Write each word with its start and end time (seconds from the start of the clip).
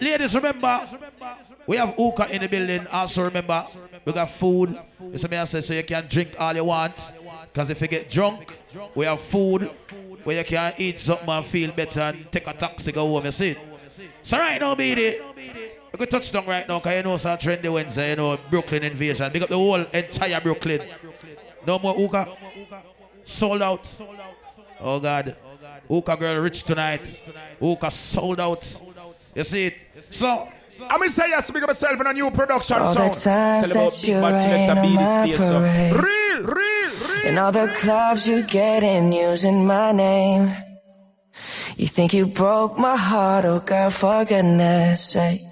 Ladies, 0.00 0.34
remember, 0.34 0.80
we 1.66 1.76
have 1.76 1.94
Uka 1.98 2.34
in 2.34 2.40
the 2.40 2.48
building. 2.48 2.86
Also, 2.86 3.22
remember, 3.24 3.66
we 4.04 4.12
got 4.12 4.30
food. 4.30 4.78
It's 5.12 5.28
me 5.28 5.36
I 5.36 5.44
say 5.44 5.60
so 5.60 5.74
you 5.74 5.84
can 5.84 6.04
drink 6.08 6.34
all 6.38 6.54
you 6.54 6.64
want. 6.64 7.12
Because 7.52 7.70
if 7.70 7.80
you 7.80 7.88
get 7.88 8.08
drunk, 8.08 8.58
we 8.94 9.04
have 9.04 9.20
food 9.20 9.70
where 10.24 10.38
you 10.38 10.44
can 10.44 10.72
eat 10.78 10.98
something 10.98 11.28
and 11.28 11.44
feel 11.44 11.72
better 11.72 12.00
and 12.00 12.32
take 12.32 12.46
a 12.46 12.52
taxi 12.52 12.92
go 12.92 13.06
home. 13.06 13.24
You 13.26 13.32
see? 13.32 13.56
So 14.22 14.38
right 14.38 14.60
now, 14.60 14.74
baby, 14.74 15.18
we 15.92 15.98
could 15.98 16.10
touch 16.10 16.32
down 16.32 16.46
right 16.46 16.66
now 16.66 16.78
because 16.78 16.96
you 16.96 17.02
know 17.02 17.14
it's 17.14 17.24
a 17.24 17.36
trendy 17.36 17.72
Wednesday, 17.72 18.10
you 18.10 18.16
know, 18.16 18.38
Brooklyn 18.48 18.84
invasion. 18.84 19.30
Big 19.32 19.42
up 19.42 19.48
the 19.48 19.56
whole 19.56 19.82
entire 19.82 20.40
Brooklyn. 20.40 20.80
No 21.66 21.78
more 21.78 21.98
Uka. 21.98 22.28
Sold 23.24 23.62
out. 23.62 24.00
Oh 24.80 24.98
God. 24.98 25.36
Uka 25.90 26.16
girl 26.16 26.40
rich 26.40 26.62
tonight. 26.62 27.20
Uka 27.60 27.90
sold 27.90 28.40
out. 28.40 28.80
You 29.34 29.44
see 29.44 29.66
it? 29.66 29.86
So 30.10 30.48
I'm 30.88 30.98
gonna 30.98 31.10
say 31.10 31.28
yes, 31.28 31.50
big 31.50 31.62
up 31.62 31.68
myself 31.68 32.00
in 32.00 32.06
a 32.06 32.12
new 32.12 32.30
production 32.30 32.78
All 32.78 32.92
sound. 32.94 33.14
the 33.14 33.20
times 33.20 33.68
Tell 33.68 33.76
about 33.82 33.92
that 33.92 34.08
you 34.08 34.14
Bad 34.14 34.32
rain 34.32 34.68
Selector 34.68 34.80
on 34.80 34.94
my 34.94 35.36
so. 35.36 35.60
parade. 35.60 35.92
Real, 35.92 36.42
real, 36.42 36.90
real. 37.08 37.26
In 37.26 37.38
all 37.38 37.52
the 37.52 37.68
clubs 37.78 38.26
you 38.26 38.42
get 38.42 38.82
in 38.82 39.12
using 39.12 39.66
my 39.66 39.92
name. 39.92 40.52
You 41.76 41.86
think 41.86 42.12
you 42.12 42.26
broke 42.26 42.78
my 42.78 42.96
heart, 42.96 43.44
oh 43.44 43.60
girl, 43.60 43.90
for 43.90 44.24
goodness 44.24 45.04
sake. 45.12 45.42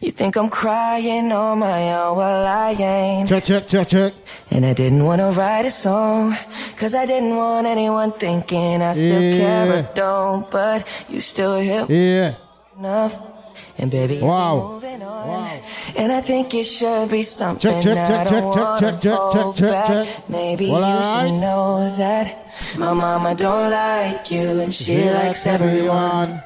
You 0.00 0.10
think 0.10 0.36
I'm 0.36 0.50
crying 0.50 1.30
on 1.32 1.60
my 1.60 1.94
own, 1.94 2.16
well 2.16 2.46
I 2.46 2.72
ain't. 2.72 3.28
Check, 3.28 3.44
check, 3.44 3.68
check, 3.68 3.86
check. 3.88 4.12
And 4.50 4.66
I 4.66 4.74
didn't 4.74 5.04
wanna 5.04 5.30
write 5.30 5.64
a 5.66 5.70
song, 5.70 6.36
cause 6.76 6.94
I 6.94 7.06
didn't 7.06 7.36
want 7.36 7.66
anyone 7.68 8.12
thinking 8.12 8.82
I 8.82 8.92
still 8.94 9.22
Yeah. 9.22 9.38
care 9.38 9.78
or 9.78 9.82
don't, 9.94 10.50
but 10.50 10.86
you 11.08 11.20
still 11.20 11.58
here 11.60 11.86
Yeah. 11.88 12.34
Enough. 12.82 13.14
And 13.78 13.90
baby, 13.90 14.14
you've 14.14 14.24
Wow. 14.24 14.56
moving 14.80 15.02
on. 15.02 15.60
And 15.96 16.10
I 16.12 16.20
think 16.20 16.52
it 16.54 16.64
should 16.64 17.10
be 17.10 17.22
something 17.22 17.70
Check, 17.70 17.82
check, 17.82 17.98
I 17.98 18.06
check, 18.24 18.28
don't 18.28 18.54
check, 18.54 18.64
wanna 18.64 18.80
check, 18.80 19.00
check, 19.00 19.18
hold 19.18 19.56
check, 19.56 19.70
back. 19.70 19.86
check. 19.86 20.28
Maybe 20.28 20.70
Well, 20.70 20.80
you 20.80 20.86
alright. 20.86 21.28
should 21.30 21.40
know 21.40 21.94
that 22.02 22.26
my 22.78 22.92
mama 22.92 23.34
don't 23.34 23.70
like 23.70 24.30
you 24.30 24.60
and 24.60 24.74
she 24.74 24.98
likes 25.10 25.46
everyone. 25.46 26.40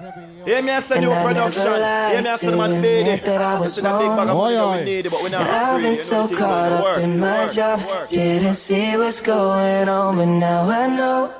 Yeah, 0.47 0.61
me 0.61 0.73
I 0.73 0.81
said 0.81 1.01
new 1.01 1.11
And 1.11 1.27
production. 1.27 1.65
Yeah, 1.67 1.73
me 1.73 2.29
I 2.29 2.31
lied 2.31 2.39
said 2.41 2.51
to 2.51 2.57
man 2.57 2.75
you, 2.75 2.81
baby. 2.83 3.01
admit 3.11 3.25
that 3.25 3.41
I 3.43 3.55
was 3.61 3.77
Listen, 3.77 3.83
big 3.85 3.93
bag 3.93 4.29
of 4.31 4.37
wrong. 4.37 4.37
money 4.37 4.55
that 4.55 4.67
Oi, 4.67 5.03
we 5.03 5.11
but 5.11 5.23
we 5.25 5.29
not 5.31 5.41
And 5.41 5.51
I've 5.51 5.83
been 5.83 5.97
so 5.97 6.29
caught 6.29 6.73
up 6.73 6.83
work, 6.85 6.99
in 7.03 7.19
my 7.19 7.45
work, 7.45 7.53
job, 7.53 7.81
work. 7.89 8.09
didn't 8.09 8.55
see 8.55 8.97
what's 8.97 9.21
going 9.23 9.89
on, 9.89 10.17
but 10.17 10.27
now 10.27 10.71
I 10.71 10.87
know. 10.99 11.31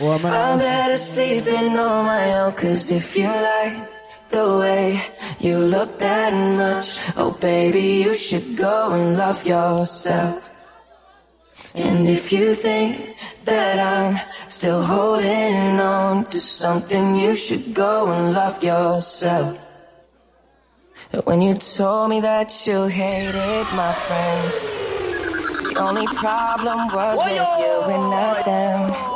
Well, 0.00 0.18
man, 0.18 0.32
I'm 0.32 0.58
better 0.58 0.98
sleeping 0.98 1.78
on 1.78 2.04
my 2.06 2.24
own, 2.40 2.52
cause 2.52 2.90
if 2.90 3.16
you 3.16 3.28
like 3.28 3.76
the 4.30 4.58
way 4.58 5.00
you 5.40 5.58
look 5.58 5.98
that 5.98 6.32
much, 6.32 6.98
oh 7.16 7.32
baby, 7.40 8.02
you 8.04 8.14
should 8.14 8.56
go 8.56 8.92
and 8.92 9.16
love 9.16 9.46
yourself. 9.46 10.42
And 11.74 12.06
if 12.06 12.32
you 12.32 12.54
think 12.54 13.16
that 13.44 13.78
I'm 13.78 14.20
still 14.48 14.82
holding 14.82 15.80
on 15.80 16.24
to 16.26 16.38
something, 16.38 17.16
you 17.16 17.34
should 17.34 17.74
go 17.74 18.12
and 18.12 18.32
love 18.32 18.62
yourself. 18.62 19.58
When 21.24 21.42
you 21.42 21.54
told 21.54 22.10
me 22.10 22.20
that 22.20 22.66
you 22.66 22.84
hated 22.86 23.66
my 23.74 23.92
friends, 23.92 24.54
the 25.68 25.80
only 25.80 26.06
problem 26.06 26.78
was 26.94 27.18
with 27.18 27.50
you 27.62 27.76
and 27.94 28.10
not 28.10 28.44
them. 28.44 29.14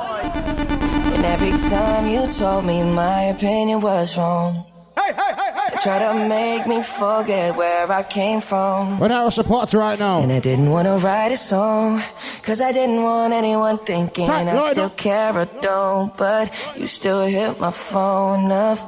And 1.14 1.24
every 1.24 1.56
time 1.70 2.06
you 2.06 2.26
told 2.30 2.64
me 2.64 2.82
my 2.82 3.22
opinion 3.34 3.80
was 3.80 4.16
wrong, 4.16 4.64
Hey, 4.98 5.12
hey, 5.20 5.32
hey, 5.40 5.50
hey. 5.58 5.68
you 5.74 5.78
try 5.86 5.98
to 6.06 6.28
make 6.28 6.66
me 6.66 6.82
forget 6.82 7.56
where 7.56 7.90
I 7.90 8.02
came 8.02 8.40
from. 8.40 8.98
We're 8.98 9.08
not 9.08 9.32
support 9.32 9.72
right 9.74 9.98
now. 9.98 10.20
And 10.22 10.32
I 10.32 10.40
didn't 10.40 10.70
want 10.70 10.86
to 10.88 10.96
write 11.04 11.32
a 11.32 11.36
song, 11.36 12.02
cause 12.42 12.60
I 12.60 12.72
didn't 12.72 13.02
want 13.02 13.32
anyone 13.32 13.78
thinking 13.78 14.26
Sorry, 14.26 14.48
I 14.48 14.56
I 14.56 14.70
still 14.72 14.88
don't. 14.88 14.96
care 14.96 15.36
or 15.36 15.46
don't, 15.60 16.16
but 16.16 16.44
you 16.76 16.86
still 16.86 17.24
hit 17.26 17.60
my 17.60 17.70
phone 17.70 18.50
up. 18.50 18.78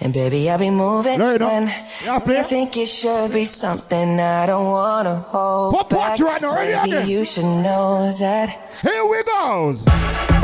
And 0.00 0.12
baby, 0.12 0.50
I'll 0.50 0.58
be 0.58 0.70
moving 0.70 1.18
No, 1.18 1.30
you 1.30 1.38
on. 1.44 1.66
Yeah, 2.04 2.20
I 2.26 2.42
think 2.42 2.76
it 2.76 2.86
should 2.88 3.32
be 3.32 3.44
something 3.44 4.18
I 4.20 4.44
don't 4.46 4.66
wanna 4.66 5.16
hold 5.20 5.74
Pop 5.74 5.88
back. 5.88 5.98
watch 5.98 6.20
right 6.20 6.42
now, 6.42 6.54
ready 6.54 6.90
Maybe 6.90 7.10
you 7.12 7.24
should 7.24 7.44
know 7.44 8.12
that. 8.18 8.48
Here 8.82 9.04
we 9.06 9.22
goes. 9.22 10.43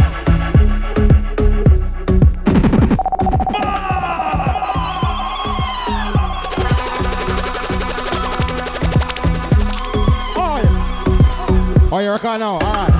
Oh, 11.92 11.98
you 11.98 12.10
reckon 12.10 12.40
now? 12.40 12.52
All 12.54 12.60
right. 12.60 12.96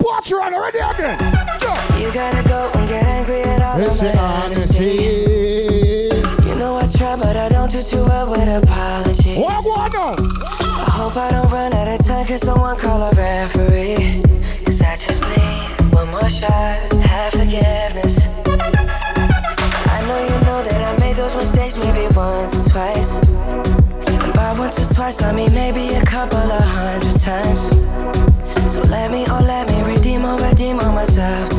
Watch 0.00 0.32
right 0.32 0.50
now, 0.52 0.60
ready 0.60 0.78
again. 0.78 1.18
Jump. 1.60 1.78
You 2.00 2.12
gotta 2.12 2.46
go 2.48 2.70
and 2.74 2.88
get 2.88 3.04
angry 3.04 3.42
at 3.42 3.62
all 3.62 3.78
It's 3.80 4.02
of 4.02 4.14
my 4.14 4.20
honesty. 4.20 4.88
honesty. 4.88 6.48
You 6.48 6.54
know 6.56 6.76
I 6.76 6.86
try, 6.86 7.16
but 7.16 7.36
I 7.36 7.48
don't 7.48 7.70
do 7.70 7.82
too 7.82 8.04
well 8.04 8.30
with 8.30 8.48
apologies. 8.48 9.38
What 9.38 9.62
going 9.64 9.94
on? 9.94 10.16
I 10.60 10.90
hope 10.90 11.16
I 11.16 11.30
don't 11.30 11.50
run 11.50 11.72
out 11.72 11.88
of 11.88 12.04
time, 12.06 12.26
cause 12.26 12.40
someone 12.42 12.76
call 12.76 13.00
a 13.02 13.12
referee. 13.14 14.22
Cause 14.64 14.80
I 14.82 14.96
just 14.96 15.22
need 15.28 15.92
one 15.94 16.08
more 16.10 16.28
shot, 16.28 16.92
have 17.02 17.32
forgiveness. 17.32 18.18
I 18.46 20.04
know 20.06 20.18
you 20.20 20.44
know 20.44 20.62
that 20.64 20.80
I 20.82 20.98
made 21.00 21.16
those 21.16 21.34
mistakes 21.36 21.76
maybe 21.76 22.06
once 22.14 22.66
or 22.66 22.70
twice. 22.70 23.11
Twice, 24.94 25.22
I 25.22 25.32
mean 25.32 25.52
maybe 25.54 25.94
a 25.94 26.04
couple 26.04 26.38
of 26.38 26.62
hundred 26.62 27.18
times. 27.18 27.60
So 28.72 28.82
let 28.82 29.10
me, 29.10 29.24
oh 29.28 29.42
let 29.42 29.70
me 29.70 29.82
redeem 29.82 30.24
or 30.24 30.36
redeem 30.36 30.80
on 30.80 30.94
myself 30.94 31.51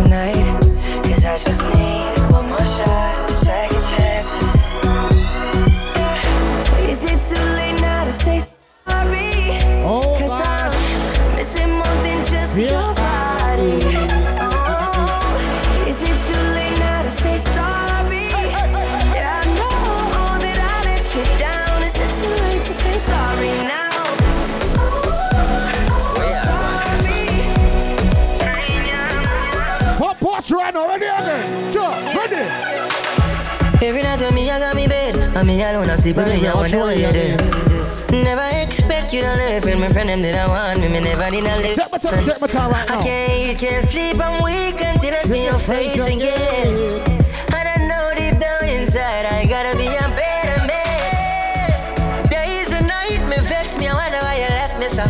And 35.44 35.50
me 35.50 35.62
alone, 35.62 35.90
I 35.90 35.96
sleep 35.96 36.18
on 36.18 36.30
me, 36.30 36.48
I 36.48 36.56
wonder 36.56 36.78
your 36.78 36.86
where 36.86 36.98
you're 36.98 38.24
Never 38.24 38.48
expect 38.64 39.12
you 39.12 39.24
to 39.24 39.36
live 39.36 39.66
with 39.66 39.78
my 39.78 39.90
friend, 39.90 40.08
them 40.08 40.22
that 40.22 40.36
I 40.36 40.48
want 40.48 40.80
me, 40.80 40.88
me 40.88 41.02
never 41.02 41.30
did 41.30 41.44
not 41.44 41.60
live. 41.60 41.76
Take 41.76 41.92
my 41.92 41.98
time, 41.98 42.24
take 42.24 42.40
my 42.40 42.48
time 42.48 42.72
right 42.72 42.90
I 42.90 43.04
can't 43.04 43.52
eat, 43.52 43.60
can't 43.60 43.84
sleep, 43.84 44.24
I'm 44.24 44.42
weak 44.42 44.80
until 44.80 45.14
I 45.14 45.24
see 45.24 45.44
your 45.44 45.60
face 45.60 46.00
again. 46.00 47.04
And 47.52 47.68
I 47.68 47.76
know 47.92 48.16
deep 48.16 48.40
down 48.40 48.64
inside 48.64 49.26
I 49.26 49.44
gotta 49.44 49.76
be 49.76 49.92
a 49.92 50.08
better 50.16 50.64
man. 50.64 52.24
Days 52.32 52.72
and 52.72 52.88
night 52.88 53.20
me 53.28 53.36
vex 53.44 53.78
me, 53.78 53.90
I 53.90 54.00
wonder 54.00 54.24
why 54.24 54.40
you 54.40 54.48
left 54.48 54.80
me 54.80 54.88
so. 54.88 55.04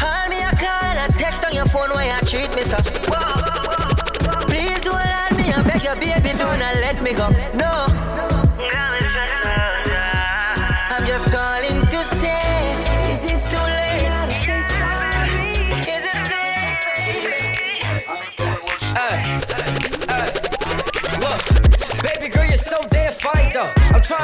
Call 0.00 0.24
me 0.32 0.40
a 0.40 0.56
call, 0.56 1.04
a 1.04 1.12
text 1.20 1.44
on 1.44 1.52
your 1.52 1.68
phone 1.68 1.92
why 1.92 2.08
you 2.08 2.16
treat 2.24 2.48
me 2.56 2.64
so. 2.64 2.80
Please 4.48 4.80
hold 4.88 5.04
on 5.04 5.36
me, 5.36 5.52
I 5.52 5.60
beg 5.68 5.84
you, 5.84 5.92
baby, 6.00 6.32
do 6.32 6.48
not 6.56 6.80
let 6.80 7.02
me 7.02 7.12
go. 7.12 7.28
No. 7.60 8.03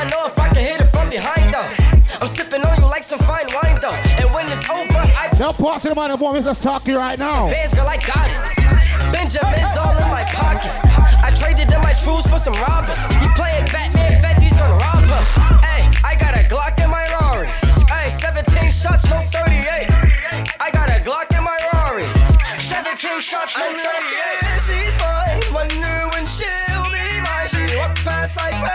I'm 0.00 0.08
know 0.08 0.24
if 0.24 0.38
I 0.38 0.48
can 0.48 0.64
hit 0.64 0.80
it 0.80 0.88
from 0.88 1.10
behind 1.12 1.52
though. 1.52 1.68
I'm 2.24 2.26
sipping 2.26 2.64
on 2.64 2.72
you 2.80 2.88
like 2.88 3.04
some 3.04 3.18
fine 3.20 3.44
wine 3.52 3.76
though. 3.84 3.92
And 4.16 4.32
when 4.32 4.48
it's 4.48 4.64
over, 4.64 4.96
I 4.96 5.28
Now, 5.38 5.52
part 5.52 5.84
of 5.84 5.92
the 5.92 5.94
man, 5.94 6.16
boy, 6.16 6.40
let's 6.40 6.62
talk 6.62 6.84
to 6.84 6.90
you 6.90 6.96
right 6.96 7.18
now. 7.18 7.52
Bands, 7.52 7.74
girl, 7.76 7.84
I 7.84 8.00
got 8.00 8.24
it. 8.32 8.40
Benjamin's 9.12 9.76
all 9.76 9.92
in 9.92 10.08
my 10.08 10.24
pocket. 10.32 10.72
I 11.20 11.28
traded 11.36 11.68
in 11.68 11.80
my 11.84 11.92
trues 11.92 12.24
for 12.24 12.40
some 12.40 12.56
robins. 12.64 12.96
You 13.20 13.28
playing 13.36 13.68
Batman, 13.68 14.24
Fetty's 14.24 14.56
gonna 14.56 14.72
rob 14.80 15.04
him. 15.04 15.24
Hey, 15.68 15.84
I 16.00 16.16
got 16.16 16.32
a 16.32 16.48
Glock 16.48 16.80
in 16.80 16.88
my 16.88 17.04
Rari. 17.20 17.52
Hey, 17.92 18.08
17 18.08 18.72
shots, 18.72 19.04
no 19.04 19.20
38. 19.20 19.84
I 20.64 20.72
got 20.72 20.88
a 20.88 20.96
Glock 21.04 21.28
in 21.36 21.44
my 21.44 21.60
Rari. 21.76 22.08
17 22.56 23.20
shots, 23.20 23.52
no 23.52 23.68
38. 23.68 24.64
She's 24.64 24.96
fine. 24.96 25.44
Wonder 25.52 26.08
when 26.16 26.24
she'll 26.24 26.88
be 26.88 27.20
mine. 27.20 27.52
She 27.52 27.68
glass, 28.00 28.38
I 28.38 28.69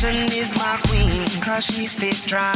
solution 0.00 0.32
is 0.32 0.56
my 0.56 0.78
queen, 0.88 1.26
cause 1.40 1.64
she 1.64 1.86
stays 1.86 2.22
strong. 2.22 2.54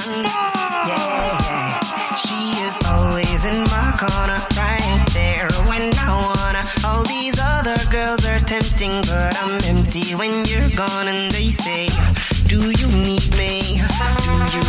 Yeah, 0.87 1.81
she 2.17 2.50
is 2.64 2.76
always 2.87 3.44
in 3.44 3.62
my 3.64 3.94
corner, 3.99 4.41
right 4.56 5.05
there 5.12 5.49
when 5.69 5.93
I 5.99 6.12
wanna. 6.26 6.64
All 6.87 7.05
these 7.05 7.38
other 7.41 7.76
girls 7.91 8.26
are 8.26 8.38
tempting, 8.38 9.02
but 9.02 9.37
I'm 9.43 9.61
empty 9.64 10.14
when 10.14 10.44
you're 10.46 10.70
gone, 10.70 11.08
and 11.08 11.31
they 11.32 11.50
say, 11.50 11.88
Do 12.46 12.58
you 12.81 12.88
need 12.88 13.29
me? 13.37 13.81
Do 14.29 14.37
you 14.56 14.64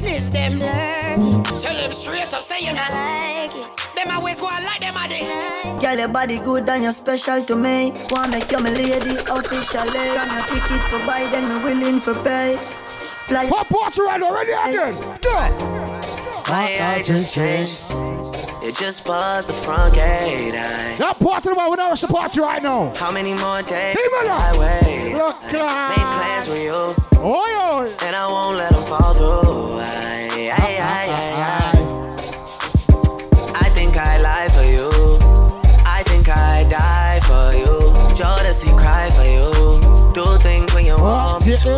business 0.00 0.30
them. 0.30 0.52
lurking. 0.58 1.42
Tell 1.60 1.74
them 1.74 1.90
straight 1.90 2.32
up 2.32 2.42
say 2.42 2.60
you 2.60 2.70
I 2.70 2.74
not. 2.74 2.90
like 2.92 3.56
it. 3.64 3.94
Them 3.94 4.16
always 4.16 4.40
go 4.40 4.46
on 4.46 4.64
like 4.64 4.80
them 4.80 4.94
a 4.96 5.08
day. 5.08 5.22
Nice. 5.22 5.82
Girl, 5.82 5.98
your 5.98 6.08
body 6.08 6.38
good 6.38 6.68
and 6.68 6.82
you're 6.82 6.92
special 6.92 7.42
to 7.44 7.56
me. 7.56 7.92
Wanna 8.10 8.32
make 8.32 8.50
you 8.50 8.58
my 8.58 8.70
lady 8.70 9.16
officially. 9.16 10.08
From 10.16 10.30
your 10.32 10.44
ticket 10.46 10.82
for 10.90 10.98
buy, 11.06 11.28
then 11.30 11.48
me 11.48 11.64
willing 11.64 12.00
for 12.00 12.14
pay. 12.22 12.56
Fly 12.56 13.48
Pop 13.48 13.70
water 13.70 14.04
right 14.04 14.22
already 14.22 14.52
again. 14.52 14.94
Do 15.20 15.30
my 16.48 16.66
eye 16.80 17.02
just 17.04 17.32
changed. 17.34 17.86
It 18.62 18.76
just 18.76 19.06
buzzed 19.06 19.48
the 19.48 19.52
front 19.52 19.94
gate. 19.94 20.54
I, 20.54 20.94
That 20.98 21.18
party 21.20 21.48
man, 21.54 21.70
we 21.70 21.76
don't 21.76 21.90
rush 21.90 22.00
the 22.02 22.08
party 22.08 22.40
right 22.40 22.62
now. 22.62 22.92
how 22.96 23.10
many 23.10 23.32
more 23.34 23.62
days 23.62 23.96
Hey, 23.96 24.08
man. 24.12 24.26
I 24.28 24.58
wait? 24.58 25.14
Look, 25.14 25.36
I 25.54 25.94
made 25.96 26.10
plans 26.16 26.48
with 26.48 26.62
you, 26.64 27.20
Oi, 27.20 27.32
oi. 27.32 27.92
and 28.02 28.16
I 28.16 28.26
won't 28.26 28.56
let 28.58 28.72
them 28.72 28.82
fall 28.82 29.14
through. 29.14 29.79
You. 38.20 38.26
Jodeci 38.26 38.76
cry 38.76 39.10
for 39.10 39.24
you. 39.24 40.12
Do 40.12 40.36
things 40.38 40.72
when 40.74 40.84
you 40.84 40.96
want 40.96 41.46
me 41.46 41.56
to. 41.56 41.74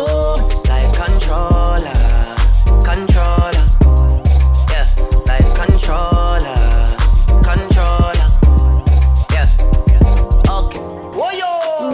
Like 0.67 0.91
controller, 0.93 2.03
controller. 2.83 3.65
Yeah, 4.71 4.87
like 5.25 5.47
controller, 5.55 6.63
controller. 7.43 8.29
Yeah. 9.31 9.47
Okay. 10.49 10.79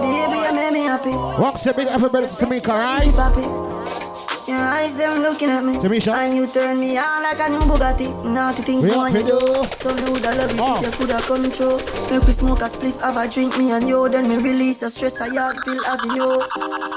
Baby, 0.01 0.38
you 0.38 0.54
make 0.56 0.74
me 0.74 0.84
happy. 0.84 1.12
Walk 1.12 1.57
say 1.57 1.74
big 1.74 1.88
everybody 1.88 2.28
to 2.28 2.34
Tamika, 2.34 2.69
right? 2.69 3.79
Papi. 4.50 4.60
Your 4.60 4.60
eyes, 4.60 4.98
them 4.98 5.22
looking 5.22 5.50
at 5.50 5.63
me. 5.63 5.74
Tamisha. 5.75 6.13
And 6.13 6.36
you 6.36 6.48
turn 6.48 6.80
me 6.80 6.98
on 6.98 7.23
like 7.23 7.40
a 7.40 7.50
new 7.50 7.59
Bugatti. 7.59 8.23
Naughty 8.26 8.62
things 8.64 8.83
We 8.83 8.90
you 8.90 8.95
up 8.95 9.02
want 9.02 9.14
to 9.16 9.19
you 9.21 9.28
do. 9.28 9.40
do. 9.40 9.64
So 9.76 9.90
rude, 9.95 10.26
I 10.26 10.35
love 10.35 10.52
you. 10.52 10.59
Oh. 10.62 10.81
You 10.81 10.92
coulda 10.92 11.19
come 11.21 11.52
true. 11.52 11.78
Make 12.09 12.23
we 12.28 12.33
smoke 12.33 12.62
a 12.62 12.66
spliff, 12.66 13.00
have 13.02 13.18
a 13.18 13.28
drink, 13.30 13.57
me 13.57 13.71
and 13.71 13.88
you. 13.88 14.09
Then 14.09 14.28
me 14.28 14.38
release 14.38 14.80
the 14.81 14.90
stress 14.90 15.19
I 15.21 15.30
have, 15.33 15.57
feel 15.64 15.83
having 15.83 16.12
you. 16.12 16.44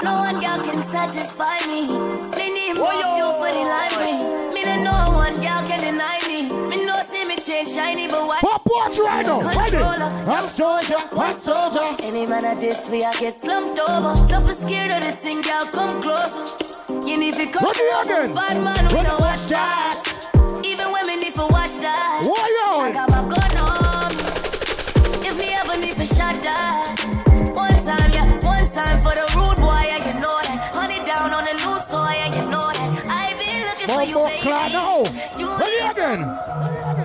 No 0.03 0.13
one 0.27 0.41
girl 0.41 0.59
can 0.65 0.83
satisfy 0.83 1.57
me. 1.67 1.87
Me 2.37 2.47
need 2.53 2.79
more 2.79 2.91
fuel 2.93 3.33
for 3.39 3.51
the 3.53 3.65
library. 3.69 4.53
Me 4.55 4.65
don't 4.65 4.85
know 4.85 5.03
one 5.15 5.35
girl 5.35 5.63
can 5.67 5.81
deny 5.81 6.19
me. 6.27 6.49
Me 6.69 6.85
know 6.87 7.01
see 7.05 7.25
me 7.27 7.37
change 7.37 7.69
shiny, 7.69 8.09
but 8.09 8.27
why? 8.27 8.39
Pop 8.41 8.63
water 8.67 9.03
right 9.05 9.27
now. 9.27 9.41
Ready? 9.41 9.77
I'm 9.79 10.49
soldier, 10.49 10.97
I'm 11.17 11.35
soldier. 11.35 11.95
Any 12.05 12.27
man 12.27 12.45
at 12.45 12.61
this 12.61 12.89
way, 12.89 13.05
I 13.05 13.13
get 13.15 13.35
slumped 13.35 13.79
over. 13.81 14.15
Don't 14.27 14.47
be 14.47 14.53
scared 14.53 14.91
of 14.91 15.05
the 15.09 15.13
thing, 15.17 15.41
girl, 15.43 15.67
come 15.67 16.01
closer. 16.03 16.72
You 17.09 17.17
need 17.17 17.35
to 17.35 17.47
come 17.47 17.65
Ready 17.65 18.09
again. 18.09 18.35
Bad 18.35 18.63
man, 18.63 18.85
we 18.95 19.03
don't 19.03 19.21
watch 19.21 19.47
that. 19.47 20.03
Even 20.65 20.93
we 20.93 21.17
need 21.17 21.33
to 21.35 21.47
watch 21.51 21.77
that. 21.79 22.21
Why, 22.23 22.47
you? 22.57 22.71
I 22.81 22.93
got 22.93 23.09
my 23.11 23.23
gun 23.29 23.57
on. 23.59 24.13
If 25.25 25.37
me 25.39 25.53
ever 25.55 25.77
need 25.81 25.95
to 25.97 26.07
shot 26.07 26.37
that. 26.43 26.97
One 27.55 27.73
time, 27.85 28.11
yeah, 28.13 28.29
one 28.45 28.69
time 28.71 28.99
for 29.03 29.13
the 29.15 29.25
rude 29.35 29.59
boy, 29.59 29.83
yeah, 29.89 29.99
you 30.07 30.21
know 30.21 30.39
that. 30.43 30.71
Honey 30.75 31.05
down 31.05 31.33
on 31.33 31.45
the 31.45 31.55
loot 31.65 31.83
toy, 31.89 32.13
yeah, 32.13 32.29
you 32.37 32.51
know 32.51 32.71
that. 32.71 33.07
I 33.09 33.35
been 33.41 33.63
looking 33.67 33.89
for 33.89 34.03
you, 34.03 34.19
baby. 34.29 34.43
clap 34.43 34.73
now. 34.73 35.03
You 35.39 35.49
Ready 35.59 35.81
listen. 35.83 36.23
again. 36.23 37.03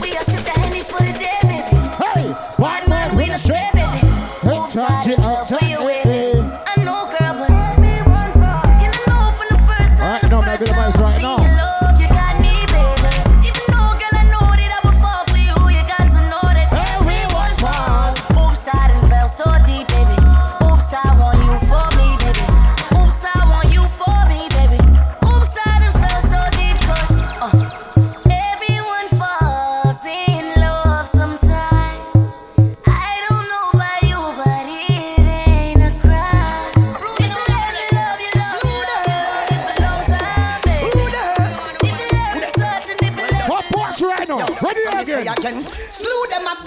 We 0.00 0.16
are 0.16 0.24
sip 0.24 0.42
the 0.44 0.54
Henny 0.60 0.82
for 0.82 0.98
the 0.98 1.12
day, 1.12 1.38
baby. 1.42 1.76
Hey, 2.02 2.34
Bad 2.58 2.88
man, 2.88 3.16
we 3.16 3.30
a 3.30 3.38
straight. 3.38 3.71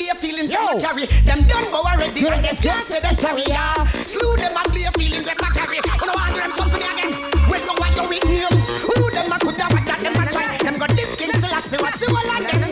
And 0.08 0.22
be 0.22 0.28
feelings 0.28 0.52
Yo. 0.52 0.58
them 0.58 0.78
a 0.78 0.82
carry. 0.82 1.06
Them 1.26 1.48
done 1.48 1.72
go 1.72 1.82
already 1.82 2.28
and 2.28 2.46
they 2.46 2.56
can't 2.62 2.86
say 2.86 3.00
them 3.00 3.16
sorry. 3.16 3.44
Yeah. 3.48 3.86
Slew 3.86 4.36
them 4.36 4.54
and 4.54 4.74
be 4.74 4.86
feelings 4.94 5.26
them 5.26 5.38
a 5.38 5.50
carry. 5.54 5.78
You 5.78 6.06
know 6.06 6.14
want 6.14 6.36
them 6.36 6.52
something 6.52 6.84
again. 6.84 7.12
Wait 7.50 7.66
no 7.66 7.74
what 7.82 7.96
you 7.98 8.10
with 8.10 8.24
him. 8.24 8.54
Who 8.86 9.10
them 9.10 9.32
a 9.32 9.38
coulda 9.40 9.66
what 9.66 9.86
that 9.86 10.00
them 10.04 10.14
a 10.14 10.32
try. 10.32 10.58
Them 10.62 10.78
got 10.78 10.90
this 10.92 11.16
king 11.16 11.34
a 11.34 11.40
say 11.42 11.78
what 11.82 12.00
you 12.02 12.10
all 12.14 12.32
and 12.38 12.46
them 12.46 12.65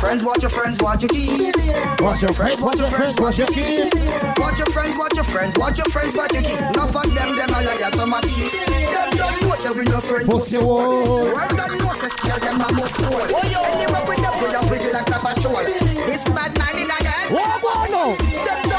friends, 0.00 0.24
watch 0.24 0.40
your 0.42 0.50
friends, 0.50 0.80
watch 0.80 1.02
your 1.02 1.10
key. 1.10 1.52
Watch 2.00 2.22
your 2.22 2.32
friends, 2.32 2.60
watch 2.60 2.78
your 2.78 2.88
friends, 2.88 3.20
watch 3.20 3.38
your 3.38 3.46
kid. 3.48 3.92
Watch 4.38 4.58
your 4.58 4.70
friends, 4.72 4.96
watch 4.96 5.14
your 5.14 5.24
friends, 5.24 5.58
watch 5.58 5.76
your 5.76 5.88
friends, 5.88 6.14
watch 6.14 6.32
your 6.32 6.42
key. 6.42 6.56
Enough 6.56 6.96
of 6.96 7.14
them, 7.14 7.36
them 7.36 7.50
a 7.50 7.60
liar, 7.60 7.92
some 7.92 8.14
a 8.14 8.20
thief. 8.22 8.50
Them 8.66 9.10
don't 9.10 9.42
know 9.42 9.54
say 9.56 9.72
we 9.76 9.84
no 9.84 10.00
friend. 10.00 10.26
Pussy 10.26 10.56
wall. 10.56 11.04
World 11.04 11.50
don't 11.50 11.78
know 11.78 11.92
say 11.92 12.08
scare 12.08 12.40
them 12.40 12.60
a 12.60 12.72
move 12.72 12.92
cool. 12.96 13.28
Oh, 13.28 13.44
anyway 13.44 14.02
we 14.08 14.24
up, 14.24 14.40
we 14.40 14.48
a 14.48 14.60
wiggle 14.72 14.92
like 14.92 15.10
a 15.10 15.18
patrol. 15.20 15.64
This 16.08 16.24
bad 16.32 16.56
man 16.56 16.78
in 16.80 16.88
a 16.88 16.98
head. 17.04 17.30
What 17.30 17.60
about 17.60 17.90
now? 17.90 18.69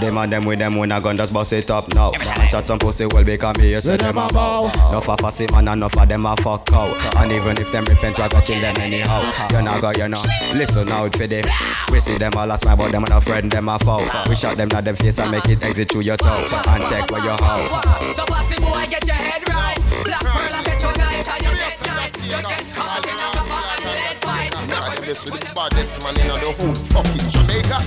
Them 0.00 0.14
don't 0.14 0.14
Them 0.14 0.18
and 0.18 0.32
them 0.32 0.44
with 0.44 0.58
them 0.58 0.76
when 0.76 0.92
I 0.92 1.00
gun 1.00 1.16
just 1.16 1.32
bust 1.32 1.52
it 1.52 1.70
up 1.70 1.92
now. 1.94 2.12
And 2.12 2.50
chat 2.50 2.66
some 2.66 2.78
pussy 2.78 3.06
well 3.06 3.24
become 3.24 3.54
me, 3.58 3.70
you 3.70 3.80
say 3.80 3.92
Let 3.92 4.00
them 4.00 4.14
them 4.14 4.18
a 4.18 4.26
a 4.26 4.32
bow. 4.32 4.70
bow. 4.72 4.88
Enough 4.90 5.08
of 5.08 5.20
fussy 5.20 5.46
man 5.52 5.68
and 5.68 5.78
enough 5.78 5.92
for 5.92 6.06
them 6.06 6.26
a 6.26 6.36
fuck 6.36 6.72
out. 6.72 7.16
And 7.16 7.32
even 7.32 7.58
if 7.58 7.70
them 7.72 7.84
repent, 7.84 8.18
we 8.18 8.28
go 8.28 8.40
kill 8.40 8.60
them 8.60 8.76
anyhow. 8.78 9.22
You 9.50 9.62
know 9.62 9.80
go, 9.80 9.90
you 9.90 10.08
know. 10.08 10.22
Listen 10.54 10.88
out 10.90 11.16
for 11.16 11.26
them. 11.26 11.44
We 11.92 12.00
see 12.00 12.18
them 12.18 12.32
all 12.36 12.46
last 12.46 12.64
my 12.64 12.74
but 12.74 12.92
them 12.92 13.04
and 13.04 13.12
a 13.12 13.20
friend, 13.20 13.50
them 13.50 13.68
a 13.68 13.78
foul. 13.78 14.08
We 14.28 14.36
shot 14.36 14.56
them 14.56 14.68
at 14.72 14.84
them 14.84 14.96
face 14.96 15.18
and 15.18 15.30
make 15.30 15.48
it 15.48 15.62
exit 15.62 15.90
through 15.90 16.02
your 16.02 16.16
toe. 16.16 16.46
And 16.68 16.84
take 16.88 17.10
where 17.10 17.24
you 17.24 17.36
hoe. 17.38 18.12
So 18.12 18.24
pussy 18.26 18.60
boy, 18.62 18.86
get 18.88 19.06
your 19.06 19.16
head 19.16 19.48
right. 19.48 19.78
Black 20.04 20.20
pearl, 20.20 20.54
I 20.54 20.62
get 20.64 20.82
your 20.82 20.96
night, 20.96 21.28
and 21.28 21.42
you 21.42 21.52
get 21.58 21.86
nice. 21.86 22.22
You 22.22 22.30
get 22.30 22.64
caught 22.74 23.06
in 23.06 23.14
a 23.14 23.28
cover 23.34 23.62
and 23.66 23.84
lead 23.84 24.18
fight. 24.22 24.52
No 24.68 24.76
I 24.76 24.94
this 25.04 25.30
with 25.30 25.40
the 25.40 25.52
baddest 25.54 26.02
man 26.02 26.18
in 26.20 26.28
the 26.28 26.52
whole 26.58 26.74
fucking 26.74 27.28
Jamaica. 27.30 27.78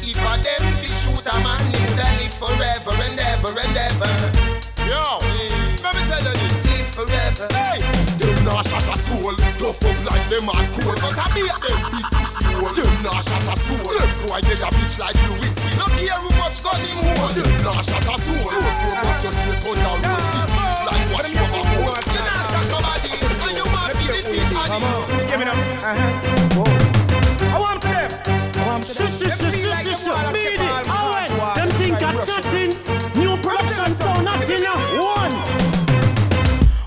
If 0.00 0.16
a 0.18 0.42
them 0.42 0.72
fi 0.72 0.77
shoot 0.77 0.77
a 1.28 1.36
man, 1.44 1.60
he 1.68 1.76
woulda 1.84 2.08
live 2.18 2.34
forever 2.34 2.94
and 3.04 3.20
ever 3.20 3.52
and 3.52 3.76
ever. 3.76 4.12
Yo, 4.88 5.20
let 5.84 5.92
me 5.94 6.02
tell 6.08 6.24
you 6.24 6.34
this. 6.40 6.56
Live 6.64 6.88
forever. 6.88 7.48
Hey, 7.52 7.78
them 8.16 8.44
nah 8.44 8.62
shot 8.62 8.88
a 8.88 8.96
soul. 8.96 9.36
Tough 9.60 9.84
up 9.84 9.98
like 10.08 10.24
them 10.32 10.48
hard 10.48 10.68
cool. 10.72 10.94
But 10.96 11.18
I 11.18 11.26
beat 11.36 11.52
them 11.60 11.78
big 11.92 12.08
pussy 12.16 12.48
hole. 12.56 12.72
Them 12.72 12.94
nah 13.04 13.20
shot 13.20 13.44
a 13.44 13.54
soul. 13.60 13.92
Them 13.92 14.10
boy 14.24 14.40
they 14.40 14.56
a 14.56 14.68
bitch 14.72 14.96
like 14.98 15.18
Louis. 15.28 15.52
See, 15.52 15.74
no 15.76 15.86
care 16.00 16.16
who 16.16 16.30
much 16.40 16.62
gun 16.64 16.80
him 16.80 17.00
hold. 17.04 17.36
Them 17.36 17.50
nah 17.60 17.82
shot 17.84 18.08
a 18.08 18.14
soul. 18.24 18.48
Tough 18.48 18.84
up 18.88 19.02
bust 19.04 19.24
your 19.24 19.32
snake 19.36 19.60
gun 19.60 19.76
down. 19.84 19.98
Roast 20.00 20.32
it 20.32 20.48
sweet 20.48 20.80
like 20.88 21.04
wash 21.12 21.32
over 21.36 21.62
hole. 21.76 21.92
You 22.08 22.20
nah 22.24 22.42
shot 22.48 22.66
nobody. 22.72 23.12
And 23.44 23.56
you 23.58 23.66
want 23.68 23.92
to 23.92 24.04
defeat 24.08 24.48
Come 24.48 24.80
and 24.80 24.96
on, 24.96 25.04
give 25.28 25.38
me 25.38 25.44
them. 25.44 25.58
Uh-huh. 25.84 26.64
Whoa. 26.64 26.98
I 27.48 27.58
want 27.60 27.82
to 27.82 27.88
them. 27.88 28.10
I 28.56 28.66
want 28.66 28.84
to 28.86 28.94
them. 28.94 29.06
Shush, 29.08 29.20
shush, 29.20 29.38
Them 29.38 29.50
shush, 29.50 29.60
feel 29.60 29.70
like 29.70 29.84
shush, 29.84 30.04
them 30.04 30.14
wanna 30.14 30.32
shush. 30.32 30.40
step 30.40 30.58
Beat 30.58 30.90
all 30.90 31.04
it. 31.04 31.07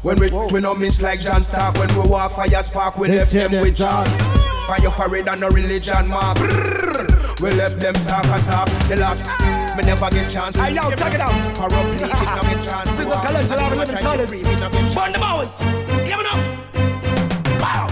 When 0.02 0.20
we 0.20 0.30
we 0.52 0.60
no 0.60 0.74
miss 0.74 1.00
like 1.02 1.20
John 1.20 1.42
Stark 1.44 1.78
When 1.78 1.94
we 1.94 2.10
walk 2.10 2.32
fire 2.32 2.64
spark 2.64 2.98
we 2.98 3.08
left 3.08 3.32
them 3.32 3.52
with 3.52 3.76
John. 3.76 4.06
chalk 4.06 4.22
Fire 4.68 4.90
for 4.90 5.08
red 5.10 5.28
and 5.28 5.42
no 5.42 5.50
religion 5.50 6.08
mark. 6.08 6.40
We 7.40 7.52
left 7.52 7.80
them 7.80 7.96
sock 7.96 8.26
a 8.26 8.40
sock 8.40 8.68
The 8.90 8.96
last 8.96 9.24
me 9.78 9.84
never 9.84 10.10
get 10.10 10.30
chance 10.30 10.56
Hey, 10.56 10.74
yo, 10.74 10.90
check 10.92 11.14
it 11.14 11.22
out. 11.22 11.34
It 11.56 11.72
no 11.72 12.42
get 12.42 12.64
chance 12.66 12.90
This 12.98 13.00
is 13.02 13.08
a 13.08 13.22
calendar 13.22 13.56
of 13.56 13.78
living 13.78 14.04
colors. 14.04 14.30
Burn 14.96 15.12
the 15.12 15.20
bowers. 15.20 15.60
Give 15.60 16.20
it 16.20 16.26
up. 16.26 16.72
Wow. 17.62 17.88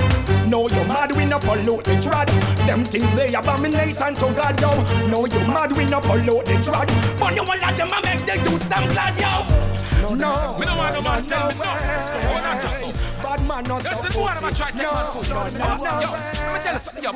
No, 0.47 0.67
you 0.67 0.83
mad 0.85 1.15
we 1.15 1.25
no 1.25 1.37
pollute 1.37 1.83
the 1.83 1.91
trad. 2.01 2.27
Them 2.65 2.83
things 2.83 3.13
they 3.13 3.31
abomination 3.35 4.15
to 4.15 4.33
God, 4.33 4.59
yo. 4.59 4.71
No, 5.07 5.25
you 5.27 5.39
mad 5.47 5.77
we 5.77 5.85
no 5.85 6.01
pollute 6.01 6.45
the 6.45 6.53
trad. 6.53 6.87
But 7.19 7.35
you 7.35 7.43
want 7.43 7.61
them 7.77 7.87
a 7.87 8.01
make 8.01 8.25
the 8.25 8.49
dudes 8.49 8.67
them 8.67 8.91
glad, 8.91 9.17
yo. 9.19 9.78
No, 10.01 10.15
Me 10.59 10.65
no 10.65 10.75
want 10.77 10.95
no 10.95 11.01
man 11.01 11.23
tell 11.23 11.47
me. 11.49 11.55
I 11.59 12.31
wanna 12.31 12.61
chat 12.61 12.81
now. 12.81 13.23
Bad 13.23 13.47
man 13.47 13.63
not 13.65 13.83
This 13.83 13.99
so 14.01 14.07
is 14.07 14.15
one 14.17 14.37
of 14.37 14.43
my 14.43 14.51
try 14.51 14.71
to 14.71 14.77
take 14.77 14.83
No, 14.83 14.91
foot. 14.91 15.29
no, 15.29 15.59
no, 15.59 15.77
no. 15.77 16.01
Yo, 16.01 16.11
let 16.11 16.53
me 16.53 16.59
tell 16.63 16.73
you 16.73 16.79
something. 16.79 17.03
Yo, 17.03 17.11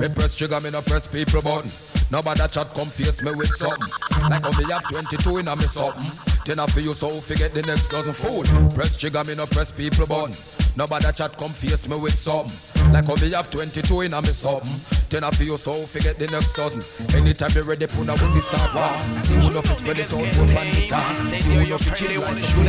Me 0.00 0.08
press 0.12 0.34
trigger, 0.34 0.60
me 0.60 0.70
no 0.70 0.82
press 0.82 1.06
people 1.06 1.40
button. 1.40 1.70
Nobody 2.12 2.40
that 2.40 2.52
chat 2.52 2.68
come 2.74 2.86
face 2.86 3.22
me 3.22 3.32
with 3.32 3.48
something. 3.48 3.88
Like 4.28 4.42
how 4.44 4.52
me 4.60 4.68
have 4.68 4.84
22 4.92 5.38
in 5.38 5.48
a 5.48 5.56
me 5.56 5.64
something. 5.64 6.04
Ten 6.44 6.60
for 6.68 6.80
you, 6.80 6.92
so 6.92 7.08
forget 7.08 7.52
the 7.54 7.62
next 7.62 7.88
dozen 7.88 8.12
fool. 8.12 8.44
Press 8.76 8.96
trigger, 8.96 9.24
me 9.24 9.34
no 9.34 9.46
press 9.46 9.72
people 9.72 10.06
button. 10.06 10.36
Nobody 10.76 11.08
chat 11.16 11.32
come 11.38 11.48
face 11.48 11.88
me 11.88 11.96
with 11.96 12.12
something. 12.12 12.52
Like 12.92 13.06
how 13.06 13.16
me 13.16 13.32
have 13.32 13.48
22 13.48 14.02
in 14.02 14.12
a 14.12 14.20
me 14.20 14.28
something. 14.36 14.68
Ten 15.08 15.24
for 15.32 15.44
you, 15.44 15.56
so 15.56 15.72
forget 15.72 16.20
the 16.20 16.28
next 16.28 16.52
dozen. 16.52 16.84
Anytime 17.16 17.56
you 17.56 17.62
ready, 17.64 17.86
put 17.88 18.08
a 18.08 18.14
pussy 18.20 18.40
start 18.40 18.74
war. 18.76 18.96
See 19.24 19.34
who 19.34 19.48
know 19.48 19.62
fi 19.62 19.72
spread 19.72 19.98
it 19.98 20.12
out, 20.12 20.28
put 20.36 20.52
one 20.52 20.70
the 20.76 20.86
top. 20.92 21.08
See 21.40 21.56
who 21.56 21.64
know 21.72 21.78
fi 21.78 21.94
chill 21.96 22.20
like 22.20 22.36
some 22.36 22.52
good 22.52 22.68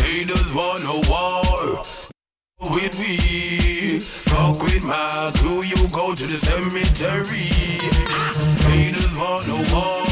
Haters 0.00 0.48
want 0.56 0.82
no 0.88 1.04
war 1.04 1.84
with 2.72 2.98
we. 3.96 4.00
Fuck 4.00 4.62
with 4.62 4.84
my 4.84 5.32
crew, 5.36 5.62
you 5.62 5.76
go 5.88 6.14
to 6.14 6.26
the 6.26 6.38
cemetery. 6.38 7.48
Haters 8.70 9.14
want 9.16 9.48
no 9.48 9.56
war, 9.72 10.04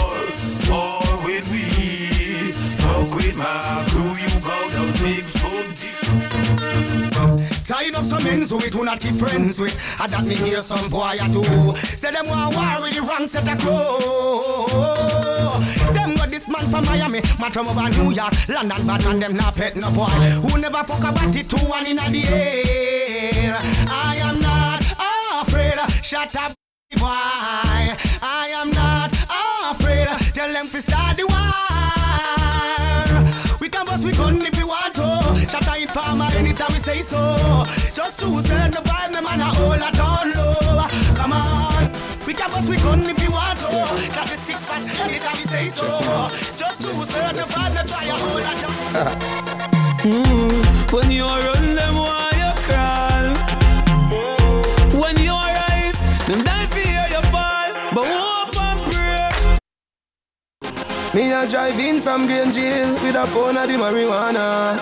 war 0.70 1.02
with 1.24 1.46
we. 1.52 1.64
Fuck 2.82 3.14
with 3.14 3.36
my 3.36 3.84
crew, 3.88 4.16
you 4.16 4.40
go 4.40 4.68
down 4.70 4.92
big 5.02 5.24
foot. 5.24 7.53
Tying 7.64 7.94
up 7.94 8.04
some 8.04 8.22
men 8.24 8.42
who 8.42 8.58
we 8.58 8.68
do 8.68 8.84
not 8.84 9.00
keep 9.00 9.14
friends 9.14 9.58
with. 9.58 9.74
I 9.98 10.06
that 10.06 10.26
me 10.26 10.34
hear 10.34 10.60
some 10.60 10.90
boy 10.90 11.16
I 11.18 11.28
do. 11.32 11.42
Say 11.96 12.12
them 12.12 12.26
want 12.28 12.54
war 12.54 12.82
with 12.82 12.94
the 12.94 13.00
wrong 13.00 13.26
set 13.26 13.48
of 13.48 13.58
crow. 13.58 13.98
Them 15.94 16.14
got 16.14 16.28
this 16.28 16.46
man 16.46 16.66
from 16.66 16.84
Miami, 16.84 17.22
man 17.40 17.52
from 17.52 17.66
over 17.68 17.88
New 17.88 18.12
York, 18.12 18.34
London, 18.50 18.86
bad 18.86 19.04
man 19.06 19.18
them 19.18 19.36
not 19.36 19.54
pet 19.54 19.76
no 19.76 19.90
boy. 19.92 20.04
Who 20.44 20.58
never 20.60 20.84
fuck 20.84 21.00
about 21.00 21.34
it 21.34 21.48
two 21.48 21.56
one 21.66 21.86
in 21.86 21.96
the 21.96 22.26
air. 22.28 23.58
I 23.88 24.16
am 24.20 24.40
not 24.40 24.84
afraid. 25.48 25.78
Shut 26.04 26.36
up. 26.36 26.52
Boy, 26.96 27.00
I 27.08 28.52
am 28.60 28.70
not 28.72 29.10
afraid. 29.72 30.06
Tell 30.34 30.52
them 30.52 30.66
to 30.68 30.82
start 30.82 31.16
the 31.16 31.24
war. 31.32 31.40
We 33.58 33.68
can 33.70 33.86
bust 33.86 34.04
we 34.04 34.12
gun 34.12 34.36
if 34.44 34.54
we 34.58 34.64
want 34.64 34.83
to. 35.54 35.64
Shut 35.64 35.82
up, 35.82 35.90
farmer 35.90 36.28
anytime 36.36 36.72
we 36.72 36.78
say 36.78 37.02
so. 37.02 37.36
Just 37.92 38.18
to 38.20 38.42
turn 38.42 38.70
the 38.70 38.78
vibe, 38.78 39.14
me 39.14 39.20
man 39.22 39.40
a 39.40 39.44
hold 39.44 39.76
it 39.76 40.00
on 40.00 40.32
low. 40.32 40.86
Come 41.14 41.32
on, 41.32 41.90
we 42.26 42.34
can 42.34 42.50
bust 42.50 42.68
we 42.68 42.76
gun 42.76 43.02
if 43.02 43.18
we 43.20 43.28
want 43.28 43.58
to. 43.60 43.66
Got 44.14 44.28
the 44.28 44.36
six 44.36 44.64
pack 44.64 44.82
anytime 45.00 45.36
we 45.36 45.44
say 45.46 45.68
so. 45.68 45.86
Just 46.56 46.82
to 46.82 46.90
turn 47.12 47.36
the 47.36 47.42
vibe, 47.42 47.74
me 47.74 47.82
try 47.88 48.04
a 48.04 48.14
hold 48.14 48.42
it 48.42 48.64
on. 48.64 49.12
When 50.92 51.10
you 51.10 51.24
run 51.24 51.74
them, 51.74 51.96
why 51.96 52.30
you 52.36 52.52
crawl? 52.62 53.34
When 55.00 55.16
you 55.18 55.32
rise, 55.32 55.98
them 56.26 56.42
die 56.42 56.66
fear 56.66 57.06
you 57.10 57.22
fall. 57.30 57.72
But 57.94 58.06
hope 58.06 58.56
and 58.60 58.80
pray. 58.82 59.30
Me 61.14 61.32
a 61.32 61.46
drive 61.48 61.78
in 61.78 62.00
from 62.00 62.26
Green 62.26 62.52
Jail 62.52 62.92
with 63.02 63.16
a 63.16 63.26
pound 63.32 63.58
of 63.58 63.66
the 63.68 63.74
marijuana. 63.74 64.78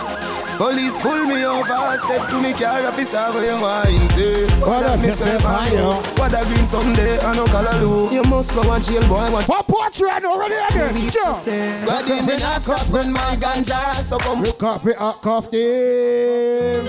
Police 0.62 0.96
pull 0.98 1.24
me 1.24 1.44
over, 1.44 1.98
step 1.98 2.28
to 2.30 2.40
me 2.40 2.52
car 2.52 2.86
officer 2.86 3.18
where 3.32 3.52
you 3.52 3.60
wine 3.60 4.08
say. 4.10 4.46
What 4.60 4.82
a 4.84 4.86
that 4.86 5.00
miss 5.00 5.18
pepper 5.18 5.42
by 5.42 5.66
you? 5.66 5.78
fire. 5.78 6.14
What 6.16 6.32
a 6.40 6.44
green 6.46 6.66
someday 6.66 7.18
I 7.18 7.34
no 7.34 7.46
color 7.46 7.80
do. 7.80 8.14
You 8.14 8.22
must 8.22 8.54
go 8.54 8.70
and 8.70 8.84
jail 8.84 9.02
boy. 9.08 9.28
What 9.32 9.48
What 9.48 9.66
portrait 9.66 10.12
I 10.12 10.18
know 10.20 10.34
already 10.34 10.54
again? 10.54 11.10
Jump. 11.10 11.36
Squad 11.74 12.08
in 12.08 12.26
me 12.26 12.36
not 12.36 12.62
stop 12.62 12.88
when 12.90 13.12
my 13.12 13.34
ganja 13.40 14.04
so 14.04 14.18
come. 14.18 14.44
You 14.44 14.52
copy 14.52 14.90
a 14.92 15.12
cuff 15.14 15.50
them. 15.50 16.86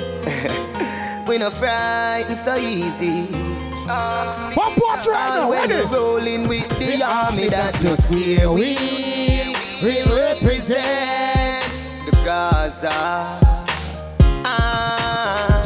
We 1.28 1.40
no 1.40 1.50
frightened 1.50 2.38
so 2.38 2.56
easy. 2.58 3.26
What 4.54 4.78
portrait 4.78 5.18
I 5.18 5.40
know? 5.40 5.50
when 5.50 5.68
Ready? 5.68 5.82
we 5.82 5.96
rolling 5.96 6.48
with 6.48 6.70
the 6.78 7.04
army 7.04 7.48
that 7.48 7.74
just 7.82 8.12
near 8.12 8.52
we 8.52 8.78
we 9.82 10.04
represent 10.14 11.66
the 12.06 12.12
Gaza. 12.24 13.43
Ah, 14.46 15.62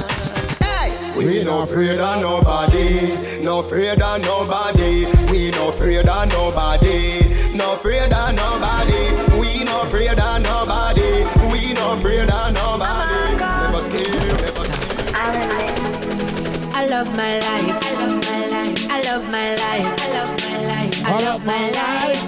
hey. 0.61 1.13
We 1.17 1.43
no 1.43 1.63
afraid 1.63 1.99
of 1.99 2.21
nobody, 2.21 3.43
no 3.43 3.59
afraid 3.59 4.01
of 4.01 4.21
nobody. 4.21 5.05
We 5.31 5.51
no 5.51 5.69
afraid 5.69 6.07
of 6.07 6.29
nobody, 6.29 7.21
no 7.55 7.73
afraid 7.73 8.11
of 8.13 8.35
nobody. 8.35 9.01
We 9.39 9.63
no 9.65 9.81
afraid 9.81 10.19
of 10.19 10.41
nobody, 10.41 11.25
we 11.51 11.73
no 11.73 11.93
afraid 11.93 12.29
of 12.29 12.53
nobody. 12.53 13.35
Never 13.37 13.81
scared, 13.81 14.41
never 14.41 14.65
scared. 14.65 14.87
I 16.73 16.85
love 16.89 17.09
my 17.17 17.39
life. 17.39 17.77
I 17.83 17.93
love 17.99 18.15
my 18.23 18.47
life. 18.47 18.87
I 18.89 19.01
love 19.03 19.25
my 19.31 19.55
life. 19.55 19.87
I 19.99 20.13
love 20.13 20.31
my 20.37 20.57
life. 20.67 21.05
I 21.05 21.19
love 21.25 21.45
my 21.45 21.69
life. 21.71 22.21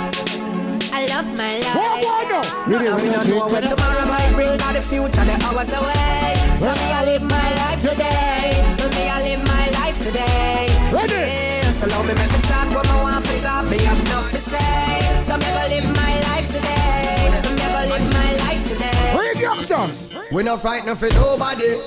I 0.91 1.06
love 1.08 1.38
my 1.38 1.58
life. 1.60 1.75
What, 1.75 2.03
what, 2.03 2.27
no? 2.29 2.39
You 2.70 2.88
And 2.88 3.01
we 3.01 3.10
don't 3.10 3.27
know 3.29 3.48
what 3.48 3.63
tomorrow 3.70 4.06
might 4.06 4.32
bring, 4.36 4.58
not 4.58 4.74
the 4.74 4.82
future, 4.82 5.24
the 5.24 5.39
hours 5.46 5.72
away. 5.74 6.38
So 6.59 6.65
me, 6.73 6.91
I 6.91 7.05
live 7.05 7.21
my 7.23 7.49
life 7.55 7.79
today. 7.79 8.51
Me, 8.91 9.07
I 9.07 9.23
live 9.23 9.47
my 9.47 9.65
life 9.79 9.97
today. 9.99 10.67
Ready? 10.91 11.13
Yeah, 11.13 11.71
so 11.71 11.87
love 11.87 12.05
me, 12.05 12.13
make 12.15 12.31
me 12.31 12.41
talk 12.51 12.67
what 12.75 12.85
I 12.85 13.01
want 13.01 13.25
to 13.25 13.41
talk. 13.41 13.63
Me 13.71 13.77
have 13.79 13.99
enough 14.01 14.29
to 14.31 14.37
say. 14.37 15.23
So 15.23 15.37
me, 15.37 15.47
go 15.55 15.63
live 15.71 15.87
my 15.95 16.13
life 16.27 16.47
today. 16.51 17.31
Me, 17.31 17.39
go 17.39 17.81
live 17.87 18.11
my 18.11 18.31
life 18.43 18.67
today. 18.67 19.13
Bring 19.15 19.39
youngsters. 19.41 20.17
We 20.33 20.43
not 20.43 20.59
frightened 20.61 20.99
for 20.99 21.07
nobody. 21.15 21.79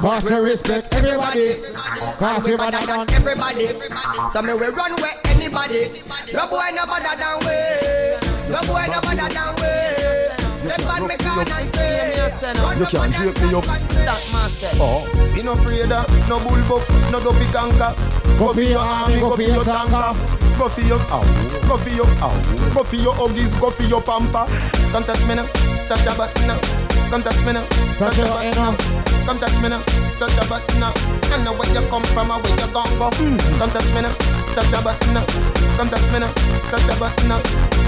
Boss, 0.00 0.24
we 0.30 0.36
respect 0.36 0.94
everybody. 0.94 1.60
Cause 2.16 2.44
we 2.46 2.52
we 2.52 2.56
better 2.56 2.80
better 2.80 2.86
than 2.86 3.06
than 3.06 3.16
everybody. 3.16 3.66
So 4.32 4.40
me 4.40 4.54
we 4.54 4.68
run 4.72 4.96
where 5.04 5.20
anybody. 5.26 6.00
No 6.32 6.48
boy 6.48 6.72
no 6.72 6.86
better 6.88 7.14
than 7.20 7.36
we. 7.44 7.60
No 8.50 8.60
boy 8.64 8.88
no 8.88 9.00
better 9.04 9.28
than 9.28 9.54
we. 9.60 10.23
Them 10.64 10.80
man 10.88 11.02
me 11.06 11.16
can 11.16 11.40
and 11.40 11.74
say. 11.74 12.14
You 12.78 12.86
can 12.86 13.10
drape 13.12 13.40
me 13.42 13.54
up. 13.54 13.64
Oh, 14.80 15.04
be 15.34 15.42
no 15.42 15.52
afraid 15.52 15.92
of 15.92 16.08
no 16.28 16.40
bull 16.40 16.60
buck, 16.68 16.82
no 17.12 17.20
dopey 17.20 17.46
canker. 17.52 17.94
Go 18.38 18.52
for 18.52 18.60
your 18.62 18.78
army, 18.80 19.20
go 19.20 19.36
for 19.36 19.42
your 19.42 19.62
tanker. 19.64 20.14
Go 20.58 20.68
for 20.68 20.80
your 20.82 20.98
ow, 21.10 21.22
go 21.66 21.76
for 21.76 21.90
your 21.90 22.06
ow, 22.22 22.30
go 22.72 22.84
for 22.84 22.94
your 22.96 23.12
huggies, 23.14 23.58
go 23.60 23.70
for 23.70 23.82
your 23.82 24.00
pamper. 24.00 24.46
Don't 24.92 25.04
touch 25.04 25.20
me 25.26 25.34
now, 25.34 25.46
touch 25.88 26.04
your 26.04 26.14
butt 26.14 26.34
now. 26.46 26.60
Don't 27.10 27.22
touch 27.24 27.44
me 27.44 27.52
now, 27.52 27.66
touch 27.98 28.16
your 28.16 28.26
butt 28.28 28.54
now. 28.54 28.76
Come 29.26 29.38
touch 29.40 29.56
me 29.60 29.68
now, 29.68 29.82
touch 30.18 30.36
your 30.36 30.46
butt 30.46 30.62
now. 30.78 30.92
I 31.34 31.42
know 31.42 31.54
where 31.54 31.68
you 31.74 31.82
come 31.88 32.04
from 32.04 32.30
and 32.30 32.42
where 32.46 32.56
you 32.56 32.72
gon' 32.72 32.98
go. 32.98 33.10
Hmm. 33.14 33.36
Come 33.58 33.70
touch 33.70 33.92
me 33.94 34.02
now, 34.02 34.14
touch 34.54 34.70
your 34.70 34.82
butt 34.82 35.00
now. 35.12 35.63
Come 35.76 35.90
touch 35.90 36.12
me 36.12 36.18
now, 36.20 36.32
touch 36.70 36.86
your 36.86 36.98
butt 36.98 37.24
now. 37.26 37.42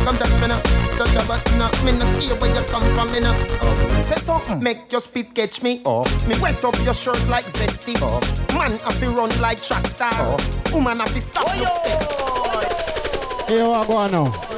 Come 0.05 0.17
touch 0.19 0.41
me 0.41 0.49
now, 0.49 0.61
touch 0.99 1.15
your 1.15 1.25
butt 1.27 1.45
now. 1.57 1.71
Me 1.85 1.93
no 1.93 2.05
care 2.21 2.37
where 2.37 2.55
you 2.55 2.67
come 2.67 2.83
from, 2.95 3.13
me 3.13 3.21
no. 3.21 3.33
Oh. 3.63 4.01
Say 4.03 4.17
something, 4.17 4.63
make 4.63 4.91
your 4.91 5.01
spit 5.01 5.35
catch 5.35 5.63
me. 5.63 5.83
Oh. 5.85 6.05
Me 6.29 6.35
wet 6.41 6.65
up 6.65 6.77
your 6.85 6.95
shirt 6.95 7.25
like 7.29 7.45
zesty. 7.45 7.97
Oh. 8.03 8.21
Man, 8.59 8.73
I 8.73 8.93
feel 8.95 9.15
run 9.15 9.31
like 9.41 9.63
track 9.63 9.87
star. 9.87 10.11
Oh. 10.15 10.37
Woman, 10.73 11.01
I 11.01 11.07
feel 11.07 11.23
stop 11.23 11.47
look 11.59 11.69
sexy. 11.85 13.53
Here 13.53 13.69
what 13.69 13.87
go 13.87 13.97
on 13.97 14.11
now. 14.11 14.57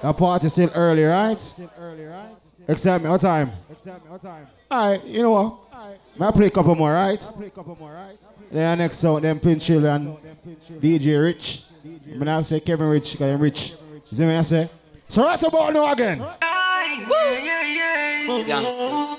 The 0.00 0.12
party 0.12 0.48
still 0.48 0.70
early, 0.74 1.02
right? 1.02 1.40
Still 1.40 1.70
early, 1.78 2.04
right? 2.04 2.30
Except 2.68 3.02
me, 3.02 3.10
what 3.10 3.20
time? 3.20 3.50
Except 3.70 4.04
me, 4.04 4.10
what 4.10 4.20
time? 4.20 4.46
Alright, 4.70 5.04
you 5.04 5.22
know 5.22 5.32
what? 5.32 5.58
Alright. 5.74 5.98
May 6.18 6.26
I 6.26 6.30
play 6.30 6.46
a 6.46 6.50
couple 6.50 6.74
more, 6.76 6.92
right? 6.92 7.20
play 7.20 7.48
a 7.48 7.50
couple 7.50 7.76
more, 7.80 7.92
right? 7.92 8.16
Then 8.50 8.78
next 8.78 8.98
song, 8.98 9.22
then 9.22 9.40
Pinchill 9.40 9.84
and 9.92 10.16
DJ 10.80 11.20
Rich. 11.20 11.64
I'm 12.16 12.24
gonna 12.24 12.44
say 12.44 12.60
Kevin 12.60 12.88
Rich, 12.88 13.12
because 13.12 13.30
I'm 13.30 13.40
rich. 13.40 13.74
You 14.10 14.16
see 14.16 14.24
what 14.24 14.36
I 14.36 14.42
say? 14.42 14.70
So 15.06 15.22
right 15.22 15.42
about 15.42 15.74
now 15.74 15.92
again. 15.92 16.18
Youngsters, 18.46 19.18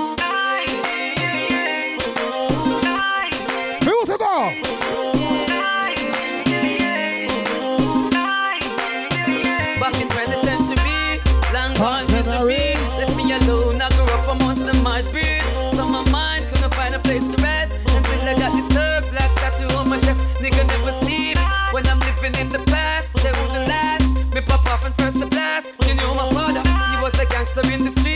Music 3.85 4.19
go! 4.19 5.16
Living 22.27 22.41
in 22.41 22.49
the 22.49 22.59
past. 22.71 23.15
They 23.17 23.31
wouldn't 23.31 23.69
last. 23.69 24.35
Me 24.35 24.41
pop 24.41 24.67
off 24.67 24.85
and 24.85 24.95
first 24.97 25.19
the 25.19 25.27
blast. 25.27 25.69
You 25.87 25.95
knew 25.95 26.15
my 26.15 26.31
father, 26.33 26.63
he 26.91 27.03
was 27.03 27.19
a 27.19 27.27
gangster 27.27 27.63
in 27.73 27.85
the 27.85 27.91
street, 27.91 28.16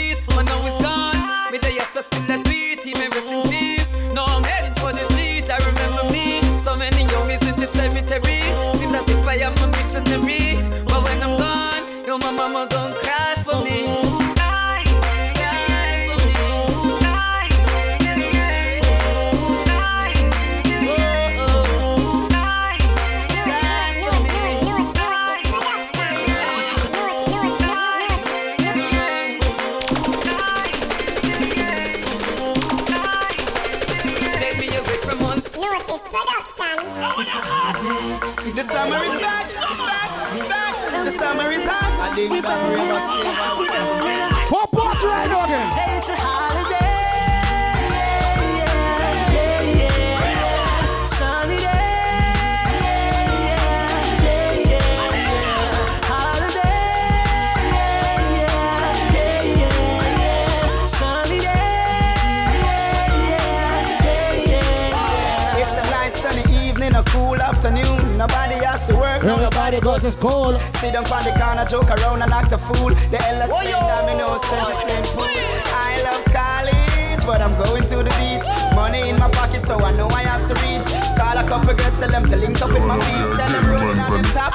Everybody 70.01 70.03
goes 70.03 70.03
to 70.03 70.13
school. 70.13 70.59
Sit 70.81 70.93
down 70.93 71.05
on 71.13 71.25
the 71.25 71.33
corner, 71.37 71.65
joke 71.65 71.91
around 71.91 72.23
and 72.23 72.33
act 72.33 72.53
a 72.53 72.59
fool. 72.59 72.91
The 73.13 73.21
LS 73.21 73.53
thing 73.53 73.73
that 73.73 74.07
me 74.07 74.17
know 74.17 74.33
strength 74.39 74.71
is 74.71 74.77
playing 74.81 75.05
fool. 75.13 75.29
I 75.77 76.01
love 76.03 76.25
college, 76.33 77.23
but 77.27 77.41
I'm 77.41 77.53
going 77.61 77.85
to 77.85 77.97
the 78.03 78.13
beach. 78.17 78.47
Money 78.75 79.11
in 79.11 79.19
my 79.19 79.31
pocket, 79.31 79.63
so 79.65 79.77
I 79.79 79.93
know 79.97 80.09
I 80.09 80.23
have 80.25 80.47
to 80.49 80.55
reach. 80.65 80.89
Call 81.19 81.37
a 81.37 81.45
couple 81.45 81.75
girls, 81.75 81.97
tell 81.99 82.09
them 82.09 82.25
to 82.29 82.37
link 82.37 82.61
up 82.63 82.73
with 82.73 82.87
my 82.87 82.97
peeps. 82.97 83.37
Tell 83.37 83.51
them 83.53 83.65
rolling 83.69 84.01
on 84.01 84.11
them 84.11 84.25
topless 84.33 84.50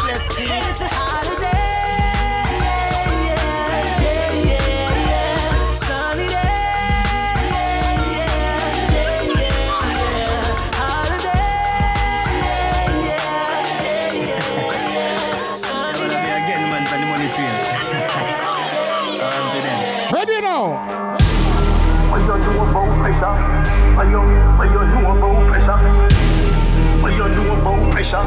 pressure? 28.09 28.25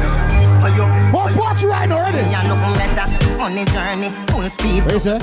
What 0.61 0.75
you, 0.75 0.83
What 1.15 1.33
party 1.33 1.65
right 1.67 1.87
now? 1.87 2.01
Ready? 2.03 2.17
Me 2.17 2.33
a 2.33 2.43
nothing 2.43 2.73
better 2.95 3.41
on 3.41 3.51
the 3.51 3.65
journey, 3.71 4.11
full 4.27 4.49
speed. 4.49 4.83
What 4.83 4.93
you 4.93 4.99
say? 4.99 5.19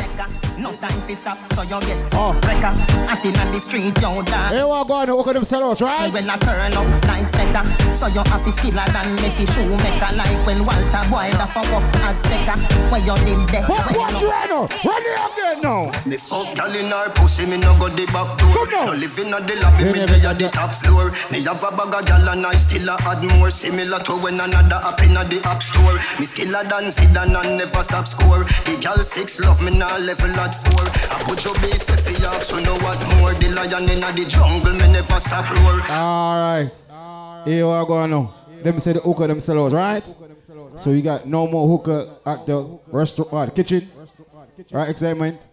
No 0.58 0.72
time 0.72 1.06
to 1.06 1.14
stop, 1.16 1.36
so 1.52 1.62
you 1.62 1.78
get 1.84 2.00
Oh. 2.14 2.32
wrecker. 2.48 2.72
Acting 3.12 3.36
on 3.38 3.52
the 3.52 3.60
street, 3.60 3.92
yo, 4.00 4.22
dog. 4.22 4.52
Here 4.52 4.64
we 4.66 4.84
go 4.88 4.94
on, 4.94 5.06
look 5.08 5.26
at 5.28 5.34
them 5.34 5.44
sellouts, 5.44 5.82
right? 5.84 6.10
When 6.10 6.28
I 6.30 6.36
turn 6.38 6.72
up 6.72 6.86
like 7.04 7.28
center, 7.28 7.62
so 7.94 8.06
you 8.06 8.20
happy 8.24 8.50
skiller 8.50 8.86
than 8.88 9.06
Messi 9.20 9.44
Schumacher. 9.52 10.16
Like 10.16 10.46
when 10.46 10.64
Walter 10.64 11.04
Boy 11.12 11.28
the 11.32 11.46
fuck 11.52 11.68
up 11.76 11.82
as 12.08 12.22
Azteca. 12.22 12.56
Where 12.90 13.00
you 13.04 13.14
did 13.28 13.46
that? 13.52 13.68
What 13.68 13.84
when 13.84 14.00
party 14.00 14.24
you- 14.24 14.30
right 14.30 14.48
now? 14.48 14.62
Ready 14.64 15.10
again 15.58 15.62
now? 15.62 15.90
Me 16.06 16.16
fuck 16.16 16.54
girl 16.56 16.74
in 16.74 16.90
her 16.90 17.10
pussy, 17.10 17.46
me 17.46 17.56
no 17.58 17.78
go 17.78 17.88
the 17.88 18.06
back 18.06 18.38
door. 18.38 18.52
Come 18.54 18.70
now. 18.70 18.86
No 18.86 18.92
living 18.92 19.32
on 19.34 19.46
the 19.46 19.54
lobby, 19.56 19.84
Yeah, 19.84 19.92
me 19.92 19.98
yeah, 20.00 20.06
dey 20.06 20.18
yeah, 20.22 20.30
at 20.30 20.38
the 20.38 20.44
yeah. 20.44 20.50
top 20.50 20.74
floor. 20.74 21.12
Me 21.30 21.42
have 21.42 21.62
a 21.62 21.70
bag 21.76 21.94
of 21.94 22.06
gal 22.06 22.28
and 22.28 22.46
I 22.46 22.56
still 22.56 22.88
a 22.88 22.96
add 23.00 23.22
more. 23.38 23.50
Similar 23.50 24.00
to 24.04 24.12
when 24.16 24.40
another 24.40 24.76
app 24.76 25.00
in 25.02 25.14
the 25.14 25.40
app 25.44 25.62
store. 25.62 25.94
Me 26.18 26.26
skiller 26.26 26.68
than 26.68 26.90
Zidane 26.92 27.44
and 27.44 27.58
never 27.58 27.82
stop 27.84 28.06
score. 28.08 28.44
The 28.64 28.78
gal 28.80 29.02
six 29.04 29.40
love 29.40 29.62
me 29.62 29.76
now 29.76 29.96
level 29.98 30.30
at 30.40 30.54
four. 30.64 30.84
I 30.84 31.22
put 31.24 31.44
your 31.44 31.54
base 31.54 31.84
if 31.88 32.18
you 32.18 32.26
ask, 32.26 32.42
so 32.50 32.58
know 32.60 32.74
what 32.80 32.98
more. 33.18 33.34
The 33.34 33.48
lion 33.50 33.88
in 33.88 34.00
the 34.00 34.24
jungle, 34.28 34.72
me 34.72 34.92
never 34.92 35.20
stop 35.20 35.48
roar. 35.60 35.80
All 35.90 36.36
right. 36.40 36.70
Here 37.44 37.64
we 37.64 37.86
go 37.86 37.94
on 37.94 38.10
now. 38.10 38.34
Them 38.62 38.78
say 38.80 38.94
the 38.94 39.00
hooker 39.00 39.26
them 39.28 39.38
sellouts, 39.38 39.72
right? 39.72 40.14
So 40.76 40.90
you 40.90 41.00
got 41.00 41.26
no 41.26 41.46
more 41.46 41.66
hooker 41.68 42.06
at 42.26 42.46
the 42.46 42.78
restaurant, 42.88 43.32
uh, 43.32 43.46
the 43.46 43.52
kitchen. 43.52 43.88
Right, 44.72 44.88
excitement. 44.88 45.46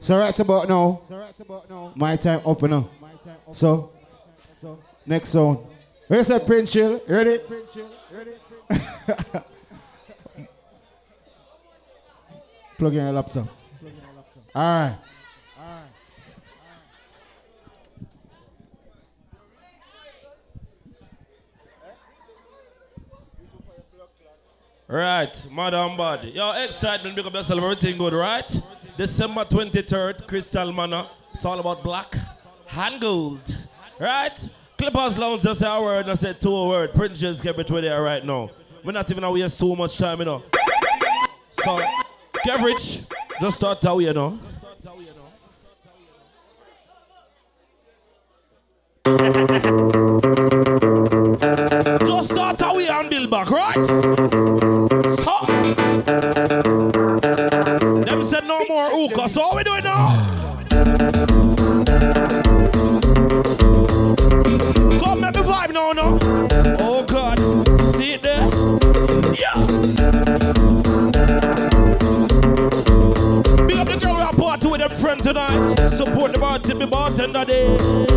So 0.00 0.18
right 0.18 0.38
about 0.40 0.68
now. 0.68 1.92
My 1.94 2.16
time 2.16 2.40
up 2.46 2.62
now. 2.62 2.88
So, 3.52 3.90
next 5.06 5.30
song. 5.30 5.66
Where's 6.08 6.28
that 6.28 6.46
Prince 6.46 6.72
chill? 6.72 7.02
Ready? 7.06 7.38
Print 7.38 7.70
chill. 7.72 7.90
Ready? 8.10 8.30
Plug 12.78 12.94
in 12.94 13.04
your 13.04 13.12
laptop. 13.12 13.48
All 14.54 14.62
right. 14.62 14.96
Right, 24.88 25.46
Madam 25.52 25.98
Bad. 25.98 26.24
Your 26.24 26.54
excitement 26.64 27.14
because 27.14 27.30
that's 27.30 27.50
everything 27.50 27.98
good, 27.98 28.14
right? 28.14 28.60
December 28.96 29.44
23rd, 29.44 30.26
Crystal 30.26 30.72
Manor. 30.72 31.04
It's 31.34 31.44
all 31.44 31.60
about 31.60 31.82
black 31.82 32.16
and 32.74 32.98
gold. 32.98 33.68
Right? 34.00 34.48
Clippers 34.78 35.18
Lounge 35.18 35.42
just 35.42 35.60
say 35.60 35.66
a 35.68 35.78
word 35.82 36.02
and 36.02 36.12
I 36.12 36.14
said 36.14 36.40
two 36.40 36.54
a 36.54 36.68
word. 36.68 36.94
Princes 36.94 37.42
get 37.42 37.54
between 37.54 37.82
there 37.82 38.00
right 38.00 38.24
now. 38.24 38.48
We're 38.82 38.92
not 38.92 39.10
even 39.10 39.30
waste 39.30 39.58
too 39.58 39.76
much 39.76 39.98
time, 39.98 40.20
you 40.20 40.24
know. 40.24 40.42
So, 41.62 41.82
get 42.44 42.60
rich. 42.60 43.02
Just 43.42 43.58
start 43.58 43.84
out, 43.84 43.98
you 43.98 44.14
know. 44.14 44.38
Just 52.06 52.30
start 52.30 52.62
away 52.62 52.88
and 52.88 53.10
build 53.10 53.30
back, 53.30 53.50
right? 53.50 54.17
tonight. 75.28 75.76
Support 75.90 76.32
the 76.32 76.38
bar, 76.38 76.58
Timmy 76.58 76.86
Bartender 76.86 77.44
Day. 77.44 78.08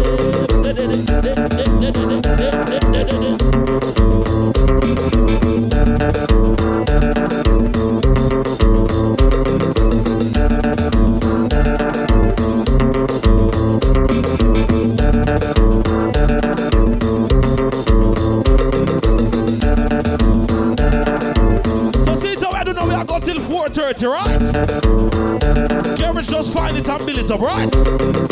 it's 27.21 27.29
a. 27.29 28.30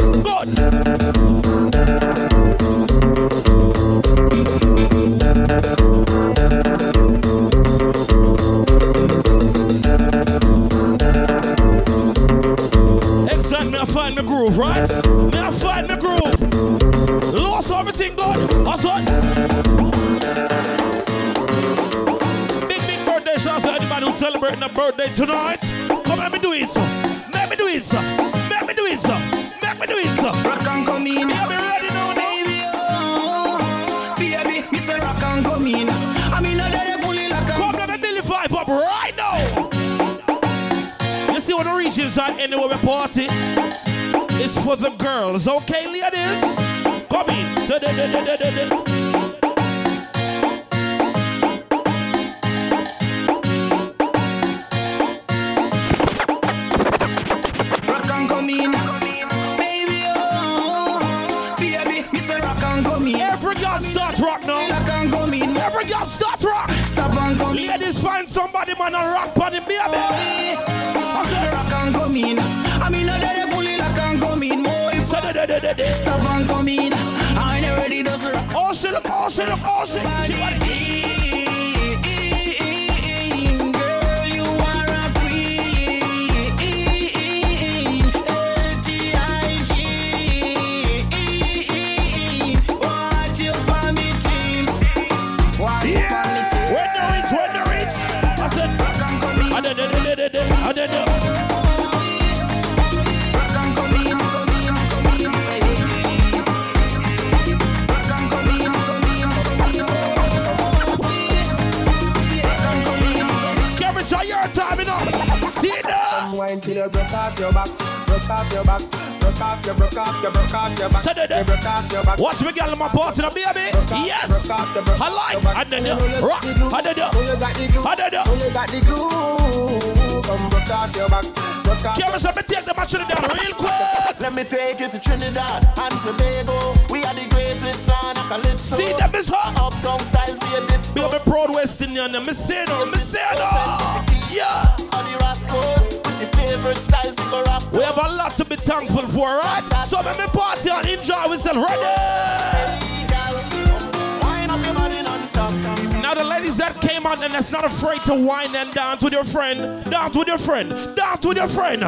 to 158.10 158.15
wine 158.26 158.56
and 158.56 158.72
dance 158.72 159.04
with 159.04 159.13
your 159.13 159.24
friend. 159.24 159.84
Dance 159.86 160.17
with 160.17 160.28
your 160.28 160.39
friend. 160.39 160.95
Dance 160.95 161.24
with 161.24 161.38
your 161.38 161.48
friend. 161.48 161.84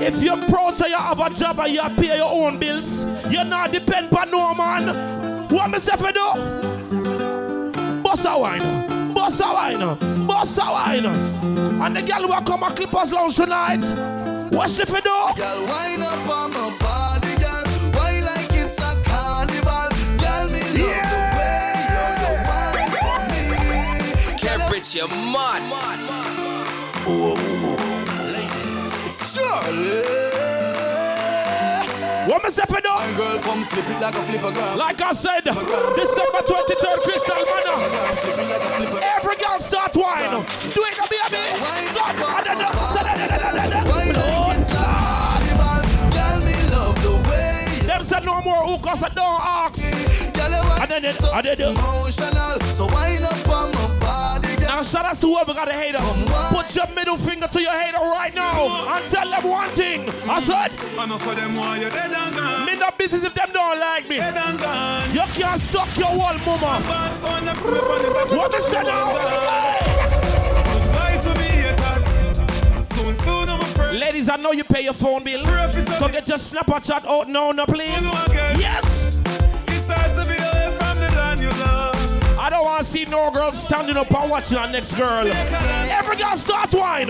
If 0.00 0.22
you're 0.22 0.40
proud 0.48 0.76
say 0.76 0.90
you 0.90 0.96
have 0.96 1.18
a 1.18 1.28
job 1.30 1.58
and 1.58 1.72
you 1.72 1.82
pay 2.00 2.16
your 2.16 2.30
own 2.30 2.60
bills, 2.60 3.04
you're 3.28 3.44
not 3.44 3.72
depend 3.72 4.14
on 4.14 4.30
no 4.30 4.54
man. 4.54 5.48
What 5.48 5.70
me 5.70 5.78
I 5.78 6.12
do? 6.12 6.28
Bossa 8.04 8.38
wine. 8.38 8.60
Bossa 9.12 9.52
wine. 9.52 9.98
Bossa 10.28 10.70
wine. 10.70 11.06
And 11.82 11.96
the 11.96 12.02
girl 12.02 12.28
will 12.28 12.42
come 12.42 12.62
and 12.62 12.76
clip 12.76 12.94
us 12.94 13.10
lounge 13.10 13.34
tonight. 13.34 13.82
What 14.52 14.70
she 14.70 14.84
for 14.84 15.00
do? 15.00 15.10
Girl, 15.36 15.66
wine 15.66 16.02
up 16.02 16.28
on 16.28 16.52
my 16.52 16.59
you 25.00 25.08
mad. 25.32 25.62
It's 29.06 29.34
Charlie. 29.34 30.02
Girl, 33.16 33.38
come 33.40 33.64
flip 33.64 33.88
it 33.88 34.00
like 34.00 34.14
a 34.14 34.22
flipper 34.22 34.52
girl. 34.52 34.76
Like 34.76 35.00
I 35.00 35.12
said, 35.12 35.44
December 35.44 36.42
23rd, 36.44 36.98
Crystal 37.02 37.44
Manor. 37.48 37.78
Every 39.16 39.36
girl 39.36 39.58
start 39.58 39.96
wine. 39.96 40.44
Do 40.74 40.84
it, 40.84 40.98
baby. 41.08 41.42
God, 41.94 42.44
Them 47.86 48.04
said 48.04 48.24
no 48.24 48.40
more 48.42 48.64
hookers, 48.66 49.02
I 49.02 49.08
don't 49.08 49.40
ask. 49.42 49.82
And 50.82 50.90
then, 50.90 51.14
and 51.34 51.46
then, 51.46 51.60
emotional. 51.60 52.60
So 52.60 52.86
my 54.80 54.92
body, 54.92 55.00
girl. 55.00 55.00
Now 55.00 55.00
shout 55.00 55.04
out 55.04 55.16
to 55.20 55.26
whoever 55.26 55.54
got 55.54 55.68
a 55.68 55.72
hater. 55.72 55.98
Put 56.54 56.76
your 56.76 56.86
middle 56.94 57.16
finger 57.16 57.48
to 57.48 57.60
your 57.60 57.72
hater 57.72 57.98
right 57.98 58.34
now 58.34 58.94
and 58.94 59.10
tell 59.10 59.30
them 59.30 59.50
one 59.50 59.68
thing. 59.70 60.08
I 60.28 60.40
said, 60.40 60.72
Enough 61.04 61.22
for 61.22 61.34
them 61.34 61.56
why 61.56 61.80
you're 61.80 61.90
dead 61.90 62.12
and 62.12 62.34
gone. 62.34 62.66
me 62.66 62.76
no 62.76 62.90
business 62.98 63.24
if 63.24 63.34
them 63.34 63.50
don't 63.52 63.80
like 63.80 64.08
me. 64.08 64.16
Dead 64.18 64.36
and 64.36 64.58
gone. 64.58 65.10
You 65.12 65.24
can't 65.34 65.60
suck 65.60 65.96
your 65.96 66.16
wall, 66.16 66.34
mama. 66.46 66.80
Bad 66.86 67.16
son, 67.16 67.44
them 67.44 67.56
slip 67.56 67.82
on 67.82 68.02
the 68.02 68.10
back. 68.10 68.30
What 68.30 68.54
is 68.54 68.70
that 68.70 68.86
now? 68.86 69.12
Goodbye 70.72 71.18
to 71.22 71.30
me 71.38 71.48
haters. 71.62 72.88
Soon, 72.88 73.14
soon, 73.14 73.48
I'm 73.48 73.60
a 73.60 73.64
friend. 73.64 73.98
Ladies, 73.98 74.28
I 74.28 74.36
know 74.36 74.52
you 74.52 74.64
pay 74.64 74.82
your 74.84 74.94
phone 74.94 75.24
bill. 75.24 75.44
So 75.44 76.08
get 76.08 76.28
your 76.28 76.38
Snapchat 76.38 77.06
out 77.06 77.28
now, 77.28 77.52
no, 77.52 77.66
please. 77.66 78.00
Yes. 78.58 78.99
I 82.50 82.54
don't 82.54 82.64
want 82.64 82.84
to 82.84 82.92
see 82.92 83.04
no 83.04 83.30
girl 83.30 83.52
standing 83.52 83.96
up 83.96 84.12
and 84.12 84.28
watching 84.28 84.58
our 84.58 84.66
next 84.68 84.96
girl. 84.96 85.24
Every 85.28 86.16
girl 86.16 86.34
start 86.34 86.74
wine. 86.74 87.06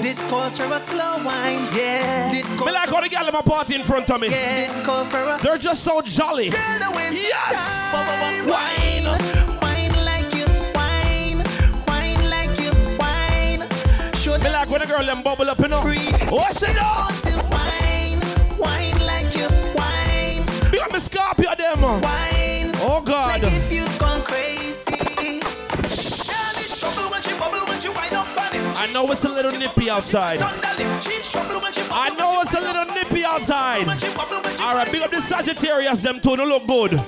This 0.00 0.22
calls 0.30 0.56
for 0.56 0.72
a 0.72 0.78
slow 0.78 1.16
wine, 1.24 1.66
yeah. 1.76 2.30
This 2.30 2.48
Me 2.52 2.70
like 2.70 2.88
how 2.88 3.00
the 3.00 3.08
girl 3.08 3.26
in 3.26 3.32
my 3.32 3.42
party 3.42 3.74
in 3.74 3.82
front 3.82 4.08
of 4.08 4.20
me. 4.20 4.28
This 4.28 4.78
for 4.86 5.02
a 5.02 5.38
They're 5.42 5.58
just 5.58 5.82
so 5.82 6.00
jolly. 6.02 6.50
yes. 6.50 7.92
Wine, 7.92 8.46
wine 8.46 10.04
like 10.04 10.32
you, 10.32 10.46
wine, 10.72 11.42
wine 11.88 12.30
like 12.30 12.60
you, 12.60 12.70
wine. 12.96 13.68
Show 14.14 14.38
Me 14.38 14.50
like 14.52 14.70
when 14.70 14.82
a 14.82 14.86
girl 14.86 15.02
them 15.04 15.24
bubble 15.24 15.50
up, 15.50 15.58
you 15.58 15.66
know. 15.66 15.80
What's 16.30 16.62
it 16.62 16.78
up? 16.78 17.10
wine, 17.50 18.20
wine 18.56 19.00
like 19.04 19.34
you, 19.36 19.48
wine, 19.74 20.46
Big 20.70 20.80
up 20.80 20.92
me 20.92 21.00
Scorpio 21.00 21.56
them. 21.56 21.82
wine. 21.82 22.37
Know 29.02 29.12
it's 29.12 29.24
a 29.24 29.28
little 29.28 29.52
nippy 29.52 29.88
outside. 29.88 30.40
I 30.42 32.14
know 32.18 32.40
it's 32.40 32.52
a 32.52 32.60
little 32.60 32.84
nippy 32.86 33.24
outside. 33.24 33.88
All 34.60 34.74
right, 34.74 34.90
big 34.90 35.02
up 35.02 35.10
the 35.10 35.20
Sagittarius, 35.20 36.00
them 36.00 36.20
two, 36.20 36.36
don't 36.36 36.48
look 36.48 36.66
good. 36.66 36.98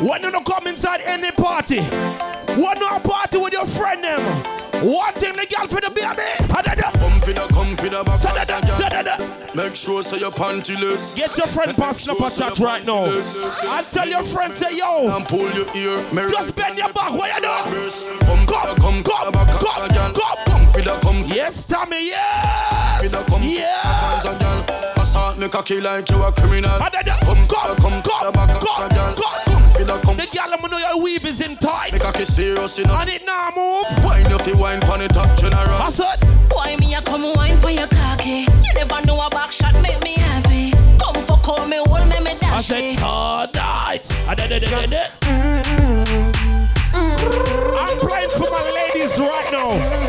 When 0.00 0.22
you 0.22 0.30
don't 0.30 0.46
come 0.46 0.68
inside 0.68 1.00
any 1.04 1.32
party, 1.32 1.80
when 1.80 2.76
you 2.78 3.00
party 3.00 3.38
with 3.38 3.52
your 3.52 3.66
friend 3.66 4.04
them, 4.04 4.59
one 4.82 5.12
thing 5.14 5.36
the 5.36 5.46
girl 5.46 5.66
for 5.68 5.80
the 5.80 5.90
baby. 5.90 6.22
Come 6.48 7.20
for 7.20 7.32
the, 7.32 7.46
come 7.52 7.76
for 7.76 7.88
the 7.88 8.02
back 8.04 8.18
So 8.18 8.28
da, 8.28 8.44
da, 8.44 8.60
da, 8.60 8.88
da, 8.88 9.02
da. 9.02 9.54
Make 9.54 9.76
sure 9.76 10.02
say 10.02 10.18
your 10.18 10.30
pantyless. 10.30 11.14
Get 11.16 11.36
your 11.36 11.46
friend 11.46 11.76
past 11.76 12.06
Snapchat 12.08 12.58
right 12.60 12.84
now. 12.84 13.04
And 13.04 13.86
tell 13.88 14.08
your 14.08 14.22
friend, 14.24 14.52
say, 14.54 14.76
yo, 14.76 15.08
And 15.14 15.24
pull 15.26 15.50
your 15.52 15.66
ear. 15.76 16.04
Mary 16.12 16.30
just 16.30 16.56
bend 16.56 16.78
your 16.78 16.92
back, 16.92 17.12
what 17.12 17.34
you 17.34 17.40
do? 17.40 18.20
Come 18.26 18.46
come 18.46 19.32
back 19.32 19.48
as 19.48 19.90
a 19.90 19.94
girl. 19.94 20.12
Come 20.46 20.66
for 20.66 20.80
the, 20.80 20.98
come 21.02 21.24
Yes, 21.26 21.64
Tommy, 21.66 22.06
yes. 22.06 23.00
come 23.02 23.24
for 23.24 23.38
the 23.38 23.56
back 23.56 24.24
as 24.24 24.34
a 24.34 24.38
girl. 24.38 25.02
Assault 25.02 25.38
me 25.38 25.48
cocky 25.48 25.80
like 25.80 26.08
you 26.10 26.22
a 26.22 26.32
criminal. 26.32 26.78
Come 26.78 27.46
Come, 27.48 27.76
come 27.76 28.02
come, 28.02 28.26
the 28.26 28.32
back 28.32 28.50
as 28.50 28.62
come, 28.62 29.12
a 29.12 29.14
come. 29.14 29.49
Come 29.80 29.86
the, 29.88 29.98
come 30.04 30.16
The 30.18 30.26
girl, 30.26 30.52
I'm 30.52 30.70
know 30.70 30.76
your 30.76 31.02
weave 31.02 31.24
is 31.24 31.40
in 31.40 31.56
tight. 31.56 31.94
Me 31.94 31.98
cocky 31.98 32.24
serious 32.26 32.78
enough. 32.78 33.00
And 33.00 33.08
it 33.10 33.24
now 33.24 33.50
move. 33.56 34.04
Wine 34.04 34.26
if 34.26 34.46
you 34.46 34.56
wine 34.58 34.78
pon 34.80 34.98
the 35.00 35.08
top 35.08 35.34
general. 35.38 35.56
I 35.70 35.88
said, 35.88 36.20
Why 36.52 36.76
me 36.76 36.94
a 36.94 37.00
come 37.00 37.32
wine 37.34 37.58
for 37.62 37.70
your 37.70 37.86
cocky? 37.86 38.40
You 38.62 38.74
never 38.74 39.00
know 39.06 39.18
a 39.22 39.30
back 39.30 39.52
shot 39.52 39.72
make 39.80 40.02
me 40.02 40.14
happy. 40.16 40.72
Come 41.02 41.22
for 41.22 41.38
call 41.38 41.66
me, 41.66 41.78
hold 41.78 42.06
me, 42.10 42.20
me 42.20 42.32
I 42.32 42.38
dash 42.38 42.66
said, 42.66 42.84
it. 42.84 43.02
all 43.02 43.46
night. 43.54 44.06
I 44.28 44.34
did 44.34 44.52
it, 44.52 44.60
did 44.60 44.92
it. 44.92 45.10
Mm-hmm. 45.22 46.50
I'm 46.92 47.98
playing 48.00 48.30
for 48.30 48.50
my 48.50 48.70
ladies 48.70 49.18
right 49.18 49.48
now. 49.50 49.99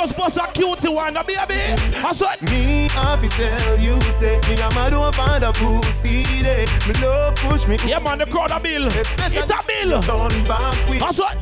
Just 0.00 0.16
bust 0.16 0.38
a 0.38 0.50
cutie 0.54 0.88
one, 0.88 1.14
a 1.14 1.22
baby. 1.22 1.60
I 2.00 2.12
said, 2.12 2.40
Me 2.50 2.88
have 2.88 3.20
to 3.20 3.28
tell 3.28 3.78
you, 3.78 4.00
say 4.00 4.40
me 4.48 4.54
a 4.54 4.70
mad 4.72 4.94
over 4.94 5.12
find 5.12 5.44
a 5.44 5.52
pussy 5.52 6.22
day. 6.42 6.64
Me 6.88 6.94
love 7.02 7.36
push 7.36 7.68
me. 7.68 7.76
Yeah, 7.84 7.98
man, 7.98 8.16
the 8.16 8.24
crowd 8.24 8.50
a 8.50 8.58
bill. 8.58 8.86
It's 8.86 9.36
a 9.36 9.60
bill. 9.68 10.00
Turn 10.00 10.44
back 10.44 10.88
with. 10.88 11.02
I 11.02 11.10
said, 11.10 11.36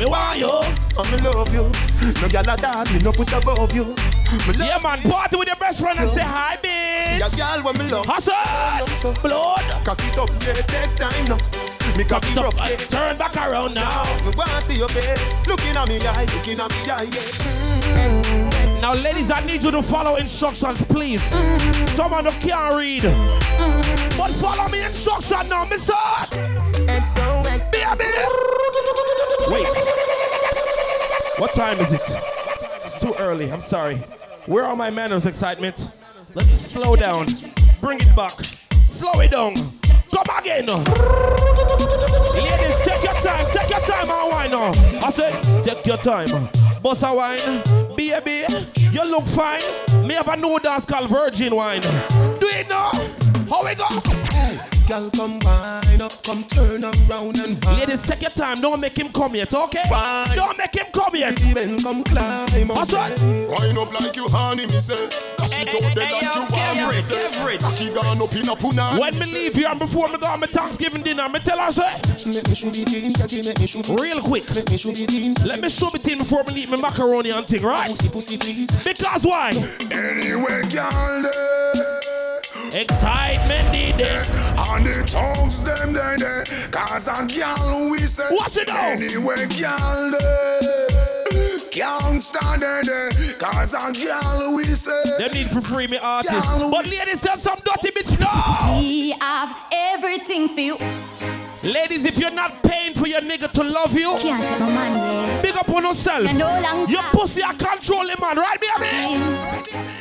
me 0.00 0.06
want 0.06 0.38
you. 0.38 0.48
I 0.48 1.10
me 1.12 1.20
love 1.20 1.52
you. 1.52 1.64
No 1.64 2.28
gyal 2.32 2.50
a 2.50 2.56
dance, 2.56 2.90
me 2.94 3.00
no 3.00 3.12
put 3.12 3.30
above 3.30 3.74
you. 3.74 3.84
Me 3.84 4.54
love 4.56 4.68
Yeah, 4.68 4.78
man, 4.82 5.02
party 5.02 5.36
with 5.36 5.48
your 5.48 5.56
best 5.56 5.82
friend 5.82 5.98
and 5.98 6.08
say 6.08 6.22
hi, 6.22 6.56
bitch. 6.62 7.20
a 7.20 7.36
girl 7.36 7.62
when 7.62 7.76
me 7.76 7.92
love. 7.92 8.06
Said, 8.22 9.20
blood. 9.20 9.84
Cock 9.84 10.00
it 10.00 10.16
up, 10.16 10.30
yeah, 10.46 10.54
take 10.54 10.96
time 10.96 11.28
now. 11.28 11.77
Me 11.98 12.04
cock 12.04 12.22
it 12.30 12.38
up. 12.38 12.54
Turn 12.90 13.18
back 13.18 13.36
around 13.36 13.74
now. 13.74 14.04
Me 14.24 14.30
wanna 14.36 14.60
see 14.62 14.78
your 14.78 14.88
face, 14.88 15.20
looking 15.48 15.76
at 15.76 15.88
me 15.88 15.98
eye, 16.06 16.26
looking 16.32 16.60
at 16.60 16.70
me 16.70 16.88
eye, 16.88 17.08
yeah. 17.10 18.80
Now, 18.80 18.94
ladies, 18.94 19.32
I 19.32 19.44
need 19.44 19.64
you 19.64 19.72
to 19.72 19.82
follow 19.82 20.14
instructions, 20.14 20.80
please. 20.82 21.20
Someone 21.90 22.24
who 22.24 22.30
can't 22.38 22.76
read. 22.76 23.02
But 24.16 24.30
follow 24.30 24.68
me 24.68 24.84
instruction 24.84 25.48
now, 25.48 25.64
mister. 25.64 25.92
Baby. 26.86 28.12
Wait. 29.48 29.66
What 31.40 31.52
time 31.52 31.80
is 31.80 31.92
it? 31.92 32.02
It's 32.84 33.00
too 33.00 33.14
early. 33.18 33.50
I'm 33.50 33.60
sorry. 33.60 33.96
Where 34.46 34.64
are 34.64 34.76
my 34.76 34.90
manners, 34.90 35.26
excitement? 35.26 35.98
Let's 36.36 36.48
slow 36.48 36.94
down. 36.94 37.26
Bring 37.80 37.98
it 37.98 38.14
back. 38.14 38.30
Slow 38.84 39.18
it 39.20 39.32
down. 39.32 39.54
Come 40.12 40.38
again. 40.38 40.66
Ladies, 42.34 42.80
take 42.82 43.02
your 43.02 43.20
time. 43.20 43.46
Take 43.52 43.70
your 43.70 43.80
time 43.80 44.10
and 44.10 44.30
wine 44.30 44.50
now. 44.50 44.72
I 45.04 45.10
said, 45.10 45.64
take 45.64 45.86
your 45.86 45.96
time. 45.98 46.28
Boss 46.82 47.02
a 47.02 47.14
wine. 47.14 47.62
Baby, 47.96 48.44
you 48.92 49.04
look 49.10 49.26
fine. 49.26 49.60
Me 50.06 50.14
have 50.14 50.28
a 50.28 50.36
new 50.36 50.58
dance 50.60 50.86
called 50.86 51.08
Virgin 51.10 51.54
Wine. 51.54 51.80
Do 51.82 52.46
it 52.46 52.68
now. 52.68 52.92
How 53.48 53.64
we 53.64 53.74
go? 53.74 54.77
Girl, 54.88 55.10
come 55.10 55.38
wine 55.40 56.00
up, 56.00 56.12
come 56.24 56.44
turn 56.44 56.82
around 56.82 57.38
and 57.40 57.62
wine. 57.62 57.78
Ladies, 57.80 58.06
take 58.06 58.22
your 58.22 58.30
time. 58.30 58.62
Don't 58.62 58.80
make 58.80 58.96
him 58.96 59.12
come 59.12 59.34
yet, 59.34 59.52
okay? 59.52 59.82
Fine. 59.86 60.34
Don't 60.34 60.56
make 60.56 60.74
him 60.74 60.86
come 60.90 61.14
yet. 61.14 61.36
The 61.36 61.52
men 61.54 61.78
come 61.78 62.02
climb 62.04 62.70
up. 62.70 62.76
What's 62.78 62.92
that? 62.92 63.20
Wine 63.20 63.76
up 63.76 63.92
like 63.92 64.16
you 64.16 64.26
honey, 64.30 64.64
me 64.64 64.80
say. 64.80 64.96
Dash 65.36 65.60
it 65.60 65.68
out 65.68 65.94
there 65.94 66.10
like 66.10 66.34
you 66.34 66.40
want 66.40 66.94
me 66.94 67.00
say. 67.02 67.58
Dash 67.58 67.82
it 67.82 67.94
gone 67.94 68.16
up 68.16 68.32
in 68.32 68.48
a 68.48 68.56
punani. 68.56 68.98
When 68.98 69.18
me 69.18 69.26
leave 69.26 69.54
here 69.56 69.68
and 69.68 69.78
before 69.78 70.08
me 70.08 70.16
go 70.16 70.26
on 70.26 70.40
my 70.40 70.46
Thanksgiving 70.46 71.02
dinner, 71.02 71.28
me 71.28 71.40
tell 71.40 71.58
her 71.58 71.70
say, 71.70 71.92
Make 72.24 72.48
me 72.48 72.54
shoot 72.54 72.72
it 72.78 73.04
in, 73.04 73.12
Jackie, 73.12 73.42
make 73.42 73.60
me 73.60 73.66
shoot 73.66 73.86
it. 73.90 74.00
real 74.00 74.22
quick. 74.22 74.48
Make 74.54 74.70
me 74.70 74.78
shoot 74.78 74.98
it 74.98 75.12
in. 75.12 75.34
Let 75.46 75.60
me 75.60 75.68
show 75.68 75.90
it 75.92 76.08
in 76.08 76.16
before 76.16 76.44
me 76.44 76.62
eat 76.62 76.70
my 76.70 76.78
macaroni 76.78 77.28
and 77.28 77.46
thing, 77.46 77.60
right? 77.60 77.90
Pussy, 77.90 78.08
pussy, 78.08 78.38
please. 78.38 78.72
Because 78.82 79.26
why? 79.26 79.50
Anyway, 79.92 80.62
girl. 80.72 81.26
Eh. 81.28 81.98
Excitement 82.74 83.72
needed. 83.72 84.26
And 84.78 84.86
the 84.86 85.02
tongues 85.10 85.64
them 85.64 85.92
there, 85.92 86.16
there. 86.18 86.44
Cause 86.70 87.08
a 87.08 87.26
girl 87.26 87.90
we 87.90 87.98
say. 87.98 88.22
Watch 88.30 88.56
it 88.58 88.68
now. 88.68 88.90
Anyway, 88.90 89.46
girl, 89.58 90.10
there. 90.12 91.58
Can't 91.72 92.22
stand 92.22 92.62
there, 92.62 92.84
there. 92.84 93.10
Cause 93.40 93.74
a 93.74 93.92
girl 93.92 94.54
we 94.54 94.62
say. 94.64 95.18
Them 95.18 95.32
need 95.32 95.48
to 95.50 95.60
free 95.60 95.88
me 95.88 95.98
artist. 95.98 96.32
Girl, 96.32 96.70
But 96.70 96.86
ladies, 96.86 97.20
tell 97.20 97.38
some 97.38 97.58
dirty 97.64 97.90
bitch 97.90 98.20
no. 98.20 98.78
We 98.78 99.10
have 99.20 99.56
everything 99.72 100.48
for 100.48 100.60
you. 100.60 100.78
Ladies, 101.64 102.04
if 102.04 102.16
you're 102.16 102.30
not 102.30 102.62
paying 102.62 102.94
for 102.94 103.08
your 103.08 103.20
nigga 103.20 103.50
to 103.50 103.64
love 103.64 103.92
you, 103.98 104.14
Can't 104.18 104.40
take 104.40 104.60
my 104.60 104.70
money. 104.94 105.42
big 105.42 105.56
up 105.56 105.68
on 105.70 105.82
yourself. 105.82 106.22
You 106.32 106.38
know 106.38 106.60
long 106.60 106.88
Your 106.88 107.02
time. 107.02 107.10
pussy 107.12 107.40
a 107.40 107.52
controlling 107.52 108.14
man, 108.20 108.36
right, 108.36 108.60
baby? 108.60 109.97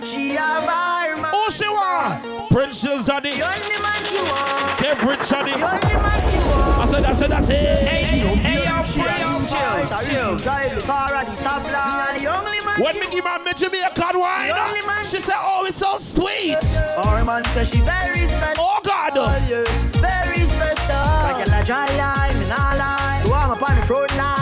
Who 0.00 1.50
she 1.50 1.68
want? 1.68 2.22
Princess 2.50 3.08
Zaddy, 3.08 3.34
The 3.34 3.42
only 3.42 3.78
man 3.82 4.04
she 4.04 4.16
want. 4.22 4.78
Kev 4.78 4.98
Richardy. 5.02 5.52
The 5.54 5.66
only 5.66 5.94
man 5.94 6.20
she 6.30 6.38
want. 6.38 6.78
I 6.78 6.84
said, 6.86 7.04
I 7.04 7.12
said, 7.12 7.32
I 7.32 7.40
said. 7.40 7.88
Hey, 7.88 8.04
hey, 8.04 8.26
only 12.28 12.64
man 12.64 12.80
When 12.80 13.00
me 13.00 13.06
give 13.10 13.24
her 13.24 13.38
me 13.42 13.52
Jamaican 13.54 14.18
wine, 14.20 14.48
The 14.48 14.60
only 14.62 14.86
man- 14.86 15.04
she 15.04 15.18
said, 15.20 15.34
oh, 15.38 15.64
it's 15.66 15.76
so 15.76 15.96
sweet. 15.98 16.62
Our 16.98 17.24
man 17.24 17.44
say 17.54 17.64
she 17.64 17.78
very 17.80 18.26
special. 18.28 18.64
Oh, 18.64 18.80
God. 18.84 19.14
yeah. 19.14 19.64
Very 19.98 20.46
special. 20.46 21.02
Like 21.26 21.46
a 21.46 21.64
dry 21.64 21.86
line, 21.96 22.38
me 22.38 22.46
nah 22.46 22.74
lie. 22.74 23.22
You 23.24 23.30
want 23.30 23.60
me 23.60 23.66
on 23.66 23.76
the 23.80 23.82
front 23.86 24.16
line, 24.16 24.37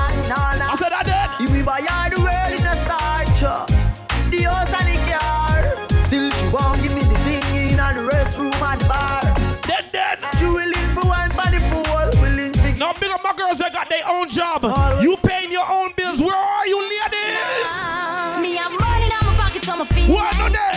own 14.16 14.28
job. 14.28 14.64
Always. 14.64 15.04
You 15.04 15.16
paying 15.18 15.52
your 15.52 15.66
own 15.70 15.92
bills. 15.96 16.20
Where 16.20 16.34
are 16.36 16.66
you, 16.66 16.80
ladies? 16.80 17.68
Uh, 17.68 18.40
me 18.40 18.56
have 18.56 18.72
money 18.72 19.04
in 19.04 19.20
my 19.26 19.34
pockets 19.36 19.68
on 19.68 19.78
my 19.78 19.86
feet. 19.86 20.08
What 20.08 20.32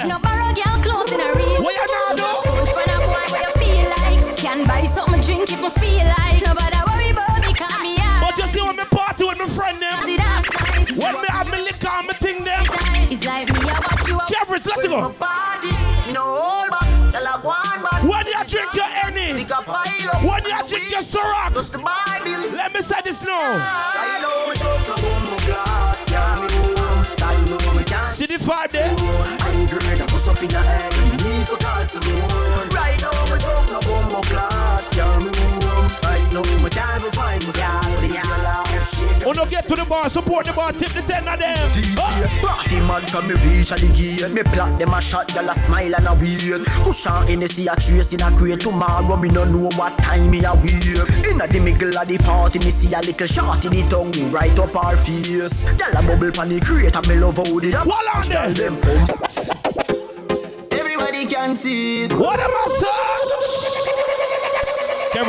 No 0.07 0.19
borrow 0.19 0.51
girl 0.53 0.77
clothes 0.83 1.11
in 1.11 1.19
a 1.19 1.29
real. 1.33 1.63
What 1.63 1.73
you 1.73 1.87
not 1.87 2.17
do? 2.17 2.29
Search 2.43 2.73
you 3.45 3.51
feel 3.61 3.85
like. 3.95 4.37
Can 4.37 4.67
buy 4.67 4.83
something 4.83 5.21
drink 5.21 5.51
if 5.51 5.63
I 5.63 5.69
feel 5.69 6.05
like. 6.17 6.43
Nobody 6.45 6.79
worry 6.87 7.09
about 7.11 7.39
me, 7.45 7.53
call 7.53 7.79
me 7.81 7.95
out. 7.99 8.35
But 8.35 8.47
see 8.49 8.61
when 8.61 8.75
me 8.75 8.83
party 8.85 9.23
with 9.25 9.37
my 9.37 9.47
friend 9.47 9.81
them. 9.81 9.99
Nice. 10.17 10.91
When 10.91 11.13
me 11.21 11.27
have 11.29 11.49
me 11.51 11.57
liquor 11.63 12.03
me 12.03 12.13
ting 12.19 12.43
them. 12.43 12.63
It's 13.11 13.25
like 13.25 13.47
me 13.47 13.59
I 13.63 13.79
watch 13.79 14.07
you 14.07 14.19
up. 14.19 14.29
let 14.29 14.85
it 14.85 14.91
go. 14.91 15.15
When 18.09 18.25
you 18.27 18.43
drink 18.47 18.73
your 18.73 18.89
any. 19.05 19.43
When 20.27 20.43
you 20.45 20.67
drink 20.67 20.91
your 20.91 21.01
Ciroc 21.01 22.08
you 30.95 31.11
need 31.29 31.47
to 31.47 31.55
toss 31.57 31.93
the 31.93 32.01
moon. 32.09 32.19
Right 32.29 32.48
When 39.29 39.37
you 39.37 39.45
get 39.45 39.67
to 39.67 39.75
the 39.75 39.85
bar, 39.85 40.09
support 40.09 40.47
the 40.47 40.53
bar, 40.53 40.71
tip 40.71 40.89
the 40.89 41.03
ten 41.03 41.27
of 41.27 41.37
them. 41.37 41.55
DJ, 41.69 42.41
party 42.41 42.79
man 42.89 43.05
from 43.05 43.27
me 43.27 43.35
reach 43.45 43.71
at 43.71 43.77
the 43.77 43.85
gate. 43.93 44.25
Me 44.33 44.41
block 44.41 44.79
them 44.79 44.91
a 44.91 44.99
shot, 44.99 45.31
y'all 45.35 45.47
a 45.47 45.53
smile 45.53 45.93
and 45.93 46.07
a 46.07 46.15
wait 46.17 46.65
Cushion 46.81 47.27
Hennessy 47.29 47.67
a 47.67 47.75
trace 47.75 48.11
in 48.11 48.25
a 48.25 48.35
crate. 48.35 48.59
Tomorrow 48.59 49.15
me 49.17 49.29
no 49.29 49.45
know 49.45 49.69
what 49.77 49.95
time 49.99 50.31
me 50.31 50.43
a 50.43 50.55
wait 50.55 50.81
Inna 51.29 51.45
the 51.45 51.61
middle 51.61 51.95
of 51.95 52.07
the 52.07 52.17
party 52.25 52.57
Me 52.57 52.71
see 52.71 52.91
a 52.95 53.01
little 53.05 53.27
shot 53.27 53.63
in 53.65 53.73
the 53.73 53.85
tongue. 53.85 54.31
Right 54.31 54.57
up 54.57 54.75
our 54.75 54.97
face. 54.97 55.63
Y'all 55.77 55.93
a 55.93 56.01
bubble 56.01 56.31
pan 56.31 56.49
the 56.49 56.59
crate 56.59 56.95
And 56.95 57.07
me 57.07 57.13
love 57.13 57.37
how 57.37 57.59
they 57.59 57.71
a 57.71 57.85
What 57.85 58.09
on 58.09 58.23
Tell 58.23 58.49
them 58.49 58.81
pump. 58.81 59.13
Everybody 60.73 61.27
can 61.27 61.53
see 61.53 62.05
it. 62.05 62.13
What 62.13 62.39
a 62.39 62.49
I 62.49 62.65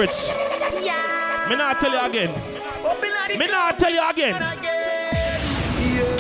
saying? 0.09 0.87
Yeah. 0.87 1.47
Me 1.51 1.57
not 1.57 1.79
tell 1.81 1.93
you 1.93 2.01
again. 2.09 2.60
Me 3.39 3.47
not 3.47 3.79
tell 3.79 3.93
you 3.93 4.11
again. 4.11 4.35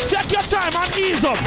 Take 0.08 0.32
your 0.32 0.42
time 0.42 0.74
and 0.76 0.96
ease 0.96 1.24
up. 1.24 1.38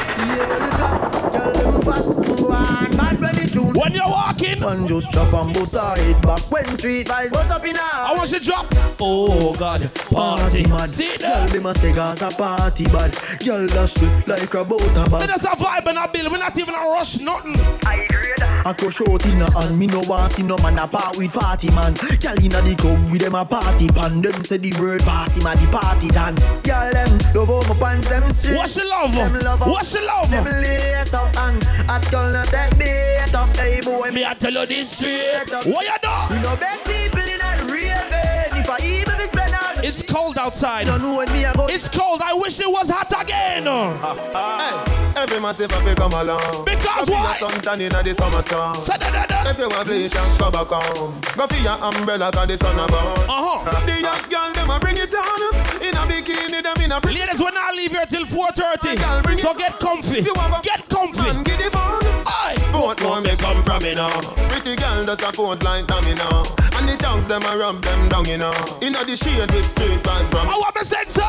When 3.76 3.93
you're 3.93 4.06
walking, 4.08 4.62
One 4.62 4.88
just 4.88 5.12
chop 5.12 5.34
and 5.34 5.54
bust 5.54 5.73
her 5.73 5.95
head 5.95 6.21
back 6.21 6.39
When 6.52 6.63
three 6.78 7.04
five 7.04 7.32
What's 7.32 7.49
up 7.52 7.65
in 7.65 7.76
her 7.76 7.82
I 7.82 8.13
want 8.15 8.32
you 8.32 8.39
to 8.39 8.45
drop. 8.45 8.67
Oh 8.99 9.54
God, 9.56 9.93
party 9.95 10.65
man. 10.67 10.88
See 10.88 11.17
Girl, 11.17 11.30
that? 11.30 11.49
them 11.49 11.65
a 11.65 11.73
say 11.76 11.91
Gaza 11.93 12.30
party 12.32 12.86
bad. 12.86 13.17
Girl, 13.43 13.67
dash 13.67 14.02
it 14.02 14.28
like 14.28 14.54
a 14.54 14.63
butter 14.63 15.04
Me 15.04 15.10
bag. 15.10 15.28
just 15.30 15.43
a 15.45 15.49
vibe 15.49 15.88
and 15.88 15.97
a 15.97 16.08
bill. 16.08 16.32
We 16.32 16.38
not 16.39 16.58
even 16.58 16.73
a 16.73 16.78
rush, 16.80 17.19
nothing. 17.19 17.56
I 17.86 18.08
go 18.71 18.89
short 18.89 19.26
in 19.26 19.41
a 19.41 19.52
hand, 19.52 19.78
me 19.78 19.88
no 19.88 19.99
want 20.08 20.32
see 20.32 20.43
no 20.43 20.56
man 20.58 20.80
a 20.80 20.88
part 20.88 21.17
with 21.17 21.34
party 21.34 21.69
man. 21.71 21.93
Girl 22.21 22.39
inna 22.41 22.62
the 22.62 22.76
club 22.78 23.10
with 23.12 23.21
them 23.21 23.36
a 23.36 23.43
party 23.43 23.88
pan. 23.89 24.21
Them 24.21 24.43
say 24.45 24.58
the 24.58 24.71
word 24.80 25.02
party 25.04 25.43
man, 25.43 25.58
the 25.60 25.67
party 25.67 26.08
done. 26.08 26.36
Girl 26.63 26.93
them 26.93 27.17
love 27.36 27.49
how 27.49 27.73
my 27.73 27.80
pants 27.80 28.08
them 28.08 28.32
straight. 28.32 28.58
What's 28.58 28.76
the 28.76 28.86
love? 28.86 29.13
Them 29.13 29.39
love 29.39 29.60
What's 29.60 29.91
the 29.91 30.02
love? 30.02 30.32
Them 30.32 30.45
lace 30.45 31.13
up 31.13 31.36
and 31.36 31.62
at 31.89 32.10
girl 32.10 32.32
no 32.32 32.43
take 32.45 32.78
bait 32.80 33.34
up. 33.34 33.56
Hey 33.58 33.82
boy, 33.82 34.12
Me 34.12 34.26
I 34.26 34.34
tell 34.36 34.54
you 34.54 34.65
this 34.65 34.97
straight. 34.97 35.49
What 35.52 35.86
you 35.86 35.97
do? 36.02 36.36
We 36.36 36.41
no 36.41 36.56
beg 36.56 36.80
people 36.86 37.19
a 37.19 37.65
raving. 37.67 38.13
Eh. 38.13 38.60
If 38.60 38.69
I 38.69 38.78
even 38.82 39.13
be 40.13 40.19
spend 40.21 40.34
all 40.34 40.34
It's 40.34 40.36
cold 40.36 40.38
outside. 40.38 40.86
don't 40.86 41.02
know 41.02 41.17
when 41.17 41.32
me 41.34 41.43
a 41.45 41.54
go. 41.54 41.67
It's 41.67 41.89
cold. 41.89 42.21
I 42.21 42.34
wish 42.34 42.60
it 42.60 42.69
was 42.69 42.89
hot 42.89 43.12
again. 43.21 43.63
Hey, 43.65 45.21
every 45.21 45.39
massive 45.39 45.71
have 45.71 45.95
come 45.95 46.13
along. 46.13 46.65
Because 46.65 47.08
Go 47.10 47.13
why? 47.13 47.38
suntan 47.39 47.82
inna 47.82 48.04
the 48.04 48.13
summer 48.13 48.41
sun. 48.41 48.76
Sa 48.80 48.97
da 48.97 49.10
da 49.12 49.26
da. 49.26 49.49
If 49.49 49.58
you 49.58 49.69
want 49.69 49.88
vacation, 49.88 50.38
go 50.38 50.52
back 50.52 50.67
home. 50.67 51.19
Go 51.36 51.47
for 51.47 51.56
your 51.58 51.78
umbrella 51.84 52.32
'cause 52.32 52.47
the 52.47 52.58
sun 52.58 52.80
a 52.80 52.88
burn. 52.88 53.30
Uh-huh. 53.30 53.86
The 53.86 54.02
young 54.02 54.21
girl 54.30 54.54
them 54.54 54.69
a 54.69 54.80
bring 54.80 54.97
it 54.97 55.13
on. 55.13 55.56
In 55.82 55.95
a 55.95 56.06
bikini 56.06 56.62
them 56.63 56.82
in 56.84 56.91
a 56.91 57.02
pretty 57.02 57.19
Ladies, 57.19 57.41
when 57.41 57.58
I 57.58 57.71
leave 57.76 57.91
here 57.91 58.06
till 58.06 58.26
4.30, 58.26 58.95
Girl, 58.97 59.21
bring 59.21 59.38
so 59.38 59.54
get 59.54 59.80
comfy. 59.80 60.21
You 60.21 60.34
have 60.38 60.60
a- 60.60 60.62
Get 60.62 60.88
comfy. 60.89 61.21
man 61.21 61.43
get 61.43 61.60
it 61.60 61.76
on. 61.76 62.02
Aye. 62.26 62.56
Both 62.71 63.02
know 63.02 63.19
me 63.21 63.36
come 63.36 63.63
from 63.63 63.82
me 63.84 63.93
now. 63.95 64.19
Pretty 64.49 64.76
girl 64.76 65.06
does 65.06 65.21
a 65.23 65.32
pose 65.32 65.62
like 65.63 65.88
dummy 65.88 66.13
now. 66.15 66.43
And 66.76 66.89
the 66.89 66.97
tongues 66.97 67.28
them 67.28 67.43
a 67.43 67.58
rub 67.58 67.82
them 67.84 68.10
down 68.10 68.26
you 68.26 68.38
know. 68.38 68.54
Inna 68.82 69.04
the 69.06 69.15
shade 69.15 69.52
with 69.52 69.69
straight 69.69 70.02
vibes 70.03 70.29
from 70.29 70.49
I 70.49 70.55
want 70.55 70.75
me 70.75 70.83
sex, 70.83 71.13
sir. 71.13 71.23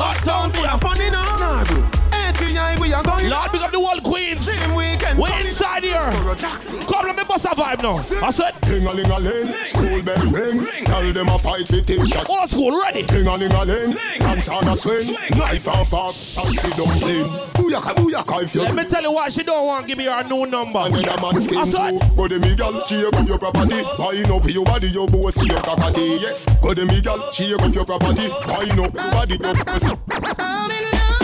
uptown 0.00 0.50
for 0.52 0.60
your 0.60 0.78
funny 0.78 1.10
now. 1.10 1.36
Nah, 1.36 1.64
bro. 1.64 1.82
ATI 2.12 2.80
we 2.80 2.92
are 2.92 3.02
going. 3.02 3.28
Lord, 3.28 3.52
big 3.52 3.60
up 3.60 3.70
the 3.72 3.78
whole 3.78 4.00
queens. 4.00 4.46
Same 4.46 4.74
weekend. 4.74 4.89
We 4.89 4.89
coming. 5.28 5.46
inside 5.46 5.84
here. 5.84 6.10
Borough 6.10 6.34
Jackson. 6.34 6.78
Come, 6.80 7.06
let 7.06 7.16
me 7.16 7.24
bust 7.24 7.44
a 7.44 7.48
vibe 7.48 7.82
now. 7.82 8.26
I 8.26 8.30
said, 8.30 8.54
Ding 8.68 8.86
a 8.86 8.90
ling 8.90 9.10
a 9.10 9.18
ling, 9.18 9.46
school 9.66 10.02
bell 10.02 10.26
ring. 10.30 10.58
Tell 10.84 11.12
them 11.12 11.28
a 11.28 11.38
fight 11.38 11.66
for 11.68 11.80
teachers. 11.80 12.28
old 12.28 12.48
school, 12.48 12.80
ready. 12.80 13.02
Ding 13.06 13.26
a 13.26 13.34
ling 13.34 13.52
a 13.52 13.64
ling, 13.64 13.92
dance 14.18 14.48
on 14.48 14.68
a 14.68 14.76
swing. 14.76 15.06
Knife 15.36 15.68
and 15.68 15.86
fork, 15.88 16.04
and 16.06 16.14
sit 16.14 16.76
dumpling. 16.76 17.24
Booyaka 17.56 17.94
booyaka 17.94 18.42
if 18.42 18.54
you. 18.54 18.62
Let 18.62 18.74
me 18.74 18.84
tell 18.84 19.02
you 19.02 19.12
why 19.12 19.28
she 19.28 19.42
don't 19.42 19.66
want 19.66 19.86
give 19.86 19.98
me 19.98 20.06
her 20.06 20.22
new 20.24 20.46
number. 20.46 20.78
And 20.80 20.94
then 20.94 21.08
a 21.08 21.20
man 21.20 21.40
skin 21.40 21.58
I 21.58 21.64
too. 21.64 21.70
said, 21.70 22.16
Go 22.16 22.28
them 22.28 22.40
me 22.40 22.54
gal, 22.54 22.84
shake 22.84 23.04
up 23.14 23.28
your 23.28 23.38
property. 23.38 23.82
Wine 23.98 24.30
up 24.30 24.48
your 24.50 24.64
body, 24.64 24.88
your 24.88 25.06
boss 25.08 25.38
for 25.38 25.44
your 25.44 25.60
cockatty. 25.60 26.18
Yes. 26.20 26.46
Go 26.60 26.74
them 26.74 26.88
me 26.88 27.00
gal, 27.00 27.30
shake 27.32 27.60
up 27.60 27.74
your 27.74 27.84
property. 27.84 28.28
Wine 28.28 28.80
up 28.80 28.94
your 28.94 29.10
body, 29.12 29.36
your 29.40 29.64
pussy. 29.64 29.92
I'm 30.38 30.70
in 30.70 30.84
love 30.92 31.19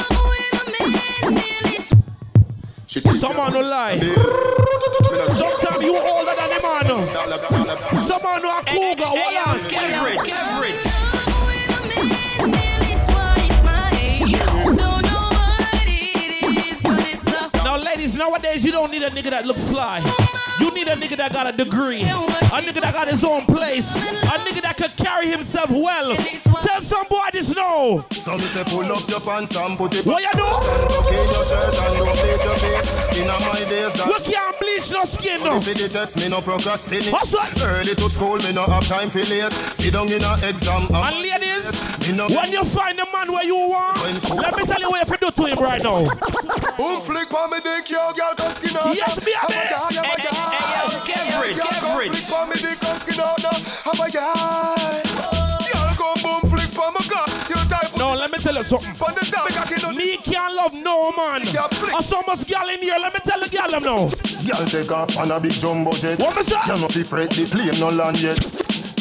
She 2.86 3.00
take 3.00 3.14
someone 3.16 3.52
no 3.52 3.60
lie. 3.60 3.98
Sometimes 3.98 5.82
you 5.82 5.96
older 5.96 6.34
than 6.36 6.48
the 6.50 6.60
man. 6.62 6.86
Someone 8.06 8.42
no 8.42 8.58
a 8.58 8.62
cougar. 8.64 9.04
Hold 9.04 9.34
on. 9.34 9.58
Average, 9.74 10.32
average. 10.32 10.86
Now, 17.64 17.76
ladies, 17.76 18.14
nowadays 18.14 18.64
you 18.64 18.70
don't 18.70 18.90
need 18.92 19.02
a 19.02 19.10
nigga 19.10 19.30
that 19.30 19.44
look 19.46 19.58
fly. 19.58 20.00
You 20.76 20.84
need 20.84 20.92
a 20.92 20.96
nigga 20.96 21.16
that 21.16 21.32
got 21.32 21.46
a 21.46 21.56
degree, 21.56 22.02
a 22.02 22.60
nigga 22.60 22.82
that 22.82 22.92
got 22.92 23.08
his 23.08 23.24
own 23.24 23.46
place, 23.46 23.96
a 24.24 24.36
nigga 24.44 24.60
that 24.60 24.76
could 24.76 24.94
carry 24.98 25.26
himself 25.26 25.70
well. 25.70 26.14
Tell 26.14 26.82
some 26.82 27.06
boy 27.08 27.32
this 27.32 27.56
now. 27.56 28.04
Some 28.10 28.38
say 28.40 28.62
pull 28.64 28.84
up 28.92 29.08
your 29.08 29.20
pants 29.20 29.56
and 29.56 29.78
put 29.78 29.94
it 29.96 30.04
What 30.04 30.20
you 30.20 30.28
do? 30.36 30.44
And 30.44 30.90
tuck 30.90 31.08
in 31.08 31.32
your 31.32 31.44
shirt 31.48 31.72
and 31.72 31.96
don't 31.96 32.12
bleach 32.12 32.44
your 32.44 32.56
face. 32.60 32.92
In 33.16 33.26
my 33.26 33.64
days 33.72 33.94
that 33.96 34.04
We 34.04 34.20
can't 34.20 34.60
bleach 34.60 34.90
no 34.92 35.04
skin 35.04 35.40
no. 35.40 35.56
If 35.56 35.64
the 35.64 35.88
test 35.88 36.20
me 36.20 36.28
no 36.28 36.42
procrastinate. 36.42 37.10
What's 37.10 37.32
that? 37.32 37.56
Early 37.56 37.94
to 37.94 38.10
school 38.10 38.36
me 38.36 38.52
no 38.52 38.64
have 38.66 38.86
time 38.86 39.08
for 39.08 39.24
late. 39.24 39.52
Sit 39.72 39.94
down 39.94 40.12
in 40.12 40.20
a 40.20 40.36
exam. 40.44 40.92
And 40.92 41.16
ladies, 41.24 41.72
Me 42.04 42.12
no 42.12 42.28
when 42.28 42.52
you 42.52 42.64
find 42.64 42.98
the 42.98 43.08
man 43.14 43.32
where 43.32 43.44
you 43.44 43.56
want, 43.56 43.96
let 44.36 44.52
me 44.54 44.64
tell 44.68 44.80
you 44.80 44.90
what 44.92 45.00
you 45.00 45.08
have 45.08 45.12
to 45.16 45.24
do 45.24 45.30
to 45.32 45.42
him 45.48 45.58
right 45.64 45.82
now. 45.82 46.04
Boom 46.76 47.00
flick 47.00 47.32
on 47.32 47.48
me 47.48 47.64
dick, 47.64 47.88
yo 47.88 48.12
girl 48.12 48.34
come 48.36 48.52
skin 48.52 48.76
out. 48.76 48.92
Yes, 48.94 49.24
me 49.24 49.32
Have 49.32 50.65
a 50.66 50.86
a 50.86 50.98
man. 50.98 51.06
girl, 51.06 51.26
have 51.26 51.46
a 51.46 51.54
girl. 51.54 51.56
Average, 51.56 51.56
Girl, 51.56 51.66
come 51.80 51.96
flick 51.96 52.48
me 52.48 52.56
dick, 52.60 52.78
come 52.80 52.98
skin 52.98 53.20
out 53.20 53.38
now. 53.42 53.56
Have 53.86 54.00
a 54.00 54.08
girl. 54.10 55.06
Girl 55.66 55.90
come 55.96 56.18
boom 56.22 56.42
flick 56.50 56.78
on 56.78 56.92
my 56.94 57.00
cock. 57.08 57.28
You 57.48 57.56
type 57.70 57.96
No, 57.96 58.14
let 58.14 58.30
me 58.30 58.38
tell 58.38 58.54
you 58.54 58.64
something. 58.64 58.90
on 58.90 59.14
the 59.14 59.24
top. 59.30 59.48
Me 59.94 60.16
no 60.16 60.16
can't 60.22 60.54
love 60.54 60.74
no 60.74 61.12
man. 61.12 61.42
I 61.42 62.02
saw 62.02 62.22
much 62.26 62.46
girl 62.48 62.68
in 62.68 62.80
here. 62.82 62.98
Let 62.98 63.14
me 63.14 63.20
tell 63.24 63.40
the 63.40 63.48
girl 63.48 63.68
them 63.68 63.82
now. 63.82 64.08
Girl 64.46 64.66
take 64.66 64.92
off 64.92 65.16
on 65.18 65.30
a 65.30 65.40
big 65.40 65.52
jumbo 65.52 65.92
jet. 65.92 66.18
What 66.18 66.36
me 66.36 66.42
say? 66.42 66.56
You 66.66 66.78
know 66.80 66.88
fi 66.88 67.02
fret 67.02 67.30
the 67.30 67.46
plane 67.46 67.78
no 67.80 67.88
land 67.90 68.20
yet. 68.20 68.38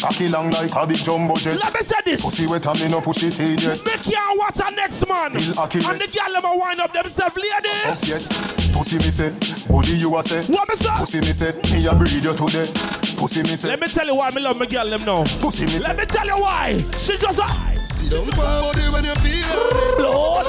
Cocky 0.01 0.30
long 0.30 0.49
like 0.51 0.76
a 0.76 0.86
big 0.86 0.97
jumbo 0.97 1.36
jet. 1.36 1.57
Let 1.57 1.74
me 1.74 1.82
say 1.82 1.95
this. 2.05 2.22
Pussy 2.22 2.47
wet 2.47 2.66
and 2.68 2.80
me 2.82 2.89
no 2.89 3.01
push 3.01 3.24
it 3.24 3.39
in 3.39 3.57
yet. 3.57 3.84
Me 3.86 3.91
can't 3.91 4.38
watch 4.39 4.59
a 4.63 4.72
next 4.72 5.07
man. 5.07 5.30
Still 5.30 5.59
accurate. 5.59 5.88
And 5.88 6.01
the 6.01 6.07
girl 6.07 6.34
them 6.34 6.45
a 6.45 6.57
wind 6.57 6.80
up 6.80 6.93
themselves, 6.93 7.36
ladies. 7.36 8.09
yet. 8.09 8.44
Pussy 8.86 8.97
me 8.97 9.09
say, 9.09 9.65
body 9.67 9.93
you 9.97 10.15
a 10.15 10.21
say. 10.21 10.43
What 10.43 10.69
me 10.69 10.75
say? 10.75 10.89
Pussy 10.91 11.19
me 11.21 11.33
say, 11.33 11.53
me 11.73 11.88
a 11.88 11.95
breed 11.95 12.23
you 12.23 12.36
today. 12.36 12.69
Pussy 13.17 13.41
me 13.41 13.55
say, 13.55 13.69
Let 13.69 13.79
me 13.79 13.88
tell 13.88 14.05
you 14.05 14.13
why 14.13 14.29
me 14.29 14.43
love 14.43 14.57
my 14.57 14.67
girl 14.67 14.88
them 14.88 15.03
now. 15.03 15.23
pussy 15.41 15.63
me 15.63 15.69
say. 15.79 15.88
Let 15.88 15.97
me 15.97 16.05
tell 16.05 16.27
you 16.27 16.36
why. 16.38 16.77
She 16.99 17.17
just 17.17 17.39
a 17.39 17.47
Sit 17.88 18.11
down 18.11 18.25
for 18.29 18.36
body 18.41 18.81
when 18.93 19.03
you 19.05 19.15
feel 19.15 19.43
it. 19.43 19.97
blood. 19.97 20.45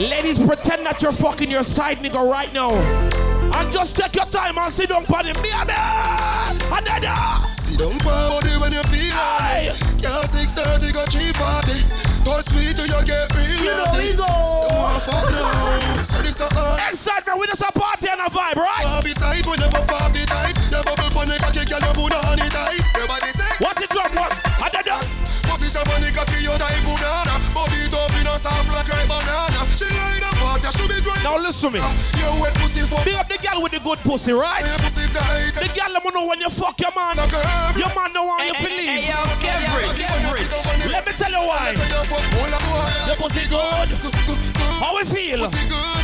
Ladies, 0.00 0.40
pretend 0.40 0.84
that 0.84 1.00
you're 1.00 1.12
fucking 1.12 1.48
your 1.48 1.62
side 1.62 1.98
nigga 1.98 2.28
right 2.28 2.52
now. 2.52 2.72
And 2.74 3.72
just 3.72 3.96
take 3.96 4.16
your 4.16 4.26
time 4.26 4.58
and 4.58 4.72
sit 4.72 4.88
down 4.88 5.06
on 5.06 5.26
him. 5.26 5.36
Be 5.40 5.50
a 5.50 5.64
man. 5.64 6.58
And 6.74 6.84
then, 6.86 7.04
uh, 7.06 7.40
Sit 7.54 7.78
down 7.78 7.96
for 8.00 8.10
body 8.10 8.50
when 8.58 8.72
you 8.72 8.82
feel 8.90 9.14
Aye. 9.14 9.70
it. 9.78 10.02
Girl, 10.02 10.24
630 10.24 10.92
go 10.92 11.04
340. 11.06 12.03
Touch 12.24 12.46
sweet 12.46 12.74
till 12.76 12.86
you 12.86 13.04
get 13.04 13.28
real 13.36 13.52
You 13.60 13.76
know, 13.76 13.92
we 13.92 14.12
go. 14.16 14.24
Say, 14.24 14.76
want 14.76 15.02
fuck 15.02 15.30
now. 15.30 16.02
So 16.02 16.22
this 16.22 16.40
a 16.40 16.48
hard. 16.52 16.80
excitement 16.90 17.38
with 17.38 17.50
us 17.52 17.60
a 17.60 17.72
party 17.72 18.08
and 18.10 18.20
a 18.20 18.28
vibe, 18.32 18.56
right? 18.56 18.84
Bobby 18.84 19.12
side 19.12 19.46
when 19.46 19.60
you 19.60 19.68
pop 19.68 19.92
off 19.92 20.12
the 20.12 20.24
tight. 20.26 20.56
You 20.72 20.82
bubble 20.84 21.10
pon 21.12 21.28
the 21.28 21.36
cocky, 21.38 21.64
girl, 21.64 21.80
you 21.80 21.92
put 21.94 22.12
on 22.12 22.38
it 22.38 22.52
tight. 22.52 22.80
Your 22.96 23.06
body 23.08 23.32
say, 23.32 23.48
What 23.58 23.80
it 23.80 23.90
drum, 23.90 24.12
what? 24.16 24.32
And 24.32 24.72
then, 24.72 24.92
uh, 24.92 25.23
position 25.54 25.86
pon 25.86 26.02
the 26.02 26.10
cocky, 26.10 26.42
you 26.42 26.50
tight 26.58 26.82
banana. 26.82 27.38
Body 27.54 27.86
tough, 27.86 28.10
you 28.18 28.24
know 28.26 28.34
soft 28.34 28.66
like 28.74 28.90
ripe 28.90 29.06
banana. 29.06 29.62
She 29.78 29.86
line 29.86 30.26
up 30.26 30.34
hot, 30.42 30.58
you 30.58 30.72
should 30.74 30.90
be 30.90 30.98
great. 30.98 31.22
now 31.22 31.38
listen 31.38 31.70
to 31.70 31.78
me. 31.78 31.80
You 32.18 32.26
wet 32.42 32.54
pussy 32.58 32.82
for 32.82 32.98
Big 33.06 33.14
up 33.14 33.30
the 33.30 33.38
girl 33.38 33.62
with 33.62 33.70
the 33.70 33.78
good 33.78 34.02
pussy, 34.02 34.34
right? 34.34 34.66
your 34.66 34.78
pussy 34.82 35.06
tight. 35.14 35.54
The 35.54 35.70
girl 35.70 35.94
let 35.94 36.02
me 36.02 36.10
know 36.10 36.26
when 36.26 36.42
you 36.42 36.50
fuck 36.50 36.74
your 36.82 36.90
man. 36.90 37.22
Like 37.22 37.30
a 37.30 37.38
herb. 37.38 37.78
Your 37.78 37.92
man 37.94 38.10
don't 38.10 38.26
want 38.26 38.42
you 38.42 38.54
to 38.54 38.66
Hey, 38.66 38.98
leave. 38.98 39.06
yo, 39.06 39.14
average, 39.14 40.02
average. 40.02 40.90
Let 40.90 41.06
me 41.06 41.12
tell 41.14 41.30
you 41.30 41.44
why. 41.46 41.70
Say 41.70 41.86
you 41.86 42.02
fuck 42.10 42.26
all 42.34 42.50
of 42.50 42.62
boy. 42.66 42.90
Your 43.06 43.18
pussy 43.22 43.46
good. 43.46 43.88
How 44.82 44.98
we 44.98 45.06
feel? 45.06 45.46
Pussy 45.46 45.62
good. 45.70 45.94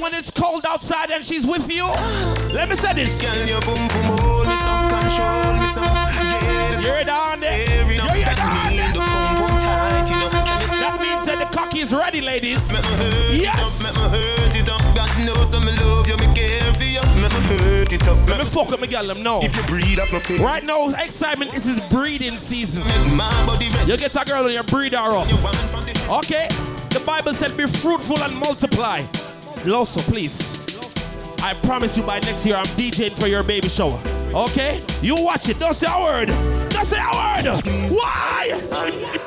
woman 0.00 0.14
is 0.14 0.30
cold 0.30 0.64
outside 0.66 1.10
and 1.10 1.24
she's 1.24 1.46
with 1.46 1.66
you, 1.72 1.84
let 2.54 2.68
me 2.68 2.74
say 2.74 2.94
this. 2.94 3.20
Girl, 3.20 3.46
your 3.46 3.60
boom 3.60 3.74
boom 3.88 4.06
hold 4.16 4.46
me 4.46 4.56
some, 4.62 4.88
control 4.88 5.58
me 5.58 5.66
some. 5.74 6.29
Yeah, 6.90 6.96
You're 6.96 7.04
down 7.04 7.40
there. 7.40 7.52
Eh? 7.52 7.92
You're 7.94 8.04
night 8.04 8.36
down 8.36 8.54
that 8.54 8.72
eh? 8.72 8.76
there. 8.76 8.92
the 8.92 8.98
boom 8.98 9.46
boom 9.46 9.60
tight, 9.60 10.08
you 10.10 10.16
know. 10.16 10.30
That 10.80 10.98
means 11.00 11.26
that 11.26 11.38
the 11.38 11.56
cocky 11.56 11.80
is 11.80 11.92
ready, 11.94 12.20
ladies. 12.20 12.72
Make 12.72 12.82
me 12.82 12.88
hurt 12.96 13.34
Yes. 13.34 13.58
up, 13.58 13.94
me 13.94 14.10
it 14.56 14.68
up. 14.68 14.80
God 14.94 15.10
knows 15.24 15.52
love 15.84 16.08
you, 16.08 16.16
me 16.16 16.34
care 16.34 16.74
for 16.74 16.84
you. 16.84 17.00
Me 17.20 17.28
hurt 17.58 17.92
it 17.92 18.06
up, 18.08 18.16
Let 18.28 18.38
me 18.38 18.44
me 18.44 18.50
fuck 18.50 18.70
with 18.70 18.80
Miguel 18.80 19.06
them 19.06 19.22
know. 19.22 19.40
If 19.42 19.56
you 19.56 19.62
breathe 19.64 19.98
up 20.00 20.12
nothing, 20.12 20.42
Right 20.42 20.64
now, 20.64 20.88
excitement 20.90 21.54
is 21.54 21.64
his 21.64 21.80
breeding 21.90 22.36
season. 22.36 22.82
my 23.16 23.30
ready. 23.46 23.86
You 23.86 23.96
get 23.96 24.16
a 24.16 24.24
girl 24.24 24.44
and 24.44 24.54
you 24.54 24.62
breed 24.64 24.92
her 24.94 25.16
up. 25.16 25.28
You 25.28 25.36
want 25.38 25.56
from 25.70 25.84
the 25.84 25.94
Okay? 26.18 26.48
The 26.90 27.00
Bible 27.06 27.32
said 27.34 27.56
be 27.56 27.66
fruitful 27.66 28.18
and 28.22 28.34
multiply. 28.36 29.02
Loso, 29.64 30.00
please. 30.02 30.49
I 31.42 31.54
promise 31.62 31.96
you 31.96 32.02
by 32.02 32.18
next 32.20 32.44
year 32.46 32.56
I'm 32.56 32.66
DJing 32.76 33.18
for 33.18 33.26
your 33.26 33.42
baby 33.42 33.68
shower. 33.68 33.98
Okay? 34.34 34.82
You 35.02 35.16
watch 35.16 35.48
it. 35.48 35.58
Don't 35.58 35.74
say 35.74 35.86
a 35.90 36.02
word. 36.02 36.28
Don't 36.70 36.84
say 36.84 36.98
a 36.98 37.10
word. 37.10 37.64
Why? 37.90 38.50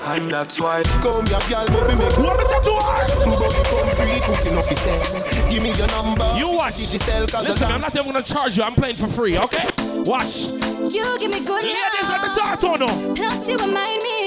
And 0.07 0.31
that's 0.31 0.59
why 0.59 0.83
Come 1.01 1.25
here, 1.25 1.39
girl, 1.49 1.65
baby, 1.67 1.99
make 1.99 2.17
What 2.17 2.39
is 2.39 2.47
that 2.49 2.63
to 2.63 2.73
her? 2.75 3.35
Body 3.35 3.61
come 3.69 3.87
free, 3.95 4.21
pussy 4.21 4.51
no 4.51 4.61
fi 4.61 4.75
sell 4.75 5.49
Give 5.51 5.63
me 5.63 5.73
your 5.75 5.87
number 5.87 6.35
You 6.37 6.51
watch. 6.55 6.77
Digital, 6.77 7.27
cause 7.27 7.47
Listen, 7.47 7.71
I 7.71 7.75
I'm 7.75 7.81
not 7.81 7.95
even 7.95 8.07
gonna 8.11 8.23
charge 8.23 8.57
you. 8.57 8.63
I'm 8.63 8.75
playing 8.75 8.95
for 8.95 9.07
free, 9.07 9.37
okay? 9.37 9.65
Watch. 10.05 10.51
You 10.93 11.17
give 11.19 11.31
me 11.31 11.39
good 11.45 11.63
Ladies, 11.63 11.77
let 12.09 12.21
me 12.21 12.27
love. 12.29 12.37
talk 12.37 12.59
to 12.59 12.67
you 12.67 12.77
now. 12.77 13.13
Plus 13.15 13.49
you 13.49 13.57
remind 13.57 14.01
me. 14.03 14.22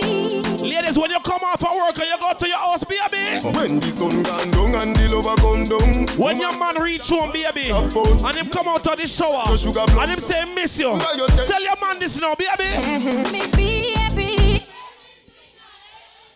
Ladies, 0.68 0.98
when 0.98 1.10
you 1.10 1.20
come 1.20 1.42
off 1.44 1.62
of 1.64 1.74
work 1.76 1.98
and 1.98 2.08
you 2.08 2.18
go 2.18 2.32
to 2.34 2.48
your 2.48 2.58
house, 2.58 2.84
baby. 2.84 3.40
When 3.56 3.80
the 3.80 3.86
sun 3.90 4.22
gone 4.22 4.50
down 4.50 4.74
and 4.82 4.96
the 4.96 5.14
lover 5.14 5.36
come 5.40 5.64
down 5.64 6.06
When 6.18 6.36
your 6.40 6.56
man 6.58 6.80
reach 6.82 7.08
home, 7.08 7.32
baby, 7.32 7.70
and 7.70 8.36
him 8.36 8.48
come 8.50 8.68
out 8.68 8.86
of 8.86 8.98
the 8.98 9.06
shower, 9.06 9.56
sugar 9.56 9.80
and 10.00 10.10
him 10.10 10.20
say 10.20 10.44
miss 10.54 10.78
you, 10.78 10.92
you 10.92 11.26
tell 11.28 11.62
your 11.62 11.76
man 11.80 11.98
this 11.98 12.18
now, 12.20 12.34
baby. 12.34 12.64
Mm-hmm. 12.64 13.56
Baby. 13.56 14.66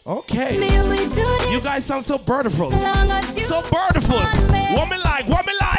Okay. 0.07 0.59
Me 0.59 0.67
we 0.89 0.97
do 0.97 1.09
this 1.15 1.51
You 1.53 1.61
guys 1.61 1.85
sound 1.85 2.03
so 2.05 2.17
beautiful. 2.19 2.71
long 2.71 3.11
as 3.11 3.39
you 3.39 3.45
So 3.45 3.61
beautiful. 3.63 4.17
want 4.17 4.53
me. 4.53 4.61
What 4.75 4.89
me 4.89 4.97
like? 4.99 5.29
What 5.29 5.47
me 5.47 5.53
like? 5.61 5.70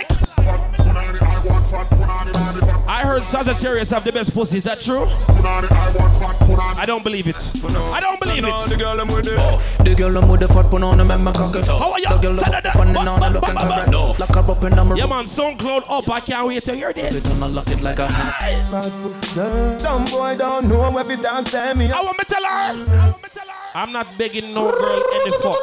I 1.74 3.02
heard 3.04 3.22
Sagittarius 3.24 3.90
have 3.92 4.04
the 4.04 4.12
best 4.12 4.34
pussy. 4.34 4.58
Is 4.58 4.64
that 4.64 4.80
true? 4.82 5.06
I 5.08 6.84
don't 6.86 7.04
believe 7.04 7.28
it. 7.28 7.52
I 7.66 8.00
don't 8.02 8.20
believe 8.20 8.44
it. 8.44 8.70
The 8.70 8.76
girl 8.78 9.00
I'm 9.00 9.08
with 9.08 9.28
it. 9.28 9.86
The 9.86 9.96
girl 9.96 10.18
I'm 10.18 10.28
with 10.28 10.42
the 10.42 10.48
fat 10.50 10.70
put 10.70 10.84
on 10.84 10.98
the 10.98 11.06
man 11.06 11.24
my 11.24 11.32
cock 11.32 11.56
it. 11.56 11.68
How 11.68 11.94
are 11.94 12.00
you? 12.00 12.10
The 12.10 12.18
girl 12.18 12.32
I'm 12.44 12.52
that- 12.52 12.64
the 12.64 12.72
what- 12.72 12.88
now 12.92 13.18
what- 13.20 13.32
looking 13.32 13.56
what- 13.56 13.62
for 13.64 13.70
what- 13.70 13.86
red. 13.88 14.20
Lock 14.20 14.36
her 14.36 14.52
up 14.52 14.64
in 14.66 14.76
my 14.76 14.96
Yeah, 14.96 15.02
room. 15.04 15.10
man. 15.10 15.26
SoundCloud 15.26 15.84
up. 15.90 16.10
I 16.10 16.20
can't 16.20 16.48
wait 16.48 16.66
to 16.66 16.76
hear 16.76 16.92
this. 16.94 17.16
It 17.16 17.26
and 17.34 17.44
I 17.44 17.48
lock 17.48 17.68
it 17.68 17.82
like 17.82 18.00
a 18.00 18.08
Fat 18.10 19.72
Some 19.72 20.06
boy 20.06 20.36
don't 20.38 20.66
know 20.68 20.90
where 20.92 21.06
we 21.06 21.16
dance 21.16 21.52
tell 21.52 21.74
me 21.76 21.90
I 21.90 22.02
want 22.02 22.18
me 22.18 22.24
tell 22.28 22.44
her. 22.44 22.84
I'm 23.74 23.94
not 23.94 24.18
begging 24.18 24.54
no 24.54 24.70
girl 24.70 25.02
any 25.22 25.32
fuck. 25.38 25.58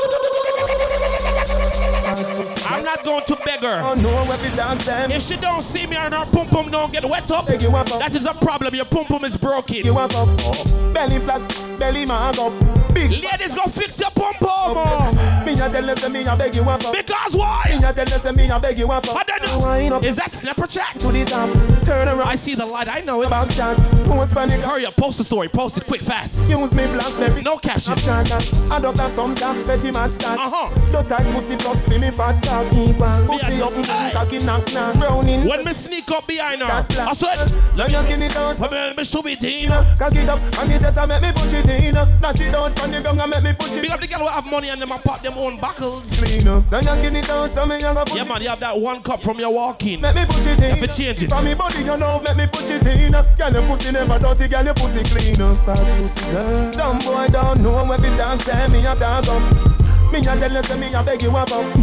I'm 2.67 2.85
not 2.85 3.05
going 3.05 3.25
to 3.25 3.37
beg 3.45 3.61
her. 3.61 3.81
Oh, 3.83 3.95
don't 3.95 4.03
know 4.03 4.25
where 4.25 4.39
we 4.39 4.57
dance 4.57 4.85
tell 4.87 5.11
If 5.11 5.23
she 5.23 5.37
don't 5.37 5.63
see 5.63 5.87
me 5.87 5.97
and 5.97 6.15
her 6.15 6.25
pum 6.27 6.49
pum 6.49 6.71
don't 6.71 6.93
get 6.93 7.05
wet 7.05 7.31
up, 7.31 7.47
that 7.47 8.15
is 8.15 8.27
a 8.27 8.35
problem. 8.35 8.75
Your 8.75 8.85
pum 8.85 9.07
pum 9.07 9.25
is 9.25 9.37
broken. 9.37 9.77
You 9.77 9.95
fuck 9.95 10.11
oh, 10.13 10.91
Belly 10.95 11.19
flat, 11.19 11.43
belly 11.79 12.07
mag 12.07 12.39
up 12.39 12.88
Big 12.99 13.11
Ladies, 13.23 13.55
go 13.55 13.63
fix 13.67 14.01
your 14.01 14.11
pum 14.11 14.35
pum. 14.41 15.15
Me 15.47 15.53
a 15.55 15.69
tell 15.71 15.97
say 15.97 16.09
me 16.11 16.27
a 16.27 16.37
beg 16.37 16.55
you 16.55 16.65
want 16.65 16.85
Because 16.93 17.37
why? 17.37 17.65
Me 17.71 17.77
a 17.85 17.93
tell 17.93 18.07
say 18.07 18.33
me 18.33 18.49
a 18.51 18.59
beg 18.59 18.77
you 18.77 18.89
fuck 18.89 19.17
I 19.17 19.23
don't 19.23 19.89
know. 19.91 19.99
Is 20.01 20.17
that 20.17 20.31
Snapchat? 20.31 20.99
to 21.01 21.13
the 21.13 21.25
top 21.25 21.49
Turn 21.85 22.09
around 22.09 22.29
I 22.29 22.35
see 22.35 22.55
the 22.57 22.67
light. 22.67 22.89
I 22.89 23.01
know 23.01 23.23
it. 23.23 23.31
Back 23.31 23.51
shot 23.53 23.77
Post 24.05 24.35
panic 24.35 24.61
Hurry 24.63 24.85
up. 24.85 24.97
Post 24.97 25.19
the 25.19 25.25
story. 25.25 25.49
Post 25.49 25.79
it 25.79 25.87
quick, 25.87 26.03
fast. 26.03 26.51
Use 26.51 26.75
me 26.75 26.87
blackberry 26.87 27.43
No 27.43 27.57
caption. 27.57 27.95
Add 27.95 28.85
up 28.85 28.95
that 28.97 29.13
some 29.13 29.35
stuff 29.37 29.65
Petty 29.65 29.93
mad 29.93 30.13
start 30.13 30.41
Uh-huh. 30.41 30.91
Your 30.91 31.05
tight 31.05 31.33
pussy 31.33 31.57
plus 31.57 31.87
fi 31.87 31.99
me 31.99 32.11
fat 32.11 32.43
cock 32.45 32.73
equal 32.73 33.27
Pussy 33.29 33.63
up 33.63 33.73
Aye. 33.91 34.11
cocky 34.13 34.39
knock 34.41 34.67
knock 34.75 34.99
Browning 34.99 35.47
When 35.49 35.65
me 35.65 35.73
sneak 35.73 36.11
up 36.11 36.27
behind 36.27 36.63
her, 36.63 36.69
I 36.69 37.13
said, 37.15 37.37
So 37.73 37.85
you 37.85 38.05
skin 38.05 38.23
it 38.23 38.37
out 38.37 38.59
let 38.59 38.71
me, 38.73 38.77
let 38.77 38.97
me 38.97 39.05
show 39.05 39.23
it 39.25 39.45
in. 39.45 39.69
Cock 39.69 40.17
it 40.17 40.29
up 40.29 40.43
and 40.43 40.73
you 40.73 40.79
just 40.79 41.09
make 41.09 41.23
me 41.23 41.33
push 41.33 41.55
it 41.55 41.69
in 41.69 41.95
Dash 41.95 42.41
it 42.41 42.55
out 42.55 42.88
on 42.89 42.95
the 42.95 43.01
ground 43.03 43.21
and 43.21 43.31
make 43.31 43.43
me 43.43 43.53
push 43.53 43.75
Big 43.77 43.85
it 43.85 43.91
up 43.91 44.01
the 44.01 44.07
girl 44.07 44.21
who 44.21 44.29
have 44.29 44.47
money 44.47 44.69
and 44.69 44.81
them 44.81 44.93
a 44.93 44.99
pop 44.99 45.23
them 45.23 45.35
own 45.37 45.59
buckles. 45.61 46.09
clean 46.19 46.43
So 46.65 46.77
you 46.77 46.83
skin 46.83 47.17
it 47.17 47.31
out 47.31 47.53
so 47.53 47.67
me 47.67 47.77
a 47.77 47.81
go 47.81 48.05
push 48.05 48.17
Yeah, 48.17 48.25
man, 48.25 48.43
you 48.43 48.49
have 48.49 48.61
that 48.61 48.77
one 48.79 49.03
cup 49.03 49.23
from 49.23 49.39
your 49.39 49.53
walk-in. 49.53 50.01
Make 50.01 50.15
me 50.15 50.25
push 50.27 50.47
it 50.47 50.59
in 50.59 50.79
Have 50.79 50.81
to 50.81 50.89
change 50.89 51.23
it. 51.23 51.29
From 51.29 51.45
me 51.45 51.55
body 51.55 51.79
you 51.79 51.97
know 51.97 52.21
make 52.25 52.37
me 52.37 52.47
push 52.47 52.71
it 52.71 52.87
in. 52.87 53.13
Girl 53.13 53.53
your 53.53 53.63
pussy 53.69 53.93
never 53.93 54.19
dirty 54.19 54.49
Girl 54.49 54.65
your 54.65 54.75
pussy 54.75 55.05
clean 55.05 55.57
Fat 55.65 56.01
pussy 56.01 56.33
girl 56.33 56.65
Some 56.67 56.99
boy 56.99 57.29
don't 57.29 57.61
know 57.61 57.85
where 57.85 57.99
we 57.99 58.09
dance 58.17 58.45
Say 58.45 58.67
me 58.69 58.79
a 58.81 58.95
dog 58.95 59.29
up 59.29 59.98
Me 60.13 60.19
a 60.21 60.23
tell 60.23 60.53
you 60.53 60.63
say 60.63 60.81
me 60.81 60.93
a 60.93 61.03
beg 61.03 61.23
you 61.23 61.31
fuck 61.31 61.77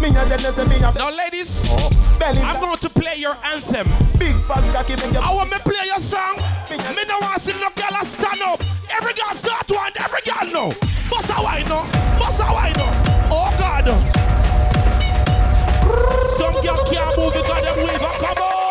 Me 0.00 0.08
a 0.08 0.24
tell 0.24 0.40
you 0.40 0.52
say 0.52 0.64
me 0.64 0.76
a 0.76 0.92
Now, 0.92 1.10
ladies, 1.10 1.66
oh. 1.70 2.16
belly 2.18 2.40
I'm 2.40 2.60
going 2.60 2.78
to 2.78 2.90
play 2.90 3.14
your 3.16 3.36
anthem. 3.44 3.88
Big 4.18 4.40
fat 4.42 4.64
cocky 4.72 4.96
make 4.96 5.12
you 5.12 5.20
I 5.20 5.34
want 5.34 5.50
me 5.50 5.58
play 5.58 5.86
your 5.86 5.98
song. 5.98 6.36
Me 6.70 7.04
no 7.08 7.18
want 7.20 7.40
see 7.40 7.52
no 7.52 7.70
girl 7.74 7.98
a 8.00 8.04
stand 8.04 8.42
up. 8.42 8.60
Every 8.96 9.14
girl 9.14 9.34
start 9.34 9.70
one. 9.70 9.92
Every 9.98 10.20
girl 10.22 10.46
know. 10.52 10.68
Boss 11.10 11.28
a 11.30 11.42
wine 11.42 11.68
no. 11.68 11.82
Boss 12.18 12.40
a 12.40 12.46
wine 12.46 12.72
no. 12.76 12.86
Oh 13.30 13.50
God. 13.58 13.86
Some 16.38 16.54
girl 16.62 16.84
can't 16.86 17.18
move 17.18 17.32
because 17.34 17.62
them 17.62 17.76
weaver. 17.76 18.12
Come 18.20 18.38
on. 18.38 18.63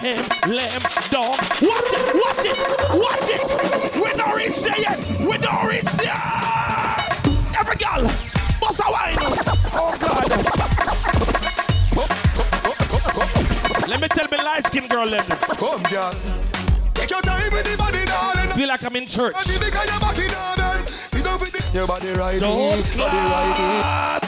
Ham, 0.00 0.24
lamb, 0.48 0.82
dog. 1.10 1.38
Watch 1.60 1.92
it, 1.92 2.14
watch 2.16 2.44
it, 2.44 2.56
watch 2.96 3.28
it. 3.28 3.44
We 4.02 4.10
don't 4.16 4.34
reach 4.34 4.62
there 4.62 4.80
yet. 4.80 4.98
We 5.20 5.36
don't 5.38 5.66
reach 5.68 5.92
there. 6.00 6.16
Every 7.58 7.76
girl, 7.76 8.02
bust 8.60 8.80
a 8.80 8.90
wine. 8.90 9.16
Oh 9.72 9.94
God. 10.00 10.26
Let 13.88 14.00
me 14.00 14.08
tell 14.08 14.28
me 14.30 14.38
light 14.38 14.66
skin 14.66 14.86
girl 14.88 15.10
them. 15.10 15.22
Come 15.58 15.82
girl 15.84 16.10
Take 16.94 17.10
your 17.10 17.20
time 17.22 17.52
with 17.52 17.64
the 17.64 17.76
body 17.76 18.04
darling 18.06 18.50
Feel 18.56 18.68
like 18.68 18.84
I'm 18.84 18.94
in 18.94 19.06
church. 19.06 19.34
Your 19.48 19.58
body 20.00 20.28
darling 20.28 20.86
Sit 20.86 21.24
down 21.24 21.40
with 21.40 21.52
the 21.72 21.86
body 21.86 22.12
right 22.16 22.40
Don't 22.40 22.96
Body 22.96 23.16
right 23.16 24.19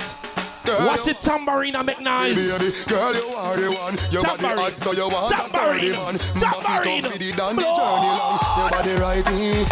clot. 0.76 0.86
Watch 0.98 1.08
it, 1.08 1.20
tambourine 1.20 1.76
and 1.76 1.86
make 1.86 2.00
noise. 2.00 2.34
Baby, 2.34 2.72
girl, 2.88 3.12
you 3.14 3.26
are 3.38 3.56
the 3.56 3.70
one. 3.72 3.94
Your 4.12 4.22
body 4.22 4.36
Tambourine. 4.38 4.64
hot, 4.64 4.74
so 4.74 4.92
you 4.92 5.08
want 5.08 5.34
a 5.34 5.40
sturdy 5.40 5.92
Tambourine. 5.92 5.92
man. 5.92 6.14
Tambourine. 6.40 7.02
Back 7.02 7.20
it 7.20 7.40
up 7.40 7.56
the 7.56 7.62
journey 7.62 8.12
long. 8.16 8.38
Your 8.58 8.70
body 8.70 8.94
right 9.00 9.24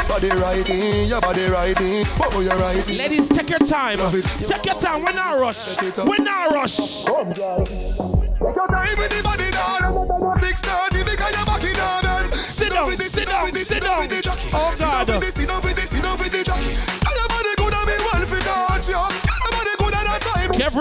body 0.09 0.29
right 0.31 0.69
your 1.09 1.21
body 1.21 1.47
right 1.47 1.81
in. 1.81 2.07
Oh, 2.21 2.41
you 2.41 2.49
right. 2.51 2.87
Ladies, 2.89 3.29
take 3.29 3.51
your 3.51 3.59
time. 3.61 3.99
Love 3.99 4.15
it. 4.15 4.25
Take 4.47 4.67
your 4.67 4.79
time. 4.81 5.03
We're 5.05 5.13
not 5.13 5.41
rush. 5.41 5.77
We're 5.99 6.23
not 6.23 6.53
rush. 6.53 7.05
Come, 7.05 7.33
girl. 7.33 7.65
Take 7.65 8.57
your 8.57 8.67
time 8.69 8.95
with 8.97 9.11
the 9.11 9.21
body 9.23 9.51
down. 9.51 10.41
Big 10.41 10.57
sturdy 10.57 11.05
because 11.05 11.35
your 11.37 11.45
body 11.47 11.73
down. 11.75 12.33
Sit 12.33 12.73
down, 12.73 12.91
sit 12.99 13.27
down 13.27 13.35
down, 13.41 13.45
with 13.45 13.55
the- 13.55 13.65
sit 13.65 13.81
down 13.83 13.91
down. 13.91 14.01
with 14.01 14.11
the 14.11 14.23
jockey. 14.23 14.49
Oh, 14.53 14.71
Sit 14.75 14.79
down 14.81 15.07
with 15.07 15.21
the- 15.21 15.31
Sit 15.31 15.49
down 15.49 15.61
with 15.63 15.70
the, 15.70 15.70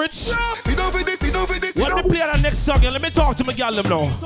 saw 0.08 0.36
him. 0.36 0.40
Kev 0.40 0.46
Rich. 0.46 0.56
Sit 0.64 0.78
down 0.78 0.94
with 0.94 1.06
the, 1.06 1.12
sit 1.16 1.34
down 1.34 1.48
with 1.48 1.62
the, 1.62 1.68
sit 1.72 1.84
Let 1.84 1.96
me 1.96 2.10
play 2.10 2.20
that 2.20 2.42
next 2.42 2.60
song 2.60 2.84
and 2.84 2.94
let 2.94 3.02
me 3.02 3.10
talk 3.10 3.36
to 3.38 3.44
my 3.44 3.54
gal 3.54 3.72
now. 3.74 4.18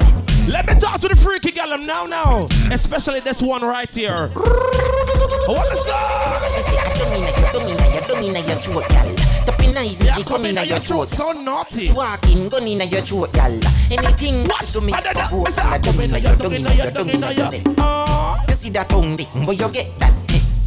Let 0.47 0.67
me 0.67 0.75
talk 0.79 0.99
to 1.01 1.07
the 1.07 1.15
freaky 1.15 1.51
gal 1.51 1.77
now, 1.77 2.05
now. 2.05 2.47
Especially 2.71 3.21
this 3.21 3.41
one 3.41 3.61
right 3.61 3.89
here. 3.93 4.27
What 4.27 5.69
the 5.69 5.75
song? 5.75 6.57
You 6.57 6.63
see, 6.63 6.77
I 6.77 6.93
don't 6.97 7.11
mean 7.13 7.23
that 7.23 7.37
you 7.37 7.51
don't 7.53 7.65
mean 7.65 7.77
that 7.77 7.93
you 8.01 8.07
don't 8.07 8.21
mean 8.21 8.33
that 8.33 8.47
you're 8.47 8.57
throat, 8.59 8.89
gal. 8.89 9.15
Tapping 9.45 9.73
nice 9.73 9.99
with 9.99 10.07
Yeah, 10.07 10.17
the 10.17 10.23
come 10.25 10.45
in 10.45 10.55
your 10.55 10.63
your 10.65 10.79
throat, 10.79 11.09
throat. 11.09 11.33
so 11.35 11.41
naughty. 11.41 11.91
Walking, 11.93 12.49
gun 12.49 12.67
inna 12.67 12.83
your 12.85 13.01
throat, 13.01 13.31
gal. 13.33 13.51
Anything 13.91 14.43
What? 14.45 14.65
to 14.65 14.81
me, 14.81 14.93
I 14.93 15.01
don't 15.01 15.15
know. 15.15 15.21
provoke, 15.21 15.43
What's 15.45 15.55
that? 15.55 15.83
tongue 15.83 15.93
Come 15.93 16.01
in 16.01 16.09
your 16.11 16.19
your 16.19 16.35
tongue, 16.35 16.39
tongue 16.39 16.53
in 16.53 16.61
your 16.65 16.71
your 16.73 16.85
tongue, 16.91 16.93
tongue 16.93 17.09
in 17.09 17.21
your 17.21 17.31
your 17.31 17.63
tongue. 17.75 18.39
You 18.49 18.53
see 18.53 18.69
that 18.71 18.89
tongue, 18.89 19.15
dick, 19.15 19.27
but 19.45 19.57
you 19.59 19.69
get 19.69 19.99
that. 19.99 20.13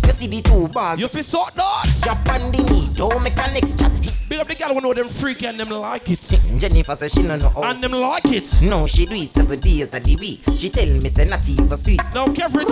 You 0.06 0.12
see 0.12 0.26
the 0.28 0.40
two 0.40 0.68
balls. 0.68 1.00
You 1.00 1.08
feel 1.08 1.22
so 1.22 1.46
nuts. 1.56 2.00
Drop 2.00 2.28
on 2.30 2.52
the 2.52 2.62
knee, 2.70 2.88
don't 2.94 3.22
make 3.22 3.34
a 3.34 3.52
next 3.52 3.78
chat. 3.78 3.92
Big 4.28 4.40
up 4.40 4.46
the 4.46 4.54
gal 4.54 4.72
who 4.74 4.80
know 4.80 4.94
them 4.94 5.08
freaky 5.08 5.46
and 5.46 5.58
them 5.58 5.70
like 5.70 6.08
it. 6.08 6.40
Jennifer 6.58 6.94
says 6.94 7.12
she 7.12 7.22
no 7.22 7.36
know 7.36 7.48
how. 7.48 7.64
And 7.64 7.82
them 7.82 7.92
like 7.92 8.24
it. 8.26 8.60
No, 8.62 8.86
she 8.86 9.04
do 9.06 9.14
it 9.14 9.30
seven 9.30 9.58
days 9.60 9.94
of 9.94 10.04
the 10.04 10.16
week. 10.16 10.42
She 10.56 10.68
tell 10.68 10.88
me 10.88 11.08
say 11.08 11.24
not 11.24 11.48
even 11.48 11.76
sweet. 11.76 12.00
Now, 12.14 12.26
Kev 12.26 12.54
Rich. 12.54 12.68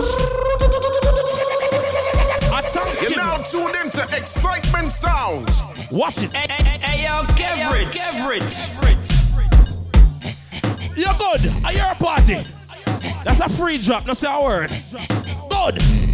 I 2.51 2.61
thank 2.61 3.01
You're 3.01 3.17
now 3.17 3.37
tuned 3.37 3.75
into 3.83 4.01
Xsytment 4.01 4.91
Soundz. 4.91 5.91
Watch 5.91 6.23
it. 6.23 6.33
Hey, 6.33 6.47
hey, 6.49 6.79
hey, 6.81 7.03
yo, 7.03 7.23
Kev 7.35 7.71
Rich. 8.29 8.69
You're 10.97 11.13
good. 11.15 11.51
Are 11.65 11.73
you 11.73 11.83
a 11.83 11.95
party? 11.95 12.43
That's 13.23 13.39
a 13.41 13.49
free 13.49 13.77
drop, 13.77 14.05
that's 14.05 14.23
a 14.23 14.41
word. 14.41 14.71
Good. 15.49 16.04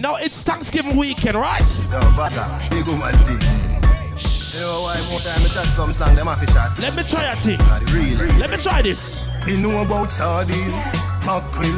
Now 0.00 0.16
it's 0.16 0.42
Thanksgiving 0.42 0.96
weekend, 0.96 1.36
right? 1.36 1.60
Yo, 1.92 2.00
Baka, 2.16 2.58
big 2.70 2.86
woman 2.86 3.12
thing. 3.28 3.36
You 3.36 4.64
know 4.64 4.80
why 4.88 4.96
more 5.10 5.20
time 5.20 5.44
I 5.44 5.48
chat 5.52 5.66
some 5.66 5.92
song, 5.92 6.14
them 6.14 6.26
have 6.26 6.40
to 6.40 6.46
chat. 6.46 6.78
Let 6.78 6.96
me 6.96 7.02
try 7.02 7.24
a 7.24 7.36
thing. 7.36 7.60
Real. 7.92 8.16
Let 8.40 8.48
me 8.48 8.56
try 8.56 8.80
this. 8.80 9.26
You 9.46 9.58
know 9.58 9.82
about 9.82 10.10
sardine, 10.10 10.72
mackerel, 11.28 11.76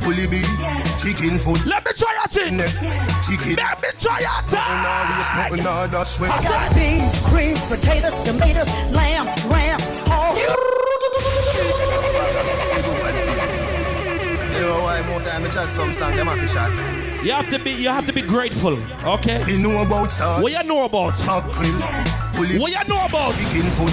bully 0.00 0.26
beef, 0.32 0.48
chicken 0.96 1.36
foot. 1.36 1.60
Let 1.66 1.84
me 1.84 1.92
try 1.92 2.16
a 2.24 2.28
thing. 2.28 2.56
Chicken. 3.28 3.56
Let 3.60 3.82
me 3.82 3.88
try 4.00 4.24
a 4.24 4.40
thing. 4.48 4.80
Nothing 5.36 5.66
all 5.66 5.88
dash 5.88 6.18
when. 6.18 6.30
I 6.30 6.42
got 6.42 6.74
beans, 6.74 7.20
greens, 7.28 7.60
potatoes, 7.68 8.18
tomatoes, 8.22 8.68
lamb, 8.96 9.26
ram, 9.52 9.78
all. 10.08 10.34
You 14.56 14.64
know 14.64 14.80
why 14.88 15.04
more 15.06 15.20
time 15.20 15.44
I 15.44 15.48
chat 15.52 15.70
some 15.70 15.92
song, 15.92 16.16
them 16.16 16.28
have 16.28 16.40
to 16.40 16.48
chat. 16.48 17.07
You 17.22 17.32
have 17.32 17.50
to 17.50 17.58
be 17.58 17.72
you 17.72 17.88
have 17.88 18.06
to 18.06 18.12
be 18.12 18.22
grateful, 18.22 18.78
okay? 19.04 19.42
You 19.50 19.58
know 19.58 19.82
about 19.82 20.12
sardine. 20.12 20.42
What 20.42 20.52
you 20.52 20.62
know 20.62 20.84
about? 20.84 21.18
Mackerel, 21.26 21.74
What 22.62 22.70
you 22.70 22.84
know 22.86 23.04
about? 23.04 23.34
Chicken 23.34 23.68
foot, 23.74 23.90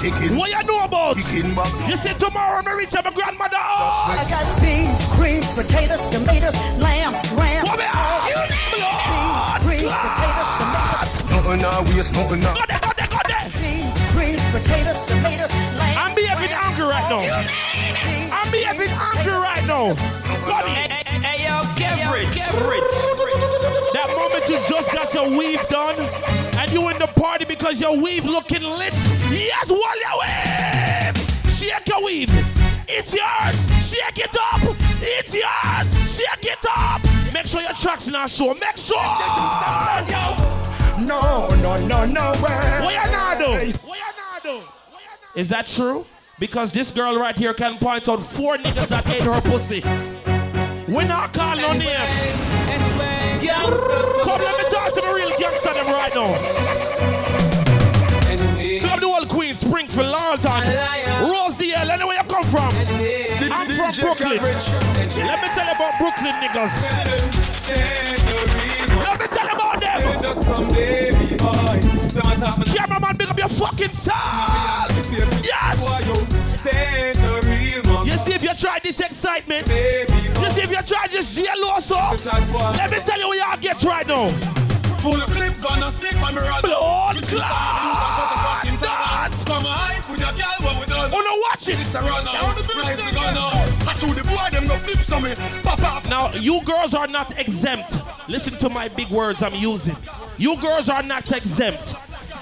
chicken. 0.00 0.36
What 0.38 0.48
you 0.50 0.62
know 0.64 0.80
about? 0.84 1.16
Chicken 1.20 1.54
back. 1.54 1.68
You 1.86 1.96
say 1.96 2.14
tomorrow 2.14 2.62
me 2.64 2.72
reach 2.72 2.94
my 2.94 3.10
grandmother 3.12 3.60
house. 3.60 4.08
I 4.08 4.24
got 4.24 4.48
beans, 4.64 4.96
greens, 5.16 5.46
potatoes, 5.52 6.08
tomatoes, 6.08 6.56
lamb, 6.80 7.12
ram, 7.36 7.64
What 7.68 7.76
me 7.76 7.84
all. 7.92 8.24
You 8.24 8.40
Beans, 8.72 9.60
greens, 9.68 9.92
potatoes, 9.92 10.50
tomatoes, 10.56 11.12
Nothing 11.28 11.60
now 11.60 11.82
waste, 11.92 12.14
nothing 12.16 12.40
now. 12.40 12.54
Go 12.56 12.64
there, 12.66 12.80
go 12.80 12.90
there, 12.96 13.10
go 13.12 13.20
there. 13.28 13.44
beans, 13.60 13.92
greens, 14.16 14.42
potatoes, 14.48 15.04
tomatoes, 15.04 15.52
lamb. 15.76 15.96
I'm 16.08 16.14
behaving 16.16 16.56
angry 16.56 16.88
right 16.88 17.06
now. 17.12 17.20
I'm 18.32 18.48
behaving 18.50 18.88
angry 18.96 19.32
right 19.36 19.64
now. 19.68 19.92
Got 20.48 20.64
it. 20.72 20.91
Hey, 22.12 22.24
yo, 22.24 22.32
Cambridge. 22.32 22.82
That 23.94 24.12
moment 24.16 24.46
you 24.46 24.58
just 24.68 24.92
got 24.92 25.14
your 25.14 25.30
weave 25.30 25.66
done 25.68 25.98
and 26.58 26.70
you 26.70 26.88
in 26.90 26.98
the 26.98 27.06
party 27.06 27.46
because 27.46 27.80
your 27.80 28.00
weave 28.02 28.26
looking 28.26 28.62
lit. 28.62 28.92
Yes, 29.30 29.70
while 29.70 29.98
your 29.98 30.20
weave. 30.20 31.52
Shake 31.52 31.88
your 31.88 32.04
weave. 32.04 32.30
It's 32.86 33.14
yours. 33.14 33.56
Shake 33.82 34.18
it 34.18 34.36
up. 34.38 34.60
It's 35.00 35.32
yours. 35.32 36.14
Shake 36.14 36.52
it 36.52 36.58
up. 36.76 37.02
Make 37.32 37.46
sure 37.46 37.62
your 37.62 37.72
tracks 37.72 38.08
not 38.08 38.28
show. 38.28 38.52
Make 38.54 38.76
sure. 38.76 39.00
No, 41.00 41.48
no, 41.62 41.86
no, 41.86 42.04
no 42.04 42.32
way. 42.42 42.80
What 42.82 42.92
you 42.92 43.12
not 43.12 43.38
do? 43.38 43.78
What 43.86 43.98
you 43.98 44.04
not 44.18 44.42
do? 44.42 44.60
Is 45.34 45.48
that 45.48 45.66
true? 45.66 46.04
Because 46.38 46.72
this 46.72 46.92
girl 46.92 47.16
right 47.18 47.36
here 47.36 47.54
can 47.54 47.78
point 47.78 48.06
out 48.08 48.20
four 48.20 48.58
niggas 48.58 48.88
that 48.88 49.06
ate 49.08 49.22
her 49.22 49.40
pussy. 49.40 49.82
We 50.88 51.04
not 51.04 51.32
call 51.32 51.56
no 51.56 51.72
name. 51.72 51.80
Come, 54.24 54.40
let 54.40 54.58
me 54.58 54.64
talk 54.70 54.94
to 54.94 55.00
the 55.00 55.12
real 55.14 55.30
gangster 55.38 55.72
them 55.74 55.86
right 55.86 56.12
now. 56.14 56.32
Big 58.56 58.84
up 58.84 59.00
the 59.00 59.06
old 59.06 59.28
Queen, 59.28 59.54
Springfield, 59.54 60.06
Laurelton, 60.06 61.30
Rosedale, 61.30 61.90
anywhere 61.90 62.16
you 62.16 62.24
come 62.28 62.44
from. 62.44 62.70
I'm 63.52 63.70
from 63.70 63.92
Brooklyn. 63.92 64.42
Let 64.42 65.42
me 65.42 65.48
tell 65.54 65.66
you 65.66 65.72
about 65.72 65.98
Brooklyn 65.98 66.34
niggas. 66.42 67.51
Let 67.68 69.20
me 69.20 69.26
tell 69.28 69.48
about 69.54 69.80
them. 69.80 70.00
Baby 70.68 71.36
boy. 71.36 71.80
Cameraman, 72.74 73.16
big 73.16 73.28
up 73.28 73.38
your 73.38 73.48
fucking 73.48 73.92
sound. 73.92 74.92
Yes. 75.42 75.78
You 78.04 78.16
see 78.18 78.34
if 78.34 78.42
you 78.42 78.54
try 78.54 78.78
this 78.82 79.00
excitement. 79.00 79.68
You 79.68 80.50
see 80.50 80.62
if 80.62 80.70
you 80.70 80.82
try 80.82 81.06
this 81.08 81.38
yellow 81.38 81.78
so. 81.78 81.96
Let 81.96 82.90
me 82.90 82.98
tell 83.00 83.18
you 83.18 83.28
what 83.28 83.38
y'all 83.38 83.56
get 83.60 83.82
right 83.84 84.06
now. 84.06 84.30
Full 85.02 85.18
clip 85.34 85.60
gonna 85.60 85.90
stick 85.90 86.14
on 86.22 86.32
me 86.32 86.40
rod. 86.40 86.62
Blood 86.62 87.22
clot. 87.26 88.64
Dance. 88.64 89.44
Come 89.44 89.64
hype 89.64 90.08
with 90.08 90.20
your 90.20 90.30
girl 90.30 90.58
what 90.60 90.78
we 90.78 90.86
done. 90.86 91.10
Oh 91.12 91.20
no, 91.20 91.38
watch 91.48 91.68
it. 91.68 91.76
This 91.76 91.92
a 91.94 92.00
run 92.00 92.24
now. 92.24 92.54
Rise 92.80 92.96
the 92.96 93.10
gun 93.12 93.34
now. 93.34 93.50
The 94.14 94.22
boy 94.22 94.48
them 94.52 94.66
go 94.66 94.76
flip 94.78 95.04
some 95.04 95.24
me. 95.24 95.34
Pop 95.62 95.82
up. 95.82 96.08
Now, 96.08 96.32
you 96.34 96.60
girls 96.64 96.94
are 96.94 97.08
not 97.08 97.36
exempt. 97.36 98.00
Listen 98.28 98.56
to 98.58 98.68
my 98.68 98.86
big 98.88 99.08
words 99.10 99.42
I'm 99.42 99.54
using. 99.54 99.96
You 100.38 100.56
girls 100.60 100.88
are 100.88 101.02
not 101.02 101.30
exempt. 101.32 101.96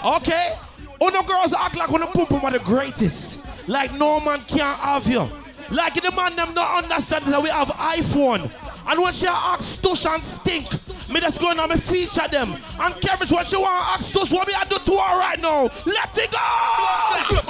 Okay? 0.04 0.54
Oh 1.00 1.08
no, 1.08 1.22
girls 1.22 1.54
act 1.54 1.76
like 1.78 1.90
when 1.90 2.02
the 2.02 2.08
pum 2.08 2.26
pum 2.26 2.44
are 2.44 2.50
the 2.50 2.58
greatest. 2.58 3.40
Like 3.68 3.94
no 3.94 4.20
man 4.20 4.42
can't 4.46 4.78
have 4.80 5.06
you. 5.06 5.26
Like 5.70 5.94
the 5.94 6.10
man 6.10 6.36
them 6.36 6.52
don't 6.52 6.84
understand 6.84 7.24
that 7.24 7.42
we 7.42 7.48
have 7.48 7.68
iPhone. 7.68 8.50
And 8.86 9.02
when 9.02 9.12
she 9.12 9.26
ask 9.26 9.82
Tush 9.82 10.06
and 10.06 10.22
Stink, 10.22 10.70
me 11.10 11.20
just 11.20 11.40
going 11.40 11.58
on 11.58 11.68
me 11.68 11.76
feature 11.76 12.28
them. 12.28 12.54
And 12.80 12.94
Kermit, 13.00 13.30
what 13.30 13.46
she 13.46 13.56
want 13.56 14.00
ask 14.00 14.12
Tush, 14.12 14.32
what 14.32 14.46
me 14.48 14.54
I 14.54 14.64
do 14.64 14.78
to 14.78 14.92
her 14.92 15.18
right 15.18 15.40
now? 15.40 15.62
Let 15.86 16.16
it 16.18 16.30
go! 16.30 17.40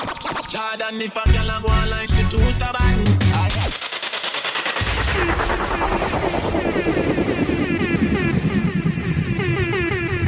Jordan, 0.48 1.00
if 1.00 1.16
a 1.16 1.32
girl 1.32 1.50
a 1.50 1.60
go 1.62 1.90
like 1.90 2.08
she 2.08 2.22
too 2.24 2.52
stubborn. 2.52 3.00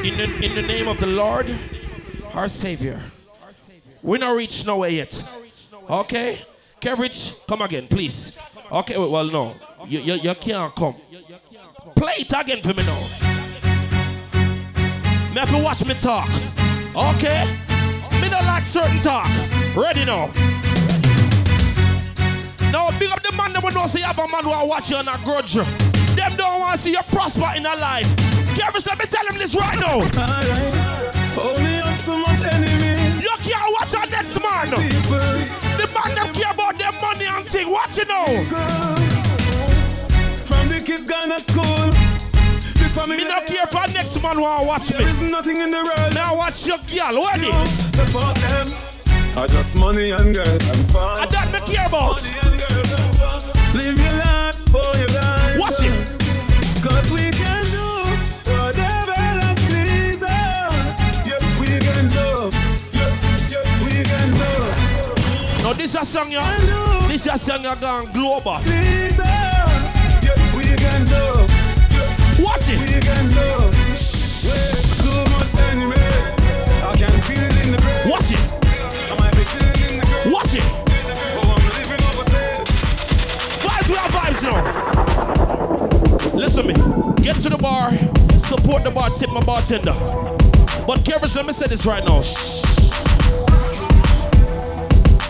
In 0.05 0.17
the, 0.17 0.45
in 0.45 0.55
the 0.55 0.63
name 0.63 0.89
of 0.89 0.99
the 0.99 1.07
Lord, 1.07 1.47
our 2.35 2.49
Savior. 2.49 3.01
We 4.03 4.19
not 4.19 4.37
reach 4.37 4.67
nowhere 4.67 4.91
yet. 4.91 5.23
Okay? 5.89 6.41
Kev 6.81 6.99
Rich, 6.99 7.35
come 7.47 7.63
again, 7.63 7.87
please. 7.87 8.37
Okay, 8.71 8.99
well, 8.99 9.31
no. 9.31 9.55
You, 9.87 10.01
you, 10.01 10.15
you 10.15 10.35
can't 10.35 10.75
come. 10.75 10.95
Play 11.97 12.13
it 12.19 12.33
again 12.33 12.63
for 12.63 12.69
me 12.75 12.83
now. 12.85 13.01
Me 15.33 15.39
have 15.41 15.51
to 15.51 15.59
watch 15.63 15.85
me 15.85 15.95
talk. 15.95 16.29
Okay? 16.95 17.57
Me 18.21 18.29
don't 18.29 18.47
like 18.47 18.65
certain 18.65 19.01
talk. 19.01 19.29
Ready 19.77 20.05
now? 20.05 20.31
Now, 22.71 22.91
big 22.99 23.11
up 23.11 23.23
the 23.23 23.33
man 23.37 23.53
that 23.53 23.63
will 23.63 23.89
say 23.89 24.01
you 24.01 24.07
have 24.07 24.19
a 24.19 24.29
man 24.29 24.45
who 24.45 24.51
will 24.51 24.69
watch 24.69 24.91
you 24.91 24.97
and 24.97 25.09
a 25.09 25.19
grudge. 25.25 25.55
Them 25.55 26.37
don't 26.37 26.61
want 26.61 26.77
to 26.77 26.83
see 26.83 26.93
you 26.93 27.03
prosper 27.11 27.53
in 27.57 27.67
a 27.67 27.75
life. 27.77 28.07
Kev 28.55 28.75
Rich, 28.75 28.87
let 28.87 28.99
me 28.99 29.05
tell 29.07 29.27
him 29.27 29.39
this 29.39 29.55
right 29.55 29.79
now. 29.81 30.01
Only 31.41 31.73
have 31.81 32.01
so 32.03 32.19
much 32.19 32.45
enemy. 32.53 33.21
You 33.21 33.35
can't 33.41 33.73
watch 33.81 33.95
our 33.95 34.07
next 34.07 34.41
man. 34.41 34.71
The 34.71 35.91
man 35.93 36.15
them 36.15 36.33
care 36.35 36.53
about 36.53 36.79
their 36.79 36.93
money 36.93 37.27
and 37.27 37.47
thing. 37.47 37.71
Watch 37.71 37.99
it 37.99 38.09
now. 38.09 38.25
The 38.27 39.22
kids 40.83 41.07
gone 41.07 41.29
to 41.29 41.39
school. 41.41 41.87
The 42.81 42.91
family. 42.93 43.19
Me 43.19 43.25
not 43.25 43.47
care 43.47 43.63
if 43.63 43.75
our 43.75 43.87
next 43.89 44.21
man 44.23 44.37
to 44.37 44.43
watch 44.43 44.91
me. 44.91 44.99
There 44.99 45.09
is 45.09 45.21
nothing 45.21 45.59
in 45.59 45.71
the 45.71 45.83
world. 45.85 46.15
Now 46.15 46.37
watch 46.37 46.67
your 46.67 46.79
girl. 46.79 47.25
Ready? 47.27 47.53
So 47.97 48.05
fuck 48.11 48.37
them. 48.37 48.69
I 49.37 49.47
just 49.47 49.79
money 49.79 50.11
and 50.11 50.35
girls 50.35 50.65
and 50.69 50.91
fun. 50.91 51.23
And 51.23 51.31
that 51.31 51.53
me 51.53 51.61
care 51.61 51.87
about. 51.87 52.21
Money 52.21 52.37
and 52.43 52.59
girls 52.59 52.93
and 53.01 53.17
fun. 53.17 53.41
Live 53.75 53.99
your 53.99 54.13
life 54.19 54.59
for 54.69 54.91
your 54.99 55.09
life. 55.09 55.59
Watch 55.59 55.81
it. 55.81 55.95
Cause 56.83 57.11
we 57.11 57.31
can 57.31 57.63
do 57.71 57.89
whatever 58.51 59.15
that 59.15 59.57
please 59.71 60.23
us. 60.23 60.99
Yeah, 61.25 61.39
we 61.61 61.79
can 61.79 62.09
do. 62.11 62.51
Yeah, 62.91 63.13
yeah, 63.49 63.85
we 63.85 64.03
can 64.03 64.29
do. 64.35 65.63
Now 65.63 65.73
this 65.73 65.95
is 65.95 66.01
a 66.01 66.05
song 66.05 66.31
you. 66.31 66.43
This 67.09 67.27
is 67.27 67.33
a 67.33 67.39
song 67.39 67.63
you 67.65 67.77
gone 67.77 68.11
global. 68.13 68.59
Please 68.65 69.21
us. 69.21 69.52
Watch 72.53 72.69
it. 72.69 72.77
We 72.81 73.01
can 73.01 73.29
do. 73.31 73.49
Way 74.45 74.77
too 75.01 75.25
much 75.33 75.55
anyway. 75.57 76.11
I 76.85 76.93
can 76.99 77.17
feel 77.23 77.41
it 77.41 77.57
in 77.65 77.73
the 77.73 77.79
brain. 77.81 78.11
Watch 78.11 78.31
it. 78.31 78.39
I 79.11 79.13
might 79.19 79.35
be 79.35 79.43
chilling 79.45 79.81
in 79.89 79.97
the 80.01 80.05
grave. 80.05 80.33
Watch 80.35 80.55
it. 80.55 80.65
Oh, 81.35 81.49
I'm 81.57 81.65
living 81.81 82.03
overseas. 82.13 82.69
Vibes 83.65 83.89
we 83.89 83.95
have 83.95 84.13
vibes 84.13 84.43
now. 84.45 84.61
Listen 86.37 86.67
me. 86.67 86.75
Get 87.23 87.37
to 87.37 87.49
the 87.49 87.57
bar. 87.57 87.91
Support 88.39 88.85
the 88.85 88.91
bar. 88.91 89.09
Tip 89.11 89.31
my 89.31 89.43
bartender. 89.43 89.95
But 90.87 91.01
Kev 91.07 91.23
Rich, 91.23 91.35
let 91.37 91.47
me 91.47 91.55
say 91.55 91.69
this 91.69 91.87
right 91.87 92.05
now. 92.05 92.19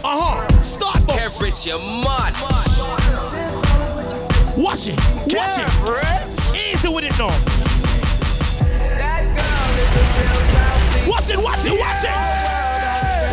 Uh 0.02 0.18
huh. 0.18 0.46
Starbucks. 0.58 1.18
Cambridge, 1.18 1.66
you 1.66 1.78
mad. 2.02 2.34
Watch 4.56 4.88
it. 4.88 4.98
Watch 5.32 5.58
it. 5.60 6.31
With 6.82 7.04
it 7.04 7.16
now. 7.16 7.28
Watch 11.08 11.30
it, 11.30 11.38
watch 11.38 11.64
it, 11.64 11.78
watch 11.78 12.04
it. 12.04 12.10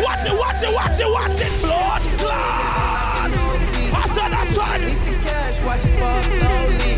Watch 0.02 0.24
it, 0.24 0.38
watch 0.38 0.62
it, 0.62 0.72
watch 0.72 1.00
it, 1.00 1.10
watch 1.10 1.40
it. 1.40 1.60
Blood 1.60 2.02
clot. 2.18 3.30
I 3.92 4.06
said 4.08 4.30
that's 4.30 4.56
right. 4.56 4.80
cash, 5.26 5.60
watch 5.62 5.84
it 5.84 5.98
fall 5.98 6.22
slowly. 6.22 6.94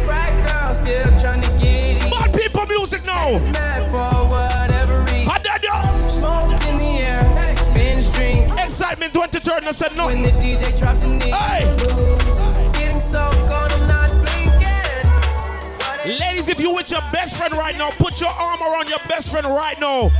Frat 0.00 0.32
girl 0.46 0.74
still 0.74 1.18
trying 1.18 1.40
to 1.40 1.58
get 1.58 2.04
it. 2.04 2.10
Bad 2.10 2.34
people 2.34 2.66
music 2.66 3.04
now. 3.06 3.32
Mad 3.50 3.90
for 3.90 4.28
whatever 4.28 5.00
reason. 5.10 5.26
How 5.26 5.38
did 5.38 5.62
you? 5.62 6.08
Smoke 6.10 6.64
in 6.66 6.78
the 6.78 6.98
air, 7.00 7.74
binge 7.74 8.12
drink. 8.12 8.52
Excitement 8.52 9.14
20 9.14 9.40
turn. 9.40 9.66
I 9.66 9.72
said 9.72 9.96
no. 9.96 10.06
When 10.06 10.22
the 10.22 10.30
DJ 10.30 10.78
drops 10.78 11.00
the 11.00 11.08
knee. 11.08 11.30
Hey. 11.30 12.43
Ladies, 16.06 16.48
if 16.48 16.60
you 16.60 16.74
with 16.74 16.90
your 16.90 17.00
best 17.12 17.36
friend 17.38 17.54
right 17.54 17.76
now, 17.78 17.90
put 17.92 18.20
your 18.20 18.28
arm 18.30 18.60
around 18.60 18.88
your 18.90 18.98
best 19.08 19.30
friend 19.30 19.46
right 19.46 19.80
now. 19.80 20.10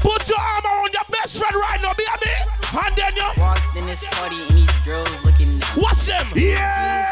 Put 0.00 0.26
your 0.28 0.38
arm 0.38 0.64
around 0.64 0.94
your 0.94 1.04
best 1.10 1.36
friend 1.38 1.54
right 1.54 1.78
now, 1.82 1.92
baby. 1.92 2.32
And 2.72 2.96
then 2.96 3.14
you 3.14 3.24
Walked 3.42 3.76
in 3.76 3.84
this 3.86 4.02
party 4.04 4.36
and 4.40 4.50
these 4.52 4.70
girls 4.86 5.10
looking 5.26 5.60
at 5.62 5.76
watch 5.76 6.06
them. 6.06 6.24
Yeah. 6.34 7.10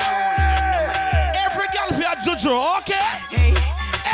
Every 1.45 1.67
girl 1.77 1.89
for 1.93 2.01
your 2.01 2.17
juju, 2.25 2.53
okay? 2.81 3.21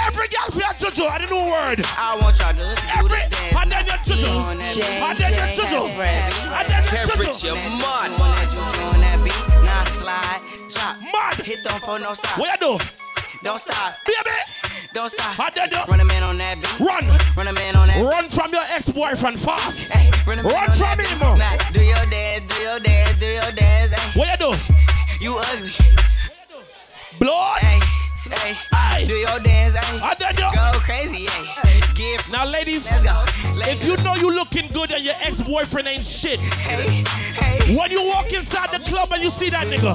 Every 0.07 0.27
girl 0.29 0.51
for 0.51 0.59
your 0.61 0.75
juju. 0.79 1.05
I 1.05 1.19
don't 1.19 1.31
know 1.31 1.47
a 1.47 1.51
word. 1.51 1.85
I 1.97 2.17
want 2.21 2.39
y'all 2.41 2.53
to 2.53 2.59
do 2.59 2.65
Every 2.99 3.09
the 3.09 3.17
dance. 3.31 3.55
and 3.55 3.71
then 3.71 3.87
your 3.87 3.99
juju. 4.03 4.27
on 4.27 4.57
that. 4.59 4.77
And 4.83 5.15
then 5.19 5.33
your 5.39 5.47
juju. 5.55 5.87
And 5.95 6.67
then 6.67 6.83
your 6.91 7.07
Rich, 7.23 7.39
juju. 7.39 7.55
you 7.55 7.71
mad. 7.79 8.11
On 8.11 8.19
that 8.19 8.51
juju 8.51 8.83
on 8.83 8.99
that 8.99 9.23
beat. 9.23 9.39
Now 9.63 9.87
slide, 9.87 10.43
chop. 10.75 10.99
Mad. 11.13 11.39
Hit 11.47 11.63
them 11.63 11.79
for 11.87 12.01
no 12.01 12.15
stop. 12.15 12.35
What 12.39 12.61
you 12.61 12.79
do? 12.79 12.85
Don't 13.43 13.59
stop. 13.61 13.93
Baby. 14.07 14.36
Don't 14.95 15.09
stop. 15.11 15.38
And 15.40 15.55
then 15.55 15.70
you 15.72 15.78
Run 15.88 16.01
a 16.01 16.05
man 16.05 16.22
on 16.22 16.36
that 16.36 16.57
beat. 16.61 16.78
run. 16.86 17.05
Run 17.36 17.49
a 17.49 17.53
man 17.53 17.76
on 17.76 17.88
that 17.88 18.03
Run 18.03 18.28
from 18.28 18.53
your 18.53 18.62
ex-boyfriend 18.70 19.38
fast. 19.40 19.90
Hey, 19.93 20.11
run 20.26 20.38
a 20.38 20.43
man 20.45 20.53
Run 20.53 20.70
on 20.70 20.76
from 20.76 20.97
that 20.99 21.07
him. 21.07 21.18
beat. 21.18 21.38
Now, 21.38 21.57
do 21.72 21.82
your 21.82 22.07
dance, 22.07 22.45
do 22.47 22.62
your 22.62 22.78
dance, 22.78 23.18
do 23.18 23.26
your 23.26 23.51
dance. 23.53 23.93
Hey. 23.93 24.18
What 24.20 24.28
you 24.30 24.47
do? 24.47 25.24
You 25.24 25.38
ugly. 25.38 25.70
Blood. 27.18 27.59
Hey, 27.62 28.55
hey. 28.55 29.07
Do 29.09 29.14
your 29.14 29.38
dance. 29.40 29.74
Hey. 29.76 30.01
And 30.03 30.16
then 30.20 30.36
you 30.38 30.51
Go 30.55 30.78
crazy. 30.78 31.26
Hey. 31.26 31.80
Give. 31.97 32.22
Now, 32.30 32.47
ladies, 32.47 32.84
Let's 32.86 33.03
go. 33.05 33.18
if 33.70 33.84
you 33.84 33.97
know 34.05 34.14
you 34.14 34.30
looking 34.30 34.68
good 34.72 34.93
and 34.93 35.03
your 35.05 35.14
ex-boyfriend 35.20 35.88
ain't 35.88 36.05
shit, 36.05 36.38
Hey, 36.38 37.03
hey. 37.34 37.76
when 37.76 37.90
you 37.90 38.07
walk 38.07 38.32
inside 38.32 38.70
the 38.70 38.78
club 38.88 39.11
and 39.12 39.22
you 39.22 39.30
see 39.30 39.51
that 39.51 39.66
nigga, 39.66 39.93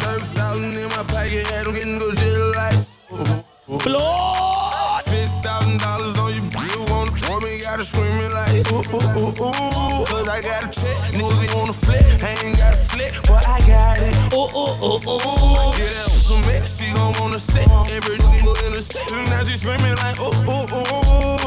Lord. 3.09 5.03
Dollars 5.77 6.19
on 6.19 6.33
you, 6.33 6.41
wanna 6.89 7.11
pour 7.21 7.39
me? 7.41 7.59
Gotta 7.61 7.83
like. 8.33 8.63
Cause 8.67 10.27
I 10.27 10.41
got 10.41 10.63
a 10.63 10.69
check, 10.69 10.97
flip, 11.73 12.03
I 12.23 12.35
ain't 12.43 12.57
got 12.57 12.75
flip, 12.75 13.11
but 13.27 13.47
I 13.47 13.59
got 13.61 13.99
it. 13.99 14.13
Get 15.77 15.89
she 16.67 16.91
gon' 16.93 17.13
wanna. 17.19 17.39
Every 17.89 18.17
nigga 18.17 18.65
in 18.65 18.73
the 18.73 18.81
set, 18.81 19.09
now 19.29 19.43
she 19.43 19.55
screaming 19.57 19.95
like 19.95 20.19
ooh 20.19 20.33
ooh 20.43 20.67
ooh 20.73 20.87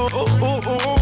ooh 0.01 0.45
ooh 0.45 0.95
ooh. 0.95 1.00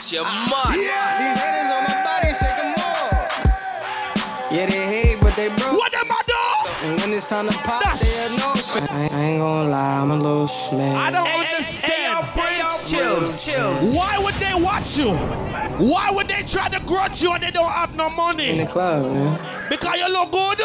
Kev 0.00 0.06
Rich, 0.06 0.12
you 0.12 0.22
mad. 0.24 1.20
These 1.20 1.38
haters 1.42 1.70
on 1.76 1.84
my 1.84 1.96
body, 2.04 2.32
shake 2.32 2.58
'em 2.64 2.74
off. 2.74 4.50
Yeah, 4.50 4.66
they 4.66 4.86
hate, 4.86 5.20
but 5.20 5.36
they 5.36 5.48
broke. 5.48 5.76
What 5.78 5.92
am 5.94 6.10
I 6.10 6.20
do? 6.26 6.88
And 6.88 7.00
when 7.00 7.12
it's 7.12 7.28
time 7.28 7.48
to 7.48 7.58
pop, 7.58 7.98
they 7.98 8.08
have 8.08 8.38
no 8.38 8.54
shit. 8.54 8.90
I, 8.90 9.08
I 9.12 9.20
ain't 9.24 9.40
gonna 9.40 9.68
lie, 9.68 9.98
I'm 10.00 10.10
a 10.10 10.16
little 10.16 10.48
smack. 10.48 10.96
I 10.96 11.10
don't 11.10 11.28
understand. 11.28 12.26
Chills, 12.86 13.44
chills. 13.44 13.94
Why 13.94 14.18
would 14.18 14.34
they 14.34 14.54
watch 14.54 14.96
you? 14.96 15.12
Why 15.12 16.10
would 16.10 16.28
they 16.28 16.42
try 16.42 16.68
to 16.68 16.80
grudge 16.80 17.22
you 17.22 17.32
and 17.32 17.42
they 17.42 17.50
don't 17.50 17.70
have 17.70 17.94
no 17.94 18.08
money? 18.08 18.50
In 18.50 18.64
the 18.64 18.66
club, 18.66 19.12
man. 19.12 19.38
Because 19.68 19.96
you 19.98 20.08
look 20.08 20.32
good? 20.32 20.60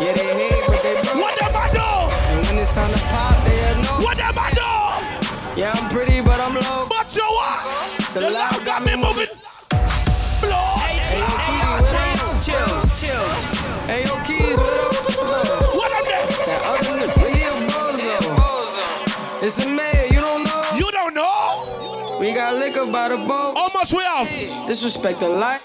Yeah, 0.00 0.12
they 0.12 0.48
hate, 0.48 0.64
but 0.66 0.82
they 0.82 0.94
broke. 1.02 1.22
What 1.22 1.42
am 1.42 1.56
I 1.56 1.70
do? 1.72 1.90
And 2.34 2.46
when 2.46 2.58
it's 2.58 2.74
time 2.74 2.90
to 2.92 2.98
pop, 2.98 3.44
they 3.44 3.56
have 3.58 3.78
no 3.84 4.04
What 4.04 4.18
am 4.18 4.38
I 4.38 4.50
do? 4.50 5.60
Yeah, 5.60 5.72
I'm 5.74 5.88
pretty, 5.90 6.20
but 6.20 6.40
I'm 6.40 6.54
low. 6.54 6.86
But 6.88 7.14
you 7.16 7.22
what? 7.22 7.97
The 8.14 8.20
The 8.20 8.30
loud 8.30 8.30
loud 8.30 8.64
got 8.64 8.82
me 8.84 8.96
moving. 8.96 9.26
Blood. 9.68 10.78
Hey, 10.80 10.96
yo, 10.96 11.26
TD, 11.26 11.28
what 11.28 11.84
up? 11.84 12.42
Chills, 12.42 13.00
chills. 13.00 13.38
Hey, 13.84 14.04
yo, 14.04 14.16
Keys, 14.24 14.56
what 14.56 15.46
up? 15.50 15.74
What 15.76 15.92
am 15.92 16.06
I? 16.08 16.24
That 16.46 16.60
other 16.64 16.94
nigga, 16.96 17.26
he 17.28 17.42
a 17.42 17.52
bozo. 17.68 19.42
It's 19.42 19.62
a 19.62 19.68
mayor, 19.68 20.06
you 20.06 20.20
don't 20.22 20.42
know? 20.42 20.62
You 20.74 20.90
don't 20.90 21.12
know? 21.12 22.18
We 22.18 22.32
got 22.32 22.54
liquor 22.56 22.86
by 22.86 23.10
the 23.10 23.18
boat. 23.18 23.54
Almost 23.56 23.92
much 23.92 24.04
off. 24.06 24.30
have? 24.30 24.66
Disrespect 24.66 25.20
the 25.20 25.28
light. 25.28 25.60